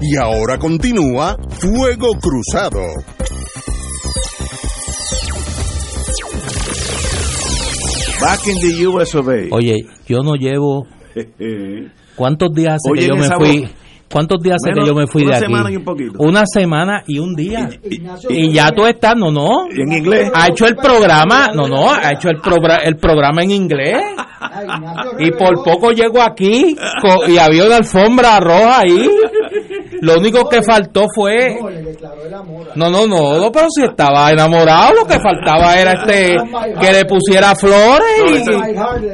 Y 0.00 0.16
ahora 0.16 0.58
continúa 0.58 1.36
Fuego 1.58 2.12
Cruzado. 2.20 2.82
Back 8.20 8.46
in 8.46 8.56
the 8.60 8.86
US 8.88 9.14
of 9.14 9.28
A. 9.28 9.54
Oye, 9.54 9.74
yo 10.06 10.18
no 10.22 10.34
llevo. 10.34 10.86
¿Cuántos 12.16 12.52
días 12.54 12.74
hace 12.76 12.90
Oye, 12.90 13.00
que 13.02 13.08
yo 13.08 13.16
me 13.16 13.28
fui? 13.36 13.60
voz. 13.62 13.70
¿Cuántos 14.10 14.40
días 14.40 14.56
hace 14.64 14.72
que 14.72 14.86
yo 14.86 14.94
me 14.94 15.06
fui 15.08 15.22
una 15.24 15.32
de 15.32 15.36
aquí? 15.38 15.46
semana 15.46 15.70
y 15.72 15.76
un 15.76 15.84
poquito. 15.84 16.12
Una 16.18 16.42
semana 16.46 17.02
y 17.08 17.18
un 17.18 17.34
día. 17.34 17.68
Y, 18.30 18.52
ya 18.52 18.70
tú 18.70 18.86
estás, 18.86 19.14
no, 19.16 19.30
no. 19.32 19.66
en 19.68 19.92
inglés? 19.92 20.30
Ha 20.32 20.46
hecho 20.48 20.64
el 20.66 20.76
programa, 20.76 21.48
no, 21.52 21.66
no, 21.66 21.90
ha 21.92 22.12
hecho 22.12 22.28
el, 22.30 22.36
progra- 22.40 22.80
el 22.84 22.96
programa 22.96 23.42
en 23.42 23.50
inglés. 23.50 23.98
Y 25.18 25.32
por 25.32 25.62
poco 25.64 25.90
llego 25.90 26.22
aquí 26.22 26.76
y 27.28 27.36
había 27.36 27.64
una 27.66 27.76
alfombra 27.78 28.38
roja 28.38 28.80
ahí. 28.80 29.10
Lo 30.00 30.14
único 30.18 30.48
que 30.48 30.62
faltó 30.62 31.04
fue. 31.14 31.56
No, 32.74 32.90
no, 32.90 33.06
no, 33.06 33.38
no, 33.38 33.52
pero 33.52 33.66
si 33.70 33.82
estaba 33.84 34.30
enamorado, 34.30 34.92
lo 34.94 35.06
que 35.06 35.18
faltaba 35.18 35.76
era 35.78 35.92
este 35.92 36.36
que 36.80 36.92
le 36.92 37.04
pusiera 37.04 37.54
flores. 37.54 38.44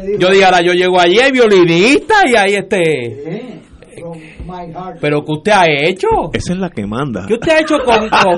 y 0.09 0.19
yo 0.21 0.29
dije, 0.29 0.45
ahora 0.45 0.61
yo 0.61 0.73
llego 0.73 1.01
allí, 1.01 1.19
hay 1.19 1.31
violinista 1.33 2.15
y 2.27 2.37
hay 2.37 2.55
este. 2.55 3.61
Pero 5.01 5.25
¿qué 5.25 5.33
usted 5.33 5.53
ha 5.53 5.65
hecho? 5.67 6.09
Esa 6.33 6.53
es 6.53 6.59
la 6.59 6.69
que 6.71 6.87
manda. 6.87 7.25
¿Qué 7.27 7.35
usted 7.35 7.53
ha 7.53 7.61
hecho 7.61 7.77
con.? 7.85 8.09
con- 8.09 8.37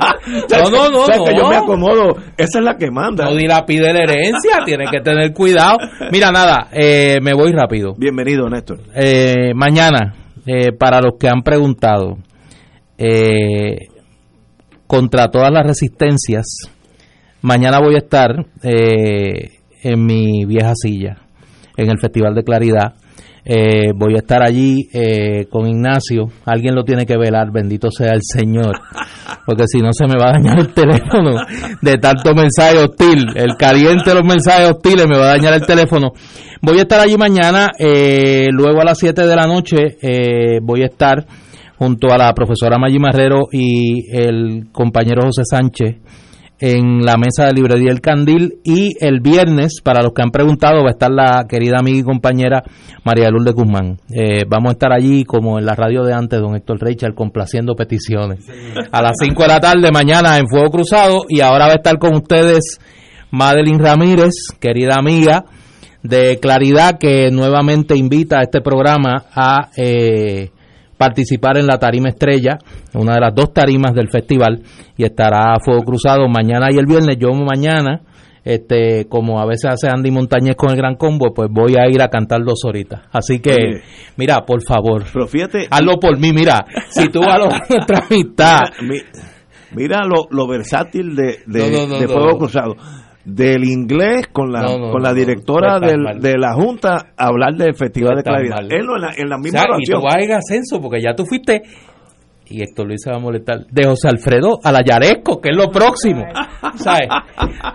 No, 0.62 0.70
no, 0.70 0.90
no. 0.90 1.06
¿Sabes 1.06 1.22
que 1.26 1.34
no. 1.34 1.42
yo 1.42 1.48
me 1.48 1.56
acomodo. 1.56 2.16
Esa 2.36 2.58
es 2.58 2.64
la 2.64 2.76
que 2.76 2.90
manda. 2.90 3.24
No 3.24 3.34
dilapide 3.34 3.92
la 3.92 4.00
herencia, 4.00 4.58
tiene 4.64 4.84
que 4.90 5.00
tener 5.00 5.32
cuidado. 5.32 5.78
Mira, 6.12 6.30
nada, 6.30 6.68
eh, 6.72 7.18
me 7.22 7.32
voy 7.34 7.52
rápido. 7.52 7.94
Bienvenido, 7.96 8.48
Néstor. 8.48 8.78
Eh, 8.94 9.52
mañana, 9.54 10.14
eh, 10.46 10.72
para 10.78 11.00
los 11.00 11.14
que 11.18 11.28
han 11.28 11.42
preguntado, 11.42 12.18
eh, 12.98 13.78
contra 14.86 15.28
todas 15.28 15.50
las 15.52 15.66
resistencias, 15.66 16.44
mañana 17.42 17.80
voy 17.80 17.94
a 17.94 17.98
estar 17.98 18.46
eh, 18.62 19.58
en 19.82 20.04
mi 20.04 20.44
vieja 20.44 20.72
silla, 20.74 21.18
en 21.76 21.90
el 21.90 21.98
Festival 21.98 22.34
de 22.34 22.44
Claridad. 22.44 22.94
Eh, 23.46 23.92
voy 23.94 24.14
a 24.14 24.18
estar 24.20 24.42
allí 24.42 24.88
eh, 24.92 25.46
con 25.50 25.66
Ignacio. 25.68 26.28
Alguien 26.46 26.74
lo 26.74 26.82
tiene 26.82 27.04
que 27.04 27.18
velar, 27.18 27.52
bendito 27.52 27.90
sea 27.90 28.12
el 28.12 28.22
Señor. 28.22 28.72
Porque 29.44 29.64
si 29.66 29.80
no 29.80 29.92
se 29.92 30.06
me 30.06 30.14
va 30.16 30.30
a 30.30 30.32
dañar 30.32 30.58
el 30.58 30.72
teléfono 30.72 31.36
de 31.82 31.98
tanto 31.98 32.34
mensaje 32.34 32.78
hostil. 32.78 33.26
El 33.34 33.56
caliente 33.58 34.10
de 34.10 34.14
los 34.14 34.24
mensajes 34.24 34.70
hostiles 34.70 35.06
me 35.06 35.18
va 35.18 35.26
a 35.26 35.36
dañar 35.36 35.52
el 35.52 35.66
teléfono. 35.66 36.12
Voy 36.62 36.78
a 36.78 36.82
estar 36.82 37.00
allí 37.00 37.16
mañana. 37.18 37.70
eh, 37.78 38.46
luego 38.50 38.80
a 38.80 38.84
las 38.84 38.98
7 38.98 39.26
de 39.26 39.36
la 39.36 39.46
noche 39.46 39.98
eh, 40.00 40.60
voy 40.62 40.82
a 40.82 40.86
estar 40.86 41.26
junto 41.78 42.12
a 42.12 42.18
la 42.18 42.32
profesora 42.32 42.78
Maggi 42.78 42.98
Marrero 42.98 43.48
y 43.50 44.10
el 44.16 44.68
compañero 44.72 45.22
José 45.22 45.42
Sánchez 45.44 45.96
en 46.60 47.04
la 47.04 47.16
mesa 47.16 47.46
de 47.46 47.52
librería 47.52 47.90
El 47.90 48.00
Candil 48.00 48.60
y 48.64 48.92
el 49.04 49.20
viernes, 49.20 49.80
para 49.82 50.02
los 50.02 50.12
que 50.12 50.22
han 50.22 50.30
preguntado, 50.30 50.82
va 50.82 50.88
a 50.88 50.92
estar 50.92 51.10
la 51.10 51.46
querida 51.48 51.76
amiga 51.78 51.98
y 51.98 52.02
compañera 52.02 52.62
María 53.04 53.28
Lourdes 53.28 53.54
Guzmán. 53.54 53.98
Eh, 54.08 54.44
vamos 54.48 54.70
a 54.70 54.72
estar 54.72 54.92
allí 54.92 55.24
como 55.24 55.58
en 55.58 55.66
la 55.66 55.74
radio 55.74 56.04
de 56.04 56.14
antes, 56.14 56.40
don 56.40 56.54
Héctor 56.54 56.80
Reichard, 56.80 57.14
complaciendo 57.14 57.74
peticiones. 57.74 58.46
A 58.92 59.02
las 59.02 59.16
5 59.20 59.42
de 59.42 59.48
la 59.48 59.60
tarde 59.60 59.90
mañana 59.92 60.38
en 60.38 60.48
Fuego 60.48 60.70
Cruzado 60.70 61.24
y 61.28 61.40
ahora 61.40 61.66
va 61.66 61.72
a 61.72 61.76
estar 61.76 61.98
con 61.98 62.14
ustedes 62.14 62.80
Madeline 63.30 63.80
Ramírez, 63.80 64.32
querida 64.60 64.94
amiga 64.96 65.44
de 66.02 66.38
Claridad, 66.40 66.98
que 66.98 67.30
nuevamente 67.30 67.96
invita 67.96 68.38
a 68.38 68.42
este 68.42 68.60
programa 68.60 69.24
a... 69.34 69.70
Eh, 69.76 70.50
participar 70.96 71.58
en 71.58 71.66
la 71.66 71.78
tarima 71.78 72.08
estrella, 72.08 72.58
una 72.94 73.14
de 73.14 73.20
las 73.20 73.34
dos 73.34 73.52
tarimas 73.52 73.92
del 73.94 74.08
festival, 74.10 74.62
y 74.96 75.04
estará 75.04 75.54
a 75.54 75.60
fuego 75.64 75.82
cruzado 75.82 76.28
mañana 76.28 76.68
y 76.70 76.78
el 76.78 76.86
viernes. 76.86 77.16
Yo 77.18 77.32
mañana, 77.32 78.00
este, 78.44 79.06
como 79.08 79.40
a 79.40 79.46
veces 79.46 79.70
hace 79.72 79.88
Andy 79.88 80.10
Montañez 80.10 80.54
con 80.56 80.70
el 80.70 80.76
Gran 80.76 80.96
Combo, 80.96 81.32
pues 81.34 81.48
voy 81.50 81.74
a 81.76 81.88
ir 81.88 82.02
a 82.02 82.08
cantar 82.08 82.42
dos 82.44 82.60
horitas. 82.64 83.02
Así 83.12 83.40
que, 83.40 83.82
mira, 84.16 84.44
por 84.46 84.60
favor, 84.66 85.04
Pero 85.12 85.26
fíjate. 85.26 85.66
hazlo 85.70 85.98
por 85.98 86.18
mí, 86.18 86.32
mira, 86.32 86.64
si 86.90 87.08
tú 87.08 87.20
valoras 87.20 87.60
nuestra 87.70 88.04
amistad, 88.10 88.60
Mi- 88.82 89.00
Mira 89.76 90.04
lo, 90.04 90.28
lo 90.30 90.46
versátil 90.46 91.16
de, 91.16 91.40
de, 91.46 91.58
No, 91.70 91.78
no, 91.80 91.86
no, 91.88 91.98
de. 91.98 92.06
Fuego 92.06 92.38
Cruzado. 92.38 92.76
Del 93.24 93.64
inglés 93.64 94.28
con 94.32 94.52
la, 94.52 94.60
No, 94.62 94.78
no, 94.78 94.90
con 94.92 95.02
la 95.02 95.14
directora 95.14 95.78
no 95.78 95.86
del- 95.86 96.20
de 96.20 96.36
la 96.36 96.52
Junta 96.54 97.12
a 97.16 97.26
hablar 97.26 97.54
del 97.54 97.74
Festival 97.74 98.12
No 98.12 98.16
de 98.18 98.22
Claridad. 98.22 98.56
mal. 98.56 98.66
Él 98.72 98.80
en 98.94 99.00
la, 99.00 99.10
en 99.16 99.28
la 99.30 99.36
O 99.36 99.38
misma 99.38 99.60
sea, 99.60 99.68
y 99.78 99.84
tú 99.90 100.00
vas 100.02 100.16
en 100.18 100.32
ascenso, 100.32 100.80
porque 100.80 101.00
ya 101.02 101.14
tú 101.14 101.24
fuiste 101.24 101.62
y 102.46 102.62
Héctor 102.62 102.86
Luis 102.88 103.00
se 103.02 103.10
va 103.10 103.16
a 103.16 103.20
molestar, 103.20 103.60
de 103.70 103.84
José 103.86 104.08
Alfredo 104.08 104.58
a 104.62 104.70
la 104.70 104.82
Yaresco, 104.84 105.40
que 105.40 105.48
es 105.48 105.56
lo 105.56 105.70
próximo. 105.70 106.26
¿Sabes? 106.76 107.08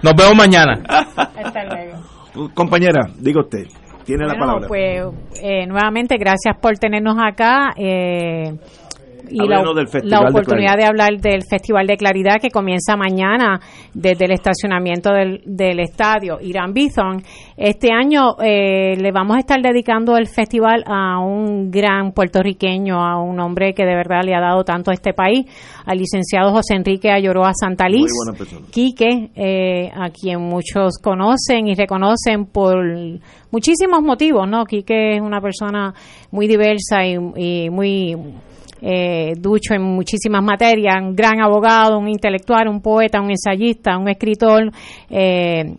Nos 0.04 0.14
vemos 0.16 0.36
mañana. 0.36 0.84
Hasta 0.88 1.66
luego. 1.66 2.50
Compañera, 2.54 3.02
diga 3.18 3.42
usted, 3.42 3.64
tiene 4.06 4.28
la 4.28 4.34
Bueno, 4.34 4.46
palabra. 4.46 4.68
pues 4.68 5.42
eh, 5.42 5.66
nuevamente 5.66 6.18
gracias 6.18 6.56
por 6.62 6.78
tenernos 6.78 7.16
acá. 7.20 7.70
eh, 7.76 8.54
y 9.30 9.48
la, 9.48 9.62
de 9.62 10.30
oportunidad 10.30 10.76
de, 10.78 10.86
hablar 10.86 11.18
del 11.20 11.44
Festival 11.50 11.88
de 11.88 11.98
Claridad 11.98 12.36
que 12.42 12.50
comienza 12.50 12.96
mañana 12.96 13.60
desde 13.94 14.26
el 14.26 14.32
estacionamiento 14.32 15.12
del, 15.12 15.42
del 15.46 15.80
estadio 15.80 16.40
Irán 16.42 16.74
Bithorn. 16.74 17.24
Este 17.58 17.90
año 17.92 18.36
eh, 18.42 18.96
le 18.98 19.12
vamos 19.12 19.38
a 19.38 19.40
estar 19.40 19.62
dedicando 19.62 20.18
el 20.18 20.28
festival 20.28 20.84
a 20.88 21.20
un 21.20 21.70
gran 21.72 22.12
puertorriqueño, 22.12 22.96
a 22.96 23.22
un 23.22 23.40
hombre 23.40 23.74
que 23.74 23.86
de 23.86 23.96
verdad 23.96 24.22
le 24.24 24.36
ha 24.36 24.40
dado 24.40 24.64
tanto 24.64 24.92
a 24.92 24.94
este 24.94 25.14
país, 25.14 25.46
al 25.86 25.98
licenciado 25.98 26.52
José 26.52 26.76
Enrique 26.76 27.12
Ayoroa 27.12 27.52
Santaliz. 27.54 28.12
Quique, 28.72 29.30
eh, 29.36 29.90
a 29.94 30.10
quien 30.10 30.42
muchos 30.42 30.98
conocen 31.02 31.68
y 31.68 31.76
reconocen 31.76 32.46
por 32.46 32.78
muchísimos 33.52 34.02
motivos, 34.02 34.48
¿no? 34.48 34.66
Quique 34.66 35.16
es 35.16 35.22
una 35.22 35.42
persona 35.42 35.94
muy 36.32 36.48
diversa 36.48 37.06
y, 37.06 37.18
y 37.36 37.70
muy 37.70 38.16
eh, 38.82 39.34
ducho 39.38 39.74
en 39.74 39.82
muchísimas 39.82 40.44
materias, 40.44 40.96
un 41.02 41.16
gran 41.16 41.42
abogado, 41.42 41.98
un 41.98 42.08
intelectual, 42.08 42.68
un 42.68 42.82
poeta, 42.82 43.22
un 43.22 43.32
ensayista, 43.32 43.98
un 43.98 44.10
escritor. 44.10 44.72
eh, 45.10 45.76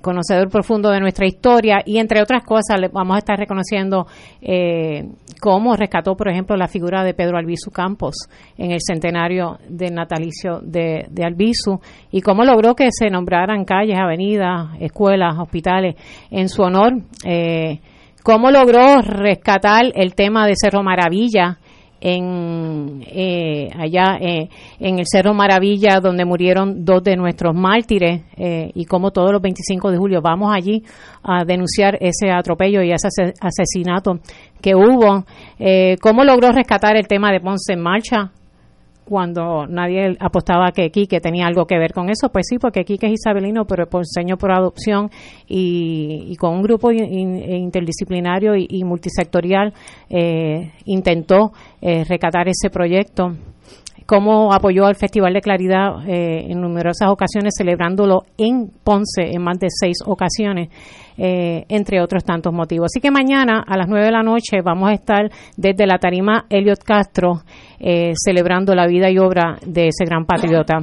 conocedor 0.00 0.48
profundo 0.48 0.90
de 0.90 1.00
nuestra 1.00 1.26
historia 1.26 1.82
y 1.84 1.98
entre 1.98 2.22
otras 2.22 2.42
cosas 2.44 2.80
le 2.80 2.88
vamos 2.88 3.16
a 3.16 3.18
estar 3.18 3.38
reconociendo 3.38 4.06
eh, 4.40 5.08
cómo 5.40 5.76
rescató 5.76 6.16
por 6.16 6.28
ejemplo 6.28 6.56
la 6.56 6.68
figura 6.68 7.04
de 7.04 7.14
Pedro 7.14 7.38
Albizu 7.38 7.70
Campos 7.70 8.28
en 8.56 8.70
el 8.72 8.80
centenario 8.80 9.58
del 9.68 9.94
natalicio 9.94 10.60
de, 10.62 11.06
de 11.10 11.24
Albizu 11.24 11.80
y 12.10 12.20
cómo 12.20 12.44
logró 12.44 12.74
que 12.74 12.88
se 12.90 13.10
nombraran 13.10 13.64
calles, 13.64 13.98
avenidas, 13.98 14.70
escuelas, 14.80 15.38
hospitales 15.38 15.96
en 16.30 16.48
su 16.48 16.62
honor, 16.62 16.94
eh, 17.24 17.80
cómo 18.22 18.50
logró 18.50 19.00
rescatar 19.02 19.84
el 19.94 20.14
tema 20.14 20.46
de 20.46 20.54
Cerro 20.56 20.82
Maravilla 20.82 21.58
en 22.00 23.02
eh, 23.06 23.68
allá 23.78 24.16
eh, 24.20 24.48
en 24.78 24.98
el 24.98 25.04
Cerro 25.06 25.34
Maravilla 25.34 26.00
donde 26.00 26.24
murieron 26.24 26.84
dos 26.84 27.02
de 27.02 27.16
nuestros 27.16 27.54
mártires 27.54 28.22
eh, 28.36 28.70
y 28.74 28.84
como 28.86 29.10
todos 29.10 29.32
los 29.32 29.42
25 29.42 29.90
de 29.90 29.98
julio 29.98 30.20
vamos 30.22 30.50
allí 30.54 30.82
a 31.22 31.44
denunciar 31.44 31.98
ese 32.00 32.30
atropello 32.30 32.82
y 32.82 32.90
ese 32.92 33.08
ase- 33.08 33.34
asesinato 33.40 34.18
que 34.60 34.74
hubo. 34.74 35.24
Eh, 35.58 35.96
cómo 36.00 36.24
logró 36.24 36.52
rescatar 36.52 36.96
el 36.96 37.06
tema 37.06 37.30
de 37.32 37.40
Ponce 37.40 37.72
en 37.74 37.80
marcha 37.80 38.30
cuando 39.10 39.66
nadie 39.66 40.16
apostaba 40.20 40.70
que 40.70 40.90
Quique 40.90 41.20
tenía 41.20 41.46
algo 41.48 41.66
que 41.66 41.76
ver 41.78 41.92
con 41.92 42.08
eso, 42.08 42.28
pues 42.30 42.46
sí, 42.48 42.58
porque 42.58 42.84
Quique 42.84 43.08
es 43.08 43.14
isabelino, 43.14 43.64
pero 43.66 43.86
ponceño 43.88 44.36
por 44.38 44.52
adopción 44.52 45.10
y, 45.48 46.26
y 46.28 46.36
con 46.36 46.54
un 46.54 46.62
grupo 46.62 46.92
in- 46.92 47.12
in- 47.12 47.52
interdisciplinario 47.52 48.54
y, 48.56 48.66
y 48.70 48.84
multisectorial 48.84 49.74
eh, 50.08 50.72
intentó 50.84 51.52
eh, 51.82 52.04
recatar 52.04 52.46
ese 52.48 52.70
proyecto 52.70 53.34
cómo 54.10 54.52
apoyó 54.52 54.86
al 54.86 54.96
Festival 54.96 55.32
de 55.32 55.40
Claridad 55.40 56.04
eh, 56.04 56.46
en 56.48 56.60
numerosas 56.60 57.10
ocasiones, 57.10 57.54
celebrándolo 57.56 58.24
en 58.36 58.68
Ponce 58.82 59.22
en 59.22 59.40
más 59.40 59.60
de 59.60 59.68
seis 59.70 59.98
ocasiones, 60.04 60.68
eh, 61.16 61.64
entre 61.68 62.00
otros 62.02 62.24
tantos 62.24 62.52
motivos. 62.52 62.86
Así 62.86 63.00
que 63.00 63.12
mañana 63.12 63.62
a 63.64 63.76
las 63.76 63.86
nueve 63.86 64.06
de 64.06 64.10
la 64.10 64.24
noche 64.24 64.62
vamos 64.64 64.90
a 64.90 64.94
estar 64.94 65.30
desde 65.56 65.86
la 65.86 65.98
tarima 65.98 66.44
Elliot 66.50 66.82
Castro 66.82 67.42
eh, 67.78 68.12
celebrando 68.16 68.74
la 68.74 68.88
vida 68.88 69.08
y 69.10 69.18
obra 69.18 69.58
de 69.64 69.86
ese 69.86 70.04
gran 70.04 70.24
patriota. 70.24 70.78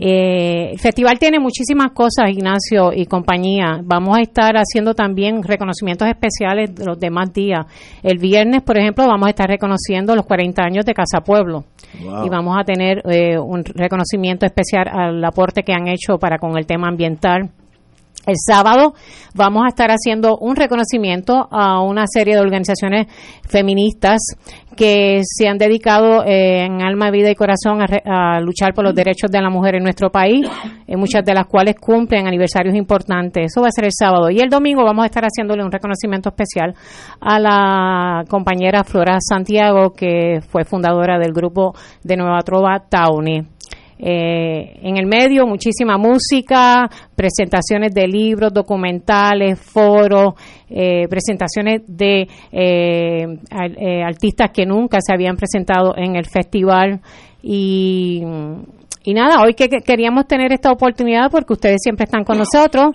El 0.00 0.78
festival 0.78 1.18
tiene 1.18 1.38
muchísimas 1.38 1.92
cosas, 1.92 2.30
Ignacio 2.30 2.90
y 2.94 3.04
compañía. 3.04 3.80
Vamos 3.84 4.16
a 4.16 4.22
estar 4.22 4.56
haciendo 4.56 4.94
también 4.94 5.42
reconocimientos 5.42 6.08
especiales 6.08 6.74
de 6.74 6.86
los 6.86 6.98
demás 6.98 7.34
días. 7.34 7.66
El 8.02 8.16
viernes, 8.16 8.62
por 8.62 8.78
ejemplo, 8.78 9.06
vamos 9.06 9.26
a 9.26 9.30
estar 9.30 9.46
reconociendo 9.46 10.16
los 10.16 10.24
40 10.24 10.62
años 10.62 10.86
de 10.86 10.94
Casa 10.94 11.20
Pueblo 11.20 11.64
Y 11.94 12.28
vamos 12.28 12.56
a 12.58 12.64
tener 12.64 13.02
eh, 13.10 13.38
un 13.38 13.64
reconocimiento 13.64 14.44
especial 14.44 14.88
al 14.88 15.24
aporte 15.24 15.62
que 15.62 15.72
han 15.72 15.88
hecho 15.88 16.18
para 16.18 16.38
con 16.38 16.56
el 16.56 16.66
tema 16.66 16.88
ambiental. 16.88 17.50
El 18.26 18.34
sábado 18.36 18.94
vamos 19.34 19.62
a 19.64 19.68
estar 19.68 19.90
haciendo 19.90 20.36
un 20.38 20.56
reconocimiento 20.56 21.46
a 21.50 21.80
una 21.80 22.06
serie 22.06 22.34
de 22.34 22.40
organizaciones 22.40 23.06
feministas 23.48 24.18
que 24.76 25.20
se 25.24 25.48
han 25.48 25.56
dedicado 25.56 26.22
eh, 26.24 26.64
en 26.66 26.82
alma, 26.82 27.10
vida 27.10 27.30
y 27.30 27.34
corazón 27.34 27.80
a, 27.80 27.86
re- 27.86 28.02
a 28.04 28.40
luchar 28.40 28.74
por 28.74 28.84
los 28.84 28.94
derechos 28.94 29.30
de 29.30 29.40
la 29.40 29.48
mujer 29.48 29.76
en 29.76 29.84
nuestro 29.84 30.10
país, 30.10 30.46
eh, 30.86 30.96
muchas 30.96 31.24
de 31.24 31.32
las 31.32 31.46
cuales 31.46 31.76
cumplen 31.80 32.26
aniversarios 32.26 32.74
importantes. 32.74 33.46
Eso 33.46 33.62
va 33.62 33.68
a 33.68 33.70
ser 33.70 33.84
el 33.86 33.92
sábado. 33.92 34.28
Y 34.28 34.40
el 34.40 34.50
domingo 34.50 34.84
vamos 34.84 35.04
a 35.04 35.06
estar 35.06 35.22
haciéndole 35.24 35.64
un 35.64 35.72
reconocimiento 35.72 36.28
especial 36.28 36.74
a 37.20 37.38
la 37.38 38.24
compañera 38.28 38.84
Flora 38.84 39.16
Santiago, 39.20 39.92
que 39.92 40.40
fue 40.46 40.64
fundadora 40.64 41.18
del 41.18 41.32
grupo 41.32 41.74
de 42.02 42.16
Nueva 42.16 42.40
Trova 42.40 42.78
Tauni. 42.86 43.55
Eh, 43.98 44.78
en 44.82 44.96
el 44.98 45.06
medio, 45.06 45.46
muchísima 45.46 45.96
música, 45.96 46.88
presentaciones 47.14 47.94
de 47.94 48.06
libros, 48.06 48.52
documentales, 48.52 49.58
foros, 49.58 50.34
eh, 50.68 51.06
presentaciones 51.08 51.82
de 51.86 52.28
eh, 52.52 53.26
eh, 53.78 54.02
artistas 54.02 54.50
que 54.52 54.66
nunca 54.66 54.98
se 55.00 55.14
habían 55.14 55.36
presentado 55.36 55.94
en 55.96 56.16
el 56.16 56.26
festival. 56.26 57.00
Y, 57.42 58.22
y 59.04 59.14
nada, 59.14 59.40
hoy 59.44 59.54
que 59.54 59.68
que 59.68 59.78
queríamos 59.82 60.26
tener 60.26 60.52
esta 60.52 60.72
oportunidad 60.72 61.30
porque 61.30 61.52
ustedes 61.52 61.76
siempre 61.80 62.04
están 62.04 62.24
con 62.24 62.38
nosotros 62.38 62.88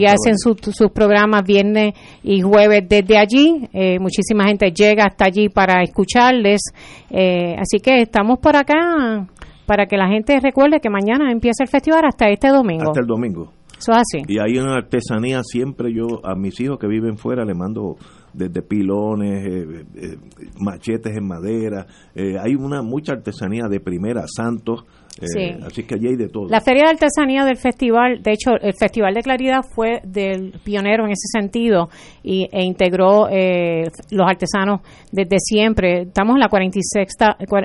y 0.00 0.04
hacen 0.06 0.36
su- 0.36 0.56
sus 0.72 0.90
programas 0.90 1.42
viernes 1.44 1.94
y 2.24 2.40
jueves 2.40 2.82
desde 2.88 3.16
allí. 3.16 3.68
Eh, 3.72 3.98
muchísima 4.00 4.44
gente 4.46 4.72
llega 4.72 5.04
hasta 5.04 5.26
allí 5.26 5.48
para 5.48 5.82
escucharles. 5.82 6.60
Eh, 7.08 7.54
así 7.56 7.78
que 7.78 8.02
estamos 8.02 8.40
por 8.40 8.56
acá 8.56 9.26
para 9.66 9.86
que 9.86 9.96
la 9.96 10.08
gente 10.08 10.38
recuerde 10.40 10.80
que 10.80 10.90
mañana 10.90 11.30
empieza 11.30 11.64
el 11.64 11.68
festival 11.68 12.04
hasta 12.04 12.28
este 12.28 12.48
domingo. 12.48 12.88
Hasta 12.88 13.00
el 13.00 13.06
domingo. 13.06 13.52
Eso 13.78 13.92
es 13.92 13.98
así. 13.98 14.22
Y 14.28 14.38
hay 14.38 14.56
una 14.58 14.74
artesanía 14.74 15.42
siempre 15.42 15.92
yo 15.92 16.24
a 16.24 16.34
mis 16.34 16.58
hijos 16.60 16.78
que 16.78 16.86
viven 16.86 17.18
fuera 17.18 17.44
le 17.44 17.54
mando 17.54 17.96
desde 18.32 18.62
pilones, 18.62 19.46
eh, 19.46 19.84
eh, 19.94 20.16
machetes 20.58 21.16
en 21.16 21.26
madera, 21.26 21.86
eh, 22.14 22.36
hay 22.38 22.54
una 22.54 22.82
mucha 22.82 23.12
artesanía 23.12 23.68
de 23.68 23.80
primera, 23.80 24.24
santos, 24.26 24.84
eh, 25.20 25.26
Sí. 25.26 25.54
así 25.64 25.82
que 25.84 25.94
allí 25.94 26.08
hay 26.08 26.16
de 26.16 26.28
todo. 26.28 26.48
La 26.48 26.60
Feria 26.60 26.84
de 26.84 26.90
Artesanía 26.90 27.44
del 27.44 27.56
festival, 27.56 28.22
de 28.22 28.32
hecho, 28.32 28.50
el 28.60 28.74
Festival 28.74 29.14
de 29.14 29.22
Claridad 29.22 29.60
fue 29.62 30.00
del 30.02 30.52
pionero 30.64 31.04
en 31.04 31.12
ese 31.12 31.28
sentido 31.30 31.88
y, 32.22 32.48
e 32.50 32.64
integró 32.64 33.28
eh, 33.30 33.84
los 34.10 34.26
artesanos 34.28 34.80
desde 35.12 35.36
siempre. 35.38 36.02
Estamos 36.02 36.34
en 36.34 36.40
la 36.40 36.48
46 36.48 37.06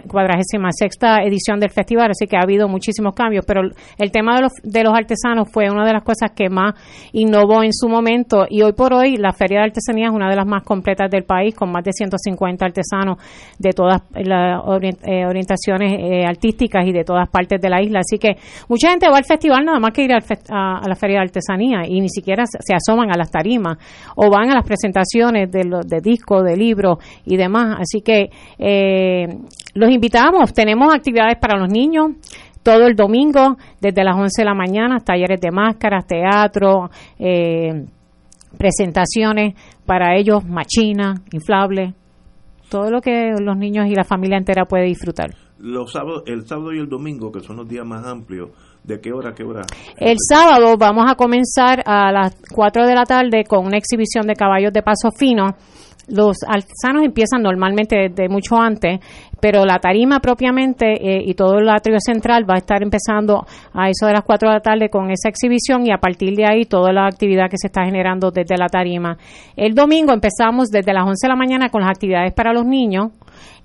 cuadragésima 0.08 0.70
sexta 0.72 1.24
edición 1.24 1.60
del 1.60 1.72
festival, 1.72 2.12
así 2.12 2.28
que 2.28 2.38
ha 2.38 2.42
habido 2.44 2.68
muchísimos 2.68 3.14
cambios, 3.16 3.46
pero 3.48 3.62
el 3.98 4.12
tema 4.12 4.36
de 4.36 4.42
los, 4.44 4.52
de 4.64 4.84
los 4.84 4.94
artesanos 4.94 5.50
fue 5.52 5.70
una 5.72 5.86
de 5.86 5.94
las 5.94 6.04
cosas 6.04 6.32
que 6.36 6.50
más 6.50 6.76
innovó 7.14 7.64
en 7.64 7.74
su 7.74 7.88
momento 7.90 8.46
y 8.50 8.62
hoy 8.62 8.74
por 8.74 8.94
hoy 8.94 9.18
la 9.18 9.34
Feria 9.34 9.60
de 9.60 9.66
Artesanía 9.66 10.08
es 10.08 10.14
una 10.14 10.30
de 10.30 10.36
las 10.36 10.46
más 10.46 10.64
completas 10.64 11.10
del 11.10 11.24
país, 11.24 11.56
con 11.56 11.72
más 11.72 11.84
de 11.84 11.94
150 11.94 12.64
artesanos 12.66 13.18
de 13.58 13.72
todas 13.74 14.02
las 14.14 14.62
orien- 14.64 15.00
eh, 15.04 15.26
orientaciones 15.26 15.94
eh, 16.00 16.26
artísticas 16.26 16.86
y 16.86 16.92
de 16.92 17.04
todas 17.04 17.28
partes 17.30 17.39
de 17.48 17.70
la 17.70 17.82
isla. 17.82 18.00
Así 18.00 18.18
que 18.18 18.36
mucha 18.68 18.90
gente 18.90 19.08
va 19.10 19.18
al 19.18 19.26
festival 19.26 19.66
nada 19.66 19.80
más 19.80 19.92
que 19.92 20.04
ir 20.04 20.14
al 20.14 20.24
a, 20.50 20.88
la 20.88 20.96
Feria 20.96 21.18
de 21.18 21.24
Artesanía 21.24 21.82
y 21.88 22.02
ni 22.02 22.10
siquiera 22.10 22.44
se, 22.46 22.74
asoman 22.74 23.12
a 23.12 23.18
las 23.18 23.32
tarimas 23.32 23.78
o 24.16 24.30
van 24.30 24.52
a 24.52 24.56
las 24.56 24.66
presentaciones 24.66 25.52
de, 25.52 25.66
los 25.66 25.88
de 25.88 26.02
discos, 26.02 26.44
de 26.44 26.56
libros 26.56 26.98
y 27.26 27.38
demás. 27.38 27.78
Así 27.80 28.02
que 28.02 28.30
eh, 28.58 29.28
los 29.74 29.90
invitamos. 29.90 30.54
Tenemos 30.54 30.94
actividades 30.94 31.38
para 31.38 31.58
los 31.58 31.70
niños 31.70 32.12
todo 32.64 32.88
el 32.88 32.96
domingo, 32.96 33.58
desde 33.80 34.04
las 34.04 34.16
11 34.16 34.42
de 34.42 34.46
la 34.46 34.54
mañana, 34.54 35.00
talleres 35.00 35.40
de 35.40 35.50
máscaras, 35.50 36.06
teatro, 36.06 36.90
eh, 37.18 37.86
presentaciones 38.58 39.56
para 39.86 40.16
ellos, 40.18 40.46
machinas, 40.46 41.22
inflables, 41.32 41.94
todo 42.70 42.92
lo 42.92 43.02
que 43.02 43.34
los 43.42 43.58
niños 43.58 43.88
y 43.88 43.96
la 43.96 44.04
familia 44.04 44.38
entera 44.38 44.66
puede 44.66 44.86
disfrutar. 44.86 45.32
Los 45.60 45.92
sábados, 45.92 46.24
el 46.26 46.48
sábado 46.48 46.74
y 46.74 46.80
el 46.80 46.88
domingo, 46.88 47.32
que 47.32 47.42
son 47.42 47.58
los 47.58 47.68
días 47.68 47.86
más 47.86 48.06
amplios, 48.06 48.50
¿de 48.84 49.02
qué 49.02 49.12
hora 49.12 49.32
a 49.32 49.34
qué 49.34 49.44
hora? 49.44 49.64
El 49.98 50.16
sábado 50.18 50.78
vamos 50.78 51.06
a 51.10 51.16
comenzar 51.16 51.84
a 51.86 52.12
las 52.14 52.36
4 52.54 52.88
de 52.88 52.96
la 52.96 53.04
tarde 53.04 53.44
con 53.44 53.66
una 53.66 53.78
exhibición 53.78 54.26
de 54.26 54.36
caballos 54.36 54.72
de 54.72 54.82
paso 54.82 55.12
fino. 55.12 55.56
Los 56.08 56.38
artesanos 56.48 57.04
empiezan 57.04 57.44
normalmente 57.44 58.10
desde 58.10 58.30
mucho 58.30 58.56
antes, 58.56 59.00
pero 59.40 59.66
la 59.66 59.80
tarima 59.80 60.20
propiamente 60.20 60.94
eh, 60.94 61.24
y 61.24 61.34
todo 61.36 61.60
el 61.60 61.70
atrio 61.70 61.98
central 62.00 62.50
va 62.50 62.56
a 62.56 62.60
estar 62.60 62.82
empezando 62.82 63.46
a 63.74 63.90
eso 63.90 64.08
de 64.08 64.14
las 64.14 64.24
4 64.24 64.50
de 64.50 64.56
la 64.56 64.62
tarde 64.62 64.90
con 64.90 65.12
esa 65.12 65.30
exhibición 65.30 65.86
y 65.86 65.92
a 65.92 65.98
partir 65.98 66.36
de 66.36 66.46
ahí 66.46 66.66
toda 66.66 66.92
la 66.94 67.06
actividad 67.06 67.50
que 67.50 67.58
se 67.58 67.68
está 67.68 67.84
generando 67.84 68.32
desde 68.32 68.58
la 68.58 68.68
tarima. 68.68 69.18
El 69.56 69.76
domingo 69.76 70.14
empezamos 70.14 70.70
desde 70.70 70.94
las 70.94 71.04
11 71.04 71.28
de 71.28 71.30
la 71.30 71.36
mañana 71.36 71.70
con 71.70 71.82
las 71.82 71.92
actividades 71.92 72.34
para 72.34 72.54
los 72.54 72.66
niños 72.66 73.12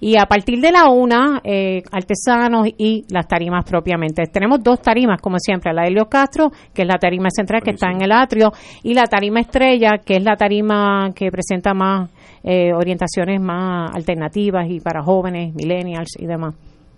Y 0.01 0.17
a 0.17 0.27
partir 0.27 0.61
de 0.61 0.73
la 0.73 0.89
una, 0.91 1.41
eh, 1.45 1.83
artesanos 1.91 2.69
y 2.77 3.05
las 3.09 3.27
tarimas 3.27 3.65
propiamente. 3.65 4.27
Tenemos 4.27 4.63
dos 4.63 4.81
tarimas, 4.81 5.21
como 5.21 5.39
siempre, 5.39 5.73
la 5.73 5.83
de 5.83 5.89
Helio 5.89 6.07
Castro, 6.07 6.51
que 6.73 6.83
es 6.83 6.89
la 6.89 6.99
tarima 6.99 7.29
central 7.31 7.63
que 7.63 7.71
está 7.71 7.91
en 7.91 8.03
el 8.03 8.13
atrio, 8.13 8.53
y 8.83 8.95
la 8.95 9.05
tarima 9.05 9.41
estrella, 9.41 9.99
que 10.05 10.17
es 10.17 10.25
la 10.25 10.37
tarima 10.37 11.13
que 11.15 11.31
presenta 11.31 11.75
más 11.75 12.11
eh, 12.43 12.73
orientaciones 12.75 13.41
más 13.41 13.95
alternativas 13.95 14.69
y 14.69 14.81
para 14.81 15.03
jóvenes, 15.03 15.55
millennials 15.55 16.11
y 16.19 16.27
demás 16.27 16.55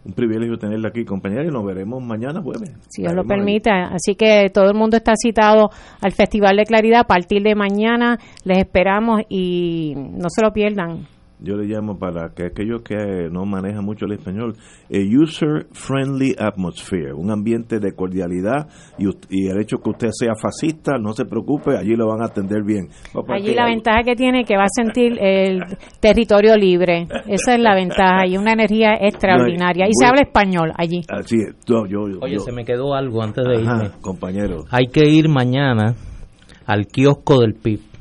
un 0.07 0.13
privilegio 0.13 0.57
tenerla 0.57 0.89
aquí, 0.89 1.05
compañera, 1.05 1.45
y 1.45 1.49
nos 1.49 1.65
veremos 1.65 2.03
mañana 2.03 2.41
jueves. 2.41 2.71
Si 2.89 3.03
Dios 3.03 3.13
lo 3.13 3.25
permite. 3.25 3.71
Así 3.71 4.15
que 4.15 4.51
todo 4.51 4.69
el 4.71 4.75
mundo 4.75 4.97
está 4.97 5.15
citado 5.17 5.71
al 6.01 6.13
Festival 6.13 6.57
de 6.57 6.65
Claridad 6.65 7.01
a 7.01 7.05
partir 7.05 7.43
de 7.43 7.57
mañana. 7.57 8.19
Les 8.45 8.59
esperamos 8.59 9.23
y 9.29 9.95
no 9.97 10.29
se 10.31 10.43
lo 10.43 10.53
pierdan 10.53 11.09
yo 11.39 11.57
le 11.57 11.67
llamo 11.67 11.99
para 11.99 12.31
que 12.35 12.47
aquellos 12.47 12.83
que 12.83 13.29
no 13.31 13.45
manejan 13.45 13.85
mucho 13.85 14.07
el 14.07 14.13
español, 14.13 14.55
a 14.91 14.97
user-friendly 14.97 16.35
atmosphere, 16.39 17.13
un 17.13 17.31
ambiente 17.31 17.79
de 17.79 17.93
cordialidad 17.93 18.69
y, 18.99 19.07
el 19.49 19.61
hecho 19.61 19.79
que 19.79 19.91
usted 19.91 20.09
sea 20.13 20.35
fascista, 20.35 20.99
no 20.99 21.13
se 21.13 21.25
preocupe, 21.25 21.77
allí 21.77 21.95
lo 21.95 22.09
van 22.09 22.23
a 22.23 22.27
atender 22.27 22.63
bien. 22.65 22.89
Allí 23.29 23.55
la 23.55 23.67
ventaja 23.67 24.03
que 24.03 24.15
tiene 24.15 24.41
es 24.41 24.49
que 24.49 24.57
va 24.57 24.65
a 24.65 24.69
sentir 24.69 25.19
el 25.21 25.61
territorio 26.01 26.57
libre, 26.57 27.07
esa 27.27 27.55
es 27.55 27.61
la 27.61 27.75
ventaja 27.75 28.27
y 28.27 28.37
una 28.37 28.53
energía 28.53 28.95
extraordinaria. 29.01 29.87
Y 29.87 29.93
se 29.93 30.07
habla 30.07 30.23
español 30.23 30.73
allí. 30.77 31.03
Así 31.09 31.37
es. 31.37 31.55
Oye, 32.21 32.39
se 32.39 32.53
me 32.53 32.65
quedó 32.65 32.95
algo 32.95 33.23
antes 33.23 33.45
de 33.45 33.61
irme. 33.61 33.91
Compañero. 34.01 34.65
Hay 34.71 34.87
que 34.87 35.09
ir 35.09 35.29
mañana 35.29 35.95
al 36.67 36.87
kiosco 36.87 37.41
del 37.41 37.55
PIB 37.55 37.96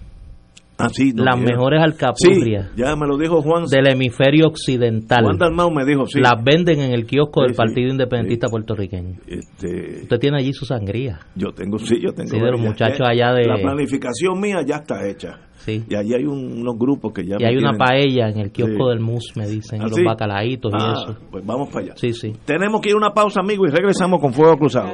Ah, 0.78 0.90
las 1.16 1.40
mejores 1.40 1.82
alcapurrias. 1.82 2.72
ya 2.76 2.96
me 2.98 3.08
lo 3.08 3.18
dijo 3.18 3.42
Juan. 3.42 3.66
Del 3.66 3.88
hemisferio 3.88 4.48
occidental. 4.48 5.24
Juan 5.24 5.38
Dalmau 5.38 5.72
me 5.72 5.86
dijo, 5.86 6.06
sí. 6.06 6.20
Las 6.20 6.44
venden 6.44 6.82
en 6.82 6.92
el 6.92 7.06
kiosco 7.06 7.44
del 7.44 7.54
Partido 7.54 7.90
Independentista 7.90 8.48
Puertorriqueño. 8.50 9.16
Este, 9.26 10.02
Usted 10.04 10.20
tiene 10.20 10.38
allí 10.38 10.52
su 10.52 10.66
sangría. 10.66 11.20
Yo 11.36 11.52
tengo, 11.52 11.80
sí, 11.80 11.96
yo 12.02 12.12
tengo. 12.12 12.30
Sí, 12.30 12.40
de 12.40 12.52
los 12.52 12.60
muchachos 12.60 13.08
allá 13.08 13.34
de. 13.34 13.46
La 13.46 13.58
planificación 13.58 14.40
mía 14.40 14.58
ya 14.66 14.78
está 14.78 15.08
hecha. 15.08 15.40
Sí. 15.56 15.84
Y 15.90 15.96
allí 15.96 16.14
hay 16.14 16.26
unos 16.26 16.78
grupos 16.78 17.14
que 17.14 17.26
ya. 17.26 17.38
Y 17.40 17.46
hay 17.46 17.56
una 17.56 17.74
paella 17.74 18.30
en 18.30 18.40
el 18.40 18.52
kiosco 18.52 18.90
del 18.90 19.00
MUS, 19.00 19.32
me 19.36 19.48
dicen, 19.48 19.82
¿Ah, 19.82 19.88
los 19.88 20.04
bacalaitos 20.04 20.74
y 20.74 20.78
ah, 20.78 20.94
eso. 20.94 21.18
Pues 21.32 21.46
vamos 21.46 21.70
para 21.70 21.86
allá. 21.86 21.94
Sí, 21.96 22.14
sí. 22.14 22.34
Tenemos 22.46 22.82
que 22.82 22.90
ir 22.90 22.96
a 22.96 22.98
una 22.98 23.14
pausa, 23.14 23.40
amigo, 23.40 23.66
y 23.66 23.70
regresamos 23.70 24.20
con 24.20 24.34
Fuego 24.34 24.58
Cruzado. 24.58 24.94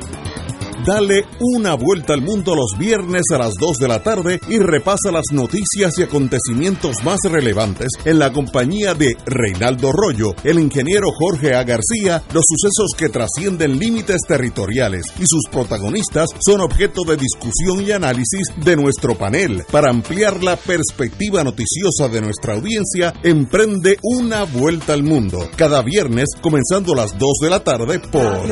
Dale 0.85 1.25
una 1.39 1.75
vuelta 1.75 2.13
al 2.13 2.21
mundo 2.21 2.55
los 2.55 2.75
viernes 2.75 3.21
a 3.31 3.37
las 3.37 3.53
2 3.59 3.77
de 3.77 3.87
la 3.87 4.01
tarde 4.01 4.39
y 4.49 4.57
repasa 4.57 5.11
las 5.11 5.25
noticias 5.31 5.93
y 5.99 6.03
acontecimientos 6.03 7.03
más 7.03 7.19
relevantes 7.23 7.89
en 8.03 8.17
la 8.17 8.33
compañía 8.33 8.95
de 8.95 9.15
Reinaldo 9.27 9.91
Rollo, 9.91 10.33
el 10.43 10.57
ingeniero 10.57 11.11
Jorge 11.11 11.53
A. 11.53 11.63
García, 11.63 12.23
los 12.33 12.43
sucesos 12.47 12.97
que 12.97 13.09
trascienden 13.09 13.77
límites 13.77 14.21
territoriales 14.27 15.05
y 15.19 15.25
sus 15.27 15.43
protagonistas 15.51 16.29
son 16.43 16.61
objeto 16.61 17.03
de 17.03 17.17
discusión 17.17 17.85
y 17.85 17.91
análisis 17.91 18.47
de 18.63 18.75
nuestro 18.75 19.15
panel. 19.15 19.63
Para 19.71 19.91
ampliar 19.91 20.41
la 20.41 20.55
perspectiva 20.55 21.43
noticiosa 21.43 22.07
de 22.11 22.21
nuestra 22.21 22.55
audiencia, 22.55 23.13
emprende 23.21 23.99
una 24.01 24.45
vuelta 24.45 24.93
al 24.93 25.03
mundo 25.03 25.47
cada 25.55 25.83
viernes 25.83 26.29
comenzando 26.41 26.93
a 26.93 26.95
las 26.95 27.17
2 27.19 27.31
de 27.39 27.49
la 27.51 27.63
tarde 27.63 27.99
por... 27.99 28.47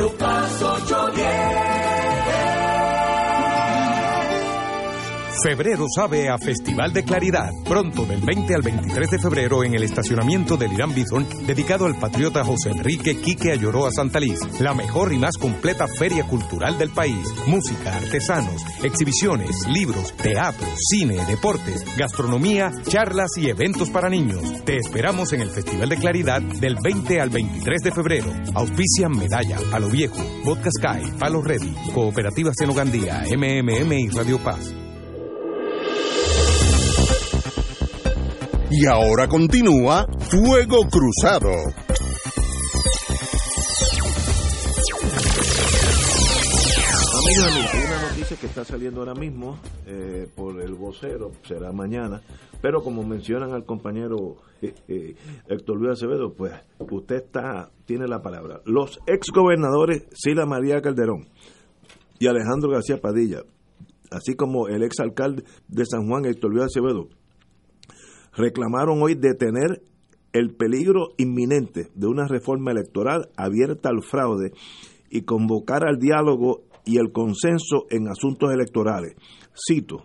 Febrero 5.42 5.86
sabe 5.94 6.28
a 6.28 6.36
Festival 6.36 6.92
de 6.92 7.02
Claridad. 7.02 7.50
Pronto, 7.64 8.04
del 8.04 8.20
20 8.20 8.54
al 8.54 8.62
23 8.62 9.10
de 9.10 9.18
febrero, 9.18 9.64
en 9.64 9.74
el 9.74 9.82
estacionamiento 9.82 10.56
del 10.56 10.72
Irán 10.72 10.94
Bison, 10.94 11.26
dedicado 11.46 11.86
al 11.86 11.96
patriota 11.96 12.44
José 12.44 12.70
Enrique 12.70 13.16
Quique 13.16 13.52
Ayoroa 13.52 13.90
Santaliz. 13.90 14.38
La 14.60 14.74
mejor 14.74 15.12
y 15.12 15.18
más 15.18 15.38
completa 15.38 15.86
feria 15.86 16.24
cultural 16.24 16.76
del 16.78 16.90
país. 16.90 17.26
Música, 17.46 17.96
artesanos, 17.96 18.62
exhibiciones, 18.82 19.66
libros, 19.68 20.12
teatro, 20.14 20.66
cine, 20.76 21.24
deportes, 21.26 21.84
gastronomía, 21.96 22.70
charlas 22.88 23.30
y 23.38 23.48
eventos 23.48 23.88
para 23.88 24.10
niños. 24.10 24.42
Te 24.64 24.76
esperamos 24.76 25.32
en 25.32 25.40
el 25.40 25.50
Festival 25.50 25.88
de 25.88 25.96
Claridad 25.96 26.42
del 26.42 26.76
20 26.82 27.20
al 27.20 27.30
23 27.30 27.82
de 27.82 27.92
febrero. 27.92 28.32
Auspician 28.54 29.12
Medalla, 29.12 29.58
Palo 29.70 29.88
Viejo, 29.88 30.20
Vodka 30.44 30.70
Sky, 30.70 31.10
Palo 31.18 31.40
Ready, 31.40 31.74
Cooperativa 31.94 32.52
Senogandía, 32.54 33.24
MMM 33.30 33.92
y 33.92 34.08
Radio 34.08 34.38
Paz. 34.38 34.79
Y 38.72 38.86
ahora 38.86 39.26
continúa 39.26 40.06
Fuego 40.30 40.78
Cruzado. 40.88 41.50
Amigos, 47.18 47.74
una 47.74 48.02
noticia 48.10 48.36
que 48.36 48.46
está 48.46 48.64
saliendo 48.64 49.00
ahora 49.00 49.14
mismo 49.14 49.58
eh, 49.86 50.28
por 50.36 50.60
el 50.62 50.74
vocero, 50.74 51.32
será 51.42 51.72
mañana, 51.72 52.22
pero 52.62 52.80
como 52.82 53.02
mencionan 53.02 53.52
al 53.52 53.64
compañero 53.64 54.36
eh, 54.62 54.72
eh, 54.86 55.16
Héctor 55.48 55.76
Luis 55.76 55.94
Acevedo, 55.94 56.32
pues 56.32 56.52
usted 56.78 57.24
está 57.24 57.70
tiene 57.86 58.06
la 58.06 58.22
palabra. 58.22 58.60
Los 58.66 59.00
exgobernadores 59.08 60.06
Sila 60.12 60.46
María 60.46 60.80
Calderón 60.80 61.28
y 62.20 62.28
Alejandro 62.28 62.70
García 62.70 63.00
Padilla, 63.00 63.42
así 64.12 64.36
como 64.36 64.68
el 64.68 64.84
exalcalde 64.84 65.42
de 65.66 65.84
San 65.86 66.06
Juan, 66.06 66.24
Héctor 66.24 66.52
Luis 66.52 66.66
Acevedo, 66.66 67.08
reclamaron 68.40 69.02
hoy 69.02 69.14
detener 69.14 69.82
el 70.32 70.54
peligro 70.54 71.08
inminente 71.18 71.88
de 71.94 72.06
una 72.06 72.26
reforma 72.26 72.70
electoral 72.70 73.28
abierta 73.36 73.88
al 73.88 74.02
fraude 74.02 74.52
y 75.10 75.22
convocar 75.22 75.84
al 75.84 75.98
diálogo 75.98 76.62
y 76.84 76.98
el 76.98 77.12
consenso 77.12 77.86
en 77.90 78.08
asuntos 78.08 78.52
electorales. 78.52 79.14
Cito, 79.54 80.04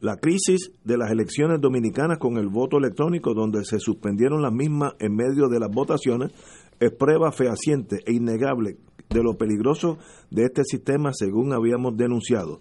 la 0.00 0.16
crisis 0.16 0.72
de 0.84 0.98
las 0.98 1.10
elecciones 1.10 1.60
dominicanas 1.60 2.18
con 2.18 2.36
el 2.38 2.48
voto 2.48 2.78
electrónico, 2.78 3.34
donde 3.34 3.64
se 3.64 3.78
suspendieron 3.78 4.42
las 4.42 4.52
mismas 4.52 4.94
en 4.98 5.14
medio 5.14 5.48
de 5.48 5.60
las 5.60 5.70
votaciones, 5.70 6.32
es 6.80 6.92
prueba 6.92 7.32
fehaciente 7.32 8.00
e 8.06 8.12
innegable 8.12 8.76
de 9.08 9.22
lo 9.22 9.36
peligroso 9.36 9.98
de 10.30 10.44
este 10.44 10.64
sistema 10.64 11.12
según 11.14 11.52
habíamos 11.52 11.96
denunciado. 11.96 12.60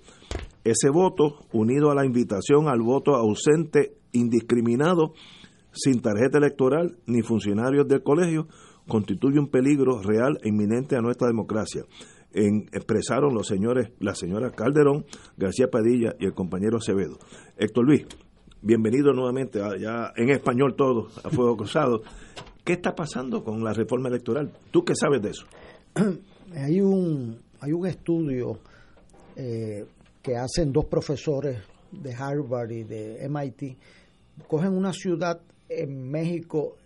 Ese 0.64 0.90
voto, 0.90 1.46
unido 1.52 1.92
a 1.92 1.96
la 1.96 2.06
invitación 2.06 2.68
al 2.68 2.82
voto 2.82 3.16
ausente 3.16 3.98
indiscriminado, 4.16 5.14
sin 5.72 6.02
tarjeta 6.02 6.38
electoral 6.38 6.98
ni 7.06 7.22
funcionarios 7.22 7.88
del 7.88 8.04
colegio, 8.04 8.48
constituye 8.88 9.40
un 9.40 9.50
peligro 9.50 10.02
real 10.02 10.40
e 10.44 10.50
inminente 10.50 10.96
a 10.96 11.02
nuestra 11.02 11.28
democracia. 11.28 11.84
En, 12.34 12.68
expresaron 12.74 13.34
los 13.34 13.48
señores, 13.48 13.92
la 14.00 14.14
señora 14.14 14.52
Calderón, 14.52 15.06
García 15.38 15.70
Padilla 15.70 16.16
y 16.20 16.26
el 16.26 16.34
compañero 16.34 16.78
Acevedo. 16.78 17.18
Héctor 17.58 17.86
Luis, 17.86 18.06
bienvenido 18.62 19.14
nuevamente, 19.14 19.60
ya 19.80 20.12
en 20.16 20.30
español 20.30 20.76
todo, 20.76 21.08
a 21.24 21.30
Fuego 21.30 21.56
Cruzado. 21.58 22.02
¿Qué 22.64 22.74
está 22.74 22.96
pasando 22.96 23.44
con 23.44 23.64
la 23.64 23.74
reforma 23.74 24.10
electoral? 24.10 24.52
¿Tú 24.72 24.84
qué 24.84 24.96
sabes 24.96 25.22
de 25.22 25.30
eso? 25.30 25.46
Hay 26.56 26.80
un, 26.80 27.38
hay 27.60 27.74
un 27.74 27.86
estudio 27.86 28.60
eh, 29.36 29.86
que 30.22 30.38
hacen 30.38 30.72
dos 30.72 30.86
profesores 30.86 31.58
de 31.92 32.14
Harvard 32.14 32.72
y 32.72 32.84
de 32.84 33.28
MIT. 33.28 33.78
Cogen 34.48 34.74
una 34.74 34.94
ciudad 34.94 35.42
en 35.70 36.10
México 36.10 36.78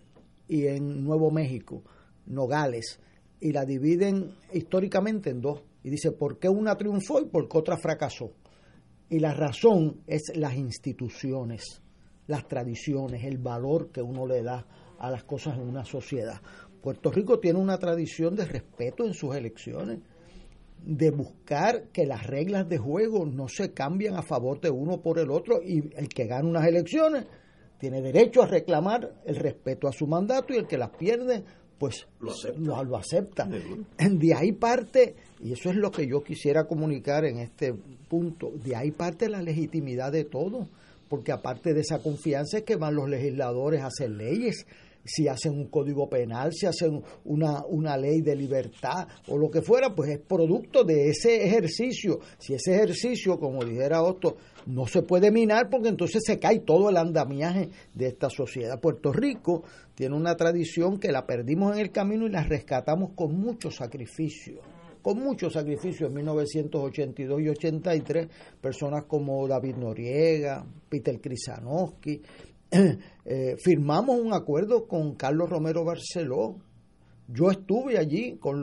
y 0.48 0.66
en 0.66 1.04
Nuevo 1.04 1.30
México, 1.30 1.82
Nogales, 2.26 3.00
y 3.40 3.52
la 3.52 3.64
dividen 3.64 4.34
históricamente 4.52 5.30
en 5.30 5.40
dos. 5.40 5.62
Y 5.82 5.90
dice, 5.90 6.12
¿por 6.12 6.38
qué 6.38 6.48
una 6.48 6.76
triunfó 6.76 7.20
y 7.20 7.26
por 7.26 7.48
qué 7.48 7.58
otra 7.58 7.76
fracasó? 7.76 8.32
Y 9.08 9.18
la 9.18 9.34
razón 9.34 10.02
es 10.06 10.32
las 10.36 10.54
instituciones, 10.56 11.82
las 12.26 12.46
tradiciones, 12.46 13.24
el 13.24 13.38
valor 13.38 13.90
que 13.90 14.02
uno 14.02 14.26
le 14.26 14.42
da 14.42 14.66
a 14.98 15.10
las 15.10 15.24
cosas 15.24 15.56
en 15.56 15.68
una 15.68 15.84
sociedad. 15.84 16.40
Puerto 16.82 17.10
Rico 17.10 17.38
tiene 17.38 17.58
una 17.58 17.78
tradición 17.78 18.34
de 18.34 18.44
respeto 18.44 19.04
en 19.04 19.14
sus 19.14 19.34
elecciones, 19.34 20.00
de 20.82 21.10
buscar 21.10 21.88
que 21.88 22.06
las 22.06 22.26
reglas 22.26 22.68
de 22.68 22.78
juego 22.78 23.26
no 23.26 23.48
se 23.48 23.72
cambian 23.72 24.14
a 24.16 24.22
favor 24.22 24.60
de 24.60 24.70
uno 24.70 25.00
por 25.00 25.18
el 25.18 25.30
otro 25.30 25.60
y 25.62 25.90
el 25.94 26.08
que 26.08 26.26
gana 26.26 26.48
unas 26.48 26.66
elecciones 26.66 27.26
tiene 27.80 28.02
derecho 28.02 28.42
a 28.42 28.46
reclamar 28.46 29.10
el 29.24 29.36
respeto 29.36 29.88
a 29.88 29.92
su 29.92 30.06
mandato 30.06 30.52
y 30.52 30.58
el 30.58 30.66
que 30.66 30.78
las 30.78 30.90
pierde 30.90 31.42
pues 31.78 32.06
lo 32.20 32.96
acepta. 32.98 33.48
De 33.98 34.34
ahí 34.34 34.52
parte, 34.52 35.16
y 35.42 35.54
eso 35.54 35.70
es 35.70 35.76
lo 35.76 35.90
que 35.90 36.06
yo 36.06 36.22
quisiera 36.22 36.64
comunicar 36.64 37.24
en 37.24 37.38
este 37.38 37.72
punto, 38.06 38.52
de 38.62 38.76
ahí 38.76 38.90
parte 38.90 39.30
la 39.30 39.40
legitimidad 39.40 40.12
de 40.12 40.24
todo, 40.24 40.68
porque 41.08 41.32
aparte 41.32 41.72
de 41.72 41.80
esa 41.80 42.02
confianza 42.02 42.58
es 42.58 42.64
que 42.64 42.76
van 42.76 42.96
los 42.96 43.08
legisladores 43.08 43.80
a 43.80 43.86
hacer 43.86 44.10
leyes, 44.10 44.66
si 45.04 45.28
hacen 45.28 45.52
un 45.52 45.68
código 45.68 46.08
penal, 46.08 46.52
si 46.52 46.66
hacen 46.66 47.02
una, 47.24 47.64
una 47.66 47.96
ley 47.96 48.20
de 48.20 48.36
libertad 48.36 49.08
o 49.28 49.38
lo 49.38 49.50
que 49.50 49.62
fuera, 49.62 49.94
pues 49.94 50.10
es 50.10 50.18
producto 50.18 50.84
de 50.84 51.08
ese 51.08 51.44
ejercicio. 51.44 52.20
Si 52.38 52.54
ese 52.54 52.74
ejercicio, 52.74 53.38
como 53.38 53.64
dijera 53.64 54.02
Otto, 54.02 54.36
no 54.66 54.86
se 54.86 55.02
puede 55.02 55.30
minar 55.30 55.68
porque 55.70 55.88
entonces 55.88 56.22
se 56.24 56.38
cae 56.38 56.60
todo 56.60 56.90
el 56.90 56.96
andamiaje 56.96 57.70
de 57.94 58.06
esta 58.06 58.30
sociedad. 58.30 58.80
Puerto 58.80 59.12
Rico 59.12 59.64
tiene 59.94 60.16
una 60.16 60.36
tradición 60.36 60.98
que 60.98 61.12
la 61.12 61.26
perdimos 61.26 61.74
en 61.74 61.80
el 61.80 61.90
camino 61.90 62.26
y 62.26 62.30
la 62.30 62.42
rescatamos 62.42 63.12
con 63.14 63.34
mucho 63.34 63.70
sacrificio 63.70 64.60
con 65.02 65.18
mucho 65.18 65.48
sacrificio 65.48 66.06
en 66.06 66.14
1982 66.14 67.40
y 67.40 67.48
83, 67.48 68.28
personas 68.60 69.04
como 69.04 69.46
David 69.48 69.76
Noriega, 69.76 70.64
Peter 70.88 71.20
Krisanowski, 71.20 72.20
eh, 72.70 73.56
firmamos 73.58 74.20
un 74.20 74.32
acuerdo 74.32 74.86
con 74.86 75.14
Carlos 75.14 75.50
Romero 75.50 75.84
Barceló. 75.84 76.58
Yo 77.28 77.50
estuve 77.50 77.98
allí 77.98 78.38
con, 78.38 78.62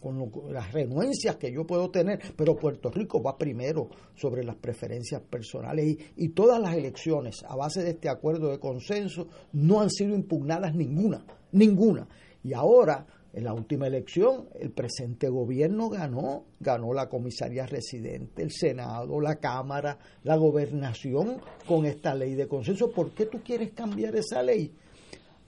con 0.00 0.52
las 0.52 0.72
renuencias 0.72 1.36
que 1.36 1.52
yo 1.52 1.66
puedo 1.66 1.90
tener, 1.90 2.20
pero 2.36 2.56
Puerto 2.56 2.90
Rico 2.90 3.22
va 3.22 3.36
primero 3.36 3.88
sobre 4.14 4.44
las 4.44 4.56
preferencias 4.56 5.22
personales 5.22 5.86
y, 5.86 5.98
y 6.16 6.28
todas 6.30 6.60
las 6.60 6.74
elecciones 6.74 7.44
a 7.48 7.56
base 7.56 7.82
de 7.82 7.90
este 7.90 8.08
acuerdo 8.08 8.50
de 8.50 8.58
consenso 8.58 9.26
no 9.52 9.80
han 9.80 9.90
sido 9.90 10.14
impugnadas 10.14 10.74
ninguna, 10.74 11.24
ninguna. 11.52 12.06
Y 12.42 12.52
ahora 12.52 13.06
en 13.34 13.44
la 13.44 13.52
última 13.52 13.88
elección, 13.88 14.48
el 14.60 14.70
presente 14.70 15.28
gobierno 15.28 15.88
ganó, 15.88 16.44
ganó 16.60 16.94
la 16.94 17.08
comisaría 17.08 17.66
residente, 17.66 18.42
el 18.42 18.52
Senado, 18.52 19.20
la 19.20 19.36
Cámara, 19.36 19.98
la 20.22 20.36
gobernación 20.36 21.40
con 21.66 21.84
esta 21.84 22.14
ley 22.14 22.34
de 22.34 22.46
consenso. 22.46 22.92
¿Por 22.92 23.10
qué 23.10 23.26
tú 23.26 23.40
quieres 23.44 23.72
cambiar 23.72 24.14
esa 24.14 24.40
ley? 24.40 24.72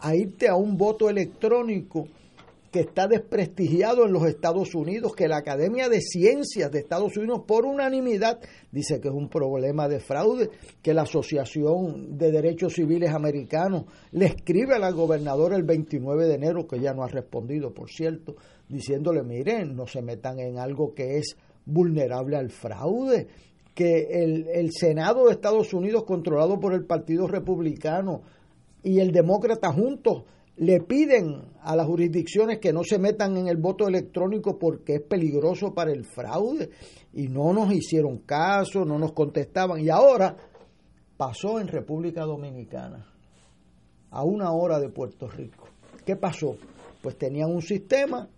A 0.00 0.16
irte 0.16 0.48
a 0.48 0.56
un 0.56 0.76
voto 0.76 1.08
electrónico 1.08 2.08
que 2.70 2.80
está 2.80 3.06
desprestigiado 3.06 4.05
en 4.05 4.12
los 4.12 4.26
Estados 4.26 4.74
Unidos, 4.74 5.14
que 5.14 5.28
la 5.28 5.38
Academia 5.38 5.88
de 5.88 6.01
Ciencias 6.01 6.70
de 6.70 6.80
Estados 6.80 7.16
Unidos 7.16 7.43
por 7.47 7.64
unanimidad 7.64 8.40
dice 8.70 9.01
que 9.01 9.09
es 9.09 9.14
un 9.14 9.28
problema 9.28 9.88
de 9.88 10.01
fraude, 10.01 10.51
que 10.82 10.94
la 10.94 11.02
Asociación 11.02 12.18
de 12.18 12.30
Derechos 12.32 12.74
Civiles 12.74 13.10
Americanos 13.10 13.84
le 14.12 14.26
escribe 14.26 14.74
al 14.74 14.94
gobernador 14.94 15.52
el 15.55 15.62
29 15.62 16.26
de 16.26 16.34
enero, 16.34 16.66
que 16.66 16.80
ya 16.80 16.93
no 16.93 17.02
ha 17.02 17.09
respondido, 17.09 17.72
por 17.72 17.90
cierto, 17.90 18.36
diciéndole, 18.68 19.22
miren, 19.22 19.76
no 19.76 19.86
se 19.86 20.02
metan 20.02 20.40
en 20.40 20.59
algo 20.59 20.94
que 20.94 21.18
es 21.18 21.36
vulnerable 21.64 22.36
al 22.36 22.51
fraude, 22.51 23.28
que 23.74 24.22
el, 24.22 24.48
el 24.48 24.72
Senado 24.72 25.26
de 25.26 25.32
Estados 25.32 25.74
Unidos, 25.74 26.05
controlado 26.05 26.59
por 26.59 26.72
el 26.72 26.84
Partido 26.84 27.26
Republicano, 27.26 28.22
y 28.82 29.01
el 29.01 29.10
demócrata 29.10 29.72
juntos 29.72 30.22
le 30.57 30.81
piden 30.81 31.43
a 31.62 31.77
las 31.77 31.87
jurisdicciones 31.87 32.59
que 32.59 32.73
no 32.73 32.83
se 32.83 32.99
metan 32.99 33.37
en 33.37 33.49
el 33.49 33.59
voto 33.59 33.87
electrónico 33.87 34.59
porque 34.59 34.97
es 34.97 35.03
peligroso 35.03 35.74
para 35.74 35.93
el 35.93 36.05
fraude 36.05 36.70
y 37.12 37.28
no 37.28 37.53
nos 37.53 37.73
hicieron 37.73 38.19
caso, 38.19 38.85
no 38.85 38.99
nos 38.99 39.12
contestaban 39.12 39.81
y 39.81 39.91
ahora 39.91 40.37
pasó 41.16 41.61
en 41.61 41.69
República 41.69 42.23
Dominicana 42.23 43.07
a 44.11 44.24
una 44.24 44.53
hora 44.53 44.78
de 44.78 44.89
Puerto 44.89 45.28
Rico. 45.28 45.69
¿Qué 46.05 46.16
pasó? 46.16 46.57
Pues 47.03 47.19
tenían 47.19 47.51
un 47.51 47.62
sistema 47.62 48.28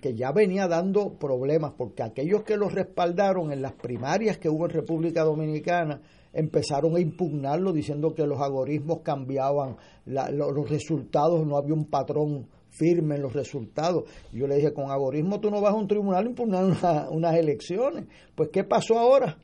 que 0.00 0.14
ya 0.14 0.32
venía 0.32 0.66
dando 0.66 1.14
problemas 1.14 1.72
porque 1.78 2.02
aquellos 2.02 2.42
que 2.42 2.56
los 2.56 2.74
respaldaron 2.74 3.52
en 3.52 3.62
las 3.62 3.72
primarias 3.72 4.36
que 4.36 4.48
hubo 4.48 4.66
en 4.66 4.72
República 4.72 5.22
Dominicana 5.22 6.02
empezaron 6.32 6.96
a 6.96 7.00
impugnarlo 7.00 7.72
diciendo 7.72 8.14
que 8.14 8.26
los 8.26 8.40
algoritmos 8.40 9.00
cambiaban 9.00 9.76
los 10.06 10.68
resultados, 10.68 11.46
no 11.46 11.56
había 11.56 11.74
un 11.74 11.86
patrón 11.86 12.48
firme 12.70 13.16
en 13.16 13.22
los 13.22 13.34
resultados. 13.34 14.04
Yo 14.32 14.46
le 14.46 14.56
dije, 14.56 14.72
con 14.72 14.90
algoritmo 14.90 15.40
tú 15.40 15.50
no 15.50 15.60
vas 15.60 15.74
a 15.74 15.76
un 15.76 15.86
tribunal 15.86 16.24
a 16.24 16.28
impugnar 16.28 17.08
unas 17.10 17.34
elecciones. 17.36 18.06
Pues 18.34 18.48
¿qué 18.50 18.64
pasó 18.64 18.98
ahora? 18.98 19.36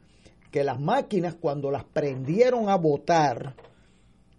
Que 0.50 0.64
las 0.64 0.80
máquinas 0.80 1.34
cuando 1.34 1.70
las 1.70 1.84
prendieron 1.84 2.70
a 2.70 2.76
votar, 2.76 3.54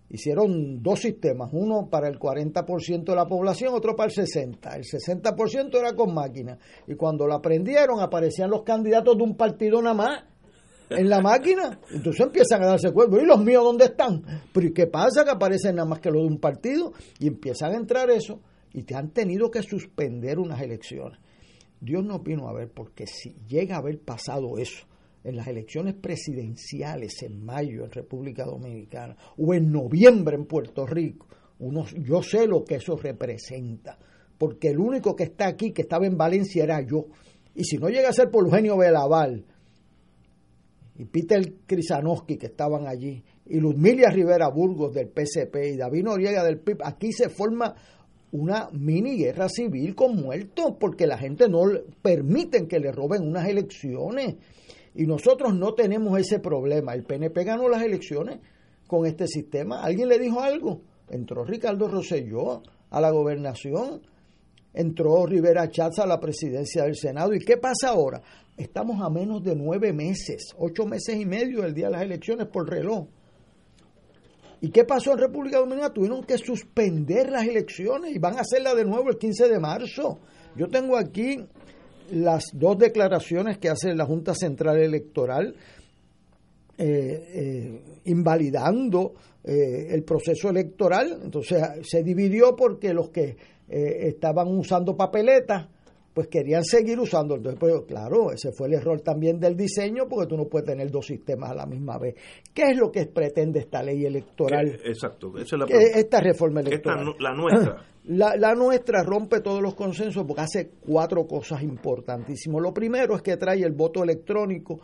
hicieron 0.10 0.82
dos 0.82 1.02
sistemas, 1.02 1.52
uno 1.54 1.88
para 1.88 2.08
el 2.08 2.18
40% 2.18 3.04
de 3.04 3.16
la 3.16 3.28
población, 3.28 3.76
otro 3.76 3.96
para 3.96 4.10
el 4.10 4.16
60%. 4.16 4.76
El 4.76 4.84
60% 4.84 5.80
era 5.80 5.94
con 5.94 6.14
máquinas. 6.16 6.58
Y 6.88 6.96
cuando 6.96 7.28
la 7.28 7.40
prendieron 7.40 8.00
aparecían 8.00 8.50
los 8.50 8.64
candidatos 8.64 9.16
de 9.16 9.24
un 9.24 9.36
partido 9.36 9.80
nada 9.84 9.94
más 9.94 10.24
en 10.90 11.10
la 11.10 11.22
máquina. 11.22 11.80
Entonces 11.92 12.26
empiezan 12.26 12.64
a 12.64 12.68
darse 12.68 12.92
cuenta, 12.92 13.22
¿y 13.22 13.26
los 13.26 13.44
míos 13.44 13.64
dónde 13.64 13.86
están? 13.86 14.24
Pero 14.52 14.68
¿y 14.68 14.74
qué 14.74 14.88
pasa? 14.88 15.24
Que 15.24 15.32
aparecen 15.32 15.76
nada 15.76 15.88
más 15.88 16.00
que 16.00 16.12
los 16.12 16.22
de 16.22 16.28
un 16.28 16.40
partido 16.40 16.94
y 17.20 17.28
empiezan 17.28 17.74
a 17.74 17.78
entrar 17.78 18.10
eso 18.10 18.42
y 18.74 18.84
te 18.84 18.96
han 18.96 19.12
tenido 19.12 19.50
que 19.50 19.64
suspender 19.64 20.40
unas 20.40 20.62
elecciones. 20.62 21.20
Dios 21.82 22.04
nos 22.04 22.22
vino 22.24 22.48
a 22.48 22.54
ver 22.54 22.72
porque 22.72 23.08
si 23.08 23.36
llega 23.48 23.76
a 23.76 23.80
haber 23.80 24.00
pasado 24.00 24.58
eso 24.58 24.86
en 25.24 25.36
las 25.36 25.48
elecciones 25.48 25.96
presidenciales 25.96 27.22
en 27.24 27.44
mayo 27.44 27.86
en 27.86 27.92
República 27.92 28.46
Dominicana 28.46 29.16
o 29.38 29.54
en 29.54 29.72
noviembre 29.72 30.36
en 30.36 30.46
Puerto 30.46 30.86
Rico, 30.86 31.28
uno, 31.60 31.86
yo 31.88 32.22
sé 32.24 32.48
lo 32.48 32.64
que 32.64 32.76
eso 32.76 32.96
representa, 32.96 33.98
porque 34.38 34.70
el 34.70 34.80
único 34.80 35.16
que 35.16 35.24
está 35.24 35.48
aquí, 35.48 35.72
que 35.72 35.82
estaba 35.82 36.06
en 36.06 36.18
Valencia, 36.18 36.64
era 36.64 36.82
yo. 36.82 37.08
Y 37.54 37.66
si 37.66 37.78
no 37.78 37.90
llega 37.90 38.10
a 38.10 38.14
ser 38.14 38.30
por 38.30 38.46
Eugenio 38.46 38.78
Belaval, 38.78 39.46
y 41.00 41.06
Peter 41.06 41.42
Krisanowski 41.66 42.38
que 42.38 42.48
estaban 42.48 42.86
allí, 42.86 43.24
y 43.46 43.60
Ludmilia 43.60 44.10
Rivera 44.10 44.50
Burgos 44.50 44.94
del 44.94 45.08
PCP 45.08 45.74
y 45.74 45.78
David 45.78 46.04
Noriega 46.04 46.44
del 46.44 46.60
PIB, 46.60 46.82
aquí 46.84 47.14
se 47.14 47.30
forma 47.30 47.74
una 48.32 48.70
mini 48.74 49.18
guerra 49.18 49.48
civil 49.48 49.96
con 49.96 50.18
muertos 50.18 50.76
porque 50.78 51.08
la 51.08 51.18
gente 51.18 51.48
no 51.48 51.62
permiten 52.02 52.68
que 52.68 52.80
le 52.80 52.92
roben 52.92 53.26
unas 53.26 53.48
elecciones 53.48 54.36
y 54.94 55.06
nosotros 55.06 55.56
no 55.56 55.74
tenemos 55.74 56.20
ese 56.20 56.40
problema. 56.40 56.94
El 56.94 57.06
PNP 57.06 57.46
ganó 57.46 57.70
las 57.70 57.82
elecciones 57.82 58.40
con 58.86 59.06
este 59.06 59.26
sistema. 59.26 59.82
¿Alguien 59.82 60.10
le 60.10 60.20
dijo 60.20 60.42
algo? 60.42 60.82
Entró 61.10 61.46
Ricardo 61.46 61.88
Rosselló 61.88 62.62
a 62.90 63.00
la 63.00 63.10
gobernación, 63.10 64.02
entró 64.74 65.26
Rivera 65.26 65.70
Chatz 65.70 66.00
a 66.00 66.06
la 66.06 66.20
presidencia 66.20 66.84
del 66.84 66.96
Senado. 66.96 67.34
¿Y 67.34 67.40
qué 67.40 67.58
pasa 67.58 67.90
ahora? 67.90 68.22
Estamos 68.58 69.02
a 69.02 69.10
menos 69.10 69.44
de 69.44 69.56
nueve 69.56 69.94
meses, 69.94 70.54
ocho 70.58 70.86
meses 70.86 71.16
y 71.16 71.26
medio 71.26 71.62
del 71.62 71.74
día 71.74 71.88
de 71.88 71.94
las 71.94 72.02
elecciones 72.02 72.48
por 72.48 72.70
reloj. 72.70 73.08
¿Y 74.62 74.70
qué 74.70 74.84
pasó 74.84 75.14
en 75.14 75.20
República 75.20 75.60
Dominicana? 75.60 75.94
Tuvieron 75.94 76.24
que 76.24 76.38
suspender 76.38 77.32
las 77.32 77.48
elecciones 77.48 78.14
y 78.14 78.20
van 78.20 78.38
a 78.38 78.42
hacerla 78.42 78.76
de 78.76 78.84
nuevo 78.84 79.10
el 79.10 79.18
15 79.18 79.48
de 79.48 79.60
marzo. 79.60 80.20
Yo 80.58 80.68
tengo 80.68 80.98
aquí 80.98 81.38
las 82.12 82.44
dos 82.54 82.78
declaraciones 82.78 83.58
que 83.58 83.70
hace 83.70 83.94
la 83.96 84.06
Junta 84.06 84.34
Central 84.34 84.78
Electoral 84.78 85.56
eh, 86.78 86.86
eh, 87.34 87.82
invalidando 88.06 89.14
eh, 89.44 89.88
el 89.90 90.04
proceso 90.04 90.50
electoral. 90.50 91.20
Entonces 91.24 91.62
se 91.84 92.04
dividió 92.04 92.56
porque 92.56 92.94
los 92.94 93.10
que 93.10 93.38
eh, 93.70 94.08
estaban 94.08 94.48
usando 94.48 94.96
papeletas, 94.96 95.68
pues 96.14 96.28
querían 96.28 96.64
seguir 96.64 97.00
usando. 97.00 97.36
Entonces, 97.36 97.60
pues, 97.60 97.74
claro, 97.88 98.32
ese 98.32 98.52
fue 98.52 98.68
el 98.68 98.74
error 98.74 99.02
también 99.02 99.40
del 99.40 99.56
diseño, 99.56 100.08
porque 100.10 100.28
tú 100.28 100.38
no 100.38 100.46
puedes 100.46 100.68
tener 100.68 100.90
dos 100.92 101.06
sistemas 101.06 101.52
a 101.52 101.56
la 101.56 101.66
misma 101.66 101.98
vez. 101.98 102.16
¿Qué 102.54 102.72
es 102.72 102.78
lo 102.78 102.92
que 102.92 103.06
pretende 103.06 103.60
esta 103.60 103.84
ley 103.84 104.06
electoral? 104.06 104.80
Exacto, 104.84 105.30
esa 105.38 105.56
es 105.56 105.60
la 105.60 105.66
pregunta. 105.66 106.00
esta 106.00 106.20
reforma 106.20 106.62
electoral. 106.62 107.16
la 107.20 107.34
nuestra. 107.34 107.86
La, 108.06 108.36
la 108.36 108.56
nuestra 108.56 109.04
rompe 109.04 109.42
todos 109.42 109.62
los 109.62 109.76
consensos 109.76 110.26
porque 110.26 110.42
hace 110.42 110.72
cuatro 110.80 111.28
cosas 111.28 111.62
importantísimas. 111.62 112.60
Lo 112.60 112.74
primero 112.74 113.16
es 113.16 113.22
que 113.22 113.38
trae 113.38 113.62
el 113.62 113.74
voto 113.74 114.04
electrónico 114.04 114.80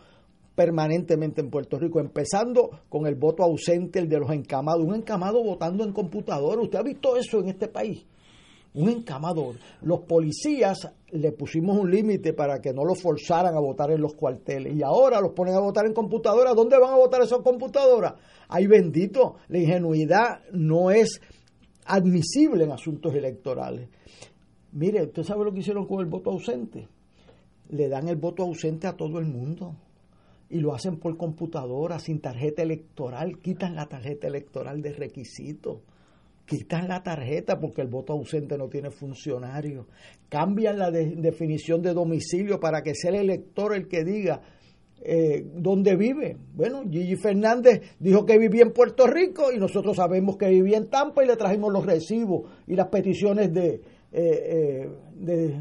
permanentemente 0.56 1.40
en 1.40 1.50
Puerto 1.50 1.78
Rico, 1.78 2.00
empezando 2.00 2.70
con 2.88 3.06
el 3.06 3.14
voto 3.14 3.44
ausente, 3.44 3.98
el 3.98 4.08
de 4.08 4.18
los 4.18 4.30
encamados. 4.30 4.84
Un 4.84 4.94
encamado 4.96 5.42
votando 5.44 5.84
en 5.84 5.92
computadora. 5.92 6.60
¿Usted 6.60 6.78
ha 6.78 6.82
visto 6.82 7.16
eso 7.16 7.40
en 7.40 7.48
este 7.50 7.68
país? 7.68 8.04
Un 8.76 8.88
encamador. 8.90 9.56
Los 9.82 10.00
policías 10.00 10.88
le 11.10 11.32
pusimos 11.32 11.78
un 11.78 11.90
límite 11.90 12.32
para 12.32 12.60
que 12.60 12.72
no 12.72 12.84
los 12.84 13.00
forzaran 13.00 13.56
a 13.56 13.60
votar 13.60 13.90
en 13.90 14.00
los 14.00 14.14
cuarteles. 14.14 14.76
Y 14.76 14.82
ahora 14.82 15.20
los 15.20 15.32
ponen 15.32 15.54
a 15.54 15.60
votar 15.60 15.86
en 15.86 15.94
computadora. 15.94 16.54
¿Dónde 16.54 16.78
van 16.78 16.92
a 16.92 16.96
votar 16.96 17.22
esas 17.22 17.40
computadoras? 17.40 18.14
Ay, 18.48 18.66
bendito, 18.66 19.36
la 19.48 19.58
ingenuidad 19.58 20.40
no 20.52 20.90
es 20.90 21.20
admisible 21.86 22.64
en 22.64 22.72
asuntos 22.72 23.14
electorales. 23.14 23.88
Mire, 24.72 25.04
¿usted 25.04 25.22
sabe 25.22 25.44
lo 25.44 25.52
que 25.52 25.60
hicieron 25.60 25.86
con 25.86 26.00
el 26.00 26.06
voto 26.06 26.30
ausente? 26.30 26.86
Le 27.70 27.88
dan 27.88 28.08
el 28.08 28.16
voto 28.16 28.42
ausente 28.42 28.86
a 28.86 28.92
todo 28.92 29.18
el 29.18 29.26
mundo 29.26 29.74
y 30.48 30.60
lo 30.60 30.74
hacen 30.74 30.98
por 30.98 31.16
computadora, 31.16 31.98
sin 31.98 32.20
tarjeta 32.20 32.62
electoral, 32.62 33.38
quitan 33.40 33.74
la 33.74 33.86
tarjeta 33.86 34.28
electoral 34.28 34.80
de 34.80 34.92
requisito, 34.92 35.82
quitan 36.46 36.88
la 36.88 37.02
tarjeta 37.02 37.58
porque 37.58 37.82
el 37.82 37.88
voto 37.88 38.12
ausente 38.12 38.56
no 38.56 38.68
tiene 38.68 38.90
funcionario, 38.90 39.86
cambian 40.28 40.78
la 40.78 40.90
de- 40.90 41.16
definición 41.16 41.82
de 41.82 41.92
domicilio 41.92 42.60
para 42.60 42.82
que 42.82 42.94
sea 42.94 43.10
el 43.10 43.16
elector 43.16 43.74
el 43.74 43.88
que 43.88 44.04
diga 44.04 44.40
eh, 45.02 45.44
dónde 45.54 45.94
vive. 45.96 46.36
Bueno, 46.54 46.82
Gigi 46.90 47.16
Fernández 47.16 47.82
dijo 47.98 48.24
que 48.24 48.38
vivía 48.38 48.62
en 48.62 48.72
Puerto 48.72 49.06
Rico 49.06 49.52
y 49.52 49.58
nosotros 49.58 49.96
sabemos 49.96 50.36
que 50.36 50.48
vivía 50.48 50.78
en 50.78 50.88
Tampa 50.88 51.22
y 51.22 51.26
le 51.26 51.36
trajimos 51.36 51.72
los 51.72 51.84
recibos 51.84 52.50
y 52.66 52.74
las 52.74 52.88
peticiones 52.88 53.52
de, 53.52 53.74
eh, 53.74 53.80
eh, 54.12 54.88
de 55.14 55.60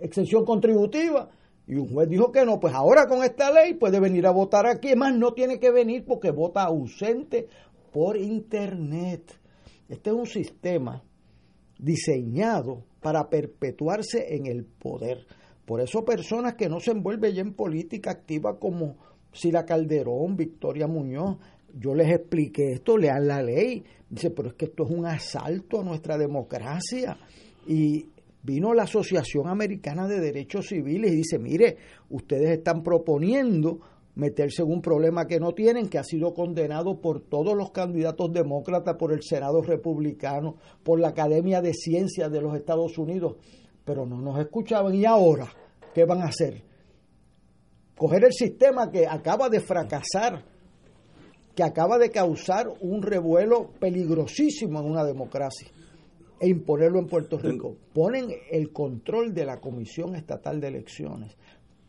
exención 0.00 0.44
contributiva. 0.44 1.30
Y 1.66 1.74
un 1.76 1.88
juez 1.92 2.08
dijo 2.08 2.30
que 2.32 2.44
no, 2.44 2.58
pues 2.60 2.72
ahora 2.74 3.06
con 3.06 3.22
esta 3.24 3.50
ley 3.52 3.74
puede 3.74 4.00
venir 4.00 4.26
a 4.26 4.30
votar 4.30 4.66
aquí. 4.66 4.88
Es 4.88 4.96
más, 4.96 5.14
no 5.14 5.32
tiene 5.32 5.58
que 5.58 5.70
venir 5.70 6.04
porque 6.06 6.30
vota 6.30 6.62
ausente 6.64 7.46
por 7.92 8.16
internet. 8.16 9.22
Este 9.88 10.10
es 10.10 10.16
un 10.16 10.26
sistema 10.26 11.02
diseñado 11.78 12.84
para 13.00 13.28
perpetuarse 13.28 14.34
en 14.34 14.46
el 14.46 14.64
poder. 14.64 15.26
Por 15.64 15.80
eso 15.80 16.04
personas 16.04 16.54
que 16.54 16.68
no 16.68 16.80
se 16.80 16.90
envuelven 16.90 17.34
ya 17.34 17.42
en 17.42 17.54
política 17.54 18.10
activa 18.10 18.58
como 18.58 18.96
Sila 19.32 19.64
Calderón, 19.64 20.36
Victoria 20.36 20.86
Muñoz, 20.86 21.38
yo 21.74 21.94
les 21.94 22.08
expliqué 22.08 22.72
esto, 22.72 22.96
lean 22.96 23.28
la 23.28 23.42
ley. 23.42 23.84
Dice, 24.08 24.30
pero 24.30 24.48
es 24.48 24.54
que 24.54 24.66
esto 24.66 24.84
es 24.84 24.90
un 24.90 25.06
asalto 25.06 25.80
a 25.80 25.84
nuestra 25.84 26.16
democracia. 26.16 27.18
Y 27.66 28.06
vino 28.42 28.72
la 28.72 28.84
Asociación 28.84 29.48
Americana 29.48 30.08
de 30.08 30.20
Derechos 30.20 30.68
Civiles 30.68 31.12
y 31.12 31.16
dice, 31.16 31.38
mire, 31.38 31.76
ustedes 32.10 32.50
están 32.50 32.82
proponiendo 32.82 33.80
meterse 34.18 34.62
en 34.62 34.72
un 34.72 34.82
problema 34.82 35.28
que 35.28 35.38
no 35.38 35.54
tienen, 35.54 35.88
que 35.88 35.96
ha 35.96 36.02
sido 36.02 36.34
condenado 36.34 37.00
por 37.00 37.20
todos 37.20 37.56
los 37.56 37.70
candidatos 37.70 38.32
demócratas, 38.32 38.96
por 38.96 39.12
el 39.12 39.22
Senado 39.22 39.62
republicano, 39.62 40.56
por 40.82 40.98
la 40.98 41.10
Academia 41.10 41.62
de 41.62 41.72
Ciencias 41.72 42.30
de 42.30 42.42
los 42.42 42.56
Estados 42.56 42.98
Unidos, 42.98 43.36
pero 43.84 44.04
no 44.06 44.20
nos 44.20 44.40
escuchaban. 44.40 44.92
¿Y 44.96 45.04
ahora 45.04 45.48
qué 45.94 46.04
van 46.04 46.22
a 46.22 46.26
hacer? 46.26 46.64
Coger 47.96 48.24
el 48.24 48.32
sistema 48.32 48.90
que 48.90 49.06
acaba 49.06 49.48
de 49.48 49.60
fracasar, 49.60 50.44
que 51.54 51.62
acaba 51.62 51.96
de 51.96 52.10
causar 52.10 52.66
un 52.80 53.02
revuelo 53.02 53.70
peligrosísimo 53.78 54.80
en 54.80 54.86
una 54.86 55.04
democracia 55.04 55.68
e 56.40 56.48
imponerlo 56.48 56.98
en 56.98 57.06
Puerto 57.06 57.38
Rico. 57.38 57.76
Ponen 57.94 58.32
el 58.50 58.72
control 58.72 59.32
de 59.32 59.46
la 59.46 59.60
Comisión 59.60 60.16
Estatal 60.16 60.60
de 60.60 60.68
Elecciones 60.68 61.36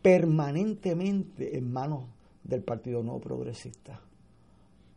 permanentemente 0.03 1.57
en 1.57 1.72
manos 1.72 2.18
del 2.49 2.63
Partido 2.63 3.01
Nuevo 3.03 3.21
Progresista. 3.21 4.01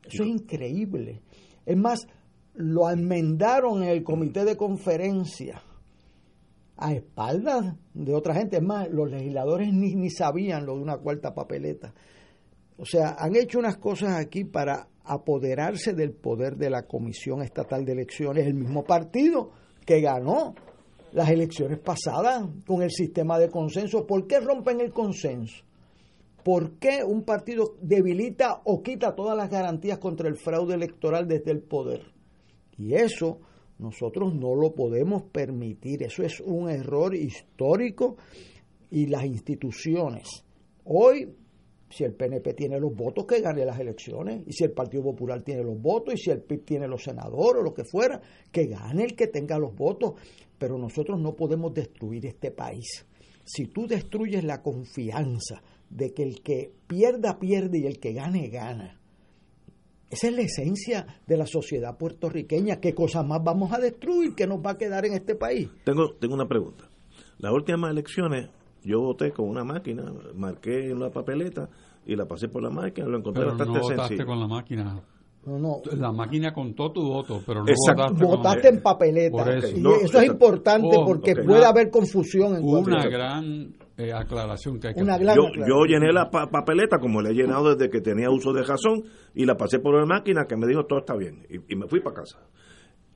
Eso 0.04 0.22
es 0.24 0.28
increíble. 0.28 1.22
Es 1.64 1.76
más, 1.76 2.06
lo 2.54 2.90
enmendaron 2.90 3.82
en 3.82 3.90
el 3.90 4.02
comité 4.02 4.44
de 4.44 4.56
conferencia 4.56 5.62
a 6.76 6.92
espaldas 6.92 7.76
de 7.94 8.14
otra 8.14 8.34
gente. 8.34 8.56
Es 8.56 8.62
más, 8.62 8.88
los 8.90 9.10
legisladores 9.10 9.72
ni, 9.72 9.94
ni 9.94 10.10
sabían 10.10 10.66
lo 10.66 10.74
de 10.74 10.82
una 10.82 10.98
cuarta 10.98 11.34
papeleta. 11.34 11.94
O 12.76 12.84
sea, 12.84 13.16
han 13.18 13.36
hecho 13.36 13.58
unas 13.58 13.76
cosas 13.76 14.16
aquí 14.16 14.44
para 14.44 14.88
apoderarse 15.04 15.94
del 15.94 16.12
poder 16.12 16.56
de 16.56 16.70
la 16.70 16.82
Comisión 16.82 17.42
Estatal 17.42 17.84
de 17.84 17.92
Elecciones, 17.92 18.46
el 18.46 18.54
mismo 18.54 18.84
partido 18.84 19.50
que 19.84 20.00
ganó 20.00 20.54
las 21.12 21.28
elecciones 21.28 21.78
pasadas 21.78 22.44
con 22.66 22.82
el 22.82 22.90
sistema 22.90 23.38
de 23.38 23.50
consenso. 23.50 24.06
¿Por 24.06 24.26
qué 24.26 24.40
rompen 24.40 24.80
el 24.80 24.92
consenso? 24.92 25.62
¿Por 26.44 26.78
qué 26.78 27.04
un 27.04 27.22
partido 27.22 27.76
debilita 27.80 28.62
o 28.64 28.82
quita 28.82 29.14
todas 29.14 29.36
las 29.36 29.48
garantías 29.48 29.98
contra 29.98 30.28
el 30.28 30.36
fraude 30.36 30.74
electoral 30.74 31.28
desde 31.28 31.52
el 31.52 31.62
poder? 31.62 32.02
Y 32.76 32.94
eso 32.94 33.40
nosotros 33.78 34.34
no 34.34 34.54
lo 34.54 34.74
podemos 34.74 35.24
permitir. 35.24 36.02
Eso 36.02 36.22
es 36.22 36.40
un 36.40 36.68
error 36.68 37.14
histórico 37.14 38.16
y 38.90 39.06
las 39.06 39.24
instituciones. 39.24 40.44
Hoy, 40.84 41.32
si 41.90 42.04
el 42.04 42.14
PNP 42.14 42.54
tiene 42.54 42.80
los 42.80 42.94
votos, 42.94 43.26
que 43.26 43.40
gane 43.40 43.64
las 43.64 43.78
elecciones. 43.78 44.42
Y 44.46 44.52
si 44.52 44.64
el 44.64 44.72
Partido 44.72 45.02
Popular 45.02 45.42
tiene 45.42 45.62
los 45.62 45.80
votos, 45.80 46.14
y 46.14 46.16
si 46.16 46.30
el 46.30 46.42
PIB 46.42 46.64
tiene 46.64 46.88
los 46.88 47.04
senadores 47.04 47.60
o 47.60 47.64
lo 47.64 47.74
que 47.74 47.84
fuera, 47.84 48.20
que 48.50 48.66
gane 48.66 49.04
el 49.04 49.14
que 49.14 49.28
tenga 49.28 49.58
los 49.58 49.74
votos. 49.74 50.14
Pero 50.58 50.78
nosotros 50.78 51.20
no 51.20 51.34
podemos 51.34 51.72
destruir 51.72 52.26
este 52.26 52.50
país. 52.50 53.06
Si 53.44 53.66
tú 53.66 53.86
destruyes 53.86 54.44
la 54.44 54.62
confianza 54.62 55.62
de 55.94 56.12
que 56.12 56.22
el 56.22 56.42
que 56.42 56.72
pierda, 56.86 57.38
pierde 57.38 57.78
y 57.78 57.86
el 57.86 57.98
que 58.00 58.12
gane, 58.12 58.48
gana. 58.48 58.98
Esa 60.10 60.28
es 60.28 60.34
la 60.34 60.42
esencia 60.42 61.06
de 61.26 61.36
la 61.36 61.46
sociedad 61.46 61.96
puertorriqueña. 61.96 62.80
¿Qué 62.80 62.94
cosas 62.94 63.26
más 63.26 63.42
vamos 63.42 63.72
a 63.72 63.78
destruir? 63.78 64.34
¿Qué 64.34 64.46
nos 64.46 64.58
va 64.58 64.72
a 64.72 64.78
quedar 64.78 65.06
en 65.06 65.14
este 65.14 65.34
país? 65.34 65.68
Tengo, 65.84 66.12
tengo 66.20 66.34
una 66.34 66.46
pregunta. 66.46 66.84
Las 67.38 67.52
últimas 67.52 67.90
elecciones 67.90 68.48
yo 68.84 69.00
voté 69.00 69.30
con 69.32 69.48
una 69.48 69.64
máquina, 69.64 70.12
marqué 70.34 70.90
en 70.90 71.00
la 71.00 71.10
papeleta 71.10 71.68
y 72.04 72.14
la 72.16 72.26
pasé 72.26 72.48
por 72.48 72.62
la 72.62 72.70
máquina, 72.70 73.06
lo 73.06 73.18
encontré 73.18 73.42
Pero 73.44 73.56
bastante 73.56 73.78
no 73.78 73.80
votaste 73.84 74.08
sencillo. 74.08 74.26
con 74.26 74.40
la 74.40 74.46
máquina. 74.48 75.02
No, 75.46 75.58
no. 75.58 75.82
La 75.96 76.12
máquina 76.12 76.52
contó 76.52 76.92
tu 76.92 77.02
voto, 77.02 77.40
pero 77.46 77.64
no 77.64 77.68
Exacto. 77.68 78.02
votaste 78.14 78.24
con 78.26 78.36
Votaste 78.36 78.68
en 78.68 78.82
papeleta. 78.82 79.44
Por 79.44 79.48
eso. 79.54 79.76
Y 79.76 79.80
No, 79.80 79.94
eso 79.96 80.20
es 80.20 80.26
importante 80.26 80.96
Oh, 80.96 81.04
porque 81.06 81.32
ok. 81.32 81.46
puede 81.46 81.64
haber 81.64 81.90
confusión 81.90 82.56
en 82.56 82.64
Una 82.64 83.04
gran 83.08 83.74
eh, 83.96 84.12
aclaración 84.12 84.78
que 84.80 84.88
hay 84.88 84.94
que 84.94 85.02
Una 85.02 85.14
hacer. 85.14 85.26
Yo, 85.66 85.84
llené 85.86 86.12
la 86.12 86.30
pa- 86.30 86.48
papeleta 86.50 86.98
como 86.98 87.20
la 87.20 87.30
he 87.30 87.34
llenado 87.34 87.74
desde 87.74 87.90
que 87.90 88.00
tenía 88.00 88.30
uso 88.30 88.52
de 88.52 88.62
razón 88.62 89.04
y 89.34 89.44
la 89.44 89.56
pasé 89.56 89.78
por 89.80 89.94
la 89.98 90.06
máquina 90.06 90.46
que 90.48 90.56
me 90.56 90.66
dijo 90.66 90.84
todo 90.86 91.00
está 91.00 91.14
bien 91.16 91.46
y, 91.50 91.56
y 91.72 91.76
me 91.76 91.86
fui 91.88 92.00
para 92.00 92.16
casa. 92.16 92.38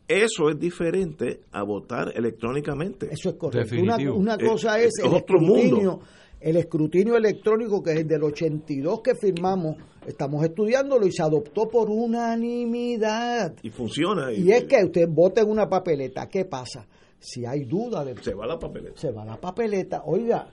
Eso 0.08 0.50
es 0.50 0.58
diferente 0.58 1.40
a 1.50 1.64
votar 1.64 2.12
electrónicamente. 2.14 3.08
Eso 3.10 3.30
es 3.30 3.34
correcto. 3.36 3.74
Una, 3.80 3.96
una 4.12 4.38
cosa 4.38 4.78
es, 4.78 4.92
es 4.98 5.04
el 5.04 5.12
otro 5.14 5.40
mundo. 5.40 5.54
escrutinio, 5.56 6.00
el 6.40 6.56
escrutinio 6.58 7.16
electrónico 7.16 7.82
que 7.82 7.92
es 7.92 8.00
el 8.00 8.06
del 8.06 8.22
82 8.22 9.00
que 9.02 9.14
firmamos, 9.16 9.76
estamos 10.06 10.44
estudiándolo 10.44 11.06
y 11.06 11.10
se 11.12 11.22
adoptó 11.24 11.66
por 11.68 11.90
unanimidad. 11.90 13.54
Y 13.62 13.70
funciona. 13.70 14.32
Y 14.32 14.50
es 14.52 14.64
que 14.64 14.84
usted 14.84 15.08
vota 15.08 15.40
en 15.40 15.50
una 15.50 15.68
papeleta, 15.68 16.28
¿qué 16.28 16.44
pasa? 16.44 16.86
Si 17.18 17.44
hay 17.44 17.64
duda 17.64 18.04
de 18.04 18.14
Se 18.22 18.34
va 18.34 18.46
la 18.46 18.58
papeleta. 18.58 19.00
se 19.00 19.10
va 19.10 19.24
la 19.24 19.36
papeleta. 19.38 20.02
Oiga, 20.04 20.52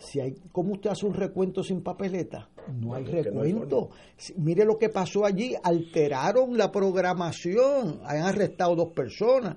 si 0.00 0.20
hay, 0.20 0.34
¿cómo 0.52 0.72
usted 0.72 0.90
hace 0.90 1.06
un 1.06 1.14
recuento 1.14 1.62
sin 1.62 1.82
papeleta? 1.82 2.48
No 2.80 2.94
hay 2.94 3.04
no 3.04 3.10
recuento. 3.10 3.90
Mire 4.36 4.64
lo 4.64 4.78
que 4.78 4.88
pasó 4.88 5.24
allí, 5.24 5.54
alteraron 5.62 6.56
la 6.56 6.70
programación, 6.70 8.00
han 8.04 8.22
arrestado 8.22 8.76
dos 8.76 8.92
personas, 8.92 9.56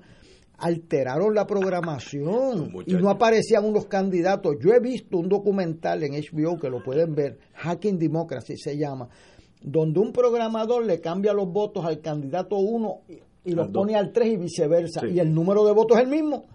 alteraron 0.58 1.34
la 1.34 1.46
programación 1.46 2.72
y 2.86 2.94
no 2.94 3.10
aparecían 3.10 3.64
unos 3.64 3.86
candidatos. 3.86 4.56
Yo 4.60 4.72
he 4.72 4.80
visto 4.80 5.18
un 5.18 5.28
documental 5.28 6.02
en 6.04 6.12
HBO 6.12 6.58
que 6.58 6.70
lo 6.70 6.82
pueden 6.82 7.14
ver, 7.14 7.38
Hacking 7.54 7.98
Democracy 7.98 8.56
se 8.56 8.76
llama, 8.76 9.08
donde 9.60 10.00
un 10.00 10.12
programador 10.12 10.84
le 10.84 11.00
cambia 11.00 11.32
los 11.32 11.48
votos 11.52 11.84
al 11.84 12.00
candidato 12.00 12.56
1 12.56 13.00
y, 13.44 13.52
los 13.52 13.68
pone 13.68 13.96
al 13.96 14.12
3 14.12 14.28
y 14.28 14.36
viceversa, 14.36 15.00
Sí. 15.00 15.14
y 15.14 15.18
el 15.18 15.34
número 15.34 15.64
de 15.64 15.72
votos 15.72 15.98
es 15.98 16.04
el 16.04 16.10
mismo. 16.10 16.46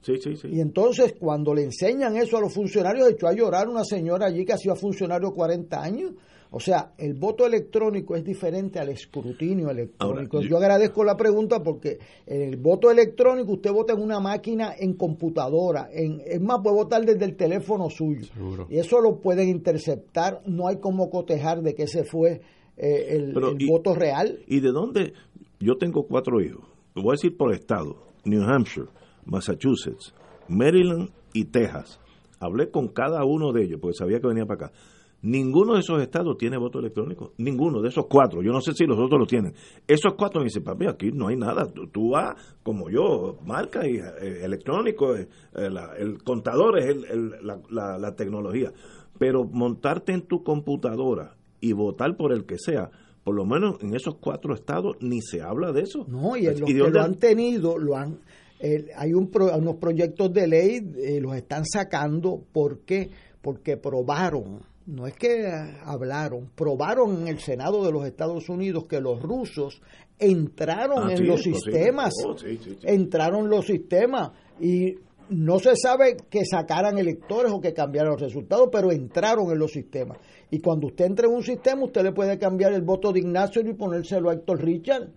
Sí, 0.00 0.16
sí, 0.22 0.36
sí. 0.36 0.48
Y 0.52 0.60
entonces 0.60 1.14
cuando 1.18 1.52
le 1.54 1.64
enseñan 1.64 2.16
eso 2.16 2.36
a 2.36 2.40
los 2.40 2.52
funcionarios, 2.54 3.10
echó 3.10 3.26
a 3.28 3.32
llorar 3.32 3.68
una 3.68 3.84
señora 3.84 4.26
allí 4.26 4.44
que 4.44 4.52
ha 4.52 4.58
sido 4.58 4.76
funcionario 4.76 5.32
40 5.32 5.82
años. 5.82 6.12
O 6.50 6.60
sea, 6.60 6.92
el 6.96 7.12
voto 7.12 7.44
electrónico 7.44 8.16
es 8.16 8.24
diferente 8.24 8.78
al 8.78 8.88
escrutinio 8.88 9.68
electrónico. 9.68 10.38
Ahora, 10.38 10.48
yo, 10.48 10.56
agradezco 10.56 11.04
la 11.04 11.14
pregunta 11.14 11.62
porque 11.62 11.98
en 12.24 12.40
el 12.40 12.56
voto 12.56 12.90
electrónico 12.90 13.52
usted 13.52 13.70
vota 13.70 13.92
en 13.92 14.00
una 14.00 14.18
máquina 14.18 14.72
en 14.78 14.94
computadora. 14.94 15.90
En, 15.92 16.22
es 16.24 16.40
más, 16.40 16.60
puede 16.62 16.76
votar 16.76 17.04
desde 17.04 17.26
el 17.26 17.36
teléfono 17.36 17.90
suyo. 17.90 18.24
Seguro. 18.32 18.66
Y 18.70 18.78
eso 18.78 19.00
lo 19.02 19.16
pueden 19.20 19.50
interceptar. 19.50 20.40
No 20.46 20.68
hay 20.68 20.78
como 20.78 21.10
cotejar 21.10 21.60
de 21.60 21.74
que 21.74 21.82
ese 21.82 22.04
fue 22.04 22.40
eh, 22.78 23.06
el, 23.10 23.32
Pero, 23.34 23.50
el 23.50 23.60
y- 23.60 23.68
voto 23.68 23.94
real. 23.94 24.38
¿Y 24.46 24.60
de 24.60 24.70
dónde? 24.72 25.12
Yo 25.60 25.76
tengo 25.76 26.06
cuatro 26.06 26.40
hijos. 26.40 26.64
Lo 26.94 27.02
voy 27.02 27.10
a 27.10 27.16
decir 27.16 27.36
por 27.36 27.52
estado. 27.52 27.96
New 28.24 28.42
Hampshire, 28.42 28.86
Massachusetts, 29.28 30.14
Maryland 30.48 31.10
y 31.32 31.44
Texas. 31.46 32.00
Hablé 32.40 32.70
con 32.70 32.88
cada 32.88 33.24
uno 33.24 33.52
de 33.52 33.64
ellos 33.64 33.78
porque 33.80 33.96
sabía 33.96 34.20
que 34.20 34.26
venía 34.28 34.46
para 34.46 34.66
acá. 34.66 34.72
Ninguno 35.20 35.74
de 35.74 35.80
esos 35.80 36.00
estados 36.00 36.36
tiene 36.38 36.56
voto 36.58 36.78
electrónico. 36.78 37.32
Ninguno 37.38 37.82
de 37.82 37.88
esos 37.88 38.06
cuatro. 38.08 38.40
Yo 38.40 38.52
no 38.52 38.60
sé 38.60 38.72
si 38.72 38.84
los 38.86 38.96
otros 38.98 39.18
lo 39.18 39.26
tienen. 39.26 39.52
Esos 39.88 40.14
cuatro 40.16 40.40
me 40.40 40.44
dicen, 40.44 40.62
papi, 40.62 40.86
aquí 40.86 41.10
no 41.12 41.26
hay 41.26 41.34
nada. 41.36 41.66
Tú, 41.72 41.88
tú 41.88 42.10
vas 42.10 42.36
como 42.62 42.88
yo, 42.88 43.36
marca 43.44 43.84
y 43.84 43.96
eh, 43.96 44.44
electrónico. 44.44 45.16
eh, 45.16 45.28
eh, 45.56 45.68
la- 45.70 45.96
el 45.98 46.22
contador 46.22 46.78
es 46.78 46.86
el- 46.86 47.04
el- 47.06 47.30
la, 47.46 47.60
la- 47.68 47.98
la 47.98 48.14
tecnología. 48.14 48.72
Pero 49.18 49.42
montarte 49.44 50.12
en 50.12 50.22
tu 50.22 50.44
computadora 50.44 51.34
y 51.60 51.72
votar 51.72 52.16
por 52.16 52.32
el 52.32 52.46
que 52.46 52.56
sea, 52.56 52.88
por 53.24 53.34
lo 53.34 53.44
menos 53.44 53.82
en 53.82 53.96
esos 53.96 54.14
cuatro 54.20 54.54
estados 54.54 54.96
ni 55.00 55.20
se 55.20 55.42
habla 55.42 55.72
de 55.72 55.80
eso. 55.82 56.04
No, 56.06 56.36
y 56.36 56.46
en 56.46 56.60
los 56.60 56.70
¿Y 56.70 56.74
de 56.74 56.84
que 56.84 56.90
lo 56.92 57.02
han 57.02 57.16
tenido, 57.16 57.76
lo 57.76 57.96
han, 57.96 58.20
eh, 58.60 58.86
hay 58.96 59.12
un 59.14 59.30
pro- 59.30 59.56
unos 59.56 59.76
proyectos 59.76 60.32
de 60.32 60.46
ley, 60.46 60.92
eh, 60.98 61.20
los 61.20 61.34
están 61.36 61.64
sacando 61.64 62.42
porque 62.52 63.10
porque 63.40 63.76
probaron, 63.76 64.60
no 64.86 65.06
es 65.06 65.14
que 65.14 65.46
hablaron, 65.84 66.50
probaron 66.54 67.22
en 67.22 67.28
el 67.28 67.38
Senado 67.38 67.84
de 67.84 67.92
los 67.92 68.04
Estados 68.04 68.48
Unidos 68.48 68.86
que 68.86 69.00
los 69.00 69.22
rusos 69.22 69.80
entraron 70.18 71.08
Ah, 71.08 71.12
en 71.12 71.18
sí, 71.18 71.24
los 71.24 71.42
sí. 71.42 71.54
sistemas, 71.54 72.12
Oh, 72.26 72.36
sí, 72.36 72.58
sí, 72.62 72.76
sí. 72.80 72.86
entraron 72.86 73.48
los 73.48 73.66
sistemas 73.66 74.32
y 74.60 74.96
no 75.30 75.58
se 75.58 75.76
sabe 75.76 76.16
que 76.28 76.44
sacaran 76.44 76.98
electores 76.98 77.52
o 77.52 77.60
que 77.60 77.72
cambiaran 77.74 78.12
los 78.12 78.20
resultados, 78.20 78.68
pero 78.72 78.90
entraron 78.90 79.50
en 79.52 79.58
los 79.58 79.70
sistemas. 79.72 80.18
Y 80.50 80.58
cuando 80.60 80.86
usted 80.88 81.04
entra 81.04 81.28
en 81.28 81.34
un 81.34 81.42
sistema, 81.42 81.84
usted 81.84 82.02
le 82.02 82.12
puede 82.12 82.38
cambiar 82.38 82.72
el 82.72 82.82
voto 82.82 83.12
de 83.12 83.20
Ignacio 83.20 83.60
y 83.62 83.74
ponérselo 83.74 84.30
a 84.30 84.34
Héctor 84.34 84.62
Richard. 84.64 85.08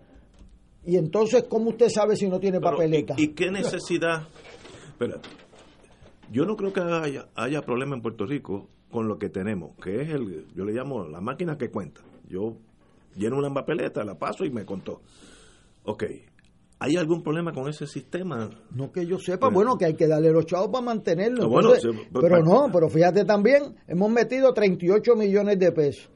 Y 0.84 0.96
entonces, 0.96 1.44
¿cómo 1.48 1.70
usted 1.70 1.88
sabe 1.88 2.16
si 2.16 2.28
no 2.28 2.40
tiene 2.40 2.58
Pero, 2.60 2.72
papeleta? 2.72 3.14
¿y, 3.16 3.24
y 3.24 3.28
qué 3.28 3.50
necesidad? 3.50 4.26
Espérate. 4.88 5.28
Yo 6.30 6.44
no 6.44 6.56
creo 6.56 6.72
que 6.72 6.80
haya, 6.80 7.28
haya 7.34 7.62
problema 7.62 7.94
en 7.94 8.02
Puerto 8.02 8.24
Rico 8.26 8.68
con 8.90 9.06
lo 9.08 9.18
que 9.18 9.28
tenemos, 9.28 9.76
que 9.82 10.02
es 10.02 10.10
el, 10.10 10.46
yo 10.54 10.64
le 10.64 10.72
llamo 10.72 11.04
la 11.08 11.20
máquina 11.20 11.56
que 11.56 11.70
cuenta. 11.70 12.00
Yo 12.28 12.56
lleno 13.16 13.36
una 13.38 13.52
papeleta, 13.52 14.04
la 14.04 14.18
paso 14.18 14.44
y 14.44 14.50
me 14.50 14.64
contó. 14.64 15.02
Ok, 15.84 16.04
¿hay 16.78 16.96
algún 16.96 17.22
problema 17.22 17.52
con 17.52 17.68
ese 17.68 17.86
sistema? 17.86 18.48
No 18.74 18.90
que 18.92 19.06
yo 19.06 19.18
sepa, 19.18 19.48
bueno, 19.48 19.76
que 19.76 19.84
hay 19.86 19.94
que 19.94 20.06
darle 20.06 20.30
los 20.30 20.46
chavos 20.46 20.68
para 20.68 20.84
mantenerlo. 20.84 21.44
Ah, 21.44 21.46
bueno, 21.48 21.74
Entonces, 21.74 22.00
sí, 22.02 22.08
pero 22.12 22.28
pa- 22.36 22.40
no, 22.42 22.70
pero 22.72 22.88
fíjate 22.88 23.24
también, 23.24 23.76
hemos 23.86 24.10
metido 24.10 24.52
38 24.54 25.14
millones 25.16 25.58
de 25.58 25.72
pesos. 25.72 26.10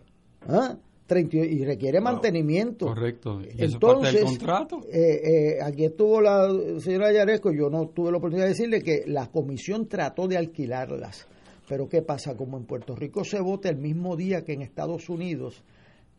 ¿Ah? 0.48 0.76
30 1.06 1.36
y 1.36 1.64
requiere 1.64 2.00
mantenimiento. 2.00 2.86
Correcto. 2.86 3.40
¿Y 3.40 3.62
eso 3.62 3.64
es 3.64 3.76
parte 3.76 4.12
del 4.12 4.24
contrato? 4.24 4.80
eh, 4.92 5.20
eh, 5.24 5.58
aquí 5.62 5.84
estuvo 5.84 6.20
la 6.20 6.48
señora 6.80 7.12
Yaresco, 7.12 7.52
yo 7.52 7.70
no 7.70 7.88
tuve 7.88 8.10
la 8.10 8.18
oportunidad 8.18 8.46
de 8.46 8.50
decirle 8.54 8.82
que 8.82 9.04
la 9.06 9.28
comisión 9.30 9.86
trató 9.88 10.26
de 10.28 10.36
alquilarlas. 10.36 11.26
Pero 11.68 11.88
¿qué 11.88 12.02
pasa? 12.02 12.36
Como 12.36 12.56
en 12.58 12.64
Puerto 12.64 12.94
Rico 12.94 13.24
se 13.24 13.40
vota 13.40 13.68
el 13.68 13.76
mismo 13.76 14.16
día 14.16 14.42
que 14.44 14.52
en 14.52 14.62
Estados 14.62 15.08
Unidos, 15.08 15.62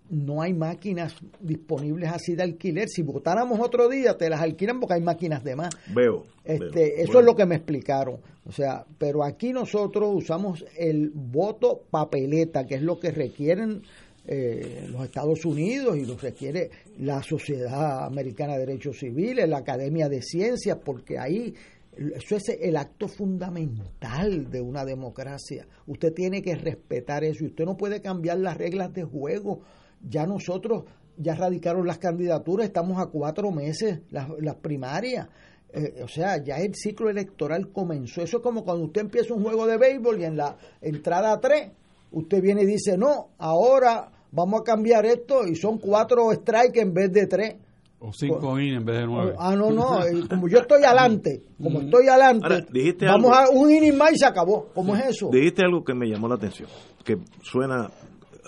no 0.09 0.41
hay 0.41 0.53
máquinas 0.53 1.15
disponibles 1.41 2.09
así 2.09 2.34
de 2.35 2.43
alquiler. 2.43 2.88
Si 2.88 3.01
votáramos 3.01 3.59
otro 3.59 3.89
día, 3.89 4.18
te 4.18 4.30
las 4.30 4.41
alquilan 4.41 4.80
porque 4.80 4.95
hay 4.95 5.01
máquinas 5.01 5.43
de 5.43 5.55
más. 5.55 5.69
Veo. 5.93 6.23
Este, 6.45 6.65
veo. 6.69 6.88
eso 6.97 7.05
Bueno. 7.07 7.19
es 7.19 7.26
lo 7.26 7.35
que 7.35 7.45
me 7.45 7.55
explicaron. 7.55 8.18
O 8.45 8.51
sea, 8.51 8.85
pero 8.97 9.23
aquí 9.23 9.51
nosotros 9.51 10.09
usamos 10.14 10.64
el 10.77 11.11
voto 11.14 11.81
papeleta, 11.91 12.65
que 12.65 12.76
es 12.76 12.81
lo 12.81 12.99
que 12.99 13.11
requieren 13.11 13.81
eh, 14.27 14.87
los 14.91 15.05
Estados 15.05 15.45
Unidos 15.45 15.97
y 15.97 16.05
lo 16.05 16.17
requiere 16.17 16.69
la 16.99 17.23
Sociedad 17.23 18.05
Americana 18.05 18.53
de 18.53 18.65
Derechos 18.65 18.99
Civiles, 18.99 19.47
la 19.47 19.59
Academia 19.59 20.09
de 20.09 20.21
Ciencias, 20.21 20.77
porque 20.83 21.17
ahí 21.17 21.53
eso 21.97 22.35
es 22.35 22.49
el 22.61 22.75
acto 22.75 23.07
fundamental 23.07 24.51
de 24.51 24.61
una 24.61 24.83
democracia. 24.83 25.65
Usted 25.87 26.13
tiene 26.13 26.41
que 26.41 26.55
respetar 26.55 27.23
eso 27.23 27.43
y 27.43 27.47
usted 27.47 27.65
no 27.65 27.77
puede 27.77 28.01
cambiar 28.01 28.37
las 28.39 28.57
reglas 28.57 28.93
de 28.93 29.03
juego. 29.03 29.61
Ya 30.07 30.25
nosotros 30.25 30.83
ya 31.17 31.33
radicaron 31.33 31.87
las 31.87 31.97
candidaturas, 31.97 32.67
estamos 32.67 32.99
a 32.99 33.07
cuatro 33.07 33.51
meses 33.51 34.01
las, 34.11 34.27
las 34.39 34.55
primarias. 34.55 35.29
Eh, 35.73 36.01
o 36.03 36.07
sea, 36.07 36.43
ya 36.43 36.57
el 36.57 36.75
ciclo 36.75 37.09
electoral 37.09 37.71
comenzó. 37.71 38.21
Eso 38.21 38.37
es 38.37 38.43
como 38.43 38.63
cuando 38.63 38.85
usted 38.85 39.01
empieza 39.01 39.33
un 39.33 39.43
juego 39.43 39.65
de 39.65 39.77
béisbol 39.77 40.21
y 40.21 40.25
en 40.25 40.37
la 40.37 40.57
entrada 40.81 41.39
3, 41.39 41.71
usted 42.11 42.41
viene 42.41 42.63
y 42.63 42.65
dice, 42.65 42.97
no, 42.97 43.29
ahora 43.37 44.11
vamos 44.31 44.61
a 44.61 44.63
cambiar 44.63 45.05
esto 45.05 45.45
y 45.45 45.55
son 45.55 45.77
cuatro 45.79 46.31
strikes 46.33 46.79
en 46.79 46.93
vez 46.93 47.11
de 47.11 47.27
tres. 47.27 47.55
O 47.99 48.13
cinco 48.13 48.59
innings 48.59 48.77
en 48.77 48.85
vez 48.85 48.97
de 48.99 49.07
nueve. 49.07 49.33
Ah, 49.39 49.55
no, 49.55 49.71
no, 49.71 50.03
eh, 50.05 50.27
como 50.29 50.47
yo 50.47 50.59
estoy 50.59 50.83
adelante, 50.85 51.41
como 51.61 51.81
estoy 51.81 52.07
adelante, 52.07 52.43
Ahora, 52.45 52.65
dijiste 52.71 53.05
vamos 53.07 53.31
algo- 53.35 53.51
a 53.51 53.59
un 53.59 53.71
inning 53.71 53.97
más 53.97 54.13
y 54.13 54.17
se 54.19 54.25
acabó. 54.27 54.67
¿Cómo 54.75 54.95
es 54.95 55.05
eso? 55.07 55.29
Dijiste 55.31 55.63
algo 55.63 55.83
que 55.83 55.95
me 55.95 56.07
llamó 56.07 56.27
la 56.27 56.35
atención, 56.35 56.69
que 57.03 57.17
suena 57.41 57.89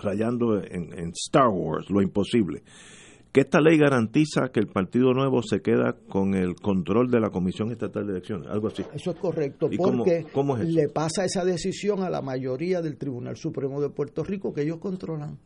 rayando 0.03 0.57
en, 0.63 0.93
en 0.97 1.09
Star 1.15 1.47
Wars, 1.49 1.89
lo 1.89 2.01
imposible. 2.01 2.61
Que 3.31 3.41
esta 3.41 3.59
ley 3.59 3.77
garantiza 3.77 4.49
que 4.51 4.59
el 4.59 4.67
Partido 4.67 5.13
Nuevo 5.13 5.41
se 5.43 5.61
queda 5.61 5.95
con 6.09 6.33
el 6.33 6.55
control 6.55 7.11
de 7.11 7.19
la 7.19 7.29
Comisión 7.29 7.71
Estatal 7.71 8.05
de 8.07 8.13
Elecciones, 8.13 8.47
algo 8.49 8.67
así. 8.69 8.83
Eso 8.93 9.11
es 9.11 9.17
correcto, 9.17 9.67
¿Y 9.71 9.77
cómo- 9.77 9.97
porque 10.03 10.25
cómo 10.33 10.57
es 10.57 10.67
le 10.67 10.89
pasa 10.89 11.25
esa 11.25 11.43
decisión 11.45 12.01
a 12.01 12.09
la 12.09 12.21
mayoría 12.21 12.81
del 12.81 12.97
Tribunal 12.97 13.35
Supremo 13.35 13.81
de 13.81 13.89
Puerto 13.89 14.23
Rico 14.23 14.51
que 14.53 14.61
ellos 14.63 14.77
controlan. 14.79 15.37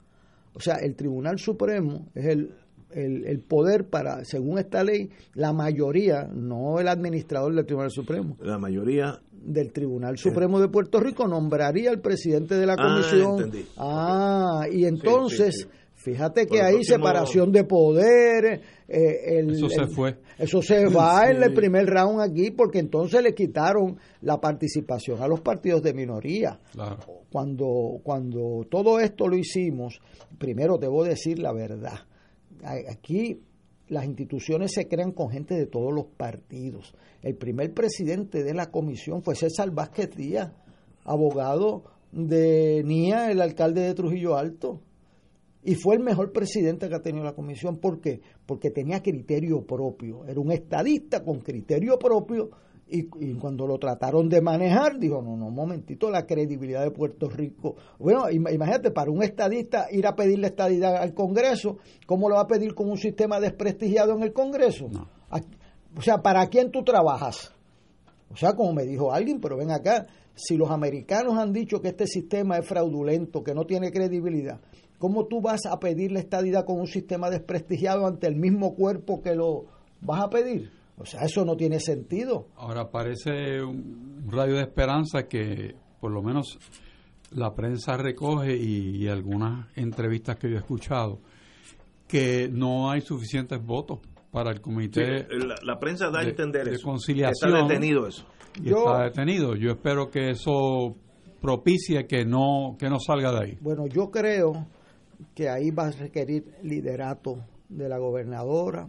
O 0.55 0.59
sea, 0.59 0.75
el 0.75 0.95
Tribunal 0.95 1.39
Supremo 1.39 2.07
es 2.13 2.25
el, 2.25 2.55
el, 2.91 3.25
el 3.25 3.39
poder 3.39 3.89
para, 3.89 4.23
según 4.23 4.59
esta 4.59 4.83
ley, 4.83 5.09
la 5.33 5.51
mayoría, 5.53 6.27
no 6.33 6.79
el 6.79 6.87
administrador 6.87 7.53
del 7.55 7.65
Tribunal 7.65 7.89
Supremo, 7.91 8.37
La 8.41 8.57
mayoría 8.59 9.19
del 9.31 9.73
Tribunal 9.73 10.17
Supremo 10.17 10.59
de 10.61 10.69
Puerto 10.69 10.99
Rico 10.99 11.27
nombraría 11.27 11.89
al 11.89 11.99
presidente 12.01 12.55
de 12.55 12.65
la 12.65 12.75
Ah, 12.77 12.83
comisión. 12.83 13.35
entendí. 13.43 13.65
Ah, 13.77 14.61
y 14.71 14.85
entonces, 14.85 15.55
sí, 15.55 15.61
sí. 15.63 16.11
fíjate 16.11 16.45
que 16.45 16.61
hay 16.61 16.83
separación 16.83 17.51
de 17.51 17.63
poderes. 17.65 18.61
Eh, 18.93 19.39
el- 19.39 19.51
Eso 19.55 19.69
se 19.69 19.81
el- 19.81 19.87
fue. 19.89 20.17
Eso 20.37 20.61
se 20.61 20.85
va 20.87 21.29
en 21.29 21.41
el 21.43 21.53
primer 21.53 21.85
round 21.87 22.21
aquí 22.21 22.51
porque 22.51 22.79
entonces 22.79 23.21
le 23.23 23.33
quitaron 23.33 23.97
la 24.21 24.39
participación 24.39 25.21
a 25.21 25.27
los 25.27 25.41
partidos 25.41 25.81
de 25.81 25.93
minoría. 25.93 26.59
Claro. 26.71 26.99
Cuando, 27.31 27.99
cuando 28.03 28.65
todo 28.69 28.99
esto 28.99 29.27
lo 29.27 29.35
hicimos, 29.35 29.99
primero 30.37 30.77
debo 30.77 31.03
decir 31.03 31.39
la 31.39 31.51
verdad. 31.53 31.99
Aquí 32.89 33.41
las 33.89 34.05
instituciones 34.05 34.71
se 34.73 34.87
crean 34.87 35.11
con 35.11 35.29
gente 35.29 35.55
de 35.55 35.65
todos 35.65 35.93
los 35.93 36.05
partidos. 36.05 36.93
El 37.21 37.35
primer 37.35 37.73
presidente 37.73 38.43
de 38.43 38.53
la 38.53 38.71
comisión 38.71 39.21
fue 39.23 39.35
César 39.35 39.71
Vázquez 39.71 40.15
Díaz, 40.15 40.51
abogado 41.03 41.83
de 42.11 42.83
NIA, 42.85 43.31
el 43.31 43.41
alcalde 43.41 43.81
de 43.81 43.93
Trujillo 43.93 44.37
Alto. 44.37 44.79
Y 45.63 45.75
fue 45.75 45.95
el 45.95 46.01
mejor 46.03 46.31
presidente 46.31 46.89
que 46.89 46.95
ha 46.95 47.01
tenido 47.01 47.23
la 47.23 47.33
comisión. 47.33 47.77
¿Por 47.77 48.01
qué? 48.01 48.19
Porque 48.45 48.69
tenía 48.69 49.01
criterio 49.01 49.65
propio. 49.65 50.25
Era 50.25 50.39
un 50.39 50.51
estadista 50.51 51.23
con 51.23 51.39
criterio 51.39 51.97
propio. 51.97 52.49
Y, 52.85 53.07
y 53.21 53.33
cuando 53.35 53.65
lo 53.65 53.79
trataron 53.79 54.27
de 54.27 54.41
manejar, 54.41 54.99
dijo, 54.99 55.21
no, 55.21 55.37
no, 55.37 55.47
un 55.47 55.55
momentito, 55.55 56.11
la 56.11 56.25
credibilidad 56.25 56.83
de 56.83 56.91
Puerto 56.91 57.29
Rico. 57.29 57.75
Bueno, 57.97 58.25
im- 58.29 58.53
imagínate, 58.53 58.91
para 58.91 59.09
un 59.09 59.23
estadista 59.23 59.87
ir 59.89 60.05
a 60.05 60.13
pedirle 60.15 60.47
estadidad 60.47 60.97
al 60.97 61.13
Congreso, 61.13 61.77
¿cómo 62.05 62.27
lo 62.29 62.35
va 62.35 62.41
a 62.41 62.47
pedir 62.47 62.75
con 62.75 62.89
un 62.89 62.97
sistema 62.97 63.39
desprestigiado 63.39 64.13
en 64.15 64.21
el 64.23 64.33
Congreso? 64.33 64.89
A- 65.29 65.39
O 65.97 66.01
sea, 66.01 66.17
¿para 66.17 66.45
quién 66.47 66.71
tú 66.71 66.83
trabajas? 66.83 67.51
O 68.29 68.35
sea, 68.35 68.53
como 68.53 68.73
me 68.73 68.83
dijo 68.83 69.13
alguien, 69.13 69.39
pero 69.39 69.57
ven 69.57 69.71
acá, 69.71 70.05
si 70.35 70.57
los 70.57 70.69
americanos 70.69 71.37
han 71.37 71.53
dicho 71.53 71.79
que 71.81 71.89
este 71.89 72.05
sistema 72.05 72.57
es 72.57 72.67
fraudulento, 72.67 73.43
que 73.43 73.53
no 73.55 73.65
tiene 73.65 73.91
credibilidad, 73.91 74.59
¿cómo 75.03 75.25
tú 75.27 75.41
vas 75.41 75.65
a 75.65 75.77
pedir 75.81 76.13
la 76.13 76.19
estadidad 76.19 76.63
con 76.63 76.79
un 76.79 76.87
sistema 76.87 77.29
desprestigiado 77.29 78.07
ante 78.07 78.25
el 78.27 78.37
mismo 78.37 78.73
cuerpo 78.73 79.21
que 79.21 79.35
lo 79.35 79.65
vas 79.99 80.21
a 80.21 80.29
pedir? 80.29 80.71
O 80.97 81.05
sea, 81.05 81.23
eso 81.25 81.43
no 81.43 81.57
tiene 81.57 81.81
sentido. 81.81 82.47
Ahora 82.55 82.89
parece 82.89 83.61
un 83.61 84.23
rayo 84.29 84.53
de 84.55 84.61
esperanza 84.61 85.23
que 85.27 85.75
por 85.99 86.11
lo 86.11 86.21
menos 86.21 86.57
la 87.31 87.53
prensa 87.53 87.97
recoge 87.97 88.55
y, 88.55 88.95
y 89.03 89.07
algunas 89.09 89.67
entrevistas 89.75 90.37
que 90.37 90.49
yo 90.49 90.55
he 90.55 90.59
escuchado 90.59 91.19
que 92.07 92.47
no 92.49 92.89
hay 92.89 93.01
suficientes 93.01 93.61
votos 93.61 93.99
para 94.31 94.51
el 94.51 94.57
Sí, 94.57 94.61
comité 94.63 95.27
la, 95.29 95.55
la 95.63 95.79
prensa 95.79 96.09
da 96.11 96.19
a 96.21 96.23
de- 96.23 96.29
entender 96.29 96.63
de 96.69 96.75
eso. 96.75 96.87
conciliación. 96.87 97.53
está 97.55 97.67
detenido 97.67 98.07
eso. 98.07 98.25
y 98.61 98.69
Yo- 98.69 98.77
está 98.77 99.03
detenido. 99.03 99.55
Yo 99.55 99.71
espero 99.71 100.09
que 100.09 100.29
eso 100.29 100.95
propicie 101.41 102.07
que 102.07 102.23
no 102.23 102.77
que 102.79 102.89
no 102.89 102.99
salga 102.99 103.31
de 103.33 103.43
ahí. 103.45 103.57
Bueno, 103.59 103.85
yo 103.87 104.09
creo 104.09 104.65
que 105.35 105.49
ahí 105.49 105.71
va 105.71 105.87
a 105.87 105.91
requerir 105.91 106.55
liderato 106.63 107.37
de 107.69 107.89
la 107.89 107.97
gobernadora, 107.97 108.87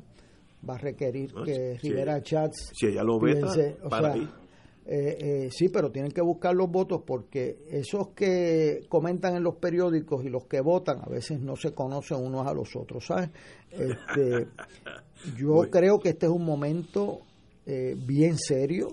va 0.69 0.75
a 0.75 0.79
requerir 0.79 1.33
que 1.45 1.79
si- 1.81 1.89
Rivera 1.89 2.21
Chats. 2.23 2.71
si 2.75 2.87
ella 2.87 3.03
lo 3.05 3.19
veta, 3.21 3.41
piense, 3.53 3.77
o 3.83 3.89
para 3.89 4.15
sea, 4.15 4.23
eh, 4.87 5.17
eh, 5.19 5.49
sí, 5.51 5.69
pero 5.71 5.91
tienen 5.91 6.13
que 6.13 6.21
buscar 6.21 6.55
los 6.55 6.71
votos 6.71 7.03
porque 7.07 7.57
esos 7.71 8.09
que 8.09 8.81
comentan 8.89 9.35
en 9.35 9.43
los 9.43 9.57
periódicos 9.57 10.25
y 10.25 10.29
los 10.29 10.45
que 10.47 10.61
votan 10.61 10.99
a 11.03 11.09
veces 11.09 11.41
no 11.41 11.57
se 11.57 11.73
conocen 11.73 12.19
unos 12.19 12.47
a 12.47 12.53
los 12.53 12.77
otros, 12.77 13.07
¿sabes? 13.07 13.31
Este, 13.71 14.47
yo 15.39 15.63
creo 15.71 15.99
que 15.99 16.11
este 16.11 16.27
es 16.27 16.33
un 16.33 16.45
momento 16.45 17.21
eh, 17.67 17.95
bien 18.07 18.37
serio 18.37 18.89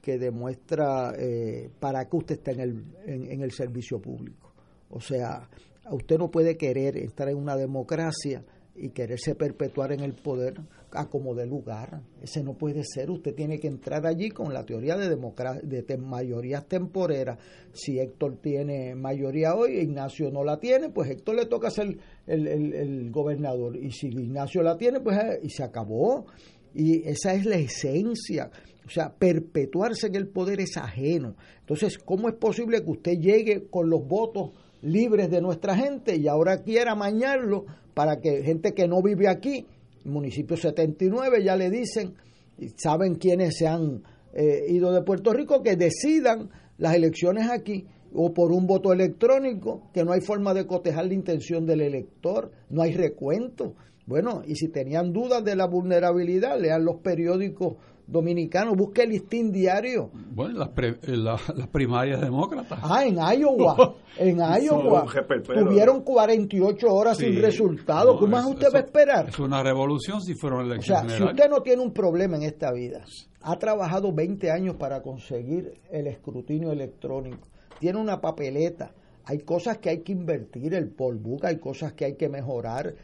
que 0.00 0.16
demuestra 0.18 1.12
eh, 1.18 1.70
para 1.80 2.04
qué 2.08 2.16
usted 2.16 2.34
está 2.36 2.52
en 2.52 2.60
el, 2.60 2.84
en, 3.06 3.32
en 3.32 3.42
el 3.42 3.50
servicio 3.50 4.00
público. 4.00 4.52
O 4.90 5.00
sea, 5.00 5.48
a 5.86 5.94
usted 5.94 6.18
no 6.18 6.30
puede 6.30 6.56
querer 6.56 6.96
estar 6.96 7.28
en 7.28 7.36
una 7.36 7.56
democracia 7.56 8.44
y 8.78 8.90
quererse 8.90 9.34
perpetuar 9.34 9.92
en 9.92 10.00
el 10.00 10.12
poder 10.12 10.60
a 10.92 11.08
como 11.08 11.34
de 11.34 11.46
lugar. 11.46 12.02
Ese 12.22 12.42
no 12.42 12.54
puede 12.58 12.82
ser. 12.84 13.10
Usted 13.10 13.34
tiene 13.34 13.58
que 13.58 13.68
entrar 13.68 14.06
allí 14.06 14.28
con 14.30 14.52
la 14.52 14.66
teoría 14.66 14.96
de, 14.98 15.08
democra- 15.08 15.60
de 15.62 15.96
mayorías 15.96 16.66
temporeras. 16.68 17.38
Si 17.72 17.98
Héctor 17.98 18.36
tiene 18.42 18.94
mayoría 18.94 19.54
hoy, 19.54 19.78
Ignacio 19.78 20.30
no 20.30 20.44
la 20.44 20.58
tiene, 20.60 20.90
pues 20.90 21.08
Héctor 21.10 21.36
le 21.36 21.46
toca 21.46 21.70
ser 21.70 21.96
el, 22.26 22.46
el- 22.46 22.74
el 22.74 23.10
gobernador. 23.10 23.76
Y 23.76 23.92
si 23.92 24.08
Ignacio 24.08 24.62
la 24.62 24.76
tiene, 24.76 25.00
pues 25.00 25.16
eh, 25.18 25.40
y 25.42 25.48
se 25.48 25.62
acabó. 25.62 26.26
Y 26.74 27.08
esa 27.08 27.32
es 27.32 27.46
la 27.46 27.56
esencia. 27.56 28.50
O 28.86 28.90
sea, 28.90 29.14
perpetuarse 29.14 30.06
en 30.08 30.16
el 30.16 30.28
poder 30.28 30.60
es 30.60 30.76
ajeno. 30.76 31.34
Entonces, 31.60 31.96
¿cómo 31.98 32.28
es 32.28 32.34
posible 32.34 32.84
que 32.84 32.90
usted 32.90 33.18
llegue 33.18 33.68
con 33.70 33.88
los 33.88 34.06
votos 34.06 34.50
libres 34.82 35.30
de 35.30 35.40
nuestra 35.40 35.76
gente 35.76 36.16
y 36.16 36.28
ahora 36.28 36.62
quiera 36.62 36.94
mañarlo 36.94 37.66
para 37.94 38.20
que 38.20 38.42
gente 38.42 38.72
que 38.74 38.86
no 38.86 39.02
vive 39.02 39.28
aquí, 39.28 39.66
municipio 40.04 40.56
79, 40.56 41.42
ya 41.42 41.56
le 41.56 41.70
dicen, 41.70 42.14
y 42.58 42.68
saben 42.76 43.16
quiénes 43.16 43.56
se 43.56 43.66
han 43.66 44.02
eh, 44.34 44.66
ido 44.68 44.92
de 44.92 45.02
Puerto 45.02 45.32
Rico, 45.32 45.62
que 45.62 45.76
decidan 45.76 46.50
las 46.78 46.94
elecciones 46.94 47.48
aquí 47.50 47.86
o 48.14 48.32
por 48.32 48.52
un 48.52 48.66
voto 48.66 48.92
electrónico, 48.92 49.90
que 49.92 50.04
no 50.04 50.12
hay 50.12 50.20
forma 50.20 50.54
de 50.54 50.66
cotejar 50.66 51.06
la 51.06 51.14
intención 51.14 51.66
del 51.66 51.80
elector, 51.82 52.50
no 52.70 52.82
hay 52.82 52.94
recuento. 52.94 53.74
Bueno, 54.06 54.42
y 54.46 54.54
si 54.54 54.68
tenían 54.68 55.12
dudas 55.12 55.44
de 55.44 55.56
la 55.56 55.66
vulnerabilidad, 55.66 56.60
lean 56.60 56.84
los 56.84 56.96
periódicos 56.96 57.74
dominicanos, 58.06 58.76
busque 58.76 59.02
el 59.02 59.10
listín 59.10 59.50
diario. 59.52 60.10
Bueno, 60.32 60.58
las, 60.60 60.68
pre- 60.70 60.98
eh, 61.02 61.16
la- 61.16 61.40
las 61.56 61.68
primarias 61.68 62.20
demócratas. 62.20 62.78
Ah, 62.82 63.04
en 63.04 63.16
Iowa, 63.16 63.94
en 64.18 64.38
Iowa, 64.38 65.06
tuvieron 65.44 66.02
48 66.02 66.86
horas 66.88 67.16
Sí. 67.18 67.24
sin 67.26 67.42
resultado. 67.42 68.14
No, 68.14 68.20
¿Qué 68.20 68.26
más 68.26 68.44
es- 68.46 68.50
usted 68.54 68.68
va 68.74 68.78
a 68.78 68.82
esperar? 68.82 69.28
Es 69.28 69.38
una 69.38 69.62
revolución 69.62 70.20
si 70.20 70.34
fueron 70.34 70.60
O 70.60 70.72
elecciones 70.72 71.12
sea, 71.12 71.18
si 71.18 71.24
usted 71.24 71.48
no 71.50 71.62
tiene 71.62 71.82
un 71.82 71.92
problema 71.92 72.36
en 72.36 72.42
esta 72.44 72.72
vida, 72.72 73.04
ha 73.42 73.56
trabajado 73.58 74.12
20 74.12 74.50
años 74.50 74.76
para 74.76 75.02
conseguir 75.02 75.80
el 75.90 76.06
escrutinio 76.06 76.72
electrónico, 76.72 77.48
tiene 77.78 77.98
una 78.00 78.20
papeleta, 78.20 78.92
hay 79.24 79.38
cosas 79.40 79.78
que 79.78 79.90
hay 79.90 80.02
que 80.02 80.12
invertir, 80.12 80.74
el 80.74 80.88
polbook, 80.90 81.44
hay 81.44 81.58
cosas 81.58 81.92
que 81.94 82.04
hay 82.04 82.14
que 82.16 82.28
mejorar, 82.28 82.94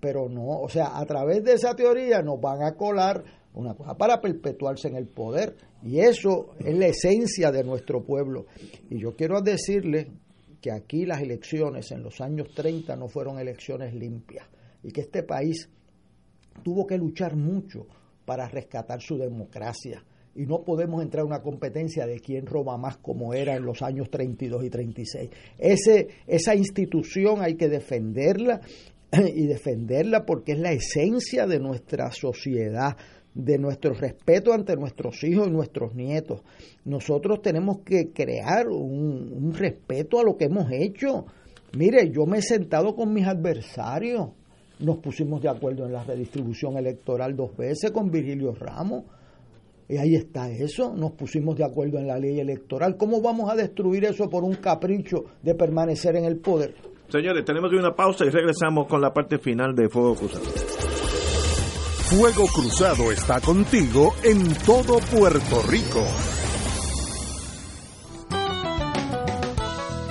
pero 0.00 0.28
no, 0.28 0.60
o 0.60 0.68
sea, 0.68 0.96
a 0.98 1.04
través 1.06 1.44
de 1.44 1.52
esa 1.54 1.74
teoría 1.76 2.22
nos 2.22 2.40
van 2.40 2.62
a 2.62 2.72
colar 2.76 3.22
una 3.54 3.74
cosa 3.74 3.96
para 3.96 4.20
perpetuarse 4.20 4.88
en 4.88 4.96
el 4.96 5.06
poder 5.06 5.56
y 5.82 5.98
eso 6.00 6.54
es 6.58 6.76
la 6.76 6.86
esencia 6.86 7.50
de 7.50 7.64
nuestro 7.64 8.02
pueblo. 8.02 8.46
Y 8.88 8.98
yo 8.98 9.14
quiero 9.14 9.40
decirle 9.40 10.10
que 10.60 10.70
aquí 10.70 11.04
las 11.04 11.20
elecciones 11.20 11.90
en 11.90 12.02
los 12.02 12.20
años 12.20 12.48
30 12.54 12.96
no 12.96 13.08
fueron 13.08 13.38
elecciones 13.38 13.94
limpias 13.94 14.46
y 14.82 14.90
que 14.90 15.02
este 15.02 15.22
país 15.22 15.68
tuvo 16.62 16.86
que 16.86 16.96
luchar 16.96 17.36
mucho 17.36 17.86
para 18.24 18.48
rescatar 18.48 19.00
su 19.00 19.18
democracia. 19.18 20.04
Y 20.34 20.46
no 20.46 20.64
podemos 20.64 21.02
entrar 21.02 21.24
a 21.24 21.26
una 21.26 21.42
competencia 21.42 22.06
de 22.06 22.20
quién 22.20 22.46
roba 22.46 22.78
más 22.78 22.96
como 22.96 23.34
era 23.34 23.54
en 23.54 23.64
los 23.64 23.82
años 23.82 24.08
32 24.10 24.64
y 24.64 24.70
36. 24.70 25.30
Ese, 25.58 26.08
esa 26.26 26.54
institución 26.54 27.42
hay 27.42 27.56
que 27.56 27.68
defenderla 27.68 28.60
y 29.34 29.46
defenderla 29.46 30.24
porque 30.24 30.52
es 30.52 30.58
la 30.58 30.72
esencia 30.72 31.46
de 31.46 31.58
nuestra 31.58 32.10
sociedad, 32.12 32.96
de 33.34 33.58
nuestro 33.58 33.94
respeto 33.94 34.52
ante 34.52 34.76
nuestros 34.76 35.22
hijos 35.24 35.48
y 35.48 35.50
nuestros 35.50 35.94
nietos. 35.94 36.42
Nosotros 36.84 37.40
tenemos 37.42 37.78
que 37.80 38.12
crear 38.12 38.68
un, 38.68 39.52
respeto 39.54 40.20
a 40.20 40.24
lo 40.24 40.36
que 40.36 40.46
hemos 40.46 40.70
hecho. 40.70 41.26
Mire, 41.76 42.10
yo 42.10 42.26
me 42.26 42.38
he 42.38 42.42
sentado 42.42 42.94
con 42.94 43.12
mis 43.12 43.26
adversarios 43.26 44.30
nos 44.82 44.98
pusimos 44.98 45.40
de 45.40 45.48
acuerdo 45.48 45.86
en 45.86 45.92
la 45.92 46.02
redistribución 46.02 46.76
electoral 46.76 47.36
dos 47.36 47.56
veces 47.56 47.92
con 47.92 48.10
Virgilio 48.10 48.52
Ramos. 48.52 49.04
Y 49.88 49.96
ahí 49.96 50.14
está 50.14 50.50
eso, 50.50 50.94
nos 50.94 51.12
pusimos 51.12 51.56
de 51.56 51.64
acuerdo 51.64 51.98
en 51.98 52.06
la 52.06 52.18
ley 52.18 52.40
electoral. 52.40 52.96
¿Cómo 52.96 53.20
vamos 53.20 53.50
a 53.50 53.54
destruir 53.54 54.04
eso 54.04 54.28
por 54.28 54.42
un 54.42 54.54
capricho 54.54 55.24
de 55.42 55.54
permanecer 55.54 56.16
en 56.16 56.24
el 56.24 56.38
poder? 56.38 56.74
Señores, 57.08 57.44
tenemos 57.44 57.70
que 57.70 57.76
una 57.76 57.94
pausa 57.94 58.24
y 58.24 58.30
regresamos 58.30 58.86
con 58.88 59.00
la 59.00 59.12
parte 59.12 59.38
final 59.38 59.74
de 59.74 59.88
Fuego 59.88 60.14
Cruzado. 60.14 60.44
Fuego 62.14 62.46
Cruzado 62.46 63.10
está 63.10 63.40
contigo 63.40 64.14
en 64.22 64.54
todo 64.66 64.98
Puerto 64.98 65.62
Rico. 65.62 66.04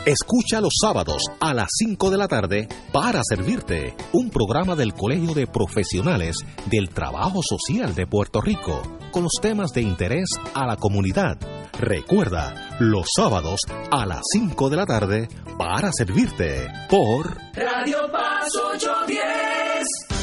Escucha 0.04 0.62
los 0.62 0.74
sábados 0.82 1.22
a 1.40 1.54
las 1.54 1.68
5 1.78 2.10
de 2.10 2.18
la 2.18 2.28
tarde 2.28 2.68
para 2.92 3.22
servirte 3.24 3.96
un 4.14 4.32
programa 4.32 4.76
del 4.76 4.96
Colegio 4.96 5.36
de 5.36 5.46
Profesionales 5.46 6.38
del 6.66 6.90
Trabajo 6.90 7.42
Social 7.44 7.94
de 7.94 8.08
Puerto 8.08 8.42
Rico 8.42 8.82
con 9.12 9.22
los 9.22 9.34
temas 9.40 9.72
de 9.72 9.82
interés 9.82 10.28
a 10.56 10.66
la 10.66 10.78
comunidad. 10.78 11.38
Recuerda, 11.80 12.78
los 12.80 13.06
sábados 13.16 13.60
a 13.92 14.08
las 14.08 14.22
5 14.34 14.72
de 14.72 14.76
la 14.76 14.88
tarde 14.88 15.30
para 15.56 15.92
servirte 15.94 16.68
por 16.90 17.38
Radio 17.54 18.12
Paz 18.12 18.50
810. 18.74 19.61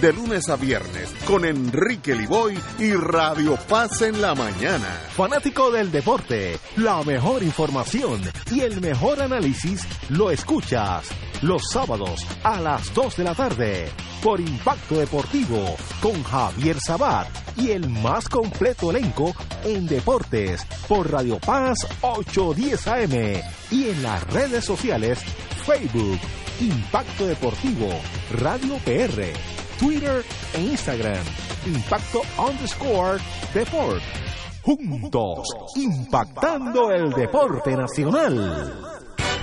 de 0.00 0.12
lunes 0.14 0.48
a 0.48 0.56
viernes 0.56 1.10
con 1.26 1.44
Enrique 1.44 2.14
Liboy 2.14 2.58
y 2.78 2.92
Radio 2.92 3.56
Paz 3.68 4.00
en 4.02 4.20
la 4.20 4.34
mañana. 4.34 4.86
Fanático 5.14 5.70
del 5.70 5.90
deporte, 5.90 6.58
la 6.76 7.02
mejor 7.02 7.42
información 7.42 8.22
y 8.50 8.60
el 8.60 8.80
mejor 8.80 9.20
análisis 9.20 9.86
lo 10.08 10.30
escuchas 10.30 11.06
los 11.42 11.62
sábados 11.70 12.26
a 12.42 12.60
las 12.60 12.94
2 12.94 13.16
de 13.16 13.24
la 13.24 13.34
tarde 13.34 13.88
por 14.22 14.40
Impacto 14.40 14.96
Deportivo 14.96 15.76
con 16.00 16.22
Javier 16.22 16.78
Sabat 16.80 17.28
y 17.56 17.70
el 17.70 17.88
más 17.88 18.28
completo 18.28 18.90
elenco 18.90 19.34
en 19.64 19.86
deportes 19.86 20.64
por 20.88 21.10
Radio 21.10 21.38
Paz 21.38 21.76
810 22.00 22.86
AM 22.86 23.42
y 23.70 23.88
en 23.88 24.02
las 24.02 24.24
redes 24.32 24.64
sociales 24.64 25.18
Facebook 25.66 26.18
Impacto 26.60 27.26
Deportivo 27.26 27.88
Radio 28.32 28.76
PR 28.84 29.32
Twitter 29.80 30.22
e 30.52 30.60
Instagram. 30.60 31.24
Impacto 31.64 32.20
underscore 32.38 33.18
Deport. 33.54 34.02
Juntos 34.62 35.48
impactando 35.74 36.92
el 36.92 37.10
deporte 37.12 37.74
nacional 37.74 39.00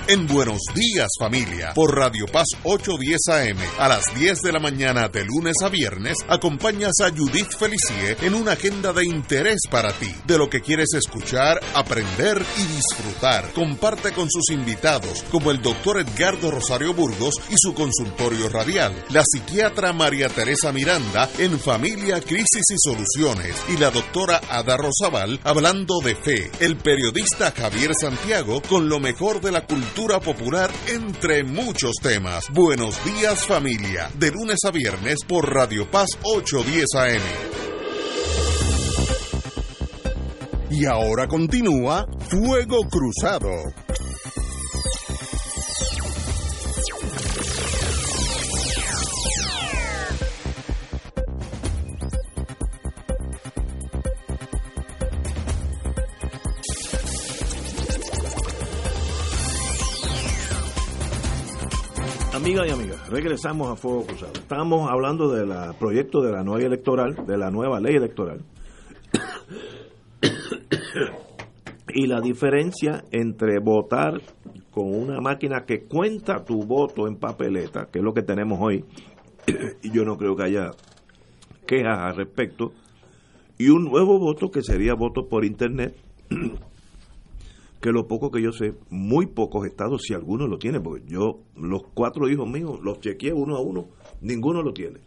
en 0.08 0.26
Buenos 0.26 0.60
Días 0.74 1.08
Familia 1.18 1.72
por 1.74 1.94
Radio 1.94 2.26
Paz 2.26 2.46
810 2.62 3.18
AM 3.28 3.58
a 3.78 3.88
las 3.88 4.04
10 4.18 4.40
de 4.40 4.52
la 4.52 4.58
mañana 4.58 5.08
de 5.08 5.24
lunes 5.24 5.56
a 5.62 5.68
viernes 5.68 6.16
acompañas 6.28 6.92
a 7.02 7.10
Judith 7.10 7.56
Felicie 7.58 8.16
en 8.22 8.34
una 8.34 8.52
agenda 8.52 8.92
de 8.92 9.04
interés 9.04 9.60
para 9.70 9.92
ti, 9.92 10.12
de 10.26 10.38
lo 10.38 10.48
que 10.48 10.60
quieres 10.60 10.94
escuchar, 10.94 11.60
aprender 11.74 12.42
y 12.56 12.62
disfrutar. 12.74 13.52
Comparte 13.52 14.12
con 14.12 14.30
sus 14.30 14.50
invitados 14.50 15.24
como 15.30 15.50
el 15.50 15.60
doctor 15.60 16.00
Edgardo 16.00 16.50
Rosario 16.50 16.94
Burgos 16.94 17.34
y 17.50 17.54
su 17.58 17.74
consultorio 17.74 18.48
radial, 18.48 18.94
la 19.10 19.22
psiquiatra 19.24 19.92
María 19.92 20.28
Teresa 20.28 20.72
Miranda 20.72 21.28
en 21.38 21.58
Familia, 21.58 22.20
Crisis 22.20 22.64
y 22.70 22.76
Soluciones 22.78 23.56
y 23.68 23.76
la 23.76 23.90
doctora 23.90 24.40
Ada 24.48 24.76
Rosabal 24.76 25.40
hablando 25.44 26.00
de 26.02 26.14
fe, 26.14 26.50
el 26.60 26.76
periodista 26.76 27.50
Javier 27.50 27.92
Santiago 27.98 28.62
con 28.68 28.88
lo 28.88 29.00
mejor 29.00 29.40
de 29.40 29.52
la 29.52 29.66
cultura 29.66 29.77
popular 30.20 30.70
entre 30.88 31.44
muchos 31.44 31.92
temas. 32.02 32.44
Buenos 32.50 33.02
días 33.04 33.46
familia, 33.46 34.10
de 34.18 34.30
lunes 34.30 34.58
a 34.66 34.70
viernes 34.70 35.18
por 35.26 35.52
Radio 35.52 35.90
Paz 35.90 36.08
810 36.22 36.86
AM. 36.94 37.22
Y 40.70 40.86
ahora 40.86 41.26
continúa 41.26 42.06
Fuego 42.28 42.80
Cruzado. 42.90 43.50
Amigas 62.48 62.66
y 62.66 62.70
amigas, 62.70 63.10
regresamos 63.10 63.68
a 63.68 63.76
Fuego 63.76 64.06
Cruzado. 64.06 64.32
Estamos 64.32 64.90
hablando 64.90 65.28
del 65.28 65.52
proyecto 65.78 66.22
de 66.22 66.32
la 66.32 66.42
nueva 66.42 66.64
electoral, 66.64 67.26
de 67.26 67.36
la 67.36 67.50
nueva 67.50 67.78
ley 67.78 67.94
electoral. 67.94 68.40
y 71.92 72.06
la 72.06 72.22
diferencia 72.22 73.04
entre 73.10 73.58
votar 73.58 74.22
con 74.70 74.94
una 74.94 75.20
máquina 75.20 75.66
que 75.66 75.82
cuenta 75.82 76.42
tu 76.42 76.62
voto 76.62 77.06
en 77.06 77.16
papeleta, 77.16 77.88
que 77.92 77.98
es 77.98 78.02
lo 78.02 78.14
que 78.14 78.22
tenemos 78.22 78.58
hoy, 78.62 78.82
y 79.82 79.90
yo 79.90 80.06
no 80.06 80.16
creo 80.16 80.34
que 80.34 80.44
haya 80.44 80.70
quejas 81.66 81.98
al 81.98 82.16
respecto, 82.16 82.72
y 83.58 83.68
un 83.68 83.84
nuevo 83.84 84.18
voto 84.18 84.50
que 84.50 84.62
sería 84.62 84.94
voto 84.94 85.28
por 85.28 85.44
internet, 85.44 85.94
que 87.80 87.90
lo 87.90 88.08
poco 88.08 88.30
que 88.30 88.42
yo 88.42 88.52
sé, 88.52 88.74
muy 88.90 89.26
pocos 89.26 89.66
estados, 89.66 90.02
si 90.02 90.14
alguno 90.14 90.46
lo 90.46 90.58
tiene, 90.58 90.80
porque 90.80 91.04
yo, 91.06 91.42
los 91.56 91.82
cuatro 91.94 92.28
hijos 92.28 92.48
míos, 92.48 92.80
los 92.82 93.00
chequeé 93.00 93.32
uno 93.32 93.56
a 93.56 93.60
uno, 93.60 93.88
ninguno 94.20 94.62
lo 94.62 94.72
tiene. 94.72 94.98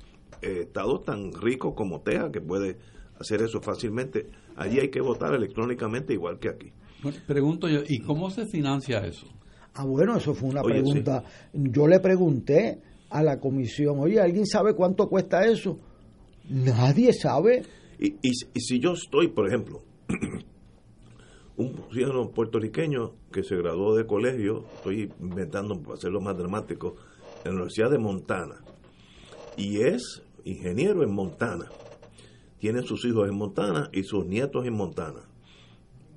Eh, 0.42 0.62
estados 0.62 1.04
tan 1.04 1.34
ricos 1.34 1.74
como 1.76 2.02
Texas, 2.02 2.32
que 2.32 2.42
puede 2.42 2.78
hacer 3.20 3.42
eso 3.42 3.62
fácilmente, 3.62 4.30
allí 4.56 4.80
hay 4.80 4.90
que 4.90 5.02
votar 5.02 5.34
electrónicamente 5.34 6.14
igual 6.14 6.40
que 6.40 6.50
aquí. 6.50 6.72
Bueno, 7.04 7.18
pregunto 7.28 7.68
yo, 7.68 7.82
¿y 7.88 8.00
cómo 8.00 8.30
se 8.30 8.46
financia 8.46 9.06
eso? 9.06 9.28
Ah, 9.74 9.86
bueno, 9.86 10.18
eso 10.18 10.34
fue 10.34 10.50
una 10.50 10.62
oye, 10.62 10.76
pregunta. 10.76 11.24
Sí. 11.52 11.60
Yo 11.72 11.88
le 11.88 12.00
pregunté 12.00 12.82
a 13.10 13.22
la 13.24 13.40
comisión, 13.40 14.00
oye, 14.00 14.20
¿alguien 14.20 14.46
sabe 14.46 14.76
cuánto 14.76 15.08
cuesta 15.08 15.46
eso? 15.46 15.78
Nadie 16.50 17.14
sabe. 17.14 17.64
Y, 18.00 18.08
y, 18.22 18.32
y 18.54 18.60
si 18.60 18.80
yo 18.80 18.94
estoy, 18.94 19.28
por 19.30 19.48
ejemplo, 19.48 19.84
un 21.62 21.92
ciudadano 21.92 22.32
puertorriqueño 22.32 23.14
que 23.32 23.44
se 23.44 23.56
graduó 23.56 23.96
de 23.96 24.06
colegio, 24.06 24.66
estoy 24.76 25.12
inventando 25.20 25.80
para 25.82 25.94
hacerlo 25.96 26.22
más 26.22 26.38
dramático, 26.38 26.96
en 27.44 27.52
la 27.52 27.58
Universidad 27.58 27.92
de 27.92 27.98
Montana, 27.98 28.62
y 29.58 29.82
es 29.82 30.24
ingeniero 30.44 31.04
en 31.04 31.14
Montana, 31.14 31.66
tiene 32.60 32.82
sus 32.84 33.06
hijos 33.06 33.28
en 33.30 33.36
Montana 33.36 33.90
y 33.92 34.04
sus 34.04 34.26
nietos 34.26 34.66
en 34.66 34.74
Montana. 34.74 35.22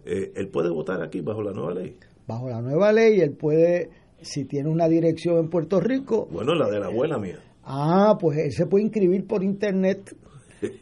Eh, 0.04 0.32
él 0.34 0.48
puede 0.48 0.70
votar 0.70 1.02
aquí 1.02 1.20
bajo 1.20 1.42
la 1.42 1.52
nueva 1.52 1.72
ley. 1.72 1.96
Bajo 2.26 2.48
la 2.48 2.60
nueva 2.60 2.92
ley, 2.92 3.20
él 3.20 3.32
puede, 3.32 3.90
si 4.20 4.44
tiene 4.44 4.68
una 4.68 4.88
dirección 4.88 5.38
en 5.38 5.48
Puerto 5.48 5.80
Rico. 5.80 6.28
Bueno, 6.30 6.54
la 6.54 6.68
de 6.68 6.80
la 6.80 6.86
abuela 6.86 7.18
mía. 7.18 7.38
Ah, 7.64 8.16
pues 8.20 8.38
él 8.38 8.52
se 8.52 8.66
puede 8.66 8.84
inscribir 8.84 9.26
por 9.26 9.42
internet 9.42 10.14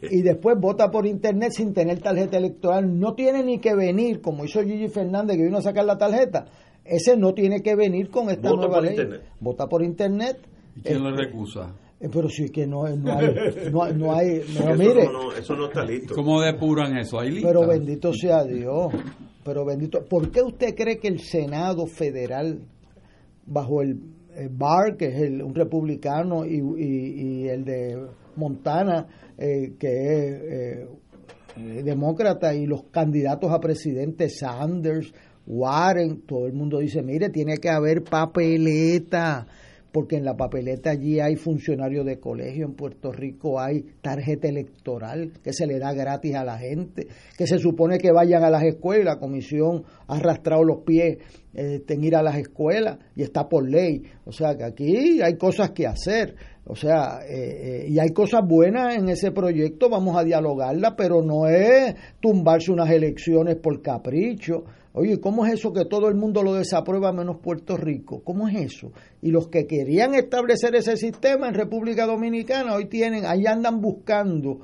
y 0.09 0.21
después 0.23 0.57
vota 0.59 0.89
por 0.91 1.05
internet 1.05 1.51
sin 1.51 1.73
tener 1.73 1.99
tarjeta 1.99 2.37
electoral. 2.37 2.99
No 2.99 3.13
tiene 3.13 3.43
ni 3.43 3.59
que 3.59 3.75
venir, 3.75 4.21
como 4.21 4.45
hizo 4.45 4.61
Gigi 4.63 4.87
Fernández 4.89 5.37
que 5.37 5.43
vino 5.43 5.57
a 5.57 5.61
sacar 5.61 5.85
la 5.85 5.97
tarjeta. 5.97 6.45
Ese 6.85 7.15
no 7.15 7.33
tiene 7.33 7.61
que 7.61 7.75
venir 7.75 8.09
con 8.09 8.29
esta 8.29 8.49
Vota 8.49 8.61
nueva 8.67 8.75
por 8.75 8.83
ley. 8.83 8.91
internet. 8.91 9.21
Vota 9.39 9.67
por 9.67 9.83
internet. 9.83 10.37
¿Y 10.75 10.81
quién 10.81 10.95
Este, 10.97 11.09
lo 11.09 11.15
recusa? 11.15 11.75
eh, 12.01 12.09
Pero 12.11 12.27
sí 12.29 12.49
que 12.49 12.67
no, 12.67 12.87
no 12.89 13.13
hay, 13.17 13.27
no, 13.71 13.83
hay- 13.83 13.93
no 13.93 14.13
hay, 14.13 14.27
no, 14.53 14.71
eso, 14.71 14.75
mire, 14.75 15.05
no, 15.05 15.31
eso 15.33 15.55
no 15.55 15.65
está 15.67 15.85
listo. 15.85 16.13
¿Cómo 16.15 16.41
depuran 16.41 16.97
eso? 16.97 17.19
¿Hay 17.19 17.31
lista? 17.31 17.47
pero 17.47 17.65
bendito 17.67 18.11
sea 18.13 18.43
Dios, 18.43 18.91
pero 19.45 19.63
bendito, 19.65 20.03
¿por 20.05 20.29
qué 20.31 20.41
usted 20.41 20.75
cree 20.75 20.97
que 20.97 21.07
el 21.07 21.19
Senado 21.19 21.85
federal, 21.85 22.59
bajo 23.45 23.81
el, 23.81 23.99
Barr, 24.51 24.97
que 24.97 25.07
es 25.09 25.21
el, 25.21 25.41
un 25.43 25.53
republicano, 25.53 26.43
y, 26.45 26.55
y- 26.55 27.43
y 27.43 27.47
el 27.49 27.63
de 27.63 27.97
Montana, 28.35 29.07
eh, 29.37 29.73
que 29.79 29.87
es 29.87 30.41
eh, 30.41 30.87
eh, 31.57 31.83
demócrata, 31.83 32.53
y 32.53 32.65
los 32.65 32.83
candidatos 32.85 33.51
a 33.51 33.59
presidente, 33.59 34.29
Sanders, 34.29 35.13
Warren, 35.45 36.21
todo 36.25 36.47
el 36.47 36.53
mundo 36.53 36.79
dice, 36.79 37.01
mire, 37.01 37.29
tiene 37.29 37.57
que 37.57 37.69
haber 37.69 38.03
papeleta, 38.03 39.45
porque 39.93 40.15
en 40.15 40.25
la 40.25 40.35
papeleta 40.35 40.89
allí 40.89 41.19
hay 41.19 41.35
funcionarios 41.35 42.03
de 42.05 42.19
colegio, 42.19 42.65
en 42.65 42.73
Puerto 42.73 43.11
Rico 43.11 43.59
hay 43.59 43.83
tarjeta 44.01 44.47
electoral 44.47 45.33
que 45.43 45.53
se 45.53 45.67
le 45.67 45.77
da 45.77 45.93
gratis 45.93 46.33
a 46.33 46.43
la 46.43 46.57
gente, 46.57 47.07
que 47.37 47.45
se 47.45 47.59
supone 47.59 47.99
que 47.99 48.11
vayan 48.11 48.43
a 48.43 48.49
las 48.49 48.63
escuelas, 48.63 49.05
la 49.05 49.19
comisión 49.19 49.83
ha 50.07 50.15
arrastrado 50.15 50.63
los 50.63 50.79
pies 50.83 51.19
eh, 51.53 51.83
en 51.87 52.03
ir 52.03 52.15
a 52.15 52.23
las 52.23 52.37
escuelas 52.37 52.97
y 53.15 53.21
está 53.21 53.47
por 53.47 53.69
ley, 53.69 54.01
o 54.25 54.31
sea 54.31 54.57
que 54.57 54.63
aquí 54.63 55.21
hay 55.21 55.37
cosas 55.37 55.71
que 55.71 55.85
hacer, 55.85 56.35
o 56.65 56.75
sea, 56.75 57.19
eh, 57.27 57.83
eh, 57.83 57.85
y 57.89 57.99
hay 57.99 58.11
cosas 58.11 58.41
buenas 58.47 58.95
en 58.95 59.09
ese 59.09 59.31
proyecto, 59.31 59.89
vamos 59.89 60.15
a 60.15 60.23
dialogarla, 60.23 60.95
pero 60.95 61.21
no 61.21 61.47
es 61.47 61.95
tumbarse 62.21 62.71
unas 62.71 62.89
elecciones 62.89 63.57
por 63.57 63.81
capricho. 63.81 64.63
Oye, 64.93 65.19
¿cómo 65.19 65.45
es 65.45 65.53
eso 65.53 65.73
que 65.73 65.85
todo 65.85 66.07
el 66.07 66.15
mundo 66.15 66.41
lo 66.41 66.53
desaprueba 66.53 67.11
menos 67.11 67.37
Puerto 67.41 67.75
Rico? 67.75 68.21
¿Cómo 68.23 68.47
es 68.47 68.55
eso? 68.55 68.91
Y 69.21 69.31
los 69.31 69.49
que 69.49 69.65
querían 69.65 70.13
establecer 70.13 70.75
ese 70.75 70.95
sistema 70.95 71.47
en 71.47 71.55
República 71.55 72.05
Dominicana 72.05 72.75
hoy 72.75 72.85
tienen, 72.85 73.25
ahí 73.25 73.45
andan 73.45 73.81
buscando 73.81 74.59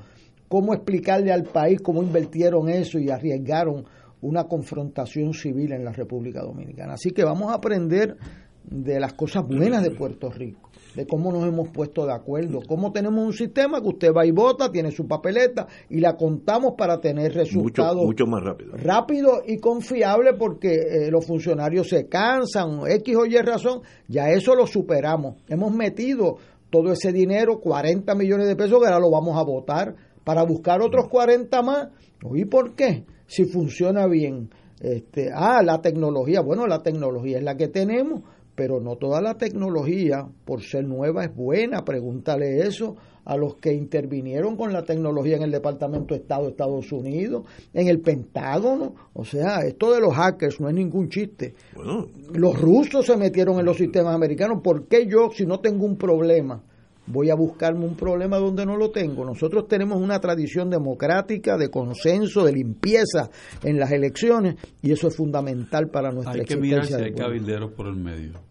cómo 0.48 0.72
explicarle 0.72 1.32
al 1.32 1.44
país 1.44 1.80
cómo 1.82 2.02
invirtieron 2.02 2.68
eso 2.68 2.98
y 2.98 3.10
arriesgaron 3.10 3.84
una 4.22 4.44
confrontación 4.44 5.32
civil 5.34 5.72
en 5.72 5.84
la 5.84 5.92
República 5.92 6.42
Dominicana. 6.42 6.94
Así 6.94 7.10
que 7.10 7.24
vamos 7.24 7.50
a 7.50 7.56
aprender 7.56 8.16
de 8.64 9.00
las 9.00 9.14
cosas 9.14 9.46
buenas 9.46 9.82
de 9.82 9.90
Puerto 9.90 10.30
Rico, 10.30 10.69
de 10.94 11.06
cómo 11.06 11.30
nos 11.32 11.46
hemos 11.46 11.68
puesto 11.68 12.04
de 12.06 12.12
acuerdo, 12.12 12.60
cómo 12.66 12.92
tenemos 12.92 13.24
un 13.24 13.32
sistema 13.32 13.80
que 13.80 13.88
usted 13.88 14.12
va 14.12 14.26
y 14.26 14.32
vota, 14.32 14.70
tiene 14.70 14.90
su 14.90 15.06
papeleta 15.06 15.66
y 15.88 16.00
la 16.00 16.16
contamos 16.16 16.74
para 16.76 17.00
tener 17.00 17.28
Mucho, 17.28 17.38
resultados 17.38 18.04
mucho 18.04 18.26
más 18.26 18.42
rápido. 18.42 18.72
rápido 18.76 19.42
y 19.46 19.58
confiable 19.58 20.34
porque 20.34 20.72
eh, 20.72 21.10
los 21.10 21.24
funcionarios 21.26 21.88
se 21.88 22.08
cansan, 22.08 22.80
X 22.88 23.16
o 23.16 23.26
Y 23.26 23.36
razón, 23.36 23.82
ya 24.08 24.30
eso 24.30 24.54
lo 24.54 24.66
superamos. 24.66 25.36
Hemos 25.48 25.72
metido 25.72 26.36
todo 26.70 26.92
ese 26.92 27.12
dinero, 27.12 27.60
40 27.60 28.14
millones 28.14 28.46
de 28.46 28.56
pesos, 28.56 28.78
que 28.80 28.86
ahora 28.86 29.00
lo 29.00 29.10
vamos 29.10 29.36
a 29.38 29.42
votar 29.44 29.94
para 30.24 30.44
buscar 30.44 30.80
otros 30.82 31.08
40 31.08 31.62
más. 31.62 31.88
¿Y 32.34 32.44
por 32.44 32.74
qué? 32.74 33.04
Si 33.26 33.44
funciona 33.44 34.06
bien. 34.06 34.50
Este, 34.80 35.30
ah, 35.34 35.62
la 35.62 35.80
tecnología. 35.80 36.40
Bueno, 36.40 36.66
la 36.66 36.82
tecnología 36.82 37.38
es 37.38 37.44
la 37.44 37.56
que 37.56 37.68
tenemos, 37.68 38.22
pero 38.60 38.78
no 38.78 38.96
toda 38.96 39.22
la 39.22 39.38
tecnología, 39.38 40.28
por 40.44 40.60
ser 40.60 40.84
nueva, 40.84 41.24
es 41.24 41.34
buena. 41.34 41.82
Pregúntale 41.82 42.60
eso 42.66 42.94
a 43.24 43.34
los 43.34 43.54
que 43.56 43.72
intervinieron 43.72 44.54
con 44.54 44.70
la 44.70 44.84
tecnología 44.84 45.36
en 45.36 45.44
el 45.44 45.50
Departamento 45.50 46.12
de 46.12 46.20
Estado 46.20 46.42
de 46.42 46.50
Estados 46.50 46.92
Unidos, 46.92 47.46
en 47.72 47.88
el 47.88 48.00
Pentágono. 48.00 48.94
O 49.14 49.24
sea, 49.24 49.60
esto 49.60 49.94
de 49.94 50.00
los 50.02 50.12
hackers 50.14 50.60
no 50.60 50.68
es 50.68 50.74
ningún 50.74 51.08
chiste. 51.08 51.54
Bueno, 51.74 52.08
Los 52.34 52.60
rusos 52.60 53.06
se 53.06 53.16
metieron 53.16 53.58
en 53.58 53.64
los 53.64 53.78
sistemas 53.78 54.14
americanos. 54.14 54.60
¿Por 54.62 54.86
qué 54.88 55.06
yo, 55.06 55.30
si 55.34 55.46
no 55.46 55.60
tengo 55.60 55.86
un 55.86 55.96
problema, 55.96 56.62
voy 57.06 57.30
a 57.30 57.34
buscarme 57.34 57.86
un 57.86 57.96
problema 57.96 58.36
donde 58.36 58.66
no 58.66 58.76
lo 58.76 58.90
tengo? 58.90 59.24
Nosotros 59.24 59.68
tenemos 59.68 59.98
una 60.02 60.20
tradición 60.20 60.68
democrática, 60.68 61.56
de 61.56 61.70
consenso, 61.70 62.44
de 62.44 62.52
limpieza 62.52 63.30
en 63.64 63.78
las 63.78 63.90
elecciones, 63.90 64.56
y 64.82 64.92
eso 64.92 65.08
es 65.08 65.16
fundamental 65.16 65.88
para 65.88 66.10
nuestra 66.12 66.34
Hay 66.34 66.44
que 66.44 66.58
mirar 66.58 66.84
si 66.84 66.92
existencia. 66.92 67.24
hay 67.24 67.30
cabilderos 67.30 67.72
por 67.72 67.86
el 67.86 67.96
medio. 67.96 68.49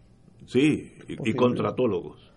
Sí, 0.52 0.92
y, 1.08 1.34
contratólogos. 1.34 2.30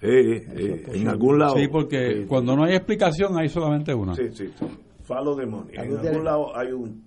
Eh, 0.00 0.46
eh, 0.54 0.84
en 0.92 1.08
algún 1.08 1.38
lado. 1.38 1.56
Sí, 1.56 1.68
porque 1.68 2.22
eh, 2.22 2.26
cuando 2.26 2.54
no 2.54 2.64
hay 2.64 2.74
explicación 2.74 3.38
hay 3.38 3.48
solamente 3.48 3.94
una. 3.94 4.14
Sí, 4.14 4.28
sí, 4.32 4.50
the 4.56 5.46
money. 5.46 5.74
En 5.74 5.80
algún 5.80 6.24
lado 6.24 6.56
hay 6.56 6.72
un, 6.72 7.04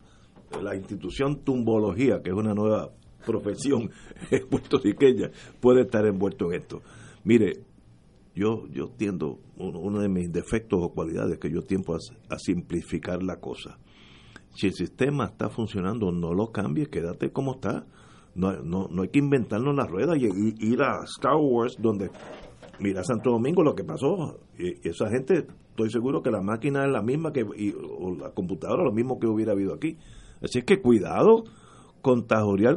la 0.61 0.75
institución 0.75 1.43
Tumbología, 1.43 2.21
que 2.21 2.29
es 2.29 2.35
una 2.35 2.53
nueva 2.53 2.89
profesión 3.25 3.91
puertorriqueña 4.49 5.31
puede 5.59 5.81
estar 5.81 6.05
envuelto 6.05 6.51
en 6.51 6.61
esto. 6.61 6.81
Mire, 7.23 7.63
yo, 8.35 8.67
yo 8.69 8.89
tiendo, 8.89 9.39
uno, 9.57 9.99
de 9.99 10.09
mis 10.09 10.31
defectos 10.31 10.79
o 10.81 10.93
cualidades 10.93 11.37
que 11.39 11.51
yo 11.51 11.61
tiempo 11.61 11.95
a, 11.95 12.37
simplificar 12.39 13.21
la 13.21 13.39
cosa. 13.39 13.77
Si 14.55 14.67
el 14.67 14.73
sistema 14.73 15.25
está 15.25 15.49
funcionando, 15.49 16.11
no 16.11 16.33
lo 16.33 16.51
cambies, 16.51 16.87
quédate 16.87 17.31
como 17.31 17.55
está. 17.55 17.85
No, 18.39 18.53
no, 18.63 18.87
no 18.89 19.01
hay 19.01 19.09
que 19.09 19.19
inventarnos 19.19 19.75
la 19.75 19.85
rueda 19.85 20.15
y, 20.17 20.25
ir 20.25 20.81
a 20.81 21.03
Star 21.03 21.35
Wars 21.35 21.75
donde 21.77 22.09
mira 22.79 23.03
Santo 23.03 23.31
Domingo 23.31 23.63
lo 23.63 23.75
que 23.75 23.83
pasó 23.83 24.39
y, 24.57 24.87
esa 24.87 25.09
gente 25.09 25.47
estoy 25.69 25.89
seguro 25.91 26.21
que 26.21 26.31
la 26.31 26.41
máquina 26.41 26.85
es 26.85 26.91
la 26.91 27.01
misma 27.01 27.33
que 27.33 27.41
y, 27.41 27.73
o 27.73 28.15
la 28.15 28.31
computadora 28.31 28.83
lo 28.83 28.93
mismo 28.93 29.19
que 29.19 29.27
hubiera 29.27 29.51
habido 29.51 29.73
aquí. 29.73 29.97
Así 30.41 30.61
que 30.61 30.81
cuidado 30.81 31.43
con 32.01 32.25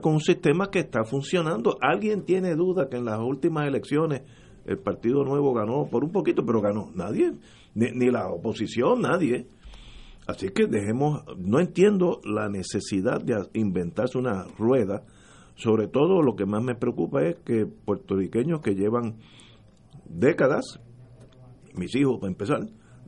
con 0.01 0.15
un 0.15 0.21
sistema 0.21 0.71
que 0.71 0.81
está 0.81 1.05
funcionando. 1.05 1.77
Alguien 1.81 2.25
tiene 2.25 2.55
duda 2.55 2.89
que 2.89 2.97
en 2.97 3.05
las 3.05 3.21
últimas 3.21 3.67
elecciones 3.67 4.23
el 4.65 4.79
Partido 4.79 5.25
Nuevo 5.25 5.53
ganó 5.55 5.87
por 5.91 6.05
un 6.05 6.11
poquito, 6.11 6.45
pero 6.45 6.61
ganó. 6.61 6.91
Nadie, 6.95 7.33
ni, 7.75 8.11
la 8.11 8.29
oposición, 8.29 9.03
nadie. 9.03 9.47
Así 10.27 10.49
que 10.51 10.67
dejemos, 10.67 11.25
no 11.37 11.61
entiendo 11.61 12.21
la 12.25 12.49
necesidad 12.49 13.21
de 13.21 13.35
inventarse 13.55 14.19
una 14.19 14.45
rueda, 14.59 15.03
sobre 15.55 15.89
todo 15.89 16.23
lo 16.23 16.35
que 16.35 16.47
más 16.47 16.63
me 16.63 16.75
preocupa 16.75 17.23
es 17.23 17.37
que 17.45 17.67
puertorriqueños 17.67 18.61
que 18.61 18.75
llevan 18.75 19.19
décadas, 20.07 20.81
mis 21.75 21.95
hijos 21.95 22.19
para 22.21 22.31
empezar, 22.31 22.61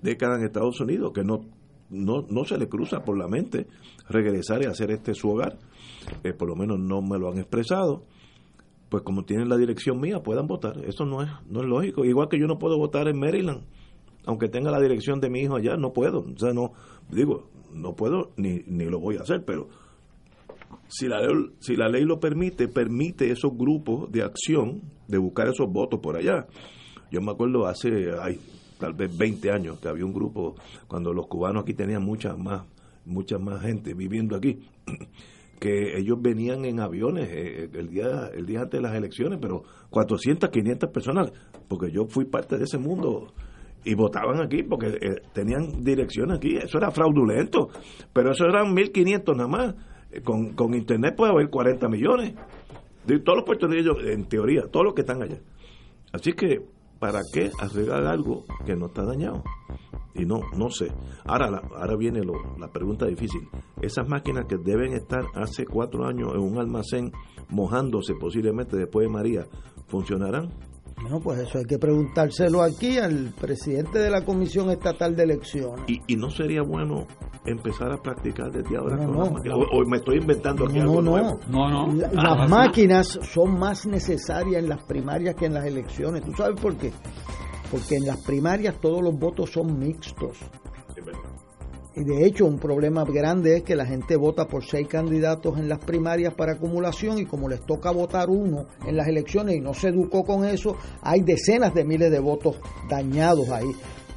décadas 0.03 0.39
en 0.39 0.47
Estados 0.47 0.81
Unidos, 0.81 1.13
que 1.15 1.25
no, 1.25 1.41
no, 1.91 2.27
no 2.29 2.45
se 2.45 2.59
le 2.59 2.69
cruza 2.69 3.05
por 3.05 3.19
la 3.19 3.29
mente 3.29 3.67
regresar 4.09 4.63
y 4.63 4.67
hacer 4.67 4.91
este 4.91 5.15
su 5.15 5.31
hogar, 5.31 5.59
eh, 6.23 6.33
por 6.33 6.49
lo 6.49 6.57
menos 6.57 6.79
no 6.79 7.01
me 7.03 7.19
lo 7.19 7.31
han 7.31 7.39
expresado, 7.39 8.05
pues 8.89 9.03
como 9.03 9.25
tienen 9.25 9.49
la 9.49 9.57
dirección 9.57 9.99
mía, 10.01 10.23
puedan 10.23 10.47
votar. 10.47 10.85
Eso 10.85 11.05
no 11.05 11.23
es, 11.23 11.31
no 11.49 11.61
es 11.61 11.67
lógico. 11.67 12.05
Igual 12.05 12.29
que 12.29 12.39
yo 12.39 12.47
no 12.47 12.59
puedo 12.59 12.79
votar 12.79 13.09
en 13.09 13.19
Maryland, 13.19 13.65
aunque 14.27 14.49
tenga 14.49 14.71
la 14.71 14.81
dirección 14.81 15.21
de 15.21 15.31
mi 15.31 15.41
hijo 15.41 15.57
allá, 15.57 15.77
no 15.77 15.93
puedo. 15.93 16.21
O 16.21 16.39
sea, 16.39 16.53
no, 16.53 16.73
digo, 17.11 17.51
no 17.73 17.95
puedo 17.95 18.33
ni, 18.37 18.61
ni 18.67 18.85
lo 18.85 19.01
voy 19.01 19.17
a 19.17 19.23
hacer, 19.23 19.45
pero 19.45 19.69
si 20.97 21.09
la, 21.09 21.19
si 21.59 21.75
la 21.75 21.89
ley 21.89 22.05
lo 22.05 22.21
permite, 22.21 22.69
permite 22.69 23.29
esos 23.29 23.57
grupos 23.57 24.13
de 24.13 24.23
acción 24.23 24.81
de 25.09 25.19
buscar 25.19 25.49
esos 25.49 25.69
votos 25.69 25.99
por 26.01 26.17
allá. 26.17 26.47
Yo 27.11 27.21
me 27.21 27.33
acuerdo 27.33 27.67
hace, 27.67 28.13
ay, 28.23 28.39
tal 28.79 28.93
vez 28.93 29.17
20 29.17 29.51
años, 29.51 29.81
que 29.81 29.89
había 29.89 30.05
un 30.05 30.13
grupo, 30.13 30.55
cuando 30.87 31.13
los 31.13 31.27
cubanos 31.27 31.65
aquí 31.65 31.75
tenían 31.75 32.05
mucha 32.05 32.37
más, 32.37 32.65
mucha 33.05 33.39
más 33.39 33.61
gente 33.63 33.93
viviendo 33.95 34.37
aquí, 34.37 34.61
que 35.59 35.99
ellos 35.99 36.17
venían 36.21 36.65
en 36.65 36.79
aviones 36.79 37.29
eh, 37.29 37.71
el 37.73 37.89
día 37.89 38.31
el 38.33 38.47
día 38.47 38.61
antes 38.61 38.81
de 38.81 38.87
las 38.87 38.95
elecciones, 38.95 39.41
pero 39.43 39.65
400, 39.91 40.49
500 40.49 40.91
personas, 40.91 41.33
porque 41.67 41.91
yo 41.91 42.07
fui 42.07 42.27
parte 42.27 42.57
de 42.57 42.65
ese 42.65 42.79
mundo 42.79 43.33
y 43.85 43.95
votaban 43.95 44.41
aquí 44.41 44.63
porque 44.63 44.89
eh, 44.89 45.23
tenían 45.33 45.83
dirección 45.83 46.31
aquí, 46.31 46.57
eso 46.57 46.79
era 46.79 46.93
fraudulento, 46.93 47.69
pero 48.13 48.31
eso 48.31 48.45
eran 48.45 48.73
1500 48.73 49.37
nada 49.37 49.49
más, 49.49 49.75
eh, 49.75 49.79
con, 50.23 50.55
con 50.55 50.75
internet 50.75 51.15
puede 51.17 51.33
haber 51.33 51.51
40 51.51 51.89
millones, 51.89 52.35
de 53.07 53.19
todos 53.21 53.39
los 53.39 53.45
puertorriqueños, 53.45 53.97
en 54.05 54.27
teoría, 54.27 54.63
todos 54.71 54.85
los 54.85 54.95
que 54.95 55.03
están 55.03 55.23
allá. 55.23 55.39
Así 56.13 56.33
que, 56.33 56.63
¿para 56.99 57.21
qué 57.33 57.51
arreglar 57.61 58.07
algo 58.07 58.45
que 58.65 58.77
no 58.77 58.87
está 58.87 59.05
dañado? 59.05 59.43
y 60.15 60.25
no 60.25 60.43
no 60.57 60.71
sé 60.71 60.93
ahora 61.25 61.61
ahora 61.77 61.97
viene 61.97 62.21
la 62.59 62.69
pregunta 62.69 63.07
difícil 63.07 63.49
esas 63.83 64.09
máquinas 64.09 64.47
que 64.49 64.57
deben 64.57 64.93
estar 64.93 65.25
hace 65.35 65.65
cuatro 65.65 66.07
años 66.07 66.33
en 66.35 66.41
un 66.41 66.59
almacén 66.59 67.13
mojándose 67.49 68.15
posiblemente 68.15 68.77
después 68.77 69.07
de 69.07 69.13
María 69.13 69.47
funcionarán 69.89 70.51
bueno, 71.03 71.21
pues 71.21 71.41
eso 71.41 71.59
hay 71.59 71.65
que 71.65 71.79
preguntárselo 71.79 72.63
aquí 72.63 72.99
al 72.99 73.35
presidente 73.39 73.99
de 73.99 74.11
la 74.11 74.25
Comisión 74.25 74.71
Estatal 74.71 75.17
de 75.17 75.25
Elecciones. 75.25 75.85
¿Y, 75.89 76.17
no 76.17 76.31
sería 76.31 76.63
bueno 76.63 77.09
empezar 77.47 77.93
a 77.93 77.97
practicar 77.97 78.51
desde 78.51 78.77
ahora 78.77 78.97
con 78.97 79.19
las 79.19 79.33
máquinas? 79.33 79.59
O, 79.73 79.85
me 79.87 79.97
estoy 79.99 80.19
inventando 80.19 80.67
aquí 80.67 80.79
algo 80.79 81.03
nuevo? 81.03 81.39
No, 81.49 81.69
no. 81.69 81.93
las 81.95 82.13
ah, 82.17 82.47
máquinas 82.49 83.19
son 83.23 83.59
más 83.59 83.87
necesarias 83.87 84.63
en 84.63 84.69
las 84.69 84.83
primarias 84.85 85.35
que 85.35 85.47
en 85.47 85.55
las 85.55 85.65
elecciones. 85.65 86.23
¿Tú 86.23 86.33
sabes 86.33 86.61
por 86.61 86.77
qué? 86.77 86.93
porque 87.75 87.97
en 87.97 88.07
las 88.07 88.21
primarias 88.23 88.77
todos 88.81 89.03
los 89.03 89.19
votos 89.19 89.51
son 89.51 89.77
mixtos. 89.79 90.39
Y 91.97 92.05
de 92.05 92.25
hecho 92.25 92.47
un 92.47 92.59
problema 92.59 93.05
grande 93.05 93.57
es 93.57 93.63
que 93.65 93.75
la 93.75 93.85
gente 93.85 94.17
vota 94.17 94.47
por 94.47 94.65
seis 94.65 94.87
candidatos 94.87 95.59
en 95.59 95.69
las 95.69 95.79
primarias 95.79 96.35
para 96.35 96.53
acumulación 96.53 97.19
y 97.19 97.27
como 97.27 97.49
les 97.49 97.67
toca 97.67 97.91
votar 97.91 98.31
uno 98.31 98.67
en 98.87 98.97
las 98.97 99.09
elecciones 99.09 99.57
y 99.57 99.61
no 99.61 99.75
se 99.75 99.89
educó 99.89 100.25
con 100.25 100.45
eso, 100.45 100.77
hay 101.03 101.23
decenas 101.23 101.75
de 101.75 101.85
miles 101.85 102.13
de 102.13 102.21
votos 102.21 102.57
dañados 102.89 103.49
ahí. 103.51 103.71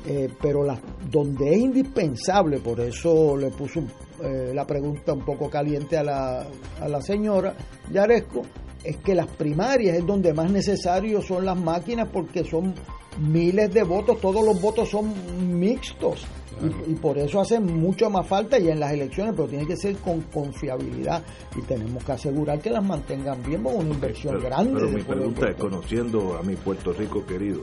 Eh, 0.09 0.29
pero 0.41 0.63
la, 0.63 0.79
donde 1.11 1.51
es 1.51 1.57
indispensable, 1.57 2.59
por 2.59 2.79
eso 2.79 3.35
le 3.35 3.49
puso 3.49 3.81
eh, 4.23 4.53
la 4.53 4.65
pregunta 4.65 5.11
un 5.11 5.25
poco 5.25 5.49
caliente 5.49 5.97
a 5.97 6.03
la, 6.03 6.47
a 6.79 6.87
la 6.87 7.01
señora 7.01 7.53
Yaresco, 7.91 8.43
es 8.85 8.95
que 8.97 9.13
las 9.13 9.27
primarias 9.27 9.97
es 9.97 10.05
donde 10.05 10.33
más 10.33 10.49
necesarios 10.49 11.25
son 11.25 11.43
las 11.43 11.57
máquinas 11.57 12.07
porque 12.07 12.45
son 12.45 12.73
miles 13.19 13.73
de 13.73 13.83
votos, 13.83 14.21
todos 14.21 14.45
los 14.45 14.61
votos 14.61 14.89
son 14.89 15.13
mixtos. 15.59 16.25
Y, 16.87 16.95
por 16.95 17.19
eso 17.19 17.39
hacen 17.39 17.65
mucho 17.65 18.09
más 18.09 18.25
falta 18.25 18.57
y 18.57 18.69
en 18.69 18.79
las 18.79 18.91
elecciones, 18.91 19.33
pero 19.35 19.47
tiene 19.47 19.67
que 19.67 19.75
ser 19.75 19.95
con 19.97 20.21
confiabilidad 20.21 21.21
y 21.55 21.61
tenemos 21.61 22.03
que 22.03 22.13
asegurar 22.13 22.59
que 22.59 22.71
las 22.71 22.83
mantengan 22.83 23.43
bien 23.43 23.61
con 23.61 23.75
una 23.75 23.93
inversión 23.93 24.39
grande. 24.39 24.73
Pero 24.73 24.89
mi 24.89 25.03
pregunta 25.03 25.49
es, 25.49 25.55
conociendo 25.55 26.35
a 26.35 26.41
mi 26.41 26.55
Puerto 26.55 26.93
Rico 26.93 27.23
querido, 27.27 27.59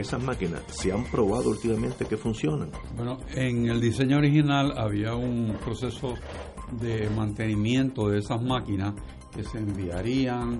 esas 0.00 0.22
máquinas 0.22 0.62
se 0.68 0.92
han 0.92 1.04
probado 1.04 1.50
últimamente 1.50 2.04
que 2.04 2.16
funcionan. 2.16 2.70
Bueno, 2.96 3.18
en 3.34 3.68
el 3.68 3.80
diseño 3.80 4.18
original 4.18 4.72
había 4.76 5.14
un 5.14 5.56
proceso 5.64 6.14
de 6.72 7.08
mantenimiento 7.10 8.08
de 8.08 8.18
esas 8.18 8.42
máquinas 8.42 8.94
que 9.34 9.42
se 9.44 9.58
enviarían 9.58 10.58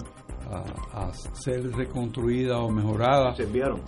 a, 0.50 1.12
ser 1.12 1.70
reconstruida 1.72 2.58
o 2.58 2.70
mejorada. 2.70 3.34
¿Se 3.34 3.44
enviaron? 3.44 3.80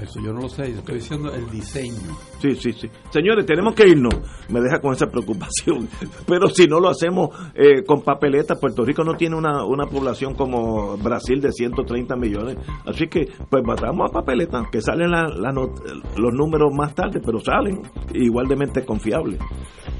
Eso 0.00 0.20
yo 0.20 0.32
no 0.32 0.40
lo 0.40 0.48
sé, 0.48 0.70
estoy 0.70 0.96
diciendo 0.96 1.32
el 1.32 1.48
diseño. 1.50 2.16
Sí, 2.40 2.54
sí, 2.56 2.72
sí. 2.72 2.90
Señores, 3.10 3.46
tenemos 3.46 3.74
que 3.74 3.88
irnos. 3.88 4.14
Me 4.48 4.60
deja 4.60 4.80
con 4.80 4.92
esa 4.92 5.06
preocupación. 5.06 5.88
Pero 6.26 6.48
si 6.48 6.66
no 6.66 6.80
lo 6.80 6.88
hacemos 6.88 7.30
eh, 7.54 7.84
con 7.84 8.02
papeletas, 8.02 8.58
Puerto 8.58 8.84
Rico 8.84 9.04
no 9.04 9.14
tiene 9.14 9.36
una, 9.36 9.64
una 9.64 9.86
población 9.86 10.34
como 10.34 10.96
Brasil 10.96 11.40
de 11.40 11.52
130 11.52 12.16
millones. 12.16 12.56
Así 12.86 13.06
que, 13.06 13.28
pues 13.48 13.62
matamos 13.64 14.10
a 14.10 14.12
papeletas, 14.12 14.68
que 14.70 14.80
salen 14.80 15.10
los 15.10 16.32
números 16.32 16.72
más 16.76 16.94
tarde, 16.94 17.20
pero 17.24 17.38
salen 17.38 17.82
igual 18.14 18.46
de 18.48 18.56
mente 18.56 18.84
confiables. 18.84 19.38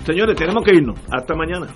Señores, 0.04 0.36
tenemos 0.36 0.64
que 0.64 0.74
irnos. 0.76 0.98
Hasta 1.10 1.34
mañana. 1.34 1.68